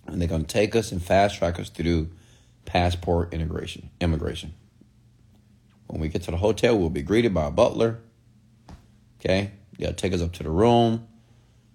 and 0.09 0.21
they're 0.21 0.27
going 0.27 0.45
to 0.45 0.53
take 0.53 0.75
us 0.75 0.91
and 0.91 1.01
fast 1.01 1.39
track 1.39 1.61
us 1.61 1.69
through 1.69 2.11
passport 2.65 3.33
integration, 3.33 3.91
immigration. 4.01 4.53
When 5.87 6.01
we 6.01 6.09
get 6.09 6.23
to 6.23 6.33
the 6.33 6.39
hotel, 6.39 6.77
we'll 6.77 6.91
be 6.91 7.03
greeted 7.03 7.33
by 7.33 7.47
a 7.47 7.51
butler. 7.53 8.01
Okay, 9.21 9.53
gotta 9.79 9.93
take 9.93 10.13
us 10.13 10.21
up 10.21 10.33
to 10.33 10.43
the 10.43 10.51
room. 10.51 11.07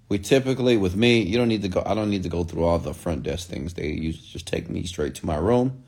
We 0.09 0.17
typically, 0.17 0.75
with 0.75 0.95
me, 0.95 1.21
you 1.21 1.37
don't 1.37 1.47
need 1.47 1.61
to 1.61 1.67
go. 1.67 1.83
I 1.85 1.93
don't 1.93 2.09
need 2.09 2.23
to 2.23 2.29
go 2.29 2.43
through 2.43 2.65
all 2.65 2.79
the 2.79 2.95
front 2.95 3.23
desk 3.23 3.47
things. 3.47 3.75
They 3.75 3.89
usually 3.89 4.27
just 4.27 4.47
take 4.47 4.69
me 4.69 4.83
straight 4.83 5.15
to 5.15 5.25
my 5.25 5.37
room 5.37 5.83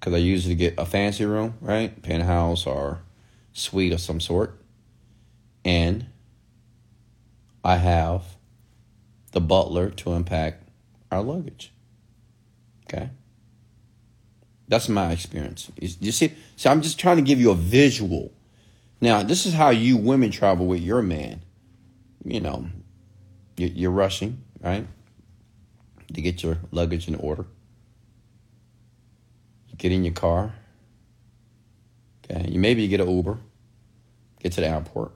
because 0.00 0.14
I 0.14 0.18
usually 0.18 0.54
get 0.54 0.74
a 0.78 0.86
fancy 0.86 1.26
room, 1.26 1.54
right, 1.60 2.00
penthouse 2.02 2.66
or 2.66 3.02
suite 3.52 3.92
of 3.92 4.00
some 4.00 4.20
sort, 4.20 4.58
and 5.64 6.06
I 7.62 7.76
have 7.76 8.22
the 9.32 9.40
butler 9.40 9.90
to 9.90 10.12
unpack 10.12 10.60
our 11.10 11.22
luggage. 11.22 11.72
Okay. 12.84 13.10
That's 14.68 14.88
my 14.88 15.12
experience. 15.12 15.70
You 15.78 16.12
see, 16.12 16.34
see, 16.56 16.68
I'm 16.68 16.82
just 16.82 16.98
trying 16.98 17.16
to 17.16 17.22
give 17.22 17.40
you 17.40 17.50
a 17.50 17.54
visual. 17.54 18.32
Now, 19.00 19.22
this 19.22 19.46
is 19.46 19.52
how 19.54 19.70
you 19.70 19.96
women 19.96 20.30
travel 20.30 20.66
with 20.66 20.80
your 20.80 21.02
man. 21.02 21.40
You 22.24 22.40
know, 22.40 22.68
you're 23.66 23.90
rushing, 23.90 24.42
right? 24.60 24.86
To 26.12 26.20
get 26.20 26.42
your 26.42 26.58
luggage 26.70 27.08
in 27.08 27.14
order. 27.14 27.46
You 29.68 29.76
get 29.76 29.92
in 29.92 30.04
your 30.04 30.14
car. 30.14 30.54
Okay, 32.24 32.50
you 32.50 32.58
maybe 32.58 32.82
you 32.82 32.88
get 32.88 33.00
an 33.00 33.08
Uber, 33.08 33.38
get 34.40 34.52
to 34.52 34.60
the 34.60 34.68
airport. 34.68 35.12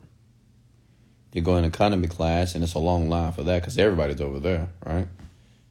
You 1.33 1.41
go 1.41 1.57
in 1.57 1.65
economy 1.65 2.09
class, 2.09 2.55
and 2.55 2.63
it's 2.63 2.75
a 2.75 2.79
long 2.79 3.09
line 3.09 3.33
for 3.33 3.43
that 3.43 3.63
because 3.63 3.79
everybody's 3.79 4.21
over 4.21 4.39
there, 4.39 4.69
right? 4.85 5.09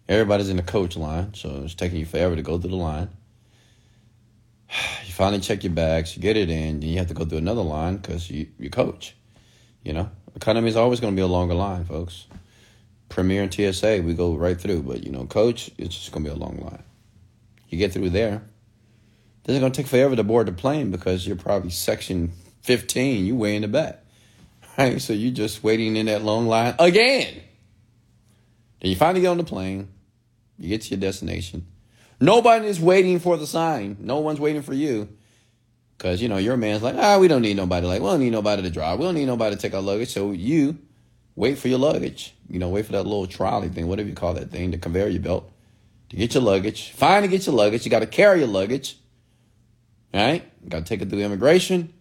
Everybody's 0.09 0.49
in 0.49 0.57
the 0.57 0.63
coach 0.63 0.97
line, 0.97 1.33
so 1.35 1.61
it's 1.63 1.75
taking 1.75 1.99
you 1.99 2.05
forever 2.05 2.35
to 2.35 2.41
go 2.41 2.57
through 2.57 2.71
the 2.71 2.75
line. 2.75 3.09
You 5.05 5.13
finally 5.13 5.41
check 5.41 5.63
your 5.63 5.73
bags, 5.73 6.15
you 6.15 6.21
get 6.21 6.37
it 6.37 6.49
in, 6.49 6.75
and 6.75 6.83
you 6.83 6.97
have 6.97 7.07
to 7.09 7.13
go 7.13 7.25
through 7.25 7.39
another 7.39 7.61
line 7.61 7.97
because 7.97 8.31
you, 8.31 8.47
you 8.57 8.69
coach. 8.69 9.13
You 9.83 9.93
know, 9.93 10.09
economy 10.35 10.69
is 10.69 10.77
always 10.77 10.99
going 10.99 11.13
to 11.13 11.15
be 11.15 11.21
a 11.21 11.27
longer 11.27 11.53
line, 11.53 11.83
folks. 11.83 12.27
Premier 13.11 13.43
and 13.43 13.53
TSA, 13.53 14.01
we 14.03 14.13
go 14.13 14.35
right 14.35 14.59
through, 14.59 14.83
but 14.83 15.03
you 15.03 15.11
know, 15.11 15.25
coach, 15.25 15.69
it's 15.77 15.95
just 15.95 16.13
to 16.13 16.19
be 16.19 16.29
a 16.29 16.33
long 16.33 16.57
line. 16.57 16.81
You 17.69 17.77
get 17.77 17.93
through 17.93 18.09
there. 18.09 18.41
Then 19.43 19.55
it's 19.55 19.59
going 19.59 19.71
to 19.71 19.77
take 19.77 19.87
forever 19.87 20.15
to 20.15 20.23
board 20.23 20.47
the 20.47 20.53
plane 20.53 20.91
because 20.91 21.27
you're 21.27 21.35
probably 21.35 21.71
section 21.71 22.31
15, 22.63 23.25
you 23.25 23.35
way 23.35 23.55
in 23.55 23.61
the 23.61 23.67
back. 23.67 23.99
Right? 24.77 25.01
So 25.01 25.11
you're 25.11 25.33
just 25.33 25.63
waiting 25.63 25.97
in 25.97 26.05
that 26.05 26.23
long 26.23 26.47
line 26.47 26.75
again. 26.79 27.33
Then 28.79 28.89
you 28.89 28.95
finally 28.95 29.19
get 29.19 29.27
on 29.27 29.37
the 29.37 29.43
plane, 29.43 29.89
you 30.57 30.69
get 30.69 30.83
to 30.83 30.89
your 30.91 30.99
destination. 30.99 31.67
Nobody 32.21 32.67
is 32.67 32.79
waiting 32.79 33.19
for 33.19 33.35
the 33.35 33.45
sign. 33.45 33.97
No 33.99 34.19
one's 34.19 34.39
waiting 34.39 34.61
for 34.61 34.73
you. 34.73 35.09
Because, 35.97 36.21
you 36.21 36.29
know, 36.29 36.37
your 36.37 36.55
man's 36.55 36.81
like, 36.81 36.95
ah, 36.95 37.17
we 37.17 37.27
don't 37.27 37.41
need 37.41 37.57
nobody. 37.57 37.85
Like, 37.85 38.01
we 38.01 38.07
don't 38.07 38.21
need 38.21 38.31
nobody 38.31 38.61
to 38.61 38.69
drive. 38.69 38.97
We 38.97 39.05
don't 39.05 39.15
need 39.15 39.25
nobody 39.25 39.57
to 39.57 39.61
take 39.61 39.73
our 39.73 39.81
luggage. 39.81 40.09
So 40.09 40.31
you 40.31 40.79
wait 41.35 41.57
for 41.57 41.67
your 41.67 41.79
luggage. 41.79 42.33
You 42.49 42.59
know, 42.59 42.69
wait 42.69 42.85
for 42.85 42.91
that 42.93 43.03
little 43.03 43.27
trolley 43.27 43.69
thing, 43.69 43.87
whatever 43.87 44.09
you 44.09 44.15
call 44.15 44.33
that 44.33 44.51
thing, 44.51 44.71
the 44.71 44.77
conveyor 44.77 45.19
belt, 45.19 45.51
to 46.09 46.15
get 46.15 46.33
your 46.33 46.43
luggage. 46.43 46.91
Finally 46.91 47.29
get 47.29 47.45
your 47.45 47.55
luggage. 47.55 47.85
You 47.85 47.91
got 47.91 47.99
to 47.99 48.07
carry 48.07 48.39
your 48.39 48.47
luggage. 48.47 48.97
Right? 50.13 50.43
Got 50.67 50.79
to 50.79 50.85
take 50.85 51.01
it 51.01 51.09
through 51.09 51.21
immigration. 51.21 51.93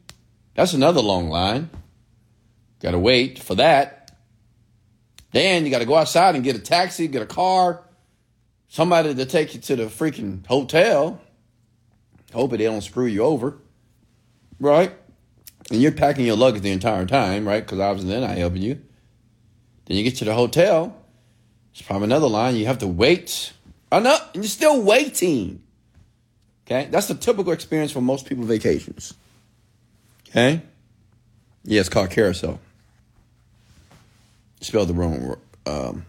That's 0.55 0.73
another 0.73 1.01
long 1.01 1.29
line. 1.29 1.71
Got 2.81 2.93
to 2.93 2.99
wait 2.99 3.39
for 3.39 3.55
that. 3.57 4.11
Then 5.33 5.65
you 5.65 5.71
got 5.71 5.79
to 5.79 5.85
go 5.85 5.95
outside 5.95 6.35
and 6.35 6.43
get 6.43 6.57
a 6.57 6.61
taxi, 6.61 7.07
get 7.07 7.23
a 7.23 7.27
car, 7.27 7.85
somebody 8.69 9.15
to 9.15 9.27
take 9.27 9.55
you 9.55 9.61
to 9.61 9.77
the 9.77 9.85
freaking 9.85 10.45
hotel, 10.47 11.21
hoping 12.33 12.59
they 12.59 12.65
don't 12.65 12.81
screw 12.81 13.07
you 13.07 13.23
over, 13.23 13.59
right? 14.59 14.93
And 15.71 15.81
you're 15.81 15.93
packing 15.93 16.27
your 16.27 16.37
luggage 16.37 16.63
the 16.63 16.73
entire 16.73 17.07
time, 17.07 17.47
right? 17.47 17.65
Because 17.65 17.79
obviously 17.79 18.11
they're 18.11 18.27
not 18.27 18.37
helping 18.37 18.63
you. 18.63 18.83
Then 19.91 19.97
you 19.97 20.05
get 20.05 20.19
to 20.19 20.25
the 20.25 20.35
hotel. 20.35 20.97
It's 21.73 21.83
probably 21.83 22.05
another 22.05 22.29
line. 22.29 22.55
You 22.55 22.67
have 22.67 22.79
to 22.79 22.87
wait. 22.87 23.53
Oh 23.91 23.99
no, 23.99 24.17
you're 24.35 24.45
still 24.45 24.81
waiting. 24.81 25.65
Okay, 26.65 26.87
that's 26.93 27.09
the 27.09 27.17
typical 27.17 27.53
experience 27.53 27.91
for 27.91 28.01
most 28.01 28.27
people 28.27 28.45
vacations. 28.45 29.15
Okay, 30.29 30.63
yeah, 31.65 31.81
it's 31.81 31.89
called 31.89 32.11
carousel. 32.11 32.61
Spelled 34.61 34.87
the 34.87 34.95
wrong 34.95 35.37
um, 35.67 36.07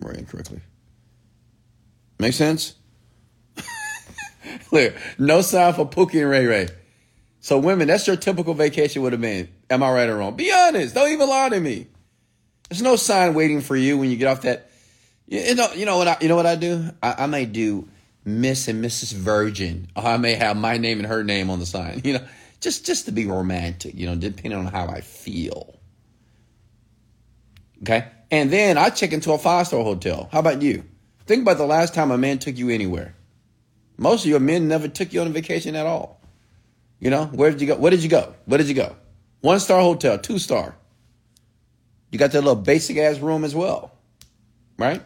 right 0.00 0.16
incorrectly. 0.16 0.60
Make 2.18 2.32
sense? 2.32 2.74
Clear. 4.70 4.96
No 5.20 5.42
sign 5.42 5.72
for 5.74 5.88
Pookie 5.88 6.20
and 6.20 6.30
Ray 6.30 6.46
Ray. 6.46 6.68
So 7.38 7.60
women, 7.60 7.86
that's 7.86 8.08
your 8.08 8.16
typical 8.16 8.54
vacation 8.54 9.02
would 9.02 9.12
have 9.12 9.20
been. 9.20 9.48
Am 9.70 9.84
I 9.84 9.92
right 9.92 10.08
or 10.08 10.16
wrong? 10.16 10.34
Be 10.34 10.50
honest. 10.52 10.96
Don't 10.96 11.12
even 11.12 11.28
lie 11.28 11.50
to 11.50 11.60
me. 11.60 11.86
There's 12.70 12.82
no 12.82 12.96
sign 12.96 13.34
waiting 13.34 13.60
for 13.60 13.76
you 13.76 13.98
when 13.98 14.10
you 14.10 14.16
get 14.16 14.28
off 14.28 14.42
that. 14.42 14.70
You 15.26 15.54
know, 15.54 15.72
you 15.74 15.84
know 15.84 15.98
what 15.98 16.08
I, 16.08 16.16
you 16.20 16.28
know 16.28 16.36
what 16.36 16.46
I 16.46 16.56
do? 16.56 16.90
I, 17.02 17.24
I 17.24 17.26
may 17.26 17.44
do 17.44 17.88
Miss 18.24 18.68
and 18.68 18.84
Mrs. 18.84 19.12
Virgin, 19.12 19.88
I 19.96 20.16
may 20.18 20.34
have 20.34 20.56
my 20.56 20.76
name 20.76 20.98
and 20.98 21.06
her 21.06 21.24
name 21.24 21.50
on 21.50 21.58
the 21.58 21.66
sign. 21.66 22.02
You 22.10 22.14
know, 22.14 22.24
just 22.60 22.84
just 22.84 23.06
to 23.06 23.12
be 23.12 23.26
romantic. 23.26 23.94
You 23.94 24.06
know, 24.06 24.16
depending 24.16 24.58
on 24.58 24.66
how 24.66 24.86
I 24.88 25.00
feel. 25.00 25.78
Okay, 27.82 28.06
and 28.30 28.50
then 28.50 28.76
I 28.76 28.90
check 28.90 29.12
into 29.12 29.32
a 29.32 29.38
five 29.38 29.66
star 29.66 29.82
hotel. 29.82 30.28
How 30.32 30.40
about 30.40 30.60
you? 30.60 30.84
Think 31.26 31.42
about 31.42 31.58
the 31.58 31.66
last 31.66 31.94
time 31.94 32.10
a 32.10 32.18
man 32.18 32.38
took 32.38 32.58
you 32.58 32.68
anywhere. 32.70 33.14
Most 33.96 34.24
of 34.24 34.30
your 34.30 34.40
men 34.40 34.68
never 34.68 34.88
took 34.88 35.12
you 35.12 35.20
on 35.20 35.28
a 35.28 35.30
vacation 35.30 35.76
at 35.76 35.86
all. 35.86 36.20
You 36.98 37.10
know, 37.10 37.26
where 37.26 37.50
did 37.50 37.60
you 37.60 37.66
go? 37.66 37.76
Where 37.76 37.90
did 37.90 38.02
you 38.02 38.10
go? 38.10 38.34
Where 38.44 38.58
did 38.58 38.68
you 38.68 38.74
go? 38.74 38.96
One 39.40 39.60
star 39.60 39.80
hotel, 39.80 40.18
two 40.18 40.38
star. 40.38 40.76
You 42.10 42.18
got 42.18 42.32
that 42.32 42.40
little 42.40 42.56
basic 42.60 42.96
ass 42.98 43.18
room 43.18 43.44
as 43.44 43.54
well. 43.54 43.92
right? 44.78 45.02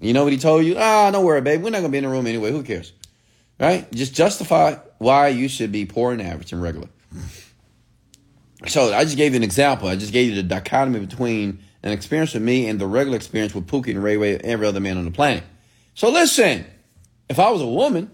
You 0.00 0.12
know 0.14 0.24
what 0.24 0.32
he 0.32 0.38
told 0.38 0.64
you? 0.64 0.76
Ah, 0.78 1.10
don't 1.10 1.24
worry, 1.24 1.40
babe. 1.42 1.62
We're 1.62 1.70
not 1.70 1.78
gonna 1.78 1.90
be 1.90 1.98
in 1.98 2.04
the 2.04 2.10
room 2.10 2.26
anyway. 2.26 2.50
Who 2.52 2.62
cares? 2.62 2.92
Right? 3.58 3.90
Just 3.92 4.14
justify 4.14 4.76
why 4.98 5.28
you 5.28 5.48
should 5.48 5.70
be 5.70 5.84
poor 5.84 6.12
and 6.12 6.22
average 6.22 6.52
and 6.52 6.62
regular. 6.62 6.88
So 8.66 8.92
I 8.92 9.04
just 9.04 9.16
gave 9.16 9.32
you 9.32 9.36
an 9.36 9.42
example. 9.42 9.88
I 9.88 9.96
just 9.96 10.12
gave 10.12 10.28
you 10.30 10.34
the 10.34 10.42
dichotomy 10.42 11.00
between 11.00 11.62
an 11.82 11.92
experience 11.92 12.34
with 12.34 12.42
me 12.42 12.66
and 12.66 12.78
the 12.78 12.86
regular 12.86 13.16
experience 13.16 13.54
with 13.54 13.66
Pookie 13.66 13.90
and 13.90 14.02
Ray 14.02 14.16
Ray 14.16 14.34
and 14.34 14.42
every 14.42 14.66
other 14.66 14.80
man 14.80 14.96
on 14.98 15.04
the 15.04 15.10
planet. 15.10 15.44
So 15.94 16.10
listen, 16.10 16.64
if 17.28 17.38
I 17.38 17.50
was 17.50 17.60
a 17.62 17.66
woman, 17.66 18.10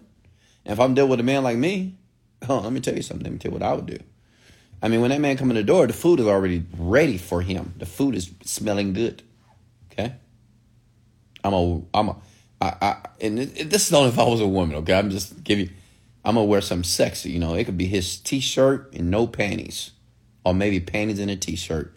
and 0.64 0.72
if 0.72 0.80
I'm 0.80 0.94
dealing 0.94 1.10
with 1.10 1.20
a 1.20 1.24
man 1.24 1.44
like 1.44 1.56
me, 1.56 1.96
oh, 2.48 2.58
let 2.58 2.72
me 2.72 2.80
tell 2.80 2.94
you 2.94 3.02
something. 3.02 3.24
Let 3.24 3.32
me 3.32 3.38
tell 3.38 3.50
you 3.52 3.58
what 3.58 3.62
I 3.62 3.72
would 3.72 3.86
do. 3.86 3.98
I 4.82 4.88
mean, 4.88 5.00
when 5.00 5.10
that 5.10 5.20
man 5.20 5.36
come 5.36 5.50
in 5.50 5.56
the 5.56 5.62
door, 5.62 5.86
the 5.86 5.92
food 5.92 6.20
is 6.20 6.26
already 6.26 6.64
ready 6.76 7.18
for 7.18 7.42
him. 7.42 7.74
The 7.78 7.86
food 7.86 8.14
is 8.14 8.30
smelling 8.44 8.92
good. 8.92 9.22
Okay. 9.90 10.14
I'm 11.42 11.52
a, 11.54 11.82
I'm 11.94 12.08
a, 12.08 12.16
I, 12.60 12.74
I, 12.80 12.96
and 13.20 13.38
this 13.38 13.86
is 13.86 13.92
only 13.92 14.08
if 14.08 14.18
I 14.18 14.24
was 14.24 14.40
a 14.40 14.46
woman. 14.46 14.76
Okay, 14.76 14.94
I'm 14.94 15.10
just 15.10 15.42
giving. 15.44 15.70
I'm 16.24 16.34
gonna 16.34 16.46
wear 16.46 16.60
something 16.60 16.84
sexy. 16.84 17.30
You 17.30 17.38
know, 17.38 17.54
it 17.54 17.64
could 17.64 17.78
be 17.78 17.86
his 17.86 18.18
t-shirt 18.18 18.92
and 18.94 19.10
no 19.10 19.26
panties, 19.26 19.92
or 20.44 20.54
maybe 20.54 20.80
panties 20.80 21.18
and 21.18 21.30
a 21.30 21.36
t-shirt. 21.36 21.94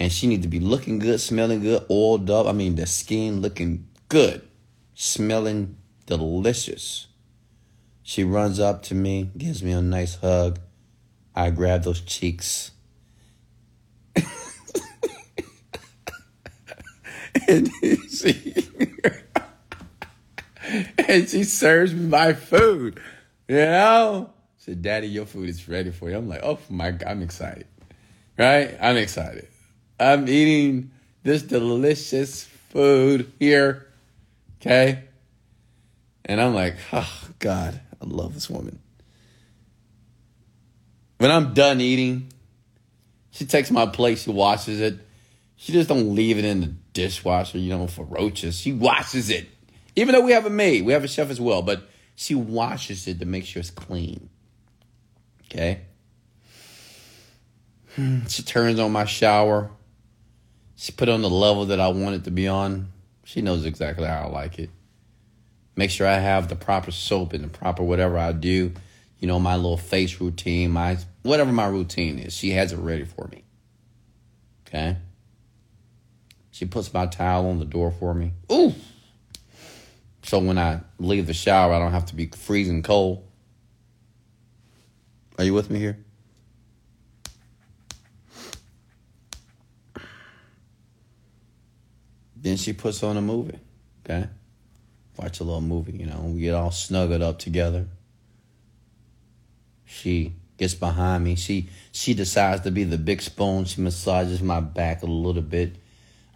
And 0.00 0.12
she 0.12 0.26
need 0.26 0.42
to 0.42 0.48
be 0.48 0.60
looking 0.60 0.98
good, 0.98 1.20
smelling 1.20 1.60
good, 1.60 1.84
oiled 1.90 2.30
up. 2.30 2.46
I 2.46 2.52
mean, 2.52 2.76
the 2.76 2.86
skin 2.86 3.40
looking 3.40 3.88
good, 4.08 4.46
smelling 4.94 5.76
delicious. 6.06 7.06
She 8.02 8.24
runs 8.24 8.58
up 8.58 8.82
to 8.84 8.94
me, 8.94 9.30
gives 9.36 9.62
me 9.62 9.72
a 9.72 9.82
nice 9.82 10.16
hug. 10.16 10.58
I 11.38 11.50
grab 11.50 11.84
those 11.84 12.00
cheeks. 12.00 12.72
and 17.46 17.70
she 18.10 18.54
and 21.06 21.28
she 21.28 21.44
serves 21.44 21.94
me 21.94 22.08
my 22.08 22.32
food. 22.32 23.00
You 23.46 23.54
know? 23.54 24.32
She 24.58 24.72
said, 24.72 24.82
Daddy, 24.82 25.06
your 25.06 25.26
food 25.26 25.48
is 25.48 25.68
ready 25.68 25.92
for 25.92 26.10
you. 26.10 26.16
I'm 26.16 26.28
like, 26.28 26.40
oh 26.42 26.58
my 26.68 26.90
God, 26.90 27.08
I'm 27.08 27.22
excited. 27.22 27.68
Right? 28.36 28.76
I'm 28.80 28.96
excited. 28.96 29.46
I'm 30.00 30.28
eating 30.28 30.90
this 31.22 31.42
delicious 31.42 32.42
food 32.42 33.32
here. 33.38 33.86
Okay? 34.60 35.04
And 36.24 36.40
I'm 36.40 36.52
like, 36.52 36.74
oh 36.92 37.28
God, 37.38 37.80
I 38.02 38.04
love 38.04 38.34
this 38.34 38.50
woman. 38.50 38.80
When 41.18 41.30
I'm 41.30 41.52
done 41.52 41.80
eating, 41.80 42.32
she 43.30 43.44
takes 43.44 43.70
my 43.70 43.86
plate, 43.86 44.18
she 44.18 44.30
washes 44.30 44.80
it. 44.80 44.98
She 45.56 45.72
just 45.72 45.88
don't 45.88 46.14
leave 46.14 46.38
it 46.38 46.44
in 46.44 46.60
the 46.60 46.74
dishwasher, 46.92 47.58
you 47.58 47.70
know, 47.70 47.88
for 47.88 48.04
roaches. 48.04 48.58
She 48.58 48.72
washes 48.72 49.28
it. 49.28 49.48
Even 49.96 50.14
though 50.14 50.20
we 50.20 50.30
have 50.30 50.46
a 50.46 50.50
maid, 50.50 50.84
we 50.86 50.92
have 50.92 51.02
a 51.02 51.08
chef 51.08 51.30
as 51.30 51.40
well, 51.40 51.62
but 51.62 51.88
she 52.14 52.36
washes 52.36 53.08
it 53.08 53.18
to 53.18 53.26
make 53.26 53.44
sure 53.44 53.58
it's 53.60 53.70
clean. 53.70 54.28
Okay? 55.46 55.80
Hmm, 57.96 58.26
she 58.26 58.44
turns 58.44 58.78
on 58.78 58.92
my 58.92 59.04
shower. 59.04 59.70
She 60.76 60.92
put 60.92 61.08
on 61.08 61.22
the 61.22 61.30
level 61.30 61.66
that 61.66 61.80
I 61.80 61.88
want 61.88 62.14
it 62.14 62.24
to 62.24 62.30
be 62.30 62.46
on. 62.46 62.92
She 63.24 63.42
knows 63.42 63.64
exactly 63.66 64.06
how 64.06 64.22
I 64.22 64.26
like 64.28 64.60
it. 64.60 64.70
Make 65.74 65.90
sure 65.90 66.06
I 66.06 66.18
have 66.18 66.48
the 66.48 66.54
proper 66.54 66.92
soap 66.92 67.32
and 67.32 67.42
the 67.42 67.48
proper 67.48 67.82
whatever 67.82 68.16
I 68.16 68.30
do. 68.32 68.72
You 69.18 69.26
know, 69.26 69.40
my 69.40 69.56
little 69.56 69.76
face 69.76 70.20
routine, 70.20 70.70
my 70.70 70.98
whatever 71.22 71.52
my 71.52 71.66
routine 71.66 72.18
is. 72.18 72.34
She 72.34 72.50
has 72.50 72.72
it 72.72 72.78
ready 72.78 73.04
for 73.04 73.28
me. 73.28 73.44
Okay? 74.66 74.96
She 76.50 76.66
puts 76.66 76.92
my 76.92 77.06
towel 77.06 77.48
on 77.48 77.58
the 77.58 77.64
door 77.64 77.90
for 77.90 78.14
me. 78.14 78.32
Ooh! 78.50 78.74
So 80.22 80.38
when 80.38 80.58
I 80.58 80.80
leave 80.98 81.26
the 81.26 81.34
shower, 81.34 81.72
I 81.72 81.78
don't 81.78 81.92
have 81.92 82.06
to 82.06 82.14
be 82.14 82.26
freezing 82.26 82.82
cold. 82.82 83.24
Are 85.38 85.44
you 85.44 85.54
with 85.54 85.70
me 85.70 85.78
here? 85.78 85.98
Then 92.36 92.56
she 92.56 92.72
puts 92.72 93.02
on 93.02 93.16
a 93.16 93.22
movie, 93.22 93.58
okay? 94.04 94.28
Watch 95.16 95.40
a 95.40 95.44
little 95.44 95.60
movie, 95.60 95.92
you 95.92 96.06
know, 96.06 96.20
we 96.20 96.40
get 96.40 96.54
all 96.54 96.70
snuggled 96.70 97.22
up 97.22 97.38
together. 97.38 97.86
She 99.88 100.34
gets 100.56 100.74
behind 100.74 101.24
me. 101.24 101.34
She 101.34 101.68
she 101.90 102.14
decides 102.14 102.62
to 102.62 102.70
be 102.70 102.84
the 102.84 102.98
big 102.98 103.22
spoon. 103.22 103.64
She 103.64 103.80
massages 103.80 104.42
my 104.42 104.60
back 104.60 105.02
a 105.02 105.06
little 105.06 105.42
bit 105.42 105.76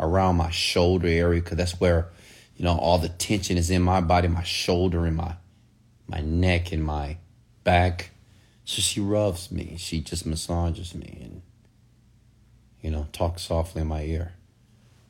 around 0.00 0.36
my 0.36 0.50
shoulder 0.50 1.06
area 1.06 1.40
because 1.40 1.56
that's 1.56 1.80
where, 1.80 2.08
you 2.56 2.64
know, 2.64 2.76
all 2.76 2.98
the 2.98 3.08
tension 3.08 3.56
is 3.56 3.70
in 3.70 3.82
my 3.82 4.00
body, 4.00 4.26
my 4.26 4.42
shoulder 4.42 5.06
and 5.06 5.16
my 5.16 5.36
my 6.08 6.20
neck 6.20 6.72
and 6.72 6.82
my 6.82 7.18
back. 7.62 8.10
So 8.64 8.80
she 8.80 9.00
rubs 9.00 9.50
me. 9.52 9.76
She 9.78 10.00
just 10.00 10.26
massages 10.26 10.94
me 10.94 11.18
and 11.22 11.42
you 12.80 12.90
know, 12.90 13.06
talks 13.12 13.42
softly 13.42 13.82
in 13.82 13.88
my 13.88 14.02
ear 14.02 14.32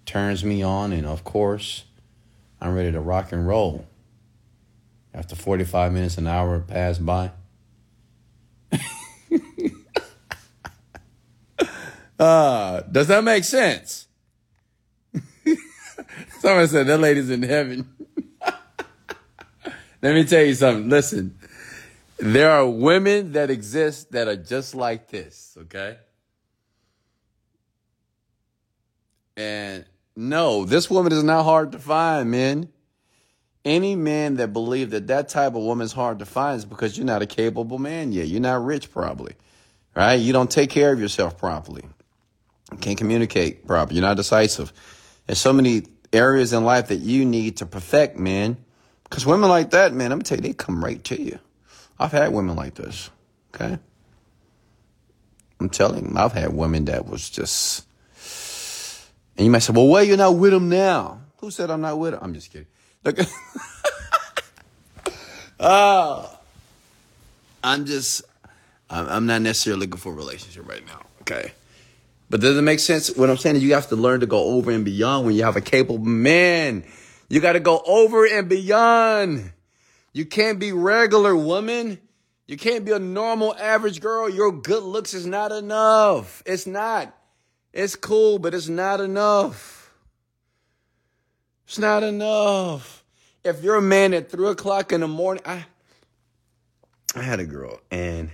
turns 0.05 0.44
me 0.44 0.62
on, 0.62 0.93
and 0.93 1.06
of 1.06 1.24
course, 1.24 1.85
I'm 2.60 2.74
ready 2.74 2.93
to 2.93 3.01
rock 3.01 3.32
and 3.32 3.47
roll. 3.47 3.86
After 5.14 5.36
45 5.36 5.93
minutes, 5.93 6.19
an 6.19 6.27
hour 6.27 6.59
passed 6.60 7.05
by. 7.05 7.32
Uh, 12.23 12.82
does 12.82 13.09
that 13.09 13.24
make 13.24 13.44
sense? 13.44 14.07
Someone 16.40 16.69
said 16.69 16.86
that 16.86 16.99
lady's 16.99 17.31
in 17.31 17.43
heaven. 17.43 17.89
Let 20.03 20.15
me 20.15 20.24
tell 20.24 20.44
you 20.44 20.55
something. 20.55 20.89
Listen, 20.89 21.36
there 22.19 22.51
are 22.51 22.69
women 22.69 23.32
that 23.32 23.51
exist 23.51 24.12
that 24.12 24.28
are 24.28 24.36
just 24.36 24.74
like 24.74 25.09
this, 25.09 25.57
okay? 25.62 25.99
And 29.36 29.85
no, 30.15 30.65
this 30.65 30.89
woman 30.89 31.12
is 31.12 31.24
not 31.24 31.43
hard 31.43 31.73
to 31.73 31.78
find, 31.78 32.31
men. 32.31 32.69
Any 33.65 33.97
man 33.97 34.36
that 34.36 34.53
believe 34.53 34.90
that 34.90 35.07
that 35.09 35.28
type 35.28 35.55
of 35.55 35.62
woman 35.62 35.85
is 35.85 35.93
hard 35.93 36.19
to 36.20 36.27
find 36.27 36.59
is 36.59 36.65
because 36.65 36.97
you're 36.97 37.07
not 37.07 37.23
a 37.23 37.27
capable 37.27 37.78
man 37.78 38.12
yet. 38.12 38.28
You're 38.28 38.40
not 38.40 38.65
rich, 38.65 38.90
probably, 38.93 39.35
right? 39.97 40.15
You 40.15 40.32
don't 40.32 40.51
take 40.51 40.70
care 40.70 40.93
of 40.93 41.01
yourself 41.01 41.39
properly. 41.39 41.82
Can't 42.81 42.99
communicate 42.99 43.66
properly. 43.66 43.97
You're 43.97 44.09
not 44.09 44.16
decisive. 44.16 44.73
There's 45.27 45.39
so 45.39 45.53
many 45.53 45.85
areas 46.12 46.53
in 46.53 46.65
life 46.65 46.89
that 46.89 46.97
you 46.97 47.24
need 47.24 47.59
to 47.59 47.66
perfect, 47.66 48.19
man. 48.19 48.57
Because 49.05 49.27
women 49.27 49.49
like 49.49 49.70
that, 49.70 49.93
man, 49.93 50.12
I'm 50.12 50.19
gonna 50.19 50.24
tell 50.24 50.39
you, 50.39 50.43
they 50.43 50.53
come 50.53 50.82
right 50.82 51.03
to 51.05 51.20
you. 51.20 51.39
I've 51.99 52.12
had 52.12 52.32
women 52.32 52.57
like 52.57 52.74
this. 52.74 53.11
Okay, 53.55 53.78
I'm 55.61 55.69
telling 55.69 56.11
you, 56.11 56.16
I've 56.16 56.32
had 56.32 56.55
women 56.55 56.86
that 56.86 57.07
was 57.07 57.28
just 57.28 57.86
and 59.36 59.47
you 59.47 59.51
might 59.51 59.61
say, 59.61 59.73
well, 59.73 59.86
why 59.86 60.03
you're 60.03 60.16
not 60.16 60.36
with 60.36 60.53
him 60.53 60.69
now? 60.69 61.20
Who 61.39 61.51
said 61.51 61.70
I'm 61.70 61.81
not 61.81 61.99
with 61.99 62.15
him? 62.15 62.20
I'm 62.23 62.35
just 62.35 62.53
kidding. 62.53 62.66
Look, 63.05 63.19
uh, 65.59 66.28
I'm 67.65 67.86
just, 67.86 68.23
I'm 68.90 69.27
not 69.27 69.43
necessarily 69.43 69.81
looking 69.81 69.99
for 69.99 70.12
a 70.12 70.16
relationship 70.16 70.69
right 70.69 70.86
now. 70.86 71.01
Okay. 71.23 71.53
But 72.32 72.40
does 72.40 72.56
it 72.56 72.62
make 72.62 72.80
sense? 72.80 73.14
What 73.14 73.28
I'm 73.28 73.36
saying 73.36 73.56
is 73.56 73.62
you 73.62 73.74
have 73.74 73.90
to 73.90 73.96
learn 73.96 74.20
to 74.20 74.26
go 74.26 74.42
over 74.42 74.70
and 74.70 74.86
beyond 74.86 75.26
when 75.26 75.34
you 75.34 75.44
have 75.44 75.56
a 75.56 75.60
capable 75.60 75.98
man. 75.98 76.82
You 77.28 77.40
got 77.40 77.52
to 77.52 77.60
go 77.60 77.82
over 77.84 78.24
and 78.24 78.48
beyond. 78.48 79.52
You 80.14 80.24
can't 80.24 80.59
be 80.59 80.72
regular 80.72 81.36
woman. 81.36 82.00
You 82.46 82.56
can't 82.56 82.86
be 82.86 82.92
a 82.92 82.98
normal 82.98 83.54
average 83.56 84.00
girl. 84.00 84.30
Your 84.30 84.50
good 84.50 84.82
looks 84.82 85.12
is 85.12 85.26
not 85.26 85.52
enough. 85.52 86.42
It's 86.46 86.66
not. 86.66 87.14
It's 87.70 87.96
cool, 87.96 88.38
but 88.38 88.54
it's 88.54 88.68
not 88.68 89.02
enough. 89.02 89.92
It's 91.66 91.78
not 91.78 92.02
enough. 92.02 93.04
If 93.44 93.62
you're 93.62 93.76
a 93.76 93.82
man 93.82 94.14
at 94.14 94.30
three 94.30 94.48
o'clock 94.48 94.90
in 94.90 95.02
the 95.02 95.09
morning, 95.09 95.42
I 95.44 95.66
I 97.14 97.20
had 97.20 97.40
a 97.40 97.44
girl, 97.44 97.78
and 97.90 98.30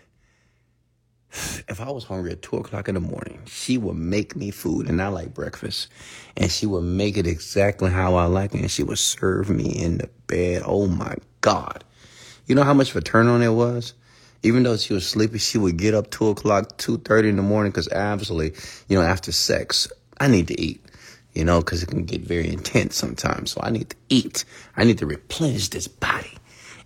if 1.68 1.80
I 1.80 1.90
was 1.90 2.04
hungry 2.04 2.32
at 2.32 2.42
two 2.42 2.56
o'clock 2.56 2.88
in 2.88 2.94
the 2.94 3.00
morning, 3.00 3.40
she 3.46 3.78
would 3.78 3.96
make 3.96 4.34
me 4.34 4.50
food, 4.50 4.88
and 4.88 5.00
I 5.02 5.08
like 5.08 5.34
breakfast, 5.34 5.88
and 6.36 6.50
she 6.50 6.66
would 6.66 6.84
make 6.84 7.16
it 7.16 7.26
exactly 7.26 7.90
how 7.90 8.14
I 8.14 8.24
like 8.24 8.54
it, 8.54 8.60
and 8.60 8.70
she 8.70 8.82
would 8.82 8.98
serve 8.98 9.50
me 9.50 9.70
in 9.70 9.98
the 9.98 10.08
bed. 10.26 10.62
Oh 10.64 10.86
my 10.86 11.14
God. 11.40 11.84
You 12.46 12.54
know 12.54 12.64
how 12.64 12.74
much 12.74 12.90
of 12.90 12.96
a 12.96 13.00
turn 13.02 13.26
on 13.26 13.42
it 13.42 13.48
was? 13.48 13.94
Even 14.42 14.62
though 14.62 14.76
she 14.76 14.94
was 14.94 15.06
sleepy, 15.06 15.38
she 15.38 15.58
would 15.58 15.76
get 15.76 15.94
up 15.94 16.10
two 16.10 16.28
o'clock, 16.28 16.78
two 16.78 16.98
thirty 16.98 17.28
in 17.28 17.36
the 17.36 17.42
morning, 17.42 17.72
because 17.72 17.92
obviously, 17.92 18.52
you 18.88 18.98
know, 18.98 19.04
after 19.04 19.32
sex, 19.32 19.88
I 20.20 20.28
need 20.28 20.48
to 20.48 20.60
eat. 20.60 20.82
You 21.34 21.44
know, 21.44 21.60
because 21.60 21.82
it 21.84 21.86
can 21.90 22.04
get 22.04 22.22
very 22.22 22.48
intense 22.48 22.96
sometimes. 22.96 23.52
So 23.52 23.60
I 23.62 23.70
need 23.70 23.90
to 23.90 23.96
eat. 24.08 24.44
I 24.76 24.84
need 24.84 24.98
to 24.98 25.06
replenish 25.06 25.68
this 25.68 25.86
body. 25.86 26.32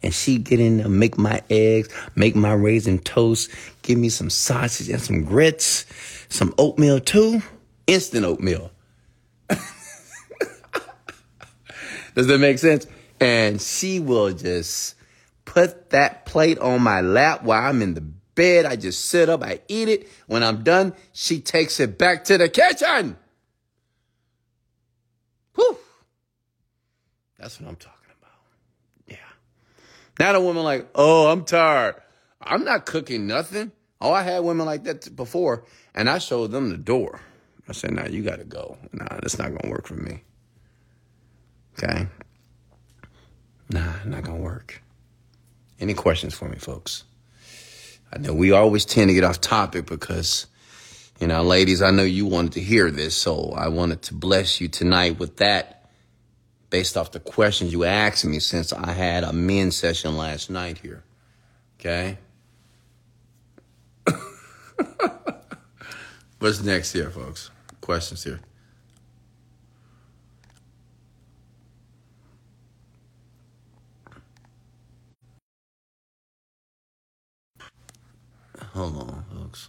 And 0.03 0.13
she 0.13 0.39
get 0.39 0.59
in 0.59 0.79
there, 0.79 0.89
make 0.89 1.17
my 1.17 1.43
eggs, 1.49 1.89
make 2.15 2.35
my 2.35 2.53
raisin 2.53 2.99
toast, 2.99 3.51
give 3.83 3.99
me 3.99 4.09
some 4.09 4.31
sausage 4.31 4.89
and 4.89 5.01
some 5.01 5.25
grits, 5.25 5.87
some 6.29 6.55
oatmeal 6.59 6.99
too, 7.01 7.43
instant 7.87 8.25
oatmeal. 8.25 8.71
Does 12.15 12.27
that 12.27 12.39
make 12.39 12.59
sense? 12.59 12.87
And 13.21 13.61
she 13.61 14.01
will 14.01 14.33
just 14.33 14.97
put 15.45 15.91
that 15.91 16.27
plate 16.27 16.59
on 16.59 16.83
my 16.83 17.01
lap 17.01 17.43
while 17.45 17.69
I'm 17.69 17.83
in 17.83 17.95
the 17.95 18.01
bed. 18.01 18.65
I 18.67 18.77
just 18.77 19.07
sit 19.07 19.29
up, 19.29 19.43
I 19.43 19.61
eat 19.69 19.89
it. 19.89 20.09
When 20.27 20.43
I'm 20.43 20.63
done, 20.63 20.95
she 21.13 21.41
takes 21.41 21.79
it 21.81 21.99
back 21.99 22.25
to 22.25 22.39
the 22.39 22.49
kitchen. 22.49 23.17
Whew. 25.55 25.79
That's 27.39 27.61
what 27.61 27.69
I'm 27.69 27.77
talking. 27.77 28.02
Not 30.23 30.37
a 30.37 30.41
woman 30.41 30.63
like, 30.63 30.87
oh, 30.95 31.33
I'm 31.33 31.45
tired. 31.45 31.97
I'm 32.41 32.63
not 32.63 32.87
cooking 32.87 33.27
nothing. 33.27 33.73
Oh, 34.01 34.13
I 34.13 34.23
had 34.23 34.45
women 34.45 34.67
like 34.67 34.85
that 34.85 35.17
before, 35.17 35.65
and 35.97 36.09
I 36.09 36.19
showed 36.19 36.53
them 36.53 36.71
the 36.71 36.77
door. 36.77 37.21
I 37.69 37.73
said, 37.73 37.91
nah, 37.91 38.07
you 38.07 38.23
got 38.23 38.39
to 38.39 38.45
go. 38.45 38.79
Nah, 38.93 39.19
that's 39.21 39.37
not 39.37 39.49
to 39.49 39.69
work 39.69 39.89
for 39.89 39.95
me. 39.95 40.23
Okay? 41.77 42.07
Nah, 43.69 43.95
not 44.05 44.27
to 44.27 44.35
work. 44.35 44.81
Any 45.81 45.93
questions 45.93 46.35
for 46.35 46.49
me, 46.49 46.57
folks? 46.57 47.03
I 48.13 48.19
know 48.19 48.33
we 48.33 48.53
always 48.53 48.85
tend 48.85 49.09
to 49.09 49.15
get 49.15 49.25
off 49.25 49.41
topic 49.41 49.87
because, 49.87 50.47
you 51.19 51.27
know, 51.27 51.43
ladies, 51.43 51.83
I 51.83 51.91
know 51.91 52.05
you 52.05 52.27
wanted 52.27 52.53
to 52.53 52.61
hear 52.61 52.93
this, 52.93 53.17
so 53.17 53.55
I 53.57 53.67
wanted 53.67 54.03
to 54.03 54.15
bless 54.15 54.61
you 54.61 54.69
tonight 54.69 55.19
with 55.19 55.39
that 55.39 55.82
based 56.73 56.97
off 56.97 57.13
the 57.13 57.21
questions 57.21 57.71
you 57.71 57.85
asked 57.85 58.25
me 58.25 58.39
since 58.39 58.73
I 58.73 58.93
had 58.93 59.25
a 59.25 59.33
men's 59.35 59.77
session 59.77 60.17
last 60.17 60.49
night 60.49 60.79
here. 60.79 61.05
Okay? 61.79 62.17
What's 66.39 66.63
next 66.63 66.93
here, 66.93 67.11
folks? 67.11 67.51
Questions 67.83 68.25
here. 68.25 68.41
Hold 78.73 78.97
on, 78.97 79.25
folks. 79.31 79.69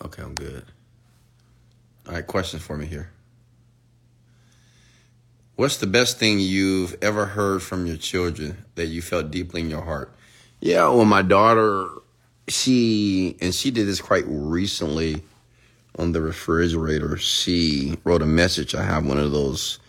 Okay, 0.00 0.22
I'm 0.22 0.36
good. 0.36 0.64
All 2.06 2.14
right, 2.14 2.24
questions 2.24 2.62
for 2.62 2.76
me 2.76 2.86
here. 2.86 3.10
What's 5.58 5.78
the 5.78 5.88
best 5.88 6.20
thing 6.20 6.38
you've 6.38 6.96
ever 7.02 7.26
heard 7.26 7.64
from 7.64 7.84
your 7.84 7.96
children 7.96 8.64
that 8.76 8.86
you 8.86 9.02
felt 9.02 9.32
deeply 9.32 9.60
in 9.60 9.68
your 9.68 9.82
heart? 9.82 10.14
Yeah, 10.60 10.82
well, 10.90 11.04
my 11.04 11.22
daughter, 11.22 11.88
she, 12.46 13.36
and 13.40 13.52
she 13.52 13.72
did 13.72 13.88
this 13.88 14.00
quite 14.00 14.22
recently 14.28 15.24
on 15.98 16.12
the 16.12 16.20
refrigerator. 16.20 17.16
She 17.16 17.98
wrote 18.04 18.22
a 18.22 18.26
message. 18.26 18.76
I 18.76 18.84
have 18.84 19.04
one 19.04 19.18
of 19.18 19.32
those 19.32 19.80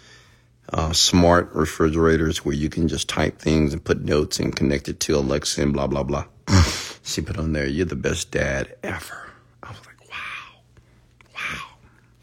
uh, 0.73 0.91
smart 0.91 1.53
refrigerators 1.53 2.43
where 2.43 2.55
you 2.55 2.69
can 2.69 2.87
just 2.87 3.07
type 3.07 3.37
things 3.37 3.71
and 3.71 3.83
put 3.83 4.03
notes 4.03 4.39
and 4.39 4.55
connect 4.55 4.89
it 4.89 4.99
to 5.01 5.17
Alexa 5.17 5.61
and 5.61 5.71
blah, 5.71 5.85
blah, 5.85 6.01
blah. 6.01 6.25
she 7.03 7.21
put 7.21 7.37
on 7.37 7.53
there, 7.53 7.67
You're 7.67 7.85
the 7.85 7.95
best 7.95 8.31
dad 8.31 8.75
ever. 8.81 9.29
I 9.61 9.69
was 9.69 9.85
like, 9.85 10.09
Wow. 10.09 11.67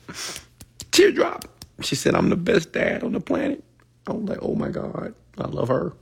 Wow. 0.09 0.15
Teardrop. 0.91 1.56
She 1.83 1.95
said, 1.95 2.15
I'm 2.15 2.31
the 2.31 2.37
best 2.37 2.73
dad 2.73 3.03
on 3.03 3.13
the 3.13 3.21
planet. 3.21 3.63
I 4.07 4.13
was 4.13 4.29
like, 4.29 4.39
Oh 4.43 4.55
my 4.55 4.69
God. 4.69 5.15
I 5.39 5.47
love 5.47 5.69
her. 5.69 5.93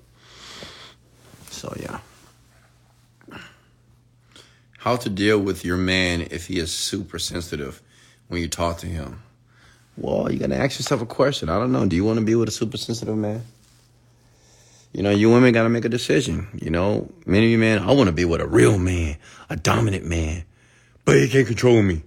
So, 1.50 1.74
yeah. 1.80 2.00
How 4.78 4.96
to 4.96 5.08
deal 5.08 5.38
with 5.38 5.64
your 5.64 5.76
man 5.76 6.28
if 6.30 6.46
he 6.46 6.58
is 6.58 6.72
super 6.72 7.18
sensitive 7.18 7.82
when 8.28 8.42
you 8.42 8.48
talk 8.48 8.78
to 8.78 8.86
him. 8.86 9.22
Well, 9.96 10.30
you 10.30 10.38
got 10.38 10.48
to 10.48 10.56
ask 10.56 10.78
yourself 10.78 11.00
a 11.00 11.06
question. 11.06 11.48
I 11.48 11.58
don't 11.58 11.72
know. 11.72 11.86
Do 11.86 11.96
you 11.96 12.04
want 12.04 12.18
to 12.18 12.24
be 12.24 12.34
with 12.34 12.48
a 12.48 12.52
super 12.52 12.76
sensitive 12.76 13.16
man? 13.16 13.42
You 14.92 15.02
know, 15.02 15.10
you 15.10 15.30
women 15.30 15.52
got 15.52 15.64
to 15.64 15.68
make 15.68 15.84
a 15.84 15.88
decision. 15.88 16.48
You 16.60 16.70
know, 16.70 17.10
many 17.26 17.46
of 17.46 17.52
you 17.52 17.58
men, 17.58 17.80
I 17.80 17.92
want 17.92 18.08
to 18.08 18.12
be 18.12 18.24
with 18.24 18.40
a 18.40 18.46
real 18.46 18.78
man, 18.78 19.16
a 19.50 19.56
dominant 19.56 20.04
man, 20.04 20.44
but 21.04 21.16
he 21.16 21.28
can't 21.28 21.46
control 21.46 21.82
me. 21.82 22.02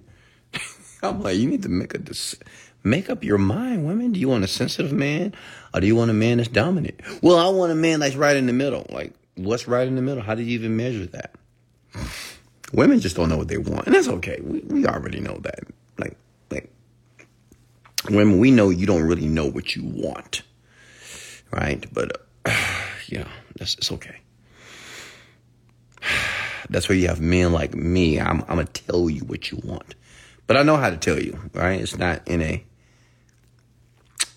I'm 1.04 1.22
like, 1.22 1.38
you 1.38 1.50
need 1.50 1.64
to 1.64 1.70
make 1.70 1.94
a 1.94 1.98
decision. 1.98 2.46
Make 2.88 3.10
up 3.10 3.22
your 3.22 3.38
mind, 3.38 3.86
women. 3.86 4.14
Do 4.14 4.20
you 4.20 4.30
want 4.30 4.46
a 4.46 4.48
sensitive 4.48 4.94
man 4.94 5.34
or 5.74 5.82
do 5.82 5.88
you 5.88 5.96
want 5.96 6.10
a 6.10 6.14
man 6.14 6.38
that's 6.38 6.48
dominant? 6.48 7.02
Well, 7.22 7.38
I 7.38 7.50
want 7.50 7.74
a 7.74 7.76
man 7.76 8.00
that's 8.00 8.16
right 8.16 8.38
in 8.38 8.46
the 8.46 8.54
middle. 8.54 8.86
Like, 8.90 9.14
what's 9.36 9.68
right 9.68 9.86
in 9.86 9.96
the 9.96 10.02
middle? 10.02 10.24
How 10.24 10.36
do 10.36 10.42
you 10.42 10.58
even 10.58 10.78
measure 10.78 11.06
that? 11.08 11.36
Women 12.72 13.02
just 13.02 13.18
don't 13.18 13.28
know 13.28 13.36
what 13.36 13.50
they 13.50 13.58
want, 13.58 13.88
and 13.88 13.96
that's 13.96 14.08
okay. 14.08 14.40
We, 14.42 14.60
we 14.60 14.86
already 14.86 15.20
know 15.20 15.38
that. 15.44 15.60
Like, 15.98 16.16
like 16.50 16.70
women, 18.10 18.40
we 18.40 18.52
know 18.52 18.70
you 18.70 18.86
don't 18.86 19.04
really 19.04 19.28
know 19.28 19.48
what 19.48 19.76
you 19.76 19.84
want, 19.84 20.44
right? 21.52 21.86
But 21.94 22.26
uh, 22.46 22.56
you 23.08 23.20
know, 23.20 23.28
that's 23.58 23.76
it's 23.76 23.92
okay. 23.92 24.16
That's 26.70 26.90
where 26.90 26.98
you 26.98 27.08
have 27.08 27.22
men 27.22 27.54
like 27.54 27.76
me. 27.76 28.20
I'm, 28.20 28.42
I'm 28.42 28.58
gonna 28.58 28.66
tell 28.66 29.10
you 29.10 29.22
what 29.22 29.52
you 29.52 29.62
want, 29.64 29.96
but 30.48 30.58
I 30.58 30.64
know 30.64 30.76
how 30.76 30.90
to 30.90 30.98
tell 30.98 31.18
you, 31.18 31.40
right? 31.54 31.80
It's 31.80 31.98
not 31.98 32.28
in 32.28 32.42
a 32.42 32.62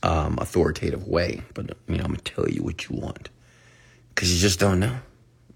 um, 0.03 0.39
authoritative 0.39 1.07
way, 1.07 1.43
but 1.55 1.77
you 1.89 1.97
know, 1.97 2.05
I'm 2.05 2.11
gonna 2.11 2.19
tell 2.19 2.49
you 2.49 2.63
what 2.63 2.89
you 2.89 2.97
want 2.97 3.29
because 4.15 4.33
you 4.33 4.41
just 4.41 4.59
don't 4.61 4.81
know. 4.81 4.97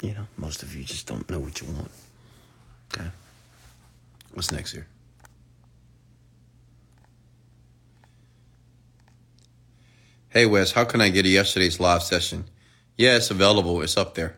You 0.03 0.15
know, 0.15 0.27
most 0.37 0.63
of 0.63 0.75
you 0.75 0.85
just 0.85 1.07
don't 1.07 1.29
know 1.31 1.39
what 1.39 1.61
you 1.61 1.69
want. 1.69 1.91
Okay. 2.93 3.09
What's 4.33 4.53
next 4.53 4.73
here? 4.73 4.87
Hey 10.29 10.47
Wes, 10.47 10.73
how 10.73 10.85
can 10.85 11.01
I 11.01 11.11
get 11.11 11.25
a 11.25 11.29
yesterday's 11.29 11.79
live 11.79 12.03
session? 12.03 12.45
Yeah, 12.97 13.17
it's 13.17 13.31
available. 13.31 13.83
It's 13.83 13.97
up 13.97 14.15
there. 14.15 14.37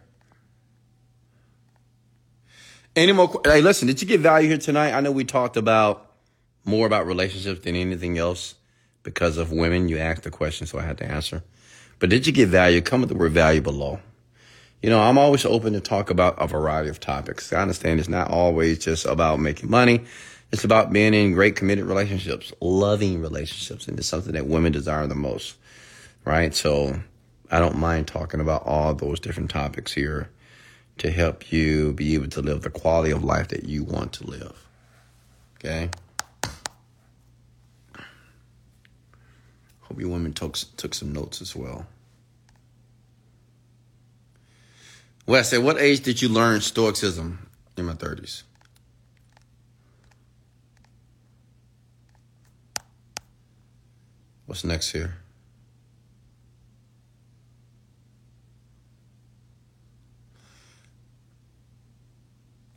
Any 2.95 3.13
more? 3.13 3.41
Hey, 3.45 3.61
listen, 3.61 3.87
did 3.87 4.01
you 4.01 4.09
get 4.09 4.21
value 4.21 4.49
here 4.49 4.59
tonight? 4.59 4.93
I 4.93 5.01
know 5.01 5.11
we 5.11 5.25
talked 5.25 5.57
about 5.57 6.13
more 6.65 6.87
about 6.87 7.07
relationships 7.07 7.61
than 7.61 7.77
anything 7.77 8.19
else 8.19 8.56
because 9.07 9.39
of 9.39 9.51
women. 9.51 9.89
You 9.89 9.97
asked 9.97 10.25
the 10.25 10.31
question, 10.31 10.67
so 10.67 10.79
I 10.79 10.83
had 10.83 10.99
to 10.99 11.07
answer. 11.07 11.43
But 11.99 12.11
did 12.11 12.27
you 12.27 12.33
get 12.35 12.51
value? 12.51 12.83
Come 12.83 13.01
with 13.01 13.09
the 13.09 13.17
word 13.17 13.33
value 13.33 13.63
below 13.63 14.01
you 14.83 14.91
know, 14.91 15.01
I'm 15.01 15.19
always 15.19 15.45
open 15.45 15.73
to 15.73 15.81
talk 15.81 16.11
about 16.11 16.41
a 16.41 16.47
variety 16.47 16.91
of 16.91 17.01
topics. 17.01 17.53
I 17.53 17.61
understand 17.63 17.99
it's 17.99 18.09
not 18.09 18.31
always 18.31 18.79
just 18.79 19.07
about 19.07 19.41
making 19.41 19.71
money. 19.71 20.05
It's 20.53 20.65
about 20.65 20.93
being 20.93 21.15
in 21.15 21.33
great 21.33 21.57
committed 21.57 21.87
relationships, 21.87 22.53
loving 22.61 23.21
relationships, 23.21 23.89
and 23.89 23.99
it's 23.99 24.07
something 24.07 24.35
that 24.35 24.47
women 24.47 24.73
desire 24.73 25.07
the 25.07 25.15
most, 25.15 25.57
right? 26.25 26.55
So 26.55 27.01
I 27.51 27.59
don't 27.59 27.79
mind 27.79 28.07
talking 28.07 28.41
about 28.41 28.65
all 28.65 28.95
those 28.95 29.19
different 29.19 29.51
topics 29.51 29.93
here 29.93 30.31
to 30.99 31.11
help 31.11 31.51
you 31.53 31.93
be 31.93 32.15
able 32.15 32.29
to 32.29 32.41
live 32.41 32.63
the 32.63 32.71
quality 32.71 33.11
of 33.11 33.25
life 33.25 33.49
that 33.49 33.65
you 33.65 33.83
want 33.83 34.13
to 34.15 34.27
live. 34.27 34.67
Okay? 35.59 35.91
Hope 39.97 40.03
you 40.03 40.11
women 40.11 40.35
took, 40.35 40.59
took 40.77 40.93
some 40.93 41.11
notes 41.11 41.41
as 41.41 41.57
well. 41.57 41.87
Wes, 45.25 45.55
at 45.55 45.63
what 45.63 45.81
age 45.81 46.01
did 46.01 46.21
you 46.21 46.29
learn 46.29 46.61
Stoicism? 46.61 47.49
In 47.79 47.87
my 47.87 47.95
30s. 47.95 48.43
What's 54.45 54.65
next 54.65 54.91
here? 54.91 55.15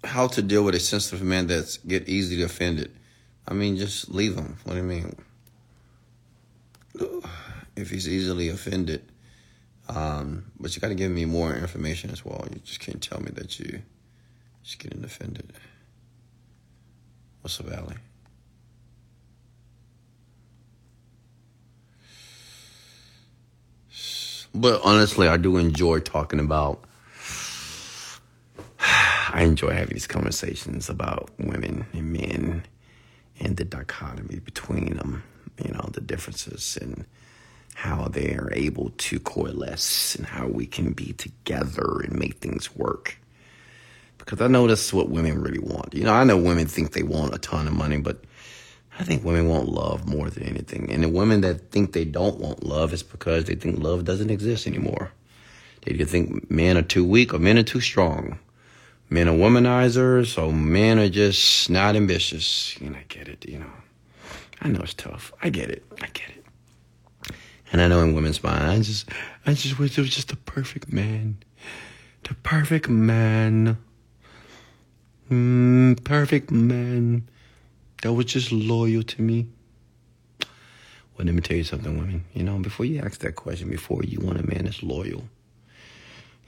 How 0.05 0.27
to 0.27 0.41
deal 0.41 0.63
with 0.63 0.75
a 0.75 0.79
sensitive 0.79 1.21
man 1.21 1.47
that's 1.47 1.79
get 1.79 2.07
easily 2.07 2.43
offended? 2.43 2.95
I 3.45 3.53
mean, 3.53 3.75
just 3.75 4.09
leave 4.09 4.35
him. 4.35 4.55
What 4.63 4.75
do 4.75 4.79
you 4.79 4.85
mean? 4.85 5.17
If 7.79 7.89
he's 7.91 8.07
easily 8.09 8.49
offended, 8.49 9.03
um, 9.87 10.51
but 10.59 10.75
you 10.75 10.81
got 10.81 10.89
to 10.89 10.95
give 10.95 11.11
me 11.11 11.25
more 11.25 11.55
information 11.55 12.09
as 12.11 12.25
well. 12.25 12.45
You 12.51 12.59
just 12.59 12.79
can't 12.79 13.01
tell 13.01 13.21
me 13.21 13.31
that 13.35 13.59
you 13.59 13.81
just 14.63 14.79
getting 14.79 15.03
offended. 15.03 15.53
What's 17.41 17.57
the 17.57 17.63
valley? 17.63 17.95
But 24.53 24.81
honestly, 24.83 25.27
I 25.27 25.37
do 25.37 25.57
enjoy 25.57 25.99
talking 25.99 26.39
about. 26.39 26.83
I 29.31 29.43
enjoy 29.43 29.71
having 29.71 29.93
these 29.93 30.07
conversations 30.07 30.89
about 30.89 31.29
women 31.37 31.85
and 31.93 32.11
men 32.11 32.63
and 33.39 33.57
the 33.57 33.63
dichotomy 33.63 34.39
between 34.39 34.97
them. 34.97 35.23
You 35.63 35.71
know, 35.71 35.89
the 35.93 36.01
differences 36.01 36.77
and 36.81 37.05
how 37.79 38.09
they 38.09 38.35
are 38.35 38.51
able 38.51 38.89
to 38.97 39.21
coalesce 39.21 40.13
and 40.15 40.25
how 40.25 40.45
we 40.45 40.65
can 40.65 40.91
be 40.91 41.13
together 41.13 42.01
and 42.03 42.19
make 42.19 42.35
things 42.35 42.75
work. 42.75 43.17
Because 44.17 44.41
I 44.41 44.47
know 44.47 44.67
that's 44.67 44.91
what 44.91 45.09
women 45.09 45.41
really 45.41 45.59
want. 45.59 45.93
You 45.93 46.03
know, 46.03 46.13
I 46.13 46.25
know 46.25 46.35
women 46.35 46.67
think 46.67 46.91
they 46.91 47.03
want 47.03 47.33
a 47.33 47.37
ton 47.37 47.67
of 47.67 47.73
money, 47.73 47.97
but 47.97 48.25
I 48.99 49.05
think 49.05 49.23
women 49.23 49.47
want 49.47 49.69
love 49.69 50.05
more 50.05 50.29
than 50.29 50.43
anything. 50.43 50.91
And 50.91 51.03
the 51.03 51.09
women 51.09 51.39
that 51.39 51.71
think 51.71 51.93
they 51.93 52.03
don't 52.03 52.37
want 52.37 52.65
love 52.65 52.91
is 52.91 53.01
because 53.01 53.45
they 53.45 53.55
think 53.55 53.79
love 53.79 54.03
doesn't 54.03 54.29
exist 54.29 54.67
anymore. 54.67 55.13
They 55.83 55.93
either 55.93 56.03
think 56.03 56.51
men 56.51 56.75
are 56.75 56.81
too 56.81 57.05
weak 57.05 57.33
or 57.33 57.39
men 57.39 57.57
are 57.57 57.63
too 57.63 57.79
strong. 57.79 58.39
Men 59.09 59.29
are 59.29 59.35
womanizers, 59.35 60.37
or 60.37 60.51
men 60.51 60.99
are 60.99 61.09
just 61.09 61.69
not 61.69 61.95
ambitious. 61.95 62.79
Know, 62.81 62.91
I 62.95 63.05
get 63.07 63.29
it, 63.29 63.47
you 63.47 63.57
know. 63.57 63.71
I 64.61 64.67
know 64.67 64.81
it's 64.81 64.93
tough. 64.93 65.31
I 65.41 65.49
get 65.49 65.71
it. 65.71 65.83
I 66.01 66.07
get 66.07 66.29
it. 66.29 66.38
And 67.71 67.81
I 67.81 67.87
know 67.87 68.01
in 68.01 68.13
women's 68.13 68.43
mind, 68.43 68.63
I 68.63 68.79
just, 68.79 69.07
I 69.45 69.53
just 69.53 69.77
wish 69.77 69.95
there 69.95 70.03
was 70.03 70.13
just 70.13 70.29
the 70.29 70.35
perfect 70.35 70.91
man. 70.91 71.37
The 72.23 72.33
perfect 72.35 72.89
man. 72.89 73.77
Mm, 75.29 76.03
perfect 76.03 76.49
man 76.49 77.29
that 78.01 78.13
was 78.13 78.25
just 78.25 78.51
loyal 78.51 79.03
to 79.03 79.21
me. 79.21 79.47
Well, 80.39 81.25
let 81.25 81.35
me 81.35 81.41
tell 81.41 81.57
you 81.57 81.63
something, 81.63 81.97
women. 81.97 82.25
You 82.33 82.43
know, 82.43 82.57
before 82.59 82.85
you 82.85 83.01
ask 83.01 83.19
that 83.19 83.35
question, 83.35 83.69
before 83.69 84.03
you 84.03 84.19
want 84.19 84.39
a 84.39 84.47
man 84.47 84.65
that's 84.65 84.81
loyal, 84.81 85.23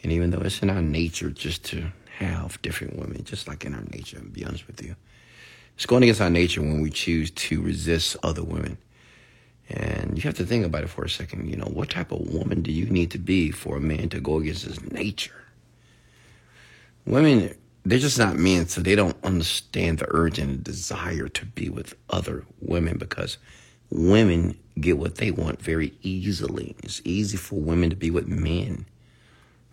and 0.02 0.12
even 0.12 0.32
though 0.32 0.40
it's 0.40 0.62
in 0.62 0.70
our 0.70 0.82
nature 0.82 1.30
just 1.30 1.64
to 1.66 1.92
have 2.18 2.62
different 2.62 2.98
women, 2.98 3.24
just 3.24 3.48
like 3.48 3.66
in 3.66 3.76
our 3.76 3.84
nature, 3.92 4.18
to 4.18 4.24
be 4.24 4.46
honest 4.46 4.66
with 4.68 4.82
you, 4.82 4.96
it's 5.76 5.86
going 5.86 6.04
against 6.04 6.22
our 6.22 6.30
nature 6.30 6.62
when 6.62 6.82
we 6.82 6.90
choose 6.90 7.32
to 7.32 7.62
resist 7.62 8.16
other 8.24 8.44
women. 8.44 8.78
And 9.72 10.18
you 10.18 10.24
have 10.24 10.36
to 10.36 10.46
think 10.46 10.66
about 10.66 10.84
it 10.84 10.90
for 10.90 11.04
a 11.04 11.10
second. 11.10 11.50
You 11.50 11.56
know, 11.56 11.66
what 11.66 11.90
type 11.90 12.12
of 12.12 12.28
woman 12.34 12.62
do 12.62 12.72
you 12.72 12.86
need 12.86 13.12
to 13.12 13.18
be 13.18 13.52
for 13.52 13.78
a 13.78 13.82
man 13.82 14.10
to 14.10 14.20
go 14.20 14.38
against 14.38 14.66
his 14.66 14.82
nature? 14.92 15.44
Women 17.06 17.56
they're 17.84 18.00
just 18.00 18.20
not 18.20 18.36
men, 18.36 18.68
so 18.68 18.82
they 18.82 18.96
don't 18.96 19.18
understand 19.24 20.00
the 20.00 20.06
urge 20.10 20.38
and 20.38 20.64
desire 20.64 21.28
to 21.28 21.46
be 21.46 21.70
with 21.70 21.96
other 22.10 22.46
women 22.60 22.98
because 22.98 23.38
women 23.90 24.58
get 24.80 24.98
what 24.98 25.16
they 25.16 25.32
want 25.32 25.62
very 25.62 25.94
easily. 26.04 26.76
It's 26.84 27.02
easy 27.04 27.38
for 27.38 27.60
women 27.60 27.90
to 27.90 27.96
be 27.96 28.12
with 28.12 28.28
men, 28.28 28.86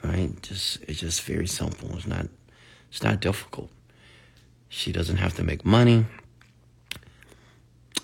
right? 0.02 0.40
Just 0.42 0.82
it's 0.82 1.00
just 1.00 1.22
very 1.22 1.46
simple. 1.46 1.94
It's 1.96 2.06
not 2.06 2.28
it's 2.90 3.02
not 3.02 3.20
difficult. 3.20 3.70
She 4.70 4.90
doesn't 4.90 5.16
have 5.16 5.34
to 5.34 5.42
make 5.42 5.64
money. 5.64 6.06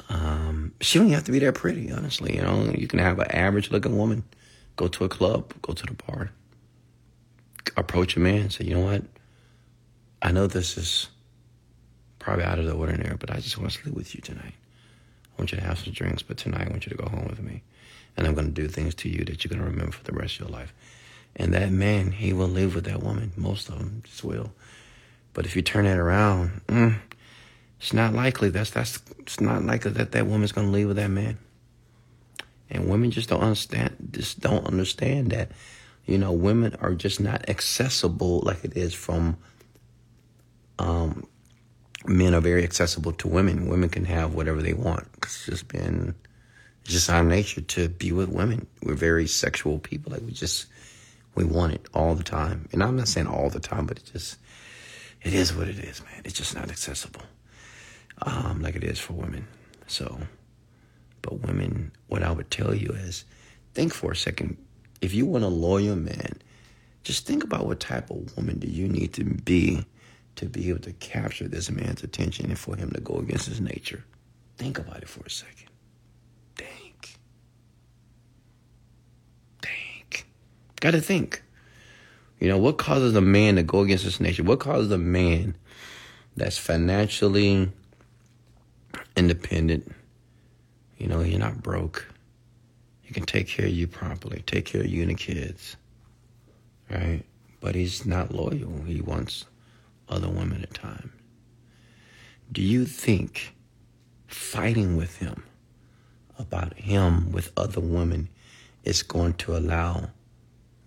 Um, 0.08 0.74
she 0.80 0.98
don't 0.98 1.10
have 1.10 1.24
to 1.24 1.32
be 1.32 1.38
that 1.40 1.54
pretty, 1.54 1.90
honestly. 1.90 2.36
You 2.36 2.42
know, 2.42 2.72
you 2.76 2.86
can 2.86 2.98
have 2.98 3.18
an 3.18 3.30
average 3.30 3.70
looking 3.70 3.96
woman 3.96 4.24
go 4.76 4.88
to 4.88 5.04
a 5.04 5.08
club, 5.08 5.54
go 5.62 5.72
to 5.72 5.86
the 5.86 5.94
bar, 5.94 6.30
approach 7.76 8.16
a 8.16 8.20
man, 8.20 8.50
say, 8.50 8.64
you 8.64 8.74
know 8.74 8.84
what? 8.84 9.02
I 10.20 10.32
know 10.32 10.46
this 10.46 10.76
is 10.76 11.08
probably 12.18 12.44
out 12.44 12.58
of 12.58 12.66
the 12.66 12.74
ordinary, 12.74 13.16
but 13.16 13.30
I 13.30 13.36
just 13.36 13.58
want 13.58 13.70
to 13.70 13.78
sleep 13.78 13.94
with 13.94 14.14
you 14.14 14.20
tonight. 14.20 14.54
I 14.54 15.40
want 15.40 15.52
you 15.52 15.58
to 15.58 15.64
have 15.64 15.78
some 15.78 15.92
drinks, 15.92 16.22
but 16.22 16.38
tonight 16.38 16.66
I 16.66 16.70
want 16.70 16.86
you 16.86 16.90
to 16.90 17.02
go 17.02 17.08
home 17.08 17.26
with 17.28 17.42
me. 17.42 17.62
And 18.16 18.26
I'm 18.26 18.34
going 18.34 18.46
to 18.46 18.52
do 18.52 18.68
things 18.68 18.94
to 18.96 19.08
you 19.08 19.24
that 19.24 19.44
you're 19.44 19.50
going 19.50 19.62
to 19.64 19.70
remember 19.70 19.92
for 19.92 20.04
the 20.04 20.12
rest 20.12 20.34
of 20.34 20.48
your 20.48 20.58
life. 20.58 20.72
And 21.36 21.52
that 21.52 21.72
man, 21.72 22.12
he 22.12 22.32
will 22.32 22.48
live 22.48 22.74
with 22.74 22.84
that 22.84 23.02
woman. 23.02 23.32
Most 23.36 23.68
of 23.68 23.78
them 23.78 24.02
just 24.04 24.22
will. 24.22 24.52
But 25.32 25.46
if 25.46 25.56
you 25.56 25.62
turn 25.62 25.84
that 25.84 25.98
around, 25.98 26.62
mm, 26.68 26.96
it's 27.84 27.92
not 27.92 28.14
likely. 28.14 28.48
That's 28.48 28.70
that's 28.70 28.98
it's 29.18 29.42
not 29.42 29.62
likely 29.62 29.90
that 29.90 30.12
that 30.12 30.26
woman's 30.26 30.52
to 30.52 30.62
leave 30.62 30.88
with 30.88 30.96
that 30.96 31.10
man. 31.10 31.36
And 32.70 32.88
women 32.88 33.10
just 33.10 33.28
don't 33.28 33.42
understand. 33.42 34.08
Just 34.10 34.40
don't 34.40 34.66
understand 34.66 35.32
that. 35.32 35.50
You 36.06 36.16
know, 36.16 36.32
women 36.32 36.74
are 36.80 36.94
just 36.94 37.20
not 37.20 37.46
accessible 37.50 38.40
like 38.40 38.64
it 38.64 38.74
is 38.74 38.94
from 38.94 39.36
um, 40.78 41.26
men 42.06 42.34
are 42.34 42.40
very 42.40 42.64
accessible 42.64 43.12
to 43.12 43.28
women. 43.28 43.68
Women 43.68 43.90
can 43.90 44.06
have 44.06 44.32
whatever 44.32 44.62
they 44.62 44.72
want. 44.72 45.06
It's 45.22 45.44
just 45.44 45.68
been, 45.68 46.14
it's 46.84 46.92
just 46.94 47.10
our 47.10 47.22
nature 47.22 47.60
to 47.60 47.90
be 47.90 48.12
with 48.12 48.30
women. 48.30 48.66
We're 48.82 48.94
very 48.94 49.26
sexual 49.26 49.78
people. 49.78 50.10
Like 50.12 50.22
we 50.22 50.32
just, 50.32 50.68
we 51.34 51.44
want 51.44 51.74
it 51.74 51.86
all 51.92 52.14
the 52.14 52.24
time. 52.24 52.66
And 52.72 52.82
I'm 52.82 52.96
not 52.96 53.08
saying 53.08 53.26
all 53.26 53.50
the 53.50 53.60
time, 53.60 53.84
but 53.84 53.98
it 53.98 54.10
just, 54.10 54.38
it 55.22 55.34
is 55.34 55.54
what 55.54 55.68
it 55.68 55.78
is, 55.78 56.02
man. 56.02 56.22
It's 56.24 56.38
just 56.38 56.54
not 56.54 56.70
accessible, 56.70 57.22
um, 58.24 58.62
like 58.62 58.76
it 58.76 58.84
is 58.84 58.98
for 58.98 59.12
women. 59.12 59.46
So, 59.86 60.18
but 61.22 61.40
women, 61.40 61.92
what 62.08 62.22
I 62.22 62.32
would 62.32 62.50
tell 62.50 62.74
you 62.74 62.90
is, 62.90 63.24
think 63.74 63.92
for 63.92 64.12
a 64.12 64.16
second. 64.16 64.56
If 65.00 65.14
you 65.14 65.26
want 65.26 65.44
a 65.44 65.48
loyal 65.48 65.96
man, 65.96 66.40
just 67.02 67.26
think 67.26 67.44
about 67.44 67.66
what 67.66 67.80
type 67.80 68.10
of 68.10 68.34
woman 68.36 68.58
do 68.58 68.66
you 68.66 68.88
need 68.88 69.12
to 69.14 69.24
be 69.24 69.84
to 70.36 70.46
be 70.46 70.68
able 70.68 70.80
to 70.80 70.92
capture 70.94 71.46
this 71.46 71.70
man's 71.70 72.02
attention 72.02 72.46
and 72.46 72.58
for 72.58 72.76
him 72.76 72.90
to 72.90 73.00
go 73.00 73.16
against 73.16 73.46
his 73.46 73.60
nature. 73.60 74.04
Think 74.56 74.78
about 74.78 75.02
it 75.02 75.08
for 75.08 75.22
a 75.24 75.30
second. 75.30 75.68
Think. 76.56 77.16
Think. 79.62 80.26
Got 80.80 80.92
to 80.92 81.00
think. 81.00 81.42
You 82.40 82.48
know, 82.48 82.58
what 82.58 82.78
causes 82.78 83.14
a 83.14 83.20
man 83.20 83.56
to 83.56 83.62
go 83.62 83.80
against 83.80 84.04
his 84.04 84.20
nature? 84.20 84.42
What 84.42 84.60
causes 84.60 84.90
a 84.90 84.98
man 84.98 85.56
that's 86.36 86.58
financially 86.58 87.70
independent? 89.16 89.92
You 90.98 91.08
know, 91.08 91.20
you're 91.20 91.38
not 91.38 91.62
broke. 91.62 92.06
You 93.04 93.12
can 93.12 93.24
take 93.24 93.48
care 93.48 93.66
of 93.66 93.72
you 93.72 93.86
properly, 93.86 94.42
take 94.46 94.64
care 94.64 94.82
of 94.82 94.86
you 94.88 95.02
and 95.02 95.10
the 95.10 95.14
kids. 95.14 95.76
Right? 96.90 97.22
But 97.60 97.74
he's 97.74 98.06
not 98.06 98.32
loyal. 98.32 98.82
He 98.86 99.00
wants 99.00 99.44
other 100.08 100.28
women 100.28 100.62
at 100.62 100.74
times. 100.74 101.12
Do 102.52 102.62
you 102.62 102.84
think 102.84 103.54
fighting 104.26 104.96
with 104.96 105.16
him 105.16 105.44
about 106.38 106.74
him 106.74 107.32
with 107.32 107.52
other 107.56 107.80
women 107.80 108.28
is 108.84 109.02
going 109.02 109.34
to 109.34 109.56
allow 109.56 110.10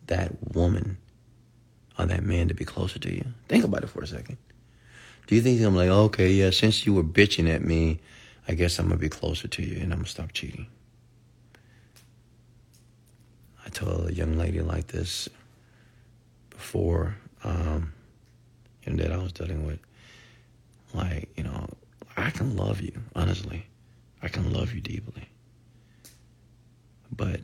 that 0.08 0.32
woman 0.54 0.98
or 1.98 2.06
that 2.06 2.24
man 2.24 2.48
to 2.48 2.54
be 2.54 2.64
closer 2.64 3.00
to 3.00 3.14
you? 3.14 3.26
Think 3.48 3.64
about 3.64 3.84
it 3.84 3.90
for 3.90 4.02
a 4.02 4.08
second. 4.08 4.38
Do 5.28 5.36
you 5.36 5.42
think 5.42 5.62
I'm 5.62 5.76
like, 5.76 5.90
okay, 5.90 6.32
yeah, 6.32 6.50
since 6.50 6.86
you 6.86 6.94
were 6.94 7.04
bitching 7.04 7.54
at 7.54 7.62
me, 7.62 8.00
I 8.48 8.54
guess 8.54 8.80
I'm 8.80 8.88
gonna 8.88 8.98
be 8.98 9.10
closer 9.10 9.48
to 9.48 9.62
you 9.62 9.76
and 9.76 9.92
I'm 9.92 10.00
gonna 10.00 10.08
stop 10.08 10.32
cheating? 10.32 10.68
I 13.66 13.70
told 13.70 14.10
a 14.10 14.14
young 14.14 14.38
lady 14.38 14.62
like 14.62 14.88
this 14.88 15.28
before. 16.50 17.18
Um, 17.44 17.94
and 18.88 18.98
that 19.00 19.12
I 19.12 19.18
was 19.18 19.34
dealing 19.34 19.68
with. 19.68 19.80
Like, 20.94 21.30
you 21.36 21.44
know, 21.44 21.68
I 22.16 22.32
can 22.32 22.56
love 22.56 22.82
you, 22.82 22.94
honestly. 23.16 23.68
I 24.24 24.30
can 24.30 24.52
love 24.52 24.74
you 24.74 24.82
deeply. 24.82 25.28
But 27.16 27.42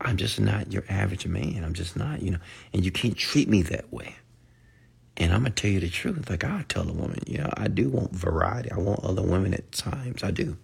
I'm 0.00 0.16
just 0.16 0.40
not 0.40 0.72
your 0.72 0.84
average 0.88 1.26
man. 1.26 1.64
I'm 1.64 1.74
just 1.74 1.96
not, 1.96 2.22
you 2.22 2.30
know, 2.30 2.38
and 2.72 2.84
you 2.84 2.92
can't 2.92 3.16
treat 3.16 3.48
me 3.48 3.62
that 3.62 3.92
way. 3.92 4.14
And 5.18 5.34
I'm 5.34 5.42
gonna 5.42 5.50
tell 5.50 5.70
you 5.70 5.80
the 5.80 5.90
truth. 5.90 6.30
Like 6.30 6.44
I 6.44 6.64
tell 6.68 6.88
a 6.88 6.92
woman, 6.92 7.18
you 7.26 7.38
know, 7.38 7.50
I 7.56 7.68
do 7.68 7.88
want 7.88 8.12
variety. 8.12 8.70
I 8.70 8.78
want 8.78 9.04
other 9.04 9.22
women 9.22 9.52
at 9.52 9.70
times. 9.72 10.22
I 10.22 10.30
do. 10.30 10.56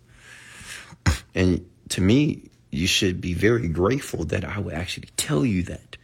And 1.36 1.68
to 1.88 2.00
me, 2.00 2.48
you 2.70 2.86
should 2.86 3.20
be 3.20 3.34
very 3.34 3.68
grateful 3.68 4.24
that 4.26 4.44
I 4.44 4.60
would 4.60 4.74
actually 4.74 5.08
tell 5.16 5.44
you 5.44 5.64
that 5.64 5.96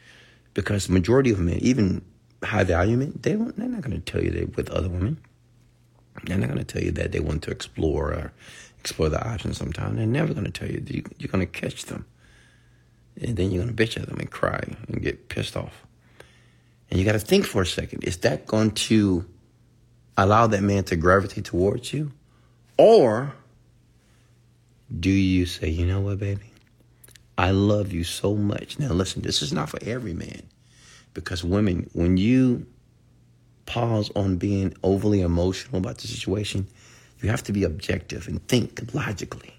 because 0.54 0.88
majority 0.88 1.30
of 1.30 1.38
men, 1.38 1.58
even 1.60 2.04
high 2.42 2.64
value 2.64 2.96
men, 2.96 3.18
they 3.22 3.32
don't, 3.34 3.56
they're 3.56 3.68
not 3.68 3.82
going 3.82 4.00
to 4.00 4.12
tell 4.12 4.22
you 4.22 4.30
they 4.30 4.44
with 4.44 4.68
other 4.70 4.88
women. 4.88 5.18
They're 6.24 6.38
not 6.38 6.48
going 6.48 6.58
to 6.58 6.64
tell 6.64 6.82
you 6.82 6.90
that 6.92 7.12
they 7.12 7.20
want 7.20 7.42
to 7.44 7.50
explore 7.50 8.12
or 8.12 8.32
explore 8.78 9.08
the 9.08 9.24
options 9.24 9.58
sometime. 9.58 9.96
They're 9.96 10.06
never 10.06 10.34
going 10.34 10.50
to 10.50 10.50
tell 10.50 10.68
you. 10.68 10.82
You, 10.86 11.04
you're 11.18 11.28
going 11.28 11.46
to 11.46 11.60
catch 11.60 11.86
them. 11.86 12.06
And 13.20 13.36
then 13.36 13.50
you're 13.50 13.64
going 13.64 13.74
to 13.74 13.84
bitch 13.84 14.00
at 14.00 14.08
them 14.08 14.18
and 14.18 14.30
cry 14.30 14.60
and 14.88 15.02
get 15.02 15.28
pissed 15.28 15.56
off. 15.56 15.86
And 16.90 16.98
you 16.98 17.04
got 17.06 17.12
to 17.12 17.20
think 17.20 17.46
for 17.46 17.62
a 17.62 17.66
second. 17.66 18.04
Is 18.04 18.18
that 18.18 18.46
going 18.46 18.72
to 18.72 19.24
allow 20.16 20.46
that 20.48 20.62
man 20.62 20.84
to 20.84 20.96
gravitate 20.96 21.44
towards 21.44 21.92
you? 21.92 22.12
Or 22.76 23.32
do 24.98 25.10
you 25.10 25.46
say, 25.46 25.68
you 25.68 25.86
know 25.86 26.00
what, 26.00 26.18
baby? 26.18 26.52
I 27.38 27.52
love 27.52 27.92
you 27.92 28.04
so 28.04 28.34
much. 28.34 28.78
Now, 28.78 28.88
listen, 28.88 29.22
this 29.22 29.40
is 29.40 29.52
not 29.52 29.70
for 29.70 29.78
every 29.82 30.14
man. 30.14 30.42
Because 31.14 31.44
women, 31.44 31.88
when 31.92 32.16
you 32.16 32.66
pause 33.66 34.10
on 34.14 34.36
being 34.36 34.74
overly 34.82 35.20
emotional 35.20 35.78
about 35.78 35.98
the 35.98 36.08
situation, 36.08 36.66
you 37.22 37.30
have 37.30 37.42
to 37.44 37.52
be 37.52 37.64
objective 37.64 38.28
and 38.28 38.46
think 38.48 38.92
logically. 38.92 39.54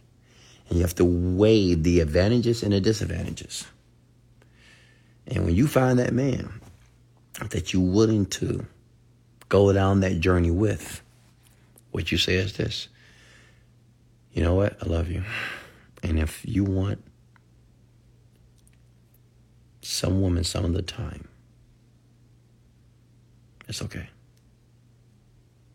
And 0.69 0.77
you 0.77 0.83
have 0.83 0.95
to 0.95 1.05
weigh 1.05 1.73
the 1.75 2.01
advantages 2.01 2.61
and 2.63 2.73
the 2.73 2.81
disadvantages. 2.81 3.65
And 5.27 5.45
when 5.45 5.55
you 5.55 5.67
find 5.67 5.99
that 5.99 6.13
man 6.13 6.60
that 7.49 7.73
you're 7.73 7.81
willing 7.81 8.25
to 8.27 8.65
go 9.49 9.71
down 9.73 10.01
that 10.01 10.19
journey 10.19 10.51
with, 10.51 11.01
what 11.91 12.11
you 12.11 12.17
say 12.17 12.35
is 12.35 12.53
this 12.53 12.87
you 14.33 14.41
know 14.41 14.55
what? 14.55 14.77
I 14.81 14.85
love 14.85 15.09
you. 15.09 15.23
And 16.03 16.17
if 16.17 16.45
you 16.45 16.63
want 16.63 17.03
some 19.81 20.21
woman 20.21 20.43
some 20.43 20.65
of 20.65 20.73
the 20.73 20.81
time. 20.81 21.27
It's 23.67 23.81
okay. 23.81 24.09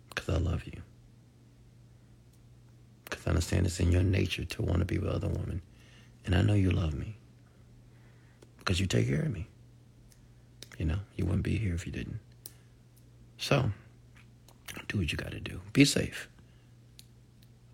Because 0.08 0.34
I 0.34 0.38
love 0.38 0.64
you. 0.64 0.80
Because 3.04 3.26
I 3.26 3.30
understand 3.30 3.66
it's 3.66 3.80
in 3.80 3.92
your 3.92 4.02
nature 4.02 4.44
to 4.44 4.62
want 4.62 4.78
to 4.80 4.84
be 4.84 4.98
with 4.98 5.10
other 5.10 5.28
women. 5.28 5.62
And 6.24 6.34
I 6.34 6.42
know 6.42 6.54
you 6.54 6.70
love 6.70 6.94
me. 6.94 7.16
Because 8.58 8.80
you 8.80 8.86
take 8.86 9.08
care 9.08 9.22
of 9.22 9.32
me. 9.32 9.48
You 10.78 10.86
know, 10.86 10.98
you 11.16 11.24
wouldn't 11.24 11.42
be 11.42 11.56
here 11.56 11.74
if 11.74 11.86
you 11.86 11.92
didn't. 11.92 12.18
So, 13.38 13.70
do 14.88 14.98
what 14.98 15.10
you 15.10 15.18
got 15.18 15.32
to 15.32 15.40
do. 15.40 15.60
Be 15.72 15.84
safe. 15.84 16.28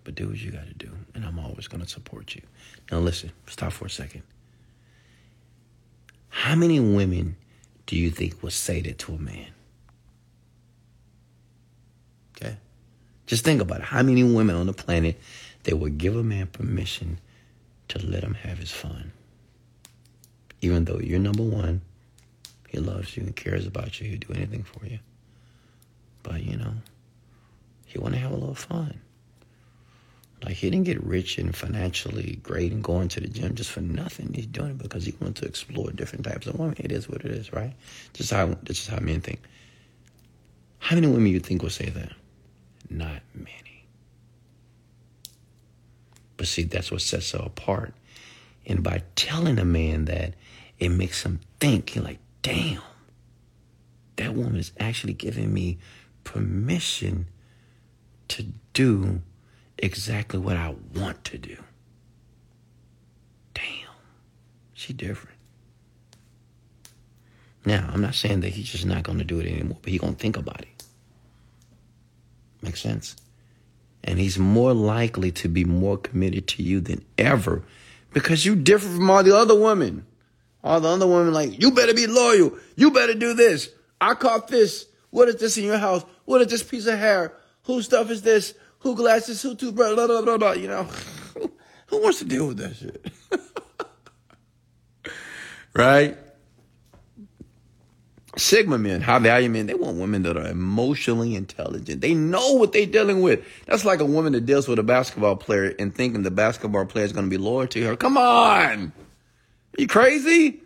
But 0.04 0.14
do 0.14 0.28
what 0.28 0.38
you 0.38 0.50
got 0.50 0.66
to 0.66 0.74
do. 0.74 0.90
And 1.14 1.24
I'm 1.24 1.38
always 1.38 1.68
going 1.68 1.82
to 1.82 1.88
support 1.88 2.34
you. 2.34 2.42
Now, 2.90 2.98
listen, 2.98 3.32
stop 3.46 3.72
for 3.72 3.86
a 3.86 3.90
second. 3.90 4.22
How 6.28 6.54
many 6.54 6.80
women 6.80 7.36
do 7.86 7.96
you 7.96 8.10
think 8.10 8.42
would 8.42 8.52
say 8.52 8.80
that 8.80 8.98
to 9.00 9.14
a 9.14 9.18
man? 9.18 9.48
Okay? 12.36 12.56
Just 13.26 13.44
think 13.44 13.60
about 13.60 13.80
it. 13.80 13.84
How 13.84 14.02
many 14.02 14.24
women 14.24 14.56
on 14.56 14.66
the 14.66 14.72
planet 14.72 15.20
that 15.64 15.76
would 15.76 15.98
give 15.98 16.16
a 16.16 16.22
man 16.22 16.46
permission 16.46 17.18
to 17.88 18.04
let 18.04 18.24
him 18.24 18.34
have 18.34 18.58
his 18.58 18.72
fun? 18.72 19.12
Even 20.60 20.84
though 20.84 20.98
you're 20.98 21.18
number 21.18 21.42
one, 21.42 21.82
he 22.72 22.78
loves 22.78 23.14
you 23.18 23.22
and 23.22 23.36
cares 23.36 23.66
about 23.66 24.00
you, 24.00 24.08
he'll 24.08 24.18
do 24.18 24.32
anything 24.32 24.62
for 24.62 24.86
you. 24.86 24.98
But, 26.22 26.42
you 26.42 26.56
know, 26.56 26.72
he 27.84 27.98
want 27.98 28.14
to 28.14 28.20
have 28.20 28.30
a 28.30 28.36
little 28.36 28.54
fun. 28.54 28.98
Like 30.42 30.54
he 30.54 30.70
didn't 30.70 30.86
get 30.86 31.04
rich 31.04 31.36
and 31.36 31.54
financially 31.54 32.40
great 32.42 32.72
and 32.72 32.82
going 32.82 33.08
to 33.08 33.20
the 33.20 33.28
gym 33.28 33.54
just 33.54 33.70
for 33.70 33.82
nothing. 33.82 34.32
He's 34.32 34.46
doing 34.46 34.70
it 34.70 34.78
because 34.78 35.04
he 35.04 35.14
wants 35.20 35.40
to 35.40 35.46
explore 35.46 35.90
different 35.90 36.24
types 36.24 36.46
of 36.46 36.58
women. 36.58 36.76
It 36.78 36.90
is 36.90 37.10
what 37.10 37.20
it 37.20 37.30
is, 37.30 37.52
right? 37.52 37.74
Just 38.14 38.30
how 38.32 38.56
is 38.66 38.86
how 38.86 38.98
men 39.00 39.20
think. 39.20 39.40
How 40.78 40.96
many 40.96 41.08
women 41.08 41.26
you 41.26 41.40
think 41.40 41.62
will 41.62 41.68
say 41.68 41.90
that? 41.90 42.12
Not 42.88 43.20
many. 43.34 43.84
But 46.38 46.46
see, 46.46 46.62
that's 46.62 46.90
what 46.90 47.02
sets 47.02 47.32
her 47.32 47.38
apart. 47.38 47.92
And 48.66 48.82
by 48.82 49.02
telling 49.14 49.58
a 49.58 49.64
man 49.64 50.06
that, 50.06 50.34
it 50.78 50.88
makes 50.88 51.22
him 51.22 51.38
think. 51.60 51.94
Like, 51.94 52.18
damn, 52.42 52.82
that 54.16 54.34
woman 54.34 54.56
is 54.56 54.72
actually 54.78 55.14
giving 55.14 55.52
me 55.52 55.78
permission 56.24 57.26
to 58.28 58.46
do 58.72 59.22
exactly 59.78 60.38
what 60.38 60.56
I 60.56 60.74
want 60.94 61.24
to 61.24 61.38
do. 61.38 61.56
Damn, 63.54 63.64
she 64.74 64.92
different. 64.92 65.36
Now, 67.64 67.88
I'm 67.92 68.00
not 68.00 68.14
saying 68.14 68.40
that 68.40 68.50
he's 68.50 68.68
just 68.68 68.86
not 68.86 69.04
going 69.04 69.18
to 69.18 69.24
do 69.24 69.38
it 69.38 69.46
anymore, 69.46 69.78
but 69.82 69.90
he's 69.90 70.00
going 70.00 70.14
to 70.14 70.18
think 70.18 70.36
about 70.36 70.62
it. 70.62 70.84
Makes 72.60 72.80
sense? 72.80 73.16
And 74.02 74.18
he's 74.18 74.38
more 74.38 74.72
likely 74.72 75.30
to 75.32 75.48
be 75.48 75.64
more 75.64 75.96
committed 75.96 76.48
to 76.48 76.62
you 76.62 76.80
than 76.80 77.04
ever 77.18 77.62
because 78.12 78.44
you 78.44 78.56
different 78.56 78.96
from 78.96 79.10
all 79.10 79.22
the 79.22 79.36
other 79.36 79.58
women. 79.58 80.06
All 80.64 80.80
the 80.80 80.88
other 80.88 81.06
women 81.06 81.32
like, 81.32 81.60
you 81.60 81.72
better 81.72 81.94
be 81.94 82.06
loyal. 82.06 82.52
You 82.76 82.90
better 82.90 83.14
do 83.14 83.34
this. 83.34 83.70
I 84.00 84.14
caught 84.14 84.48
this. 84.48 84.86
What 85.10 85.28
is 85.28 85.36
this 85.36 85.58
in 85.58 85.64
your 85.64 85.78
house? 85.78 86.04
What 86.24 86.40
is 86.40 86.48
this 86.48 86.62
piece 86.62 86.86
of 86.86 86.98
hair? 86.98 87.34
Whose 87.64 87.86
stuff 87.86 88.10
is 88.10 88.22
this? 88.22 88.54
Who 88.80 88.96
glasses? 88.96 89.42
Who 89.42 89.54
toothbrush? 89.54 89.94
Blah, 89.94 90.06
blah, 90.06 90.22
blah, 90.22 90.38
blah. 90.38 90.52
You 90.52 90.68
know, 90.68 90.82
who 91.86 92.02
wants 92.02 92.18
to 92.20 92.24
deal 92.24 92.48
with 92.48 92.58
that 92.58 92.76
shit? 92.76 93.12
right? 95.74 96.16
Sigma 98.38 98.78
men, 98.78 99.02
high 99.02 99.18
value 99.18 99.50
men, 99.50 99.66
they 99.66 99.74
want 99.74 99.98
women 99.98 100.22
that 100.22 100.38
are 100.38 100.48
emotionally 100.48 101.34
intelligent. 101.34 102.00
They 102.00 102.14
know 102.14 102.54
what 102.54 102.72
they're 102.72 102.86
dealing 102.86 103.20
with. 103.20 103.44
That's 103.66 103.84
like 103.84 104.00
a 104.00 104.06
woman 104.06 104.32
that 104.32 104.46
deals 104.46 104.66
with 104.66 104.78
a 104.78 104.82
basketball 104.82 105.36
player 105.36 105.74
and 105.78 105.94
thinking 105.94 106.22
the 106.22 106.30
basketball 106.30 106.86
player 106.86 107.04
is 107.04 107.12
going 107.12 107.26
to 107.26 107.30
be 107.30 107.36
loyal 107.36 107.66
to 107.68 107.84
her. 107.84 107.94
Come 107.94 108.16
on. 108.16 108.92
Are 109.76 109.80
you 109.80 109.86
crazy? 109.86 110.60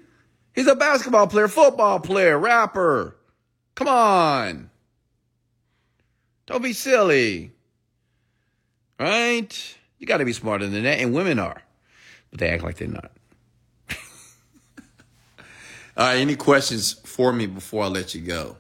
He's 0.55 0.66
a 0.66 0.74
basketball 0.74 1.27
player, 1.27 1.49
football 1.49 2.01
player, 2.01 2.39
rapper. 2.39 3.16
Come 3.74 3.89
on. 3.89 4.70
Don't 6.47 6.62
be 6.62 6.73
silly. 6.73 7.53
Right? 8.99 9.77
You 9.99 10.07
got 10.07 10.19
to 10.19 10.24
be 10.24 10.33
smarter 10.33 10.66
than 10.66 10.85
that. 10.85 10.99
And 11.01 11.15
women 11.15 11.39
are. 11.39 11.62
But 12.31 12.41
they 12.41 12.49
act 12.49 12.62
like 12.62 12.77
they're 12.78 12.89
not. 12.89 13.12
All 15.97 16.07
right, 16.07 16.16
any 16.16 16.37
questions 16.37 16.95
for 17.05 17.33
me 17.33 17.47
before 17.47 17.85
I 17.85 17.89
let 17.89 18.15
you 18.15 18.23
go? 18.23 18.57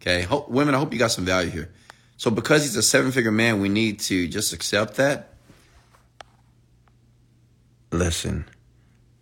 Okay, 0.00 0.22
hope, 0.22 0.48
women, 0.48 0.74
I 0.74 0.78
hope 0.78 0.92
you 0.92 0.98
got 0.98 1.10
some 1.10 1.24
value 1.24 1.50
here. 1.50 1.72
So, 2.16 2.30
because 2.30 2.62
he's 2.62 2.76
a 2.76 2.82
seven 2.82 3.10
figure 3.10 3.32
man, 3.32 3.60
we 3.60 3.68
need 3.68 4.00
to 4.00 4.28
just 4.28 4.52
accept 4.52 4.96
that. 4.96 5.34
Listen, 7.90 8.44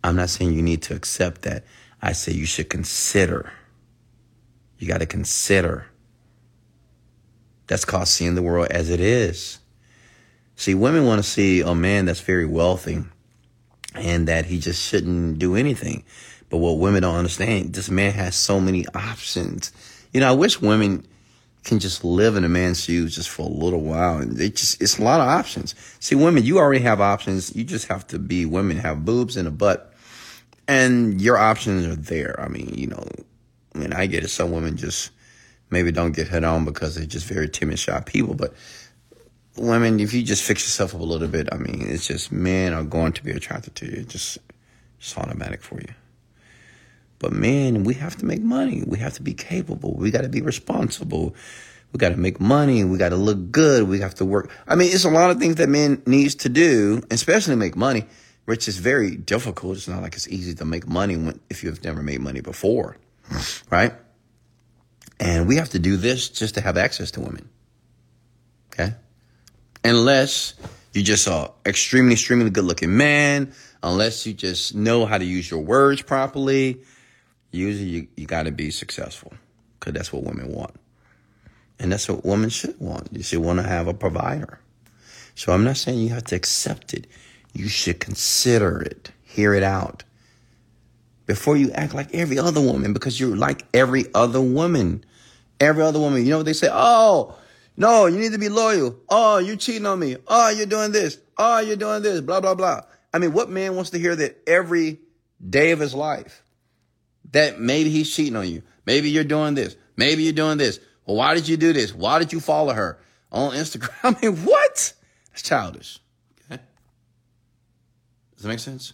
I'm 0.03 0.15
not 0.15 0.29
saying 0.29 0.53
you 0.53 0.61
need 0.61 0.81
to 0.83 0.95
accept 0.95 1.43
that. 1.43 1.63
I 2.01 2.11
say 2.11 2.33
you 2.33 2.45
should 2.45 2.69
consider. 2.69 3.51
You 4.77 4.87
got 4.87 4.99
to 4.99 5.05
consider. 5.05 5.87
That's 7.67 7.85
called 7.85 8.07
seeing 8.07 8.35
the 8.35 8.41
world 8.41 8.67
as 8.69 8.89
it 8.89 8.99
is. 8.99 9.59
See, 10.55 10.75
women 10.75 11.05
want 11.05 11.23
to 11.23 11.29
see 11.29 11.61
a 11.61 11.73
man 11.73 12.05
that's 12.05 12.19
very 12.19 12.45
wealthy 12.45 13.03
and 13.95 14.27
that 14.27 14.45
he 14.45 14.59
just 14.59 14.81
shouldn't 14.81 15.39
do 15.39 15.55
anything. 15.55 16.03
But 16.49 16.57
what 16.57 16.77
women 16.77 17.01
don't 17.01 17.15
understand, 17.15 17.73
this 17.73 17.89
man 17.89 18.11
has 18.13 18.35
so 18.35 18.59
many 18.59 18.85
options. 18.93 19.71
You 20.11 20.19
know, 20.19 20.29
I 20.29 20.33
wish 20.33 20.61
women 20.61 21.07
can 21.63 21.79
just 21.79 22.03
live 22.03 22.35
in 22.35 22.43
a 22.43 22.49
man's 22.49 22.83
shoes 22.83 23.15
just 23.15 23.29
for 23.29 23.43
a 23.43 23.49
little 23.49 23.81
while. 23.81 24.17
And 24.17 24.39
it 24.39 24.55
just, 24.57 24.81
it's 24.81 24.99
a 24.99 25.03
lot 25.03 25.21
of 25.21 25.27
options. 25.27 25.73
See, 25.99 26.15
women, 26.15 26.43
you 26.43 26.59
already 26.59 26.81
have 26.81 26.99
options. 26.99 27.55
You 27.55 27.63
just 27.63 27.87
have 27.87 28.05
to 28.07 28.19
be 28.19 28.45
women, 28.45 28.77
have 28.77 29.05
boobs 29.05 29.37
and 29.37 29.47
a 29.47 29.51
butt. 29.51 29.92
And 30.67 31.21
your 31.21 31.37
options 31.37 31.85
are 31.85 31.95
there. 31.95 32.39
I 32.39 32.47
mean, 32.47 32.73
you 32.75 32.87
know, 32.87 33.05
I 33.75 33.77
mean, 33.77 33.93
I 33.93 34.05
get 34.05 34.23
it. 34.23 34.29
Some 34.29 34.51
women 34.51 34.77
just 34.77 35.11
maybe 35.69 35.91
don't 35.91 36.13
get 36.13 36.27
hit 36.27 36.43
on 36.43 36.65
because 36.65 36.95
they're 36.95 37.05
just 37.05 37.25
very 37.25 37.49
timid, 37.49 37.79
shy 37.79 37.99
people. 38.01 38.33
But 38.33 38.53
women, 39.57 39.99
if 39.99 40.13
you 40.13 40.23
just 40.23 40.43
fix 40.43 40.63
yourself 40.63 40.95
up 40.95 41.01
a 41.01 41.03
little 41.03 41.27
bit, 41.27 41.49
I 41.51 41.57
mean, 41.57 41.85
it's 41.87 42.07
just 42.07 42.31
men 42.31 42.73
are 42.73 42.83
going 42.83 43.13
to 43.13 43.23
be 43.23 43.31
attracted 43.31 43.75
to 43.75 43.85
you. 43.85 44.01
It's 44.01 44.13
Just, 44.13 44.37
it's 44.99 45.17
automatic 45.17 45.61
for 45.61 45.75
you. 45.75 45.93
But 47.19 47.31
men, 47.31 47.83
we 47.83 47.93
have 47.95 48.15
to 48.17 48.25
make 48.25 48.41
money. 48.41 48.83
We 48.85 48.99
have 48.99 49.13
to 49.13 49.21
be 49.21 49.33
capable. 49.33 49.93
We 49.95 50.11
got 50.11 50.21
to 50.21 50.29
be 50.29 50.41
responsible. 50.41 51.35
We 51.93 51.97
got 51.97 52.09
to 52.09 52.17
make 52.17 52.39
money. 52.39 52.83
We 52.83 52.97
got 52.97 53.09
to 53.09 53.15
look 53.15 53.51
good. 53.51 53.87
We 53.87 53.99
have 53.99 54.15
to 54.15 54.25
work. 54.25 54.51
I 54.67 54.75
mean, 54.75 54.89
it's 54.91 55.05
a 55.05 55.09
lot 55.09 55.31
of 55.31 55.39
things 55.39 55.55
that 55.55 55.69
men 55.69 56.01
needs 56.05 56.35
to 56.35 56.49
do, 56.49 57.01
especially 57.11 57.55
make 57.55 57.75
money, 57.75 58.05
which 58.45 58.67
is 58.67 58.77
very 58.77 59.15
difficult. 59.15 59.77
It's 59.77 59.87
not 59.87 60.01
like 60.01 60.15
it's 60.15 60.27
easy 60.27 60.53
to 60.55 60.65
make 60.65 60.87
money 60.87 61.15
when, 61.15 61.39
if 61.49 61.63
you've 61.63 61.83
never 61.83 62.03
made 62.03 62.21
money 62.21 62.41
before, 62.41 62.97
right? 63.69 63.93
And 65.19 65.47
we 65.47 65.55
have 65.55 65.69
to 65.69 65.79
do 65.79 65.97
this 65.97 66.29
just 66.29 66.55
to 66.55 66.61
have 66.61 66.77
access 66.77 67.11
to 67.11 67.21
women. 67.21 67.49
Okay? 68.73 68.93
Unless 69.83 70.55
you 70.93 71.03
just 71.03 71.27
are 71.27 71.51
extremely, 71.65 72.13
extremely 72.13 72.49
good 72.49 72.65
looking 72.65 72.97
man, 72.97 73.53
unless 73.81 74.25
you 74.25 74.33
just 74.33 74.75
know 74.75 75.05
how 75.05 75.17
to 75.17 75.25
use 75.25 75.49
your 75.49 75.61
words 75.61 76.01
properly, 76.01 76.81
usually 77.51 77.89
you, 77.89 78.07
you 78.15 78.25
got 78.25 78.43
to 78.43 78.51
be 78.51 78.71
successful 78.71 79.33
because 79.79 79.93
that's 79.93 80.11
what 80.11 80.23
women 80.23 80.51
want. 80.51 80.75
And 81.79 81.91
that's 81.91 82.07
what 82.07 82.25
women 82.25 82.49
should 82.49 82.79
want. 82.79 83.09
You 83.11 83.23
should 83.23 83.39
want 83.39 83.59
to 83.59 83.63
have 83.63 83.87
a 83.87 83.93
provider. 83.93 84.59
So 85.35 85.51
I'm 85.51 85.63
not 85.63 85.77
saying 85.77 85.99
you 85.99 86.09
have 86.09 86.25
to 86.25 86.35
accept 86.35 86.93
it. 86.93 87.07
You 87.53 87.67
should 87.67 87.99
consider 87.99 88.81
it, 88.81 89.11
hear 89.21 89.53
it 89.53 89.63
out 89.63 90.03
before 91.25 91.55
you 91.55 91.71
act 91.71 91.93
like 91.93 92.13
every 92.13 92.37
other 92.37 92.59
woman 92.59 92.93
because 92.93 93.19
you're 93.19 93.35
like 93.35 93.63
every 93.73 94.05
other 94.13 94.41
woman. 94.41 95.05
Every 95.59 95.83
other 95.83 95.99
woman. 95.99 96.23
You 96.23 96.31
know 96.31 96.37
what 96.37 96.45
they 96.45 96.53
say? 96.53 96.69
Oh, 96.71 97.37
no, 97.77 98.07
you 98.07 98.17
need 98.17 98.33
to 98.33 98.37
be 98.37 98.49
loyal. 98.49 98.97
Oh, 99.09 99.37
you're 99.37 99.55
cheating 99.55 99.85
on 99.85 99.99
me. 99.99 100.17
Oh, 100.27 100.49
you're 100.49 100.65
doing 100.65 100.91
this. 100.91 101.19
Oh, 101.37 101.59
you're 101.59 101.77
doing 101.77 102.01
this. 102.01 102.21
Blah, 102.21 102.41
blah, 102.41 102.55
blah. 102.55 102.81
I 103.13 103.19
mean, 103.19 103.31
what 103.31 103.49
man 103.49 103.75
wants 103.75 103.91
to 103.91 103.99
hear 103.99 104.15
that 104.15 104.41
every 104.47 104.99
day 105.47 105.71
of 105.71 105.79
his 105.79 105.93
life? 105.93 106.43
that 107.33 107.59
maybe 107.59 107.89
he's 107.89 108.13
cheating 108.15 108.35
on 108.35 108.47
you. 108.47 108.63
Maybe 108.85 109.09
you're 109.09 109.23
doing 109.23 109.55
this. 109.55 109.75
Maybe 109.97 110.23
you're 110.23 110.33
doing 110.33 110.57
this. 110.57 110.79
Well, 111.05 111.17
why 111.17 111.33
did 111.33 111.47
you 111.47 111.57
do 111.57 111.73
this? 111.73 111.93
Why 111.93 112.19
did 112.19 112.31
you 112.31 112.39
follow 112.39 112.73
her 112.73 112.99
on 113.31 113.51
Instagram? 113.51 113.89
I 114.03 114.25
mean, 114.25 114.37
what? 114.45 114.93
It's 115.33 115.41
childish. 115.41 115.99
Does 118.43 118.47
that 118.49 118.51
make 118.55 118.59
sense? 118.59 118.91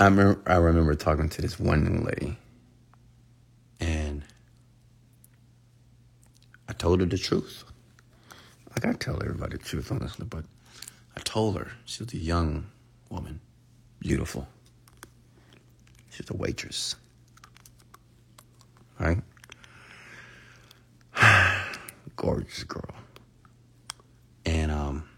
I 0.00 0.06
remember, 0.06 0.40
I 0.44 0.56
remember 0.56 0.96
talking 0.96 1.28
to 1.28 1.40
this 1.40 1.60
one 1.60 2.02
lady, 2.02 2.36
and 3.78 4.24
I 6.68 6.72
told 6.72 6.98
her 6.98 7.06
the 7.06 7.16
truth. 7.16 7.62
Like 8.70 8.84
I 8.84 8.98
tell 8.98 9.22
everybody 9.22 9.56
the 9.56 9.62
truth, 9.62 9.92
honestly, 9.92 10.26
but 10.28 10.42
I 11.16 11.20
told 11.20 11.58
her 11.58 11.70
she 11.84 12.02
was 12.02 12.12
a 12.12 12.18
young 12.18 12.66
woman, 13.08 13.38
beautiful. 14.00 14.48
She 16.10 16.24
was 16.24 16.30
a 16.30 16.36
waitress. 16.36 16.96
Right? 18.98 19.22
gorgeous 22.20 22.64
girl. 22.64 22.94
And 24.44 24.70
um, 24.70 25.08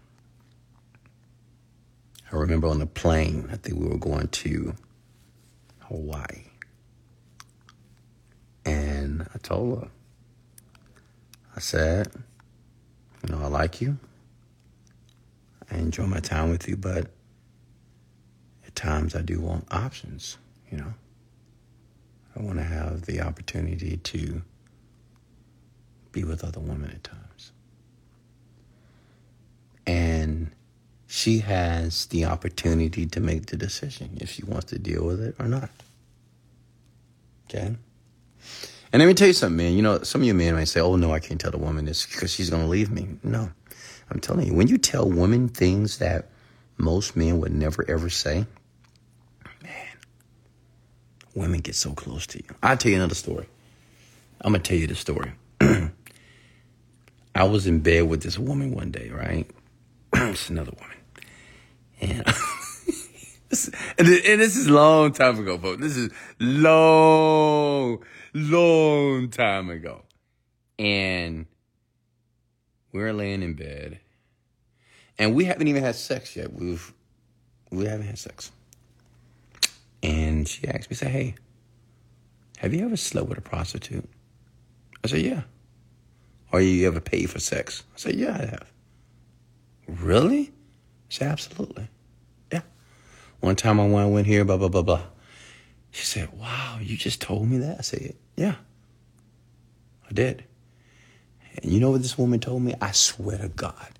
I 2.31 2.37
remember 2.37 2.67
on 2.67 2.79
the 2.79 2.85
plane, 2.85 3.49
I 3.51 3.57
think 3.57 3.77
we 3.77 3.87
were 3.89 3.97
going 3.97 4.29
to 4.29 4.73
Hawaii. 5.79 6.45
And 8.65 9.27
I 9.35 9.37
told 9.39 9.81
her, 9.81 9.89
I 11.57 11.59
said, 11.59 12.09
you 13.27 13.35
know, 13.35 13.43
I 13.43 13.47
like 13.47 13.81
you. 13.81 13.97
I 15.69 15.75
enjoy 15.75 16.05
my 16.05 16.21
time 16.21 16.51
with 16.51 16.69
you, 16.69 16.77
but 16.77 17.11
at 18.65 18.75
times 18.75 19.13
I 19.13 19.23
do 19.23 19.41
want 19.41 19.67
options, 19.71 20.37
you 20.71 20.77
know. 20.77 20.93
I 22.37 22.41
want 22.41 22.59
to 22.59 22.63
have 22.63 23.01
the 23.01 23.19
opportunity 23.19 23.97
to 23.97 24.41
be 26.13 26.23
with 26.23 26.43
other 26.43 26.61
women 26.61 26.91
at 26.91 27.03
times. 27.03 27.51
And 29.85 30.51
she 31.07 31.39
has 31.39 32.05
the 32.05 32.25
opportunity 32.25 33.05
to 33.07 33.19
make 33.19 33.47
the 33.47 33.57
decision 33.57 34.17
if 34.21 34.31
she 34.31 34.43
wants 34.45 34.67
to 34.67 34.79
deal 34.79 35.05
with 35.05 35.21
it 35.21 35.35
or 35.39 35.47
not. 35.47 35.69
Okay? 37.49 37.75
And 38.93 38.99
let 38.99 39.07
me 39.07 39.13
tell 39.13 39.27
you 39.27 39.33
something, 39.33 39.57
man. 39.57 39.73
You 39.73 39.81
know, 39.81 40.03
some 40.03 40.21
of 40.21 40.27
you 40.27 40.33
men 40.33 40.53
might 40.53 40.65
say, 40.65 40.79
oh, 40.79 40.95
no, 40.95 41.11
I 41.11 41.19
can't 41.19 41.41
tell 41.41 41.51
the 41.51 41.57
woman 41.57 41.85
this 41.85 42.05
because 42.05 42.31
she's 42.31 42.49
going 42.49 42.61
to 42.61 42.69
leave 42.69 42.91
me. 42.91 43.07
No. 43.23 43.49
I'm 44.09 44.19
telling 44.19 44.47
you, 44.47 44.53
when 44.53 44.67
you 44.67 44.77
tell 44.77 45.09
women 45.09 45.49
things 45.49 45.97
that 45.97 46.29
most 46.77 47.15
men 47.15 47.39
would 47.39 47.53
never 47.53 47.83
ever 47.89 48.09
say, 48.09 48.45
man, 49.61 49.97
women 51.33 51.61
get 51.61 51.75
so 51.75 51.93
close 51.93 52.27
to 52.27 52.37
you. 52.37 52.55
I'll 52.61 52.77
tell 52.77 52.91
you 52.91 52.97
another 52.97 53.15
story. 53.15 53.47
I'm 54.41 54.51
going 54.51 54.61
to 54.61 54.69
tell 54.69 54.77
you 54.77 54.87
the 54.87 54.95
story. 54.95 55.31
I 57.35 57.45
was 57.45 57.67
in 57.67 57.79
bed 57.79 58.07
with 58.07 58.21
this 58.21 58.37
woman 58.37 58.73
one 58.73 58.91
day, 58.91 59.09
right? 59.09 59.49
it's 60.13 60.49
another 60.49 60.73
woman. 60.79 60.97
And, 62.01 62.25
and 63.97 64.41
this 64.41 64.55
is 64.55 64.69
long 64.69 65.11
time 65.13 65.39
ago, 65.39 65.57
folks. 65.57 65.81
This 65.81 65.97
is 65.97 66.11
long, 66.39 68.03
long 68.33 69.29
time 69.29 69.69
ago. 69.69 70.03
And 70.77 71.45
we're 72.91 73.13
laying 73.13 73.41
in 73.41 73.53
bed. 73.53 73.99
And 75.17 75.33
we 75.33 75.45
haven't 75.45 75.67
even 75.67 75.83
had 75.83 75.95
sex 75.95 76.35
yet. 76.35 76.53
We've 76.53 76.93
we 77.71 77.85
haven't 77.85 78.05
had 78.05 78.19
sex. 78.19 78.51
And 80.03 80.47
she 80.47 80.67
asked 80.67 80.89
me, 80.89 80.95
say, 80.95 81.09
hey, 81.09 81.35
have 82.57 82.73
you 82.73 82.85
ever 82.85 82.97
slept 82.97 83.29
with 83.29 83.37
a 83.37 83.41
prostitute? 83.41 84.07
I 85.03 85.07
said, 85.07 85.21
yeah. 85.21 85.41
Or 86.53 86.61
you 86.61 86.87
ever 86.87 87.01
paid 87.01 87.31
for 87.31 87.39
sex? 87.39 87.83
I 87.95 87.97
said, 87.97 88.15
yeah, 88.15 88.37
I 88.39 88.45
have. 88.45 88.71
Really? 89.87 90.43
I 90.43 91.09
said, 91.09 91.31
absolutely. 91.31 91.87
Yeah. 92.51 92.61
One 93.39 93.55
time 93.55 93.79
I 93.79 93.87
went 93.87 94.27
here, 94.27 94.45
blah, 94.45 94.57
blah, 94.57 94.69
blah, 94.69 94.83
blah. 94.83 95.01
She 95.89 96.05
said, 96.05 96.31
wow, 96.39 96.77
you 96.79 96.95
just 96.95 97.21
told 97.21 97.49
me 97.49 97.57
that? 97.57 97.79
I 97.79 97.81
said, 97.81 98.15
yeah, 98.37 98.55
I 100.07 100.13
did. 100.13 100.43
And 101.61 101.71
you 101.71 101.79
know 101.79 101.89
what 101.89 102.03
this 102.03 102.19
woman 102.19 102.39
told 102.39 102.61
me? 102.61 102.75
I 102.79 102.91
swear 102.91 103.39
to 103.39 103.49
God. 103.49 103.99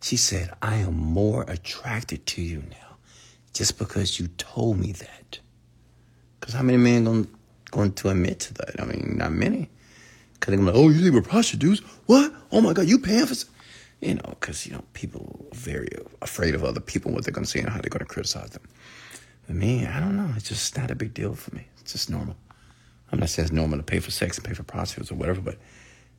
She 0.00 0.16
said, 0.16 0.52
I 0.62 0.76
am 0.76 0.94
more 0.94 1.42
attracted 1.48 2.26
to 2.26 2.42
you 2.42 2.62
now 2.70 2.96
just 3.52 3.76
because 3.76 4.20
you 4.20 4.28
told 4.38 4.78
me 4.78 4.92
that. 4.92 5.40
Because 6.38 6.54
how 6.54 6.62
many 6.62 6.78
men 6.78 7.04
going, 7.04 7.28
going 7.72 7.92
to 7.94 8.10
admit 8.10 8.38
to 8.40 8.54
that? 8.54 8.80
I 8.80 8.84
mean, 8.84 9.16
not 9.18 9.32
many. 9.32 9.68
Because 10.38 10.54
they're 10.54 10.64
like, 10.64 10.74
oh, 10.74 10.88
you 10.88 11.02
think 11.02 11.14
we're 11.14 11.22
prostitutes? 11.22 11.80
What? 12.06 12.32
Oh 12.52 12.60
my 12.60 12.72
God, 12.72 12.86
you 12.86 12.98
paying 12.98 13.26
for... 13.26 13.34
You 14.00 14.14
know, 14.14 14.36
because, 14.38 14.64
you 14.64 14.72
know, 14.72 14.84
people 14.92 15.48
are 15.50 15.56
very 15.56 15.88
afraid 16.22 16.54
of 16.54 16.62
other 16.62 16.78
people, 16.78 17.10
what 17.10 17.24
they're 17.24 17.34
to 17.34 17.44
say 17.44 17.58
and 17.58 17.68
how 17.68 17.80
they're 17.80 17.90
to 17.90 18.04
criticize 18.04 18.50
them. 18.50 18.62
But 19.48 19.56
me, 19.56 19.86
I 19.86 19.98
don't 19.98 20.16
know. 20.16 20.32
It's 20.36 20.48
just 20.48 20.76
not 20.76 20.92
a 20.92 20.94
big 20.94 21.14
deal 21.14 21.34
for 21.34 21.52
me. 21.54 21.66
It's 21.80 21.92
just 21.92 22.08
normal. 22.08 22.36
I'm 23.10 23.18
not 23.18 23.28
saying 23.28 23.46
it's 23.46 23.52
normal 23.52 23.78
to 23.78 23.82
pay 23.82 23.98
for 23.98 24.10
sex 24.10 24.36
and 24.36 24.46
pay 24.46 24.54
for 24.54 24.62
prostitutes 24.62 25.10
or 25.10 25.16
whatever, 25.16 25.40
but 25.40 25.56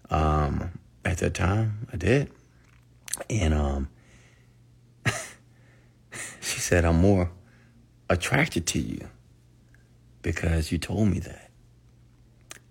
um, 0.10 0.72
at 1.06 1.20
that 1.20 1.36
time, 1.36 1.88
I 1.94 1.98
did. 1.98 2.32
And 3.30 3.54
um, 3.54 3.90
she 6.42 6.60
said, 6.60 6.86
I'm 6.86 7.00
more 7.00 7.32
attracted 8.10 8.66
to 8.68 8.80
you 8.80 9.08
because 10.22 10.72
you 10.72 10.78
told 10.78 11.08
me 11.08 11.20
that. 11.20 11.49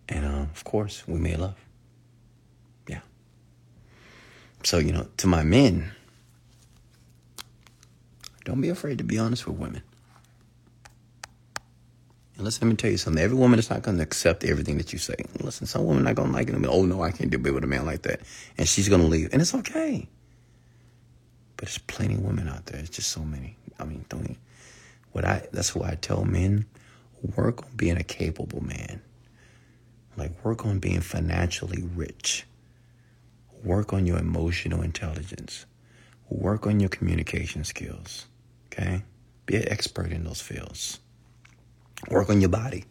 And 0.09 0.25
uh, 0.25 0.47
of 0.55 0.65
course, 0.65 1.07
we 1.07 1.19
made 1.19 1.39
love. 1.39 1.57
Yeah. 2.89 3.01
So, 4.65 4.79
you 4.79 4.93
know, 4.93 5.07
to 5.19 5.27
my 5.27 5.43
men, 5.43 5.93
don't 8.45 8.61
be 8.61 8.71
afraid 8.71 8.99
to 8.99 9.05
be 9.05 9.19
honest 9.19 9.47
with 9.47 9.59
women. 9.59 9.83
And 12.37 12.45
listen, 12.45 12.67
let 12.67 12.73
me 12.73 12.77
tell 12.77 12.91
you 12.91 12.97
something. 12.97 13.23
Every 13.23 13.37
woman 13.37 13.59
is 13.59 13.69
not 13.69 13.83
going 13.83 13.97
to 13.97 14.03
accept 14.03 14.45
everything 14.45 14.79
that 14.79 14.93
you 14.93 14.99
say. 14.99 15.17
Listen, 15.41 15.67
some 15.67 15.85
women 15.85 16.03
are 16.03 16.11
not 16.11 16.15
going 16.15 16.29
to 16.29 16.35
like 16.35 16.49
it. 16.49 16.55
Oh, 16.67 16.85
no, 16.85 17.03
I 17.03 17.11
can't 17.11 17.31
deal 17.31 17.41
with 17.41 17.65
a 17.65 17.67
man 17.67 17.85
like 17.85 18.03
that. 18.03 18.21
And 18.57 18.69
she's 18.69 18.89
going 18.89 19.03
to 19.03 19.09
leave. 19.09 19.29
And 19.33 19.43
it's 19.43 19.55
okay. 19.55 20.09
But 21.57 21.67
there's 21.67 21.79
plenty 21.79 22.15
of 22.15 22.21
women 22.23 22.49
out 22.49 22.67
there. 22.67 22.81
It's 22.81 22.91
just 22.91 23.11
so 23.11 23.23
many. 23.23 23.57
I 23.81 23.85
mean, 23.85 24.05
don't 24.09 24.29
you? 24.29 24.37
What 25.13 25.25
I, 25.25 25.49
that's 25.53 25.75
why 25.75 25.91
I 25.91 25.97
tell 25.97 26.25
men, 26.25 26.65
work 27.37 27.65
on 27.65 27.71
being 27.77 27.97
a 27.97 28.05
capable 28.05 28.63
man. 28.63 29.03
Like 30.19 30.45
work 30.45 30.67
on 30.67 30.81
being 30.81 31.01
financially 31.01 31.83
rich. 31.95 32.45
Work 33.63 33.93
on 33.93 34.05
your 34.05 34.19
emotional 34.19 34.83
intelligence. 34.83 35.65
Work 36.29 36.67
on 36.67 36.81
your 36.81 36.89
communication 36.89 37.63
skills. 37.63 38.27
Okay? 38.67 39.03
Be 39.47 39.57
an 39.57 39.69
expert 39.69 40.11
in 40.11 40.25
those 40.25 40.41
fields. 40.41 40.99
Work 42.11 42.31
on 42.31 42.41
your 42.41 42.51
body, 42.51 42.85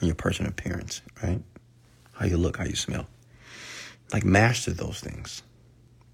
on 0.00 0.06
your 0.08 0.14
personal 0.14 0.50
appearance, 0.50 1.02
right? 1.22 1.42
How 2.12 2.24
you 2.24 2.38
look, 2.38 2.56
how 2.56 2.64
you 2.64 2.76
smell. 2.76 3.06
Like 4.12 4.24
master 4.24 4.72
those 4.72 5.00
things. 5.00 5.42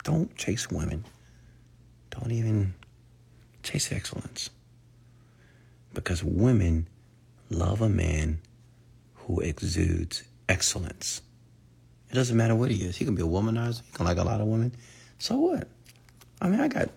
Don't 0.03 0.35
chase 0.37 0.69
women. 0.71 1.05
Don't 2.11 2.33
even 2.33 2.75
chase 3.63 3.93
excellence. 3.93 4.51
Because 5.95 6.25
women 6.25 6.89
love 7.51 7.81
a 7.81 7.89
man 7.89 8.41
who 9.15 9.41
exudes 9.41 10.25
excellence. 10.49 11.23
It 12.11 12.15
doesn't 12.15 12.37
matter 12.37 12.55
what 12.55 12.71
he 12.71 12.85
is. 12.85 12.97
He 12.97 13.05
can 13.05 13.15
be 13.15 13.23
a 13.23 13.27
womanizer. 13.27 13.83
He 13.85 13.93
can 13.93 14.07
like 14.07 14.19
a 14.19 14.25
lot 14.25 14.41
of 14.41 14.47
women. 14.47 14.73
So 15.19 15.39
what? 15.39 15.69
I 16.41 16.49
mean, 16.49 16.61
I 16.61 16.69
got. 16.69 16.89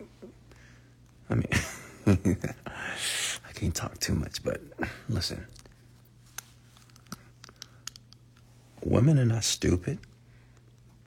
I 1.30 1.36
mean, 1.36 1.48
I 2.08 3.52
can't 3.54 3.76
talk 3.76 4.00
too 4.00 4.16
much, 4.16 4.44
but 4.44 4.62
listen. 5.08 5.46
Women 8.84 9.20
are 9.20 9.26
not 9.26 9.44
stupid. 9.44 10.00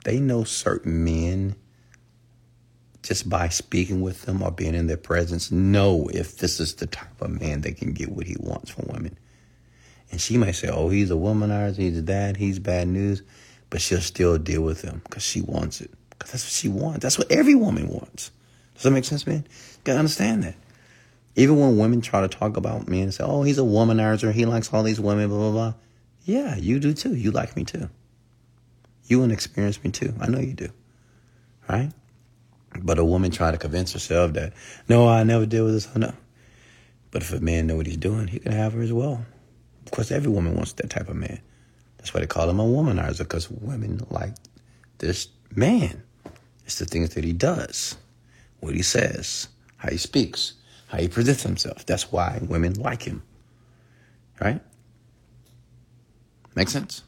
They 0.03 0.19
know 0.19 0.43
certain 0.43 1.03
men 1.03 1.55
just 3.03 3.29
by 3.29 3.49
speaking 3.49 4.01
with 4.01 4.23
them 4.23 4.41
or 4.41 4.51
being 4.51 4.75
in 4.75 4.87
their 4.87 4.97
presence 4.97 5.51
know 5.51 6.09
if 6.13 6.37
this 6.37 6.59
is 6.59 6.75
the 6.75 6.87
type 6.87 7.21
of 7.21 7.41
man 7.41 7.61
they 7.61 7.73
can 7.73 7.91
get 7.91 8.09
what 8.09 8.25
he 8.25 8.35
wants 8.39 8.71
from 8.71 8.87
women. 8.87 9.17
And 10.13 10.21
she 10.21 10.37
might 10.37 10.51
say, 10.51 10.67
oh, 10.67 10.89
he's 10.89 11.09
a 11.09 11.15
womanizer, 11.15 11.77
he's 11.77 11.97
a 11.97 12.01
dad, 12.03 12.37
he's 12.37 12.59
bad 12.59 12.87
news. 12.87 13.23
But 13.71 13.81
she'll 13.81 13.99
still 13.99 14.37
deal 14.37 14.61
with 14.61 14.83
him 14.83 15.01
because 15.03 15.23
she 15.23 15.41
wants 15.41 15.81
it. 15.81 15.89
Because 16.11 16.33
that's 16.33 16.43
what 16.43 16.51
she 16.51 16.69
wants. 16.69 16.99
That's 16.99 17.17
what 17.17 17.31
every 17.31 17.55
woman 17.55 17.87
wants. 17.87 18.29
Does 18.75 18.83
that 18.83 18.91
make 18.91 19.05
sense, 19.05 19.25
man? 19.25 19.43
You 19.47 19.79
gotta 19.85 19.97
understand 19.97 20.43
that. 20.43 20.53
Even 21.35 21.59
when 21.59 21.79
women 21.79 22.01
try 22.01 22.21
to 22.21 22.27
talk 22.27 22.57
about 22.57 22.87
me 22.87 23.01
and 23.01 23.11
say, 23.11 23.23
oh, 23.23 23.41
he's 23.41 23.57
a 23.57 23.63
womanizer, 23.63 24.31
he 24.31 24.45
likes 24.45 24.71
all 24.71 24.83
these 24.83 24.99
women, 24.99 25.29
blah, 25.29 25.39
blah, 25.39 25.51
blah. 25.51 25.73
Yeah, 26.25 26.57
you 26.57 26.79
do 26.79 26.93
too. 26.93 27.15
You 27.15 27.31
like 27.31 27.55
me 27.55 27.63
too. 27.63 27.89
You 29.07 29.23
and 29.23 29.31
experience 29.31 29.83
me 29.83 29.89
too. 29.89 30.13
I 30.21 30.27
know 30.27 30.37
you 30.37 30.53
do. 30.53 30.69
Right? 31.67 31.91
But 32.79 32.99
a 32.99 33.03
woman 33.03 33.31
try 33.31 33.49
to 33.49 33.57
convince 33.57 33.93
herself 33.93 34.33
that, 34.33 34.53
no, 34.87 35.07
I 35.07 35.23
never 35.23 35.47
deal 35.47 35.65
with 35.65 35.73
this. 35.73 35.89
I 35.95 35.97
know. 35.97 36.13
But 37.09 37.23
if 37.23 37.33
a 37.33 37.39
man 37.39 37.65
know 37.65 37.77
what 37.77 37.87
he's 37.87 37.97
doing, 37.97 38.27
he 38.27 38.37
can 38.37 38.51
have 38.51 38.73
her 38.73 38.81
as 38.83 38.93
well. 38.93 39.25
Of 39.85 39.91
course, 39.91 40.11
every 40.11 40.31
woman 40.31 40.55
wants 40.55 40.73
that 40.73 40.89
type 40.89 41.09
of 41.09 41.15
man. 41.15 41.39
That's 41.97 42.13
why 42.13 42.19
they 42.19 42.27
call 42.27 42.49
him 42.49 42.59
a 42.59 42.63
womanizer, 42.63 43.19
because 43.19 43.49
women 43.49 44.05
like 44.09 44.33
this 44.97 45.27
man. 45.55 46.03
It's 46.65 46.79
the 46.79 46.85
things 46.85 47.13
that 47.15 47.23
he 47.23 47.33
does, 47.33 47.97
what 48.59 48.73
he 48.73 48.81
says, 48.81 49.49
how 49.77 49.89
he 49.89 49.97
speaks, 49.97 50.53
how 50.87 50.97
he 50.97 51.07
presents 51.07 51.43
himself. 51.43 51.85
That's 51.85 52.11
why 52.11 52.39
women 52.41 52.73
like 52.73 53.03
him. 53.03 53.21
Right? 54.39 54.61
Make 56.55 56.69
sense? 56.69 57.03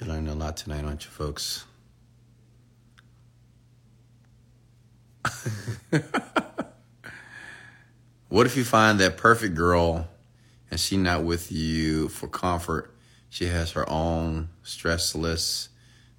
You 0.00 0.06
learned 0.06 0.28
a 0.28 0.34
lot 0.34 0.56
tonight, 0.56 0.84
aren't 0.84 1.04
you, 1.04 1.10
folks? 1.10 1.64
what 8.28 8.46
if 8.46 8.56
you 8.56 8.64
find 8.64 8.98
that 8.98 9.16
perfect 9.16 9.54
girl 9.54 10.08
and 10.72 10.80
she 10.80 10.96
not 10.96 11.22
with 11.22 11.52
you 11.52 12.08
for 12.08 12.26
comfort. 12.26 12.94
She 13.28 13.44
has 13.44 13.72
her 13.72 13.88
own 13.90 14.48
stressless 14.64 15.68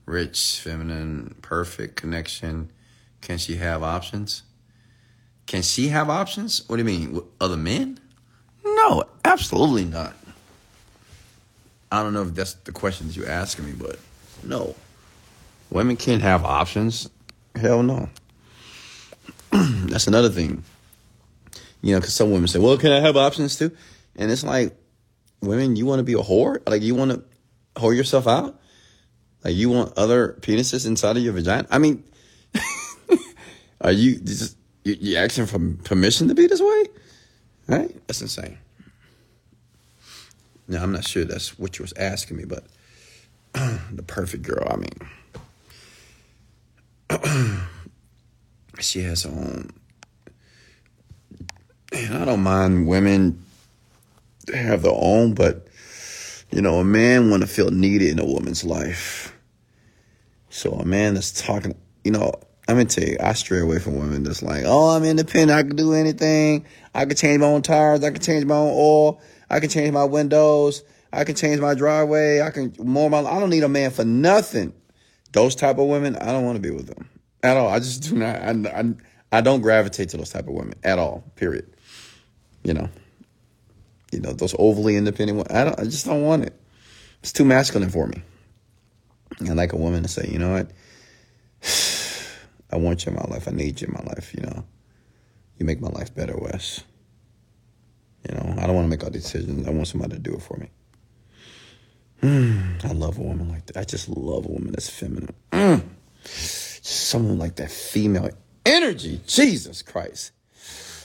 rich, 0.05 0.59
feminine, 0.59 1.35
perfect 1.41 1.95
connection. 1.95 2.69
Can 3.19 3.39
she 3.39 3.55
have 3.55 3.81
options? 3.81 4.43
Can 5.47 5.63
she 5.63 5.87
have 5.87 6.07
options? 6.07 6.69
What 6.69 6.75
do 6.75 6.81
you 6.81 6.85
mean? 6.85 7.19
Other 7.41 7.57
men? 7.57 7.99
No, 8.63 9.05
absolutely 9.25 9.85
not. 9.85 10.13
I 11.91 12.03
don't 12.03 12.13
know 12.13 12.21
if 12.21 12.35
that's 12.35 12.53
the 12.53 12.71
question 12.71 13.07
that 13.07 13.15
you're 13.15 13.27
asking 13.27 13.65
me, 13.65 13.71
but 13.71 13.97
no. 14.43 14.75
Women 15.71 15.97
can't 15.97 16.21
have 16.21 16.45
options. 16.45 17.09
Hell 17.55 17.81
no. 17.81 18.07
that's 19.51 20.05
another 20.05 20.29
thing. 20.29 20.63
You 21.81 21.95
know, 21.95 21.99
because 21.99 22.13
some 22.13 22.31
women 22.31 22.47
say, 22.47 22.59
well, 22.59 22.77
can 22.77 22.91
I 22.91 22.99
have 22.99 23.17
options 23.17 23.57
too? 23.57 23.75
And 24.15 24.31
it's 24.31 24.43
like, 24.43 24.75
women, 25.41 25.75
you 25.75 25.85
want 25.85 25.99
to 25.99 26.03
be 26.03 26.13
a 26.13 26.17
whore? 26.17 26.67
Like, 26.67 26.81
you 26.81 26.95
want 26.95 27.11
to 27.11 27.23
whore 27.75 27.95
yourself 27.95 28.27
out? 28.27 28.59
Like, 29.43 29.55
you 29.55 29.69
want 29.69 29.97
other 29.97 30.37
penises 30.41 30.85
inside 30.87 31.17
of 31.17 31.23
your 31.23 31.33
vagina? 31.33 31.67
I 31.69 31.77
mean, 31.77 32.03
are 33.81 33.91
you 33.91 34.19
just, 34.19 34.57
you, 34.83 34.95
you 34.99 35.17
asking 35.17 35.47
for 35.47 35.59
permission 35.83 36.27
to 36.29 36.35
be 36.35 36.47
this 36.47 36.61
way? 36.61 36.85
Right? 37.67 38.07
That's 38.07 38.21
insane. 38.21 38.57
Now, 40.67 40.83
I'm 40.83 40.91
not 40.91 41.05
sure 41.05 41.25
that's 41.25 41.59
what 41.59 41.77
you 41.77 41.83
was 41.83 41.93
asking 41.97 42.37
me, 42.37 42.45
but 42.45 42.65
the 43.53 44.03
perfect 44.03 44.43
girl, 44.43 44.65
I 44.69 44.77
mean, 44.77 44.97
she 48.79 49.01
has 49.01 49.23
her 49.23 49.29
own. 49.29 49.71
And 51.91 52.17
I 52.17 52.25
don't 52.25 52.41
mind 52.41 52.87
women 52.87 53.43
have 54.53 54.81
their 54.81 54.93
own, 54.95 55.33
but 55.33 55.67
you 56.51 56.61
know, 56.61 56.75
a 56.75 56.83
man 56.83 57.29
want 57.29 57.41
to 57.41 57.47
feel 57.47 57.71
needed 57.71 58.09
in 58.09 58.19
a 58.19 58.25
woman's 58.25 58.63
life. 58.63 59.35
So 60.49 60.71
a 60.73 60.85
man 60.85 61.15
that's 61.15 61.41
talking, 61.41 61.75
you 62.03 62.11
know, 62.11 62.31
I'm 62.67 62.75
gonna 62.75 62.85
tell 62.85 63.03
you, 63.03 63.17
I 63.19 63.33
stray 63.33 63.59
away 63.59 63.79
from 63.79 63.97
women 63.97 64.23
that's 64.23 64.43
like, 64.43 64.63
oh, 64.65 64.89
I'm 64.89 65.03
independent, 65.03 65.51
I 65.51 65.63
can 65.63 65.75
do 65.75 65.93
anything, 65.93 66.65
I 66.93 67.05
can 67.05 67.15
change 67.15 67.39
my 67.39 67.47
own 67.47 67.61
tires, 67.61 68.03
I 68.03 68.11
can 68.11 68.21
change 68.21 68.45
my 68.45 68.55
own 68.55 68.71
oil, 68.73 69.21
I 69.49 69.59
can 69.59 69.69
change 69.69 69.91
my 69.91 70.03
windows, 70.03 70.83
I 71.11 71.23
can 71.23 71.35
change 71.35 71.59
my 71.59 71.73
driveway, 71.73 72.41
I 72.41 72.51
can 72.51 72.73
mow 72.79 73.09
my. 73.09 73.19
I 73.19 73.39
don't 73.39 73.49
need 73.49 73.63
a 73.63 73.69
man 73.69 73.91
for 73.91 74.05
nothing. 74.05 74.73
Those 75.31 75.55
type 75.55 75.79
of 75.79 75.87
women, 75.87 76.15
I 76.17 76.31
don't 76.31 76.45
want 76.45 76.57
to 76.57 76.61
be 76.61 76.69
with 76.69 76.85
them 76.85 77.09
at 77.41 77.57
all. 77.57 77.67
I 77.67 77.79
just 77.79 78.03
do 78.03 78.15
not. 78.15 78.35
I, 78.35 78.51
I, 78.51 78.93
I 79.31 79.41
don't 79.41 79.61
gravitate 79.61 80.09
to 80.09 80.17
those 80.17 80.29
type 80.29 80.47
of 80.47 80.53
women 80.53 80.75
at 80.83 80.99
all. 80.99 81.23
Period. 81.35 81.75
You 82.63 82.75
know 82.75 82.89
you 84.13 84.21
know, 84.21 84.33
those 84.33 84.55
overly 84.59 84.95
independent. 84.95 85.51
I 85.51 85.65
don't. 85.65 85.79
I 85.79 85.83
just 85.83 86.05
don't 86.05 86.23
want 86.23 86.45
it. 86.45 86.59
It's 87.21 87.33
too 87.33 87.45
masculine 87.45 87.89
for 87.89 88.07
me. 88.07 88.21
I 89.41 89.53
like 89.53 89.73
a 89.73 89.77
woman 89.77 90.03
to 90.03 90.09
say, 90.09 90.27
you 90.29 90.37
know 90.37 90.51
what? 90.51 90.71
I 92.71 92.77
want 92.77 93.05
you 93.05 93.11
in 93.11 93.15
my 93.15 93.25
life. 93.25 93.47
I 93.47 93.51
need 93.51 93.81
you 93.81 93.87
in 93.87 93.93
my 93.93 94.03
life. 94.03 94.33
You 94.33 94.43
know, 94.43 94.65
you 95.57 95.65
make 95.65 95.81
my 95.81 95.89
life 95.89 96.13
better, 96.13 96.37
Wes. 96.37 96.83
You 98.29 98.35
know, 98.35 98.55
I 98.57 98.67
don't 98.67 98.75
want 98.75 98.85
to 98.85 98.89
make 98.89 99.03
all 99.03 99.09
decisions. 99.09 99.67
I 99.67 99.71
want 99.71 99.87
somebody 99.87 100.13
to 100.13 100.19
do 100.19 100.35
it 100.35 100.41
for 100.41 100.57
me. 100.57 100.69
Mm, 102.21 102.85
I 102.89 102.93
love 102.93 103.17
a 103.17 103.21
woman 103.21 103.49
like 103.49 103.65
that. 103.67 103.77
I 103.77 103.83
just 103.83 104.07
love 104.09 104.45
a 104.45 104.49
woman 104.49 104.71
that's 104.71 104.89
feminine. 104.89 105.35
Mm. 105.51 105.83
Someone 106.85 107.37
like 107.37 107.55
that 107.55 107.69
female 107.69 108.29
energy. 108.65 109.19
Jesus 109.27 109.81
Christ. 109.81 110.31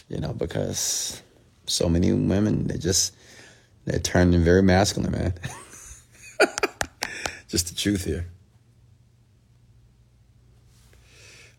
You 0.08 0.20
know, 0.20 0.32
because 0.32 1.22
so 1.68 1.88
many 1.88 2.12
women 2.12 2.66
they 2.66 2.78
just 2.78 3.14
they're 3.84 3.98
turning 3.98 4.42
very 4.42 4.62
masculine, 4.62 5.12
man. 5.12 5.34
just 7.48 7.68
the 7.68 7.74
truth 7.74 8.04
here. 8.04 8.26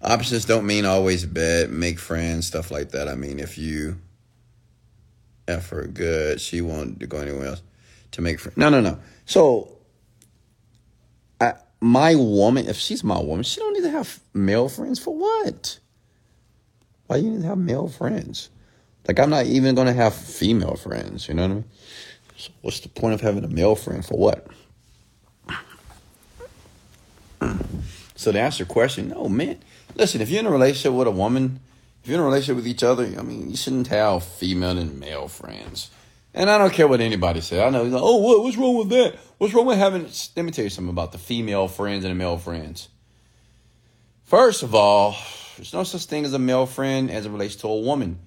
Options 0.02 0.46
don't 0.46 0.66
mean 0.66 0.86
always 0.86 1.26
bad, 1.26 1.72
make 1.72 2.00
friends, 2.00 2.46
stuff 2.48 2.72
like 2.72 2.92
that. 2.92 3.08
I 3.08 3.16
mean, 3.16 3.40
if 3.40 3.58
you 3.58 3.98
effort 5.48 5.94
good, 5.94 6.40
she 6.40 6.62
won't 6.62 7.00
go 7.10 7.18
anywhere 7.18 7.48
else 7.48 7.62
to 8.12 8.22
make 8.22 8.40
friends. 8.40 8.58
No, 8.58 8.70
no, 8.70 8.80
no. 8.80 9.00
So, 9.26 9.78
I, 11.42 11.54
my 11.82 12.16
woman, 12.16 12.68
if 12.68 12.78
she's 12.78 13.04
my 13.04 13.20
woman, 13.20 13.44
she 13.44 13.60
don't 13.60 13.74
need 13.74 13.84
to 13.84 13.90
have 13.90 14.20
male 14.34 14.70
friends 14.70 15.00
for 15.00 15.16
what? 15.16 15.80
Why 17.08 17.18
do 17.20 17.26
you 17.26 17.32
need 17.32 17.42
to 17.42 17.48
have 17.48 17.58
male 17.58 17.88
friends? 17.88 18.50
Like 19.10 19.20
I'm 19.20 19.32
not 19.32 19.48
even 19.48 19.74
gonna 19.74 19.92
have 19.92 20.14
female 20.14 20.76
friends, 20.76 21.28
you 21.28 21.34
know 21.34 21.42
what 21.42 21.52
I 21.52 21.54
mean? 21.56 21.64
So 22.38 22.52
what's 22.62 22.80
the 22.82 22.90
point 22.90 23.16
of 23.16 23.22
having 23.22 23.44
a 23.44 23.48
male 23.48 23.74
friend 23.74 24.06
for 24.06 24.16
what? 24.16 24.46
So 28.16 28.32
to 28.32 28.40
answer 28.40 28.66
your 28.66 28.68
question, 28.68 29.10
no 29.10 29.28
man. 29.28 29.58
Listen, 29.96 30.22
if 30.22 30.30
you're 30.30 30.42
in 30.42 30.46
a 30.46 30.52
relationship 30.52 30.94
with 30.94 31.08
a 31.08 31.12
woman, 31.12 31.60
if 32.04 32.08
you're 32.08 32.20
in 32.20 32.22
a 32.22 32.26
relationship 32.26 32.58
with 32.58 32.68
each 32.68 32.84
other, 32.84 33.04
I 33.18 33.24
mean, 33.24 33.50
you 33.50 33.58
shouldn't 33.58 33.88
have 33.88 34.24
female 34.24 34.78
and 34.78 35.00
male 35.00 35.28
friends. 35.28 35.90
And 36.36 36.48
I 36.48 36.60
don't 36.60 36.72
care 36.72 36.88
what 36.88 37.02
anybody 37.02 37.42
says. 37.42 37.62
I 37.62 37.72
know, 37.72 37.82
like, 37.86 38.00
oh, 38.04 38.18
what, 38.18 38.44
what's 38.44 38.58
wrong 38.58 38.78
with 38.78 38.90
that? 38.90 39.16
What's 39.40 39.56
wrong 39.56 39.66
with 39.66 39.80
having? 39.80 40.04
Let 40.36 40.46
me 40.46 40.52
tell 40.52 40.66
you 40.66 40.70
something 40.70 40.92
about 40.92 41.14
the 41.14 41.18
female 41.18 41.68
friends 41.68 42.06
and 42.06 42.12
the 42.12 42.16
male 42.16 42.38
friends. 42.38 42.90
First 44.26 44.62
of 44.62 44.76
all, 44.76 45.18
there's 45.58 45.74
no 45.74 45.84
such 45.84 46.06
thing 46.06 46.26
as 46.26 46.34
a 46.34 46.40
male 46.40 46.68
friend 46.68 47.10
as 47.10 47.26
it 47.26 47.32
relates 47.32 47.56
to 47.56 47.68
a 47.68 47.80
woman 47.80 48.20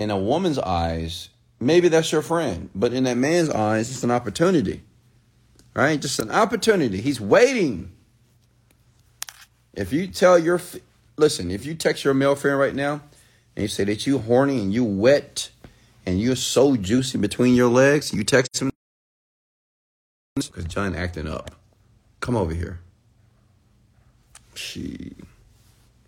in 0.00 0.10
a 0.10 0.16
woman's 0.16 0.58
eyes, 0.58 1.28
maybe 1.60 1.88
that's 1.88 2.10
your 2.10 2.22
friend, 2.22 2.70
but 2.74 2.94
in 2.94 3.04
that 3.04 3.18
man's 3.18 3.50
eyes, 3.50 3.90
it's 3.90 4.02
an 4.02 4.10
opportunity, 4.10 4.82
right? 5.74 6.00
Just 6.00 6.18
an 6.18 6.30
opportunity. 6.30 7.02
He's 7.02 7.20
waiting. 7.20 7.92
If 9.74 9.92
you 9.92 10.06
tell 10.06 10.38
your, 10.38 10.58
listen, 11.18 11.50
if 11.50 11.66
you 11.66 11.74
text 11.74 12.02
your 12.02 12.14
male 12.14 12.34
friend 12.34 12.58
right 12.58 12.74
now 12.74 13.02
and 13.54 13.62
you 13.62 13.68
say 13.68 13.84
that 13.84 14.06
you 14.06 14.18
horny 14.18 14.58
and 14.58 14.72
you 14.72 14.84
wet 14.84 15.50
and 16.06 16.18
you're 16.18 16.34
so 16.34 16.76
juicy 16.76 17.18
between 17.18 17.54
your 17.54 17.68
legs, 17.68 18.10
you 18.12 18.24
text 18.24 18.58
him 18.62 18.70
because 20.34 20.64
John 20.64 20.96
acting 20.96 21.28
up. 21.28 21.50
Come 22.20 22.36
over 22.36 22.54
here. 22.54 22.80
She, 24.54 25.12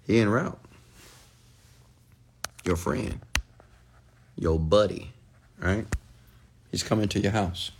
he 0.06 0.18
en 0.18 0.30
route. 0.30 0.58
Your 2.64 2.76
friend 2.76 3.20
your 4.36 4.58
buddy, 4.58 5.12
right? 5.58 5.86
He's 6.70 6.82
coming 6.82 7.08
to 7.08 7.20
your 7.20 7.32
house. 7.32 7.70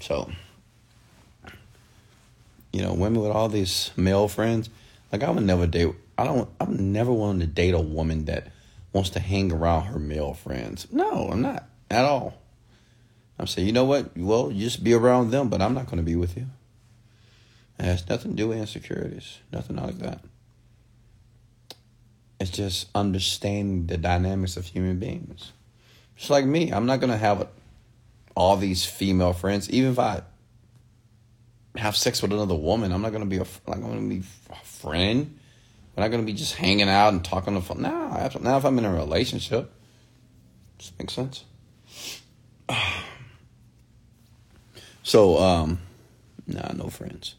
So, 0.00 0.30
you 2.72 2.82
know, 2.82 2.94
women 2.94 3.20
with 3.20 3.30
all 3.30 3.48
these 3.48 3.90
male 3.96 4.28
friends, 4.28 4.70
like 5.10 5.22
I 5.22 5.30
would 5.30 5.44
never 5.44 5.66
date. 5.66 5.94
I 6.16 6.24
don't. 6.24 6.48
I'm 6.60 6.92
never 6.92 7.12
willing 7.12 7.40
to 7.40 7.46
date 7.46 7.74
a 7.74 7.80
woman 7.80 8.26
that 8.26 8.48
wants 8.92 9.10
to 9.10 9.20
hang 9.20 9.52
around 9.52 9.86
her 9.86 9.98
male 9.98 10.34
friends. 10.34 10.86
No, 10.90 11.28
I'm 11.30 11.42
not 11.42 11.68
at 11.90 12.04
all. 12.04 12.34
I'm 13.38 13.46
saying, 13.46 13.66
you 13.66 13.72
know 13.72 13.84
what? 13.84 14.16
Well, 14.16 14.52
you 14.52 14.64
just 14.64 14.84
be 14.84 14.92
around 14.92 15.30
them, 15.30 15.48
but 15.48 15.60
I'm 15.60 15.74
not 15.74 15.86
going 15.86 15.96
to 15.96 16.02
be 16.02 16.16
with 16.16 16.36
you. 16.36 16.46
It 17.78 17.84
has 17.84 18.08
nothing 18.08 18.32
to 18.32 18.36
do 18.36 18.48
with 18.48 18.58
insecurities. 18.58 19.38
Nothing 19.50 19.76
like 19.76 19.98
that. 19.98 20.20
It's 22.42 22.50
just 22.50 22.88
understanding 22.92 23.86
the 23.86 23.96
dynamics 23.96 24.56
of 24.56 24.66
human 24.66 24.98
beings. 24.98 25.52
Just 26.16 26.28
like 26.28 26.44
me, 26.44 26.72
I'm 26.72 26.86
not 26.86 26.98
gonna 26.98 27.16
have 27.16 27.46
all 28.34 28.56
these 28.56 28.84
female 28.84 29.32
friends. 29.32 29.70
Even 29.70 29.92
if 29.92 30.00
I 30.00 30.22
have 31.76 31.96
sex 31.96 32.20
with 32.20 32.32
another 32.32 32.56
woman, 32.56 32.90
I'm 32.90 33.00
not 33.00 33.12
gonna 33.12 33.26
be 33.26 33.36
a 33.36 33.46
I'm 33.68 33.80
gonna 33.80 34.08
be 34.08 34.24
a 34.50 34.64
friend. 34.64 35.38
We're 35.94 36.02
not 36.02 36.10
gonna 36.10 36.24
be 36.24 36.32
just 36.32 36.56
hanging 36.56 36.88
out 36.88 37.12
and 37.12 37.24
talking 37.24 37.54
on 37.54 37.60
the 37.60 37.60
phone. 37.60 37.82
Nah, 37.82 38.28
now 38.40 38.56
if 38.56 38.64
I'm 38.64 38.76
in 38.76 38.86
a 38.86 38.92
relationship, 38.92 39.72
just 40.78 40.98
makes 40.98 41.12
sense. 41.12 41.44
So, 45.04 45.38
um, 45.38 45.80
nah, 46.46 46.72
no 46.74 46.86
friends. 46.86 47.34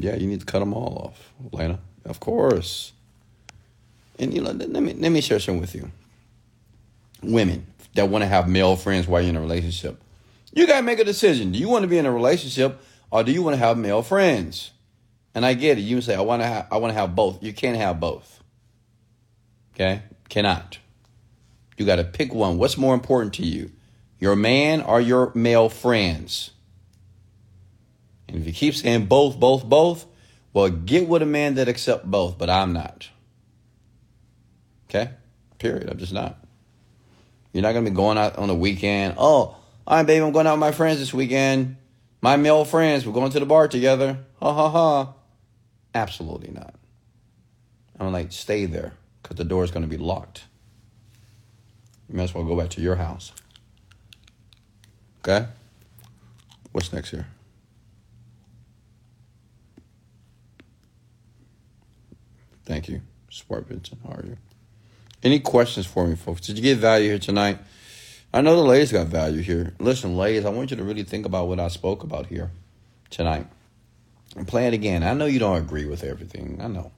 Yeah, 0.00 0.14
you 0.14 0.26
need 0.26 0.40
to 0.40 0.46
cut 0.46 0.60
them 0.60 0.72
all 0.72 1.10
off, 1.10 1.32
Lena. 1.52 1.80
Of 2.04 2.20
course. 2.20 2.92
And 4.18 4.32
you 4.32 4.40
know, 4.40 4.52
let 4.52 4.82
me 4.82 4.94
let 4.94 5.10
me 5.10 5.20
share 5.20 5.40
something 5.40 5.60
with 5.60 5.74
you. 5.74 5.90
Women 7.22 7.66
that 7.94 8.08
want 8.08 8.22
to 8.22 8.28
have 8.28 8.48
male 8.48 8.76
friends 8.76 9.08
while 9.08 9.20
you're 9.20 9.30
in 9.30 9.36
a 9.36 9.40
relationship, 9.40 10.00
you 10.52 10.66
gotta 10.66 10.82
make 10.82 10.98
a 10.98 11.04
decision. 11.04 11.52
Do 11.52 11.58
you 11.58 11.68
want 11.68 11.82
to 11.82 11.88
be 11.88 11.98
in 11.98 12.06
a 12.06 12.12
relationship 12.12 12.80
or 13.10 13.24
do 13.24 13.32
you 13.32 13.42
want 13.42 13.54
to 13.54 13.58
have 13.58 13.76
male 13.76 14.02
friends? 14.02 14.70
And 15.34 15.44
I 15.44 15.54
get 15.54 15.78
it. 15.78 15.82
You 15.82 16.00
say 16.00 16.14
I 16.14 16.20
want 16.20 16.42
to 16.42 16.46
have 16.46 16.66
I 16.70 16.76
want 16.78 16.92
to 16.92 16.98
have 16.98 17.14
both. 17.14 17.42
You 17.42 17.52
can't 17.52 17.76
have 17.76 18.00
both. 18.00 18.42
Okay, 19.74 20.02
cannot. 20.28 20.78
You 21.76 21.86
got 21.86 21.96
to 21.96 22.04
pick 22.04 22.34
one. 22.34 22.58
What's 22.58 22.76
more 22.76 22.94
important 22.94 23.34
to 23.34 23.46
you, 23.46 23.70
your 24.18 24.34
man 24.34 24.80
or 24.80 25.00
your 25.00 25.32
male 25.34 25.68
friends? 25.68 26.50
And 28.28 28.36
if 28.36 28.46
you 28.46 28.52
keep 28.52 28.74
saying 28.74 29.06
both, 29.06 29.40
both, 29.40 29.64
both, 29.64 30.06
well, 30.52 30.68
get 30.68 31.08
with 31.08 31.22
a 31.22 31.26
man 31.26 31.54
that 31.54 31.68
accept 31.68 32.04
both, 32.04 32.38
but 32.38 32.50
I'm 32.50 32.72
not. 32.72 33.08
Okay? 34.88 35.10
Period. 35.58 35.88
I'm 35.90 35.98
just 35.98 36.12
not. 36.12 36.38
You're 37.52 37.62
not 37.62 37.72
going 37.72 37.84
to 37.84 37.90
be 37.90 37.96
going 37.96 38.18
out 38.18 38.36
on 38.36 38.48
the 38.48 38.54
weekend. 38.54 39.14
Oh, 39.18 39.56
All 39.86 39.96
right, 39.96 40.06
baby, 40.06 40.24
I'm 40.24 40.32
going 40.32 40.46
out 40.46 40.52
with 40.52 40.60
my 40.60 40.72
friends 40.72 40.98
this 40.98 41.14
weekend. 41.14 41.76
My 42.20 42.36
male 42.36 42.64
friends, 42.64 43.06
we're 43.06 43.12
going 43.12 43.30
to 43.30 43.40
the 43.40 43.46
bar 43.46 43.68
together. 43.68 44.18
Ha 44.40 44.52
ha 44.52 44.68
ha. 44.68 45.14
Absolutely 45.94 46.50
not. 46.50 46.74
I'm 47.98 48.12
like, 48.12 48.32
stay 48.32 48.66
there 48.66 48.92
because 49.22 49.36
the 49.36 49.44
door 49.44 49.64
is 49.64 49.70
going 49.70 49.82
to 49.82 49.88
be 49.88 49.96
locked. 49.96 50.44
You 52.08 52.16
might 52.16 52.24
as 52.24 52.34
well 52.34 52.44
go 52.44 52.56
back 52.56 52.70
to 52.70 52.80
your 52.80 52.96
house. 52.96 53.32
Okay? 55.20 55.46
What's 56.72 56.92
next 56.92 57.10
here? 57.10 57.26
Thank 62.68 62.90
you, 62.90 63.00
Smart 63.30 63.66
Vincent. 63.66 63.98
How 64.06 64.16
are 64.16 64.24
you? 64.26 64.36
Any 65.22 65.40
questions 65.40 65.86
for 65.86 66.06
me, 66.06 66.14
folks? 66.16 66.42
Did 66.42 66.58
you 66.58 66.62
get 66.62 66.76
value 66.76 67.08
here 67.08 67.18
tonight? 67.18 67.58
I 68.30 68.42
know 68.42 68.56
the 68.56 68.62
ladies 68.62 68.92
got 68.92 69.06
value 69.06 69.40
here. 69.40 69.72
Listen, 69.78 70.18
ladies, 70.18 70.44
I 70.44 70.50
want 70.50 70.70
you 70.70 70.76
to 70.76 70.84
really 70.84 71.02
think 71.02 71.24
about 71.24 71.48
what 71.48 71.58
I 71.58 71.68
spoke 71.68 72.02
about 72.02 72.26
here 72.26 72.50
tonight. 73.08 73.46
And 74.36 74.46
play 74.46 74.66
it 74.66 74.74
again. 74.74 75.02
I 75.02 75.14
know 75.14 75.24
you 75.24 75.38
don't 75.38 75.56
agree 75.56 75.86
with 75.86 76.04
everything. 76.04 76.58
I 76.62 76.68
know. 76.68 76.92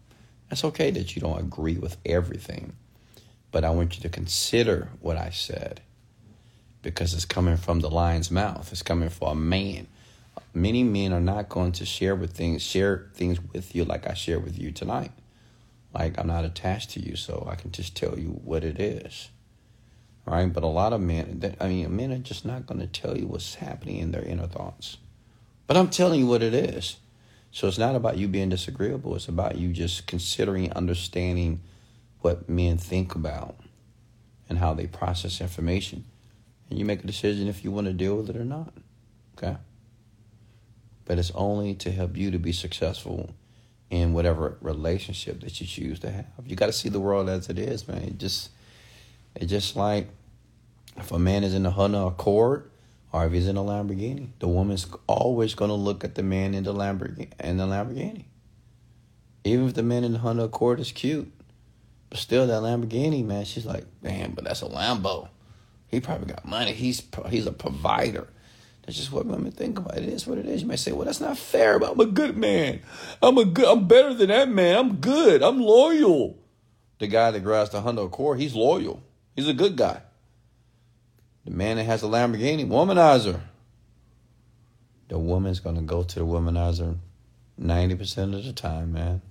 That's 0.48 0.64
okay 0.64 0.90
that 0.90 1.14
you 1.14 1.22
don't 1.22 1.38
agree 1.38 1.78
with 1.78 1.98
everything. 2.04 2.72
But 3.52 3.64
I 3.64 3.70
want 3.70 3.96
you 3.96 4.02
to 4.02 4.08
consider 4.08 4.88
what 5.00 5.18
I 5.18 5.30
said 5.30 5.82
because 6.82 7.14
it's 7.14 7.24
coming 7.24 7.56
from 7.56 7.78
the 7.78 7.90
lion's 7.90 8.32
mouth. 8.32 8.72
It's 8.72 8.82
coming 8.82 9.08
from 9.08 9.28
a 9.28 9.34
man. 9.36 9.86
Many 10.52 10.82
men 10.82 11.12
are 11.12 11.20
not 11.20 11.48
going 11.48 11.70
to 11.72 11.86
share 11.86 12.16
with 12.16 12.32
things, 12.32 12.60
share 12.60 13.06
things 13.14 13.38
with 13.52 13.72
you 13.76 13.84
like 13.84 14.08
I 14.08 14.14
share 14.14 14.40
with 14.40 14.58
you 14.58 14.72
tonight. 14.72 15.12
Like 15.92 16.18
I'm 16.18 16.28
not 16.28 16.44
attached 16.44 16.90
to 16.90 17.00
you, 17.00 17.16
so 17.16 17.46
I 17.50 17.56
can 17.56 17.72
just 17.72 17.96
tell 17.96 18.18
you 18.18 18.40
what 18.44 18.64
it 18.64 18.78
is. 18.78 19.30
Right? 20.24 20.52
But 20.52 20.62
a 20.62 20.68
lot 20.68 20.92
of 20.92 21.00
men—that 21.00 21.56
I 21.60 21.68
mean, 21.68 21.96
men 21.96 22.12
are 22.12 22.18
just 22.18 22.44
not 22.44 22.66
going 22.66 22.80
to 22.80 22.86
tell 22.86 23.16
you 23.16 23.26
what's 23.26 23.56
happening 23.56 23.96
in 23.96 24.12
their 24.12 24.22
inner 24.22 24.46
thoughts. 24.46 24.98
But 25.66 25.76
I'm 25.76 25.88
telling 25.88 26.20
you 26.20 26.26
what 26.26 26.42
it 26.42 26.54
is. 26.54 26.96
So 27.52 27.66
it's 27.66 27.78
not 27.78 27.96
about 27.96 28.16
you 28.16 28.28
being 28.28 28.48
disagreeable. 28.48 29.16
It's 29.16 29.28
about 29.28 29.58
you 29.58 29.72
just 29.72 30.06
considering, 30.06 30.72
understanding 30.72 31.60
what 32.20 32.48
men 32.48 32.78
think 32.78 33.14
about 33.14 33.56
and 34.48 34.58
how 34.58 34.74
they 34.74 34.86
process 34.86 35.40
information. 35.40 36.04
And 36.68 36.78
you 36.78 36.84
make 36.84 37.02
a 37.02 37.06
decision 37.06 37.48
if 37.48 37.64
you 37.64 37.70
want 37.70 37.86
to 37.88 37.92
deal 37.92 38.16
with 38.16 38.30
it 38.30 38.36
or 38.36 38.44
not. 38.44 38.72
Okay? 39.36 39.56
But 41.04 41.18
it's 41.18 41.32
only 41.34 41.74
to 41.76 41.90
help 41.90 42.16
you 42.16 42.30
to 42.30 42.38
be 42.38 42.52
successful 42.52 43.30
in 43.90 44.12
whatever 44.12 44.56
relationship 44.60 45.40
that 45.40 45.60
you 45.60 45.66
choose 45.66 45.98
to 46.00 46.10
have. 46.10 46.26
You 46.46 46.56
got 46.56 46.66
to 46.66 46.72
see 46.72 46.88
the 46.88 47.00
world 47.00 47.28
as 47.28 47.48
it 47.48 47.58
is, 47.58 47.86
man. 47.88 48.02
It 48.02 48.18
just, 48.18 48.50
it's 49.34 49.50
just 49.50 49.76
like 49.76 50.08
if 50.96 51.10
a 51.10 51.18
man 51.18 51.44
is 51.44 51.54
in 51.54 51.66
a 51.66 51.70
Honda 51.70 51.98
Accord 52.06 52.70
or 53.12 53.26
if 53.26 53.32
he's 53.32 53.48
in 53.48 53.56
a 53.56 53.62
Lamborghini, 53.62 54.28
the 54.38 54.46
woman's 54.46 54.86
always 55.08 55.54
going 55.54 55.70
to 55.70 55.74
look 55.74 56.04
at 56.04 56.14
the 56.14 56.22
man 56.22 56.54
in 56.54 56.62
the 56.62 56.72
Lamborghini. 56.72 57.30
In 57.40 57.56
the 57.56 57.66
Lamborghini, 57.66 58.24
even 59.42 59.66
if 59.66 59.74
the 59.74 59.82
man 59.82 60.04
in 60.04 60.12
the 60.12 60.18
Honda 60.20 60.44
Accord 60.44 60.78
is 60.78 60.92
cute, 60.92 61.32
but 62.08 62.18
still 62.18 62.46
that 62.46 62.62
Lamborghini, 62.62 63.24
man, 63.24 63.44
she's 63.44 63.66
like, 63.66 63.84
"Damn, 64.02 64.32
but 64.32 64.44
that's 64.44 64.62
a 64.62 64.66
Lambo. 64.66 65.28
He 65.88 66.00
probably 66.00 66.32
got 66.32 66.44
money. 66.44 66.72
He's 66.72 67.02
he's 67.28 67.46
a 67.46 67.52
provider. 67.52 68.28
That's 68.82 68.96
just 68.96 69.12
what 69.12 69.26
women 69.26 69.52
think 69.52 69.78
about. 69.78 69.98
It 69.98 70.08
is 70.08 70.26
what 70.26 70.38
it 70.38 70.46
is. 70.46 70.62
You 70.62 70.68
may 70.68 70.76
say, 70.76 70.92
well, 70.92 71.04
that's 71.04 71.20
not 71.20 71.38
fair, 71.38 71.78
but 71.78 71.92
I'm 71.92 72.00
a 72.00 72.06
good 72.06 72.36
man. 72.36 72.80
I'm 73.22 73.38
a 73.38 73.44
good, 73.44 73.66
I'm 73.66 73.86
better 73.86 74.14
than 74.14 74.28
that 74.28 74.48
man. 74.48 74.76
I'm 74.76 74.96
good. 74.96 75.42
I'm 75.42 75.60
loyal. 75.60 76.38
The 76.98 77.06
guy 77.06 77.30
that 77.30 77.42
drives 77.42 77.70
the 77.70 77.80
Honda 77.80 78.02
Accord, 78.02 78.40
he's 78.40 78.54
loyal. 78.54 79.02
He's 79.36 79.48
a 79.48 79.54
good 79.54 79.76
guy. 79.76 80.02
The 81.44 81.50
man 81.50 81.76
that 81.76 81.84
has 81.84 82.02
a 82.02 82.06
Lamborghini, 82.06 82.66
womanizer. 82.66 83.40
The 85.08 85.18
woman's 85.18 85.60
gonna 85.60 85.82
go 85.82 86.02
to 86.02 86.18
the 86.18 86.26
womanizer 86.26 86.96
90% 87.60 88.34
of 88.34 88.44
the 88.44 88.52
time, 88.52 88.92
man. 88.92 89.22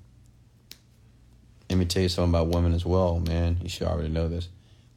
Let 1.69 1.77
me 1.77 1.85
tell 1.85 2.01
you 2.01 2.09
something 2.09 2.31
about 2.31 2.47
women 2.47 2.73
as 2.73 2.85
well, 2.85 3.19
man. 3.19 3.59
You 3.61 3.69
should 3.69 3.87
already 3.87 4.09
know 4.09 4.27
this. 4.27 4.49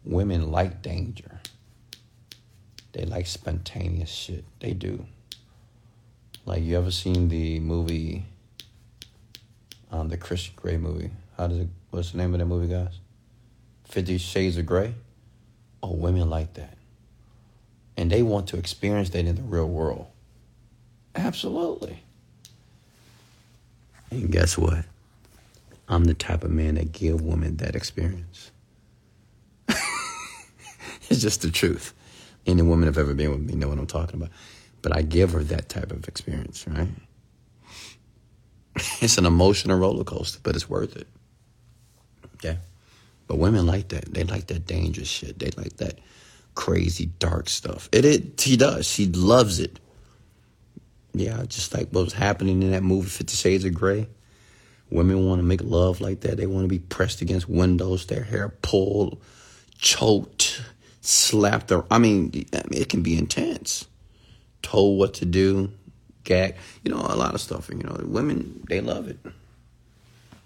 Women 0.05 0.51
like 0.51 0.83
danger. 0.83 1.41
They 2.93 3.05
like 3.05 3.27
spontaneous 3.27 4.11
shit. 4.11 4.45
They 4.61 4.73
do. 4.73 5.07
Like 6.45 6.63
you 6.63 6.77
ever 6.77 6.91
seen 6.91 7.29
the 7.29 7.61
movie, 7.61 8.25
um, 9.91 10.09
the 10.09 10.17
Christian 10.17 10.55
Grey 10.57 10.77
movie? 10.77 11.11
How 11.37 11.47
does 11.47 11.59
it? 11.59 11.69
What's 11.91 12.13
the 12.13 12.19
name 12.19 12.35
of 12.35 12.41
that 12.41 12.47
movie, 12.47 12.73
guys? 12.73 12.99
Fifty 13.85 14.19
Shades 14.19 14.57
of 14.57 14.67
Grey. 14.67 14.95
Oh, 15.83 15.93
women 15.93 16.31
like 16.31 16.55
that, 16.55 16.77
and 17.97 18.11
they 18.11 18.23
want 18.23 18.49
to 18.49 18.57
experience 18.57 19.11
that 19.11 19.25
in 19.25 19.37
the 19.37 19.43
real 19.43 19.69
world. 19.69 20.07
Absolutely. 21.15 22.03
And 24.11 24.31
guess 24.31 24.59
what? 24.59 24.85
I'm 25.89 26.05
the 26.05 26.15
type 26.15 26.45
of 26.45 26.51
man 26.51 26.77
that 26.77 26.93
give 26.93 27.21
women 27.21 27.57
that 27.59 27.75
experience. 27.75 28.51
it's 29.69 31.21
just 31.21 31.43
the 31.43 31.51
truth. 31.51 31.95
Any 32.47 32.63
woman 32.63 32.89
I've 32.89 32.99
ever 32.99 33.15
been 33.15 33.31
with 33.31 33.41
me 33.41 33.55
know 33.55 33.69
what 33.69 33.79
I'm 33.79 33.87
talking 33.87 34.17
about. 34.17 34.31
But 34.83 34.97
I 34.97 35.03
give 35.03 35.33
her 35.33 35.45
that 35.45 35.69
type 35.69 35.93
of 35.93 36.09
experience, 36.09 36.67
right? 36.67 36.89
It's 39.01 39.19
an 39.19 39.27
emotional 39.27 39.79
roller 39.79 40.03
coaster, 40.03 40.41
but 40.43 40.57
it's 40.57 40.69
worth 40.69 40.97
it. 40.97 41.07
Okay? 42.37 42.59
But 43.27 43.37
women 43.37 43.67
like 43.67 43.89
that. 43.89 44.13
They 44.13 44.25
like 44.25 44.47
that 44.49 44.67
dangerous 44.67 45.09
shit. 45.09 45.39
They 45.39 45.51
like 45.57 45.77
that 45.77 45.99
crazy 46.55 47.07
dark 47.19 47.49
stuff. 47.49 47.89
It, 47.93 48.05
it 48.05 48.41
she 48.41 48.57
does. 48.57 48.87
She 48.87 49.07
loves 49.07 49.59
it. 49.61 49.79
Yeah, 51.15 51.43
just 51.47 51.75
like 51.75 51.89
what 51.91 52.05
was 52.05 52.13
happening 52.15 52.63
in 52.63 52.71
that 52.71 52.83
movie 52.83 53.09
Fifty 53.09 53.37
Shades 53.37 53.65
of 53.65 53.75
Grey. 53.75 54.09
Women 54.91 55.27
want 55.27 55.39
to 55.39 55.43
make 55.43 55.63
love 55.63 56.01
like 56.01 56.21
that. 56.21 56.37
They 56.37 56.47
want 56.47 56.65
to 56.65 56.69
be 56.69 56.79
pressed 56.79 57.23
against 57.23 57.49
windows, 57.49 58.07
their 58.07 58.23
hair 58.23 58.51
pulled, 58.51 59.23
choked, 59.79 60.63
slapped. 61.03 61.69
Their, 61.69 61.85
I 61.91 61.99
mean, 61.99 62.31
it 62.33 62.89
can 62.89 63.03
be 63.03 63.19
intense. 63.19 63.87
Told 64.63 64.99
what 64.99 65.13
to 65.15 65.27
do, 65.27 65.73
gag. 66.25 66.57
You 66.83 66.93
know, 66.93 66.99
a 66.99 67.17
lot 67.17 67.35
of 67.35 67.41
stuff. 67.41 67.69
You 67.69 67.83
know, 67.83 68.01
women 68.05 68.65
they 68.69 68.81
love 68.81 69.09
it. 69.09 69.19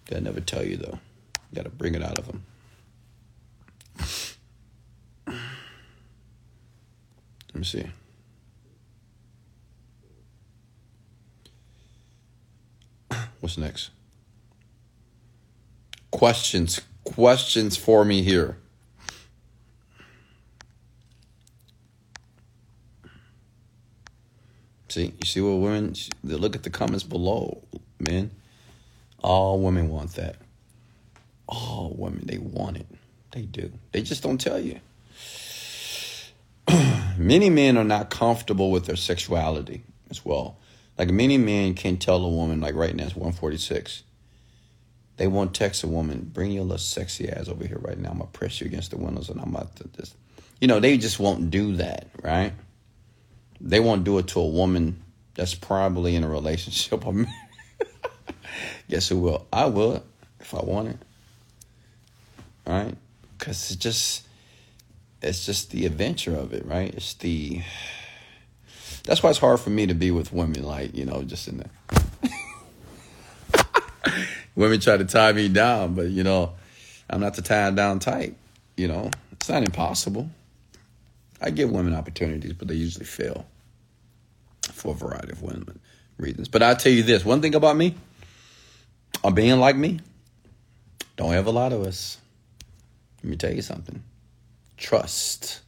They'll 0.07 0.23
never 0.23 0.41
tell 0.41 0.65
you 0.65 0.77
though. 0.77 0.99
You 1.51 1.57
got 1.57 1.65
to 1.65 1.71
bring 1.71 1.95
it 1.95 2.03
out 2.03 2.19
of 2.19 2.27
them. 2.27 2.45
Let 5.27 5.37
me 7.55 7.65
see. 7.65 7.87
What's 13.41 13.59
next? 13.59 13.91
Questions. 16.11 16.81
Questions 17.05 17.77
for 17.77 18.05
me 18.05 18.23
here. 18.23 18.57
See, 24.89 25.15
you 25.19 25.27
see 25.27 25.41
what 25.41 25.57
women 25.57 25.95
look 26.23 26.55
at 26.55 26.63
the 26.63 26.71
comments 26.71 27.05
below, 27.05 27.63
man. 27.99 28.31
All 29.23 29.61
women 29.61 29.89
want 29.89 30.15
that. 30.15 30.37
All 31.49 31.95
women, 31.97 32.23
they 32.25 32.39
want 32.39 32.77
it. 32.77 32.87
They 33.33 33.43
do. 33.43 33.73
They 33.93 34.03
just 34.03 34.23
don't 34.23 34.41
tell 34.41 34.61
you. 34.61 34.81
many 37.19 37.51
men 37.51 37.77
are 37.77 37.85
not 37.85 38.11
comfortable 38.11 38.71
with 38.71 38.87
their 38.87 38.97
sexuality 38.97 39.83
as 40.11 40.25
well. 40.25 40.59
Like 40.99 41.11
many 41.11 41.37
men 41.37 41.75
can't 41.75 42.01
tell 42.01 42.25
a 42.25 42.29
woman, 42.29 42.61
like 42.61 42.75
right 42.75 42.95
now 42.95 43.05
it's 43.05 43.17
146. 43.17 44.03
They 45.17 45.27
won't 45.27 45.55
text 45.55 45.83
a 45.83 45.89
woman, 45.89 46.31
bring 46.33 46.53
your 46.53 46.65
little 46.65 46.79
sexy 46.79 47.29
ass 47.29 47.49
over 47.49 47.67
here 47.67 47.79
right 47.79 47.99
now. 47.99 48.11
I'm 48.11 48.19
gonna 48.19 48.31
press 48.31 48.61
you 48.61 48.67
against 48.67 48.91
the 48.91 48.99
windows 48.99 49.29
and 49.29 49.41
I'm 49.41 49.55
about 49.55 49.77
to 49.77 49.89
just 49.89 50.15
you 50.61 50.69
know, 50.69 50.81
they 50.81 50.97
just 50.97 51.19
won't 51.19 51.51
do 51.51 51.77
that, 51.77 52.09
right? 52.23 52.53
They 53.67 53.81
won't 53.81 54.05
do 54.05 54.19
it 54.19 54.29
to 54.29 54.39
a 54.39 54.47
woman 54.47 55.03
that's 55.35 55.57
probably 55.57 56.15
in 56.15 56.23
a 56.23 56.29
relationship. 56.29 57.05
Guess 58.89 59.09
who 59.11 59.19
will? 59.19 59.47
I 59.53 59.67
will 59.67 60.05
if 60.39 60.55
I 60.55 60.61
want 60.61 60.89
it. 60.89 60.99
Right? 62.65 62.97
Because 63.37 63.73
it's 63.73 63.83
just, 63.83 64.27
it's 65.21 65.45
just 65.45 65.73
the 65.73 65.85
adventure 65.85 66.37
of 66.37 66.53
it, 66.53 66.65
right? 66.65 66.95
It's 66.95 67.15
the. 67.15 67.63
That's 69.03 69.23
why 69.23 69.31
it's 69.31 69.39
hard 69.41 69.59
for 69.59 69.71
me 69.71 69.87
to 69.87 69.95
be 69.95 70.13
with 70.13 70.33
women, 70.33 70.63
like 70.63 70.95
you 70.95 71.05
know, 71.05 71.25
just 71.25 71.49
in 71.49 71.59
the. 71.59 71.69
women 74.55 74.79
try 74.79 74.97
to 74.97 75.05
tie 75.05 75.33
me 75.33 75.49
down, 75.49 75.95
but 75.95 76.07
you 76.07 76.23
know, 76.23 76.53
I'm 77.11 77.21
not 77.21 77.35
the 77.35 77.43
tie 77.43 77.73
down 77.73 77.99
type. 77.99 78.37
You 78.77 78.87
know, 78.87 79.11
it's 79.33 79.49
not 79.49 79.65
impossible. 79.65 80.31
I 81.41 81.51
give 81.51 81.71
women 81.71 81.95
opportunities, 81.95 82.53
but 82.53 82.69
they 82.69 82.75
usually 82.75 83.07
fail 83.07 83.45
for 84.77 84.93
a 84.93 84.95
variety 84.95 85.33
of 85.33 85.43
women 85.43 85.81
reasons. 86.19 86.49
But 86.49 86.63
I'll 86.63 86.77
tell 86.77 86.93
you 86.93 87.03
this 87.03 87.25
one 87.25 87.43
thing 87.43 87.55
about 87.55 87.77
me, 87.77 87.95
a 89.25 89.31
being 89.31 89.59
like 89.59 89.77
me, 89.77 90.01
don't 91.17 91.33
have 91.33 91.47
a 91.47 91.51
lot 91.51 91.73
of 91.73 91.83
us. 91.83 92.19
Let 93.23 93.31
me 93.31 93.37
tell 93.37 93.53
you 93.53 93.63
something. 93.63 94.03
Trust. 94.77 95.61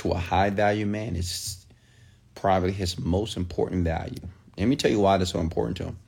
to 0.00 0.12
a 0.12 0.18
high 0.18 0.48
value 0.48 0.86
man 0.86 1.14
is 1.14 1.66
probably 2.34 2.72
his 2.72 2.98
most 2.98 3.36
important 3.36 3.84
value. 3.84 4.20
Let 4.56 4.66
me 4.66 4.76
tell 4.76 4.90
you 4.90 4.98
why 4.98 5.18
that's 5.18 5.30
so 5.30 5.40
important 5.40 5.76
to 5.76 5.84
him. 5.84 5.98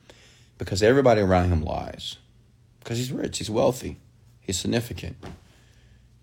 Because 0.56 0.82
everybody 0.82 1.20
around 1.20 1.51
him 1.51 1.62
lies. 1.62 2.16
Because 2.78 2.97
he's 2.97 3.12
rich, 3.12 3.39
he's 3.39 3.51
wealthy, 3.51 3.98
he's 4.40 4.59
significant. 4.59 5.16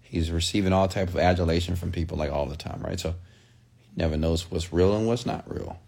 He's 0.02 0.32
receiving 0.32 0.74
all 0.74 0.88
type 0.88 1.10
of 1.10 1.18
adulation 1.18 1.76
from 1.76 1.92
people 1.92 2.18
like 2.18 2.32
all 2.32 2.48
the 2.48 2.56
time, 2.58 2.82
right? 2.82 3.00
So 3.00 3.14
never 4.00 4.18
knows 4.18 4.50
what's 4.50 4.74
real 4.74 4.96
and 4.96 5.06
what's 5.06 5.28
not 5.28 5.44
real. 5.54 5.80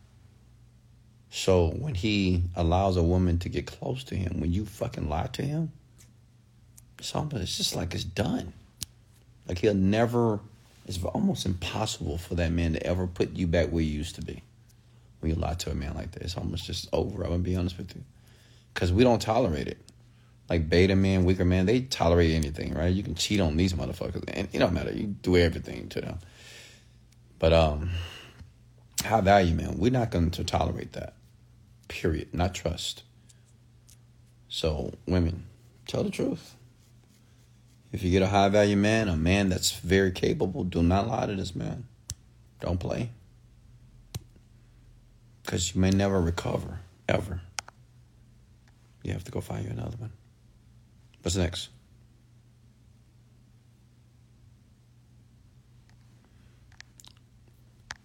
So 1.31 1.69
when 1.69 1.95
he 1.95 2.43
allows 2.55 2.97
a 2.97 3.03
woman 3.03 3.39
to 3.39 3.49
get 3.49 3.65
close 3.65 4.03
to 4.05 4.15
him, 4.15 4.41
when 4.41 4.51
you 4.51 4.65
fucking 4.65 5.09
lie 5.09 5.29
to 5.33 5.41
him, 5.41 5.71
it's 6.99 7.15
almost 7.15 7.37
it's 7.37 7.57
just 7.57 7.75
like 7.75 7.95
it's 7.95 8.03
done. 8.03 8.53
Like 9.47 9.57
he'll 9.57 9.73
never. 9.73 10.39
It's 10.87 11.01
almost 11.03 11.45
impossible 11.45 12.17
for 12.17 12.35
that 12.35 12.51
man 12.51 12.73
to 12.73 12.85
ever 12.85 13.07
put 13.07 13.35
you 13.35 13.47
back 13.47 13.69
where 13.69 13.83
you 13.83 13.91
used 13.91 14.15
to 14.15 14.21
be. 14.21 14.43
When 15.19 15.31
you 15.31 15.39
lie 15.39 15.53
to 15.53 15.71
a 15.71 15.75
man 15.75 15.93
like 15.95 16.11
that, 16.11 16.23
it's 16.23 16.35
almost 16.35 16.65
just 16.65 16.89
over. 16.91 17.23
I'm 17.23 17.29
gonna 17.29 17.43
be 17.43 17.55
honest 17.55 17.77
with 17.77 17.95
you, 17.95 18.03
because 18.73 18.91
we 18.91 19.03
don't 19.03 19.21
tolerate 19.21 19.67
it. 19.67 19.77
Like 20.49 20.67
beta 20.69 20.95
men, 20.95 21.23
weaker 21.23 21.45
men, 21.45 21.65
they 21.65 21.81
tolerate 21.81 22.31
anything, 22.31 22.73
right? 22.73 22.93
You 22.93 23.03
can 23.03 23.15
cheat 23.15 23.39
on 23.39 23.55
these 23.55 23.73
motherfuckers, 23.73 24.23
and 24.27 24.49
it 24.51 24.59
don't 24.59 24.73
matter. 24.73 24.91
You 24.91 25.07
do 25.07 25.37
everything 25.37 25.87
to 25.89 26.01
them. 26.01 26.19
But 27.41 27.53
um, 27.53 27.89
high 29.03 29.21
value 29.21 29.55
man, 29.55 29.79
we're 29.79 29.89
not 29.89 30.11
going 30.11 30.29
to 30.29 30.43
tolerate 30.43 30.93
that. 30.93 31.15
Period. 31.87 32.35
Not 32.35 32.53
trust. 32.53 33.01
So 34.47 34.93
women, 35.07 35.47
tell 35.87 36.03
the 36.03 36.11
truth. 36.11 36.55
If 37.91 38.03
you 38.03 38.11
get 38.11 38.21
a 38.21 38.27
high 38.27 38.49
value 38.49 38.77
man, 38.77 39.07
a 39.07 39.17
man 39.17 39.49
that's 39.49 39.71
very 39.71 40.11
capable, 40.11 40.63
do 40.63 40.83
not 40.83 41.07
lie 41.07 41.25
to 41.25 41.35
this 41.35 41.55
man. 41.55 41.85
Don't 42.59 42.79
play. 42.79 43.09
Because 45.41 45.73
you 45.73 45.81
may 45.81 45.89
never 45.89 46.21
recover, 46.21 46.81
ever. 47.09 47.41
You 49.01 49.13
have 49.13 49.23
to 49.23 49.31
go 49.31 49.41
find 49.41 49.65
you 49.65 49.71
another 49.71 49.97
one. 49.97 50.11
What's 51.23 51.35
next? 51.35 51.69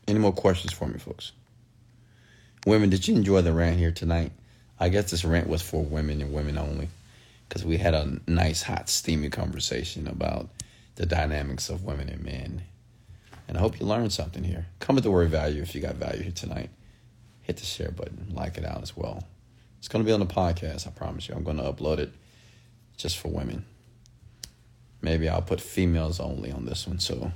Any 0.09 0.19
more 0.19 0.33
questions 0.33 0.73
for 0.73 0.87
me, 0.87 0.99
folks? 0.99 1.33
Women, 2.65 2.91
did 2.91 3.07
you 3.09 3.15
enjoy 3.17 3.43
the 3.43 3.53
rant 3.53 3.79
here 3.79 3.93
tonight? 3.93 4.33
I 4.79 4.89
guess 4.89 5.11
this 5.11 5.25
rant 5.25 5.49
was 5.49 5.63
for 5.63 5.83
women 5.83 6.21
and 6.21 6.33
women 6.33 6.59
only 6.59 6.89
because 7.49 7.65
we 7.65 7.79
had 7.79 7.95
a 7.95 8.19
nice, 8.27 8.63
hot, 8.63 8.89
steamy 8.89 9.31
conversation 9.31 10.07
about 10.07 10.49
the 10.97 11.07
dynamics 11.07 11.69
of 11.69 11.85
women 11.85 12.09
and 12.09 12.23
men. 12.25 12.63
And 13.49 13.57
I 13.57 13.61
hope 13.61 13.79
you 13.79 13.87
learned 13.87 14.13
something 14.13 14.45
here. 14.45 14.67
Come 14.81 14.97
with 14.97 15.05
the 15.05 15.11
word 15.11 15.31
value 15.31 15.63
if 15.63 15.75
you 15.75 15.81
got 15.81 15.95
value 15.97 16.23
here 16.23 16.33
tonight. 16.33 16.71
Hit 17.43 17.59
the 17.59 17.65
share 17.65 17.91
button, 17.91 18.33
like 18.33 18.59
it 18.59 18.65
out 18.65 18.83
as 18.83 18.97
well. 18.97 19.25
It's 19.79 19.89
going 19.89 20.05
to 20.05 20.09
be 20.09 20.13
on 20.13 20.21
the 20.21 20.27
podcast, 20.27 20.87
I 20.87 20.91
promise 20.91 21.29
you. 21.29 21.35
I'm 21.35 21.45
going 21.45 21.59
to 21.59 21.63
upload 21.63 21.99
it 21.99 22.13
just 22.97 23.19
for 23.19 23.29
women. 23.29 23.65
Maybe 25.01 25.29
I'll 25.29 25.43
put 25.43 25.61
females 25.61 26.19
only 26.19 26.51
on 26.51 26.65
this 26.65 26.87
one 26.87 26.99
so 26.99 27.31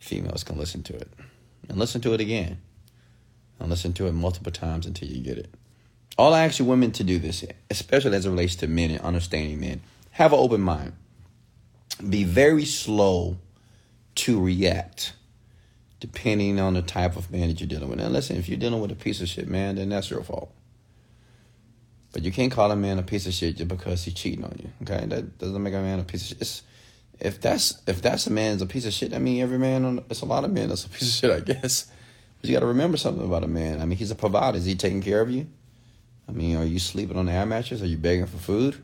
females 0.00 0.42
can 0.42 0.58
listen 0.58 0.82
to 0.84 0.96
it. 0.96 1.08
And 1.68 1.78
listen 1.78 2.00
to 2.02 2.14
it 2.14 2.20
again. 2.20 2.60
And 3.58 3.70
listen 3.70 3.92
to 3.94 4.06
it 4.06 4.12
multiple 4.12 4.52
times 4.52 4.86
until 4.86 5.08
you 5.08 5.22
get 5.22 5.38
it. 5.38 5.52
All 6.18 6.34
I 6.34 6.44
ask 6.44 6.58
you 6.58 6.64
women 6.64 6.92
to 6.92 7.04
do 7.04 7.18
this, 7.18 7.44
especially 7.70 8.16
as 8.16 8.26
it 8.26 8.30
relates 8.30 8.56
to 8.56 8.66
men 8.66 8.90
and 8.90 9.00
understanding 9.00 9.60
men, 9.60 9.80
have 10.10 10.32
an 10.32 10.38
open 10.38 10.60
mind. 10.60 10.92
Be 12.06 12.24
very 12.24 12.64
slow 12.64 13.38
to 14.16 14.42
react 14.42 15.14
depending 16.00 16.58
on 16.58 16.74
the 16.74 16.82
type 16.82 17.16
of 17.16 17.30
man 17.30 17.48
that 17.48 17.60
you're 17.60 17.68
dealing 17.68 17.88
with. 17.88 18.00
And 18.00 18.12
listen, 18.12 18.36
if 18.36 18.48
you're 18.48 18.58
dealing 18.58 18.80
with 18.80 18.90
a 18.90 18.96
piece 18.96 19.20
of 19.20 19.28
shit 19.28 19.48
man, 19.48 19.76
then 19.76 19.88
that's 19.88 20.10
your 20.10 20.22
fault. 20.22 20.52
But 22.12 22.24
you 22.24 22.32
can't 22.32 22.52
call 22.52 22.70
a 22.72 22.76
man 22.76 22.98
a 22.98 23.02
piece 23.02 23.26
of 23.26 23.32
shit 23.32 23.56
just 23.56 23.68
because 23.68 24.04
he's 24.04 24.14
cheating 24.14 24.44
on 24.44 24.54
you. 24.58 24.70
Okay, 24.82 25.06
that 25.06 25.38
doesn't 25.38 25.62
make 25.62 25.74
a 25.74 25.80
man 25.80 26.00
a 26.00 26.02
piece 26.04 26.22
of 26.22 26.28
shit. 26.28 26.40
It's, 26.40 26.62
if 27.22 27.40
that's 27.40 27.80
if 27.86 28.02
that's 28.02 28.26
a 28.26 28.30
man's 28.30 28.62
a 28.62 28.66
piece 28.66 28.84
of 28.84 28.92
shit, 28.92 29.14
I 29.14 29.18
mean 29.18 29.40
every 29.40 29.58
man 29.58 29.84
on 29.84 30.04
it's 30.10 30.20
a 30.20 30.26
lot 30.26 30.44
of 30.44 30.50
men 30.50 30.68
that's 30.68 30.84
a 30.84 30.88
piece 30.88 31.02
of 31.02 31.08
shit, 31.08 31.30
I 31.30 31.40
guess. 31.40 31.90
But 32.40 32.50
you 32.50 32.56
got 32.56 32.60
to 32.60 32.66
remember 32.66 32.96
something 32.96 33.24
about 33.24 33.44
a 33.44 33.48
man. 33.48 33.80
I 33.80 33.84
mean, 33.84 33.96
he's 33.96 34.10
a 34.10 34.16
provider. 34.16 34.58
Is 34.58 34.64
he 34.64 34.74
taking 34.74 35.00
care 35.00 35.20
of 35.20 35.30
you? 35.30 35.46
I 36.28 36.32
mean, 36.32 36.56
are 36.56 36.64
you 36.64 36.80
sleeping 36.80 37.16
on 37.16 37.26
the 37.26 37.32
air 37.32 37.46
mattress? 37.46 37.80
Are 37.82 37.86
you 37.86 37.96
begging 37.96 38.26
for 38.26 38.38
food? 38.38 38.74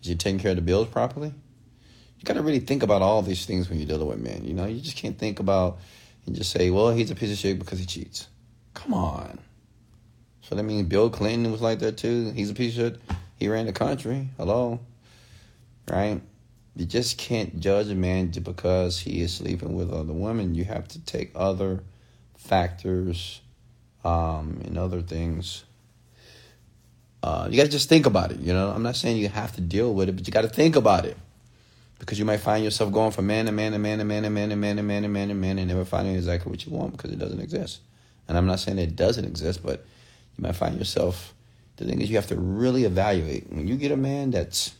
Is 0.00 0.08
he 0.08 0.14
taking 0.14 0.40
care 0.40 0.52
of 0.52 0.56
the 0.56 0.62
bills 0.62 0.88
properly? 0.88 1.28
You 1.28 2.24
got 2.24 2.34
to 2.34 2.42
really 2.42 2.60
think 2.60 2.82
about 2.82 3.02
all 3.02 3.20
these 3.20 3.44
things 3.44 3.68
when 3.68 3.78
you're 3.78 3.86
dealing 3.86 4.08
with 4.08 4.20
men. 4.20 4.44
You 4.44 4.54
know, 4.54 4.64
you 4.64 4.80
just 4.80 4.96
can't 4.96 5.18
think 5.18 5.38
about 5.38 5.78
and 6.24 6.34
just 6.34 6.50
say, 6.50 6.70
well, 6.70 6.90
he's 6.90 7.10
a 7.10 7.14
piece 7.14 7.30
of 7.30 7.36
shit 7.36 7.58
because 7.58 7.78
he 7.78 7.84
cheats. 7.84 8.28
Come 8.72 8.94
on. 8.94 9.38
So 10.40 10.54
that 10.54 10.62
means 10.62 10.88
Bill 10.88 11.10
Clinton 11.10 11.52
was 11.52 11.60
like 11.60 11.80
that 11.80 11.98
too. 11.98 12.30
He's 12.30 12.48
a 12.48 12.54
piece 12.54 12.78
of 12.78 12.94
shit. 12.94 13.00
He 13.36 13.48
ran 13.48 13.66
the 13.66 13.72
country. 13.72 14.30
Hello. 14.38 14.80
Right? 15.90 16.22
You 16.78 16.86
just 16.86 17.18
can't 17.18 17.60
judge 17.60 17.88
a 17.90 17.94
man 17.94 18.30
because 18.30 19.00
he 19.00 19.20
is 19.20 19.34
sleeping 19.34 19.74
with 19.74 19.92
other 19.92 20.14
women. 20.14 20.54
You 20.54 20.64
have 20.64 20.88
to 20.88 21.04
take 21.04 21.32
other 21.34 21.82
factors 22.36 23.42
um, 24.04 24.62
and 24.64 24.78
other 24.78 25.02
things 25.02 25.64
uh, 27.22 27.48
you 27.50 27.56
got 27.56 27.64
to 27.64 27.70
just 27.70 27.88
think 27.88 28.06
about 28.06 28.30
it. 28.30 28.40
You 28.40 28.52
know, 28.52 28.70
I'm 28.70 28.82
not 28.82 28.96
saying 28.96 29.16
you 29.16 29.28
have 29.28 29.54
to 29.56 29.60
deal 29.60 29.92
with 29.92 30.08
it, 30.08 30.12
but 30.12 30.26
you 30.26 30.32
got 30.32 30.42
to 30.42 30.48
think 30.48 30.76
about 30.76 31.04
it 31.04 31.16
because 31.98 32.18
you 32.18 32.24
might 32.24 32.38
find 32.38 32.62
yourself 32.62 32.92
going 32.92 33.10
from 33.10 33.26
man 33.26 33.46
to 33.46 33.52
man 33.52 33.72
to 33.72 33.78
man 33.78 33.98
to 33.98 34.04
man 34.04 34.22
to 34.22 34.30
man 34.30 34.50
to 34.50 34.56
man 34.56 34.76
to 34.76 34.82
man 34.82 35.02
to 35.02 35.08
man 35.08 35.28
to 35.28 35.34
man 35.34 35.58
and 35.58 35.68
never 35.68 35.84
finding 35.84 36.14
exactly 36.14 36.50
what 36.50 36.64
you 36.64 36.72
want 36.72 36.92
because 36.92 37.10
it 37.10 37.18
doesn't 37.18 37.40
exist. 37.40 37.80
And 38.28 38.38
I'm 38.38 38.46
not 38.46 38.60
saying 38.60 38.78
it 38.78 38.94
doesn't 38.94 39.24
exist, 39.24 39.62
but 39.64 39.84
you 40.36 40.42
might 40.42 40.54
find 40.54 40.78
yourself. 40.78 41.34
The 41.76 41.84
thing 41.84 42.00
is, 42.00 42.10
you 42.10 42.16
have 42.16 42.26
to 42.28 42.36
really 42.36 42.84
evaluate 42.84 43.52
when 43.52 43.66
you 43.66 43.76
get 43.76 43.92
a 43.92 43.96
man 43.96 44.30
that's 44.30 44.74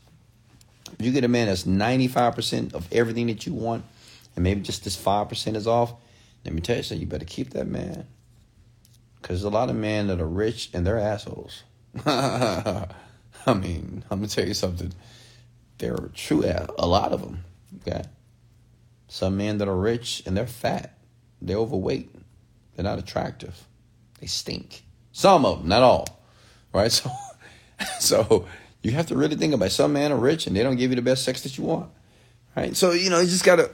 you 0.97 1.11
get 1.11 1.23
a 1.23 1.27
man 1.27 1.47
that's 1.47 1.63
95% 1.63 2.73
of 2.73 2.87
everything 2.91 3.27
that 3.27 3.45
you 3.45 3.53
want, 3.53 3.83
and 4.35 4.43
maybe 4.43 4.61
just 4.61 4.83
this 4.83 4.97
5% 4.97 5.55
is 5.55 5.67
off. 5.67 5.93
Let 6.45 6.53
me 6.53 6.61
tell 6.61 6.77
you 6.77 6.83
something. 6.83 7.01
You 7.01 7.07
better 7.07 7.25
keep 7.25 7.51
that 7.51 7.67
man 7.67 8.07
because 9.21 9.41
there's 9.41 9.51
a 9.51 9.55
lot 9.55 9.69
of 9.69 9.75
men 9.75 10.07
that 10.07 10.21
are 10.21 10.27
rich 10.27 10.69
and 10.73 10.85
they're 10.85 10.97
assholes. 10.97 11.63
I 12.05 12.87
mean, 13.47 14.03
I'm 14.09 14.19
gonna 14.19 14.27
tell 14.27 14.47
you 14.47 14.53
something. 14.53 14.93
They're 15.77 15.97
true 16.13 16.43
a 16.45 16.87
lot 16.87 17.11
of 17.11 17.21
them. 17.21 17.43
Okay, 17.81 18.03
some 19.07 19.37
men 19.37 19.57
that 19.57 19.67
are 19.67 19.75
rich 19.75 20.23
and 20.25 20.35
they're 20.35 20.47
fat, 20.47 20.97
they're 21.41 21.57
overweight, 21.57 22.13
they're 22.75 22.83
not 22.83 22.99
attractive, 22.99 23.67
they 24.19 24.27
stink. 24.27 24.83
Some 25.11 25.45
of 25.45 25.59
them, 25.59 25.69
not 25.69 25.83
all. 25.83 26.21
Right? 26.73 26.91
So, 27.99 28.19
so 28.27 28.45
you 28.81 28.91
have 28.91 29.07
to 29.07 29.15
really 29.15 29.35
think 29.35 29.53
about. 29.53 29.67
It. 29.67 29.71
Some 29.71 29.93
men 29.93 30.11
are 30.11 30.17
rich 30.17 30.47
and 30.47 30.55
they 30.55 30.63
don't 30.63 30.77
give 30.77 30.91
you 30.91 30.95
the 30.95 31.01
best 31.01 31.23
sex 31.23 31.41
that 31.41 31.57
you 31.57 31.63
want. 31.65 31.89
Right? 32.55 32.75
So 32.75 32.91
you 32.91 33.09
know 33.09 33.19
you 33.19 33.27
just 33.27 33.43
gotta 33.43 33.71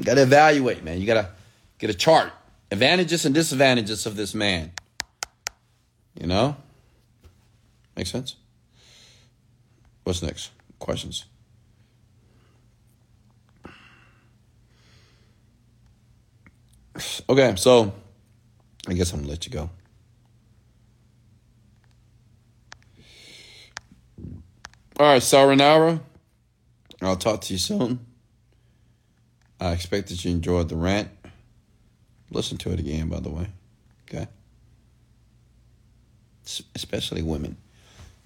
gotta 0.00 0.22
evaluate, 0.22 0.82
man. 0.82 1.00
You 1.00 1.06
gotta 1.06 1.30
get 1.78 1.90
a 1.90 1.94
chart, 1.94 2.32
advantages 2.70 3.24
and 3.24 3.34
disadvantages 3.34 4.06
of 4.06 4.16
this 4.16 4.34
man. 4.34 4.72
You 6.18 6.26
know. 6.26 6.56
Make 7.96 8.06
sense? 8.06 8.36
What's 10.04 10.22
next? 10.22 10.50
Questions? 10.78 11.24
Okay, 17.28 17.54
so 17.56 17.92
I 18.88 18.94
guess 18.94 19.12
I'm 19.12 19.20
gonna 19.20 19.30
let 19.30 19.46
you 19.46 19.52
go. 19.52 19.70
All 24.98 25.06
right, 25.06 25.20
Saranara. 25.20 26.00
I'll 27.02 27.16
talk 27.16 27.42
to 27.42 27.52
you 27.52 27.58
soon. 27.58 28.00
I 29.60 29.72
expect 29.72 30.08
that 30.08 30.24
you 30.24 30.30
enjoyed 30.30 30.70
the 30.70 30.76
rant. 30.76 31.10
Listen 32.30 32.56
to 32.58 32.72
it 32.72 32.80
again, 32.80 33.10
by 33.10 33.20
the 33.20 33.28
way. 33.28 33.48
Okay? 34.08 34.26
Especially 36.74 37.20
women. 37.20 37.58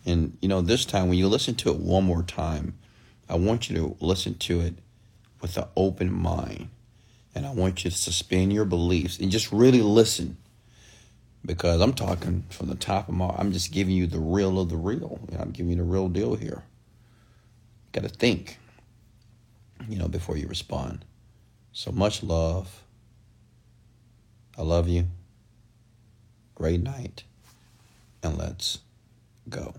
And, 0.07 0.39
you 0.41 0.49
know, 0.49 0.61
this 0.61 0.85
time 0.85 1.09
when 1.09 1.19
you 1.19 1.27
listen 1.27 1.57
to 1.57 1.71
it 1.71 1.79
one 1.79 2.05
more 2.05 2.23
time, 2.23 2.79
I 3.29 3.35
want 3.35 3.69
you 3.69 3.77
to 3.77 3.97
listen 3.99 4.35
to 4.35 4.61
it 4.61 4.75
with 5.41 5.57
an 5.57 5.67
open 5.77 6.13
mind. 6.13 6.69
And 7.35 7.47
I 7.47 7.53
want 7.53 7.85
you 7.85 7.91
to 7.91 7.97
suspend 7.97 8.53
your 8.53 8.65
beliefs 8.65 9.19
and 9.19 9.33
just 9.33 9.51
really 9.51 9.83
listen. 9.83 10.37
Because 11.45 11.81
I'm 11.81 11.95
talking 11.95 12.45
from 12.51 12.69
the 12.69 12.75
top 12.75 13.09
of 13.09 13.15
my 13.15 13.29
I'm 13.37 13.53
just 13.53 13.73
giving 13.73 13.95
you 13.95 14.07
the 14.07 14.19
real 14.19 14.61
of 14.61 14.69
the 14.69 14.77
real. 14.77 15.21
I'm 15.39 15.51
giving 15.51 15.71
you 15.71 15.77
the 15.77 15.83
real 15.83 16.09
deal 16.09 16.35
here. 16.35 16.65
Got 17.93 18.03
to 18.03 18.09
think, 18.09 18.59
you 19.89 19.99
know, 19.99 20.07
before 20.09 20.37
you 20.37 20.47
respond. 20.47 21.05
So 21.73 21.91
much 21.91 22.23
love. 22.23 22.83
I 24.59 24.63
love 24.63 24.89
you. 24.89 25.09
Great 26.55 26.83
night. 26.83 27.25
And 28.23 28.37
let's 28.37 28.81
go. 29.49 29.75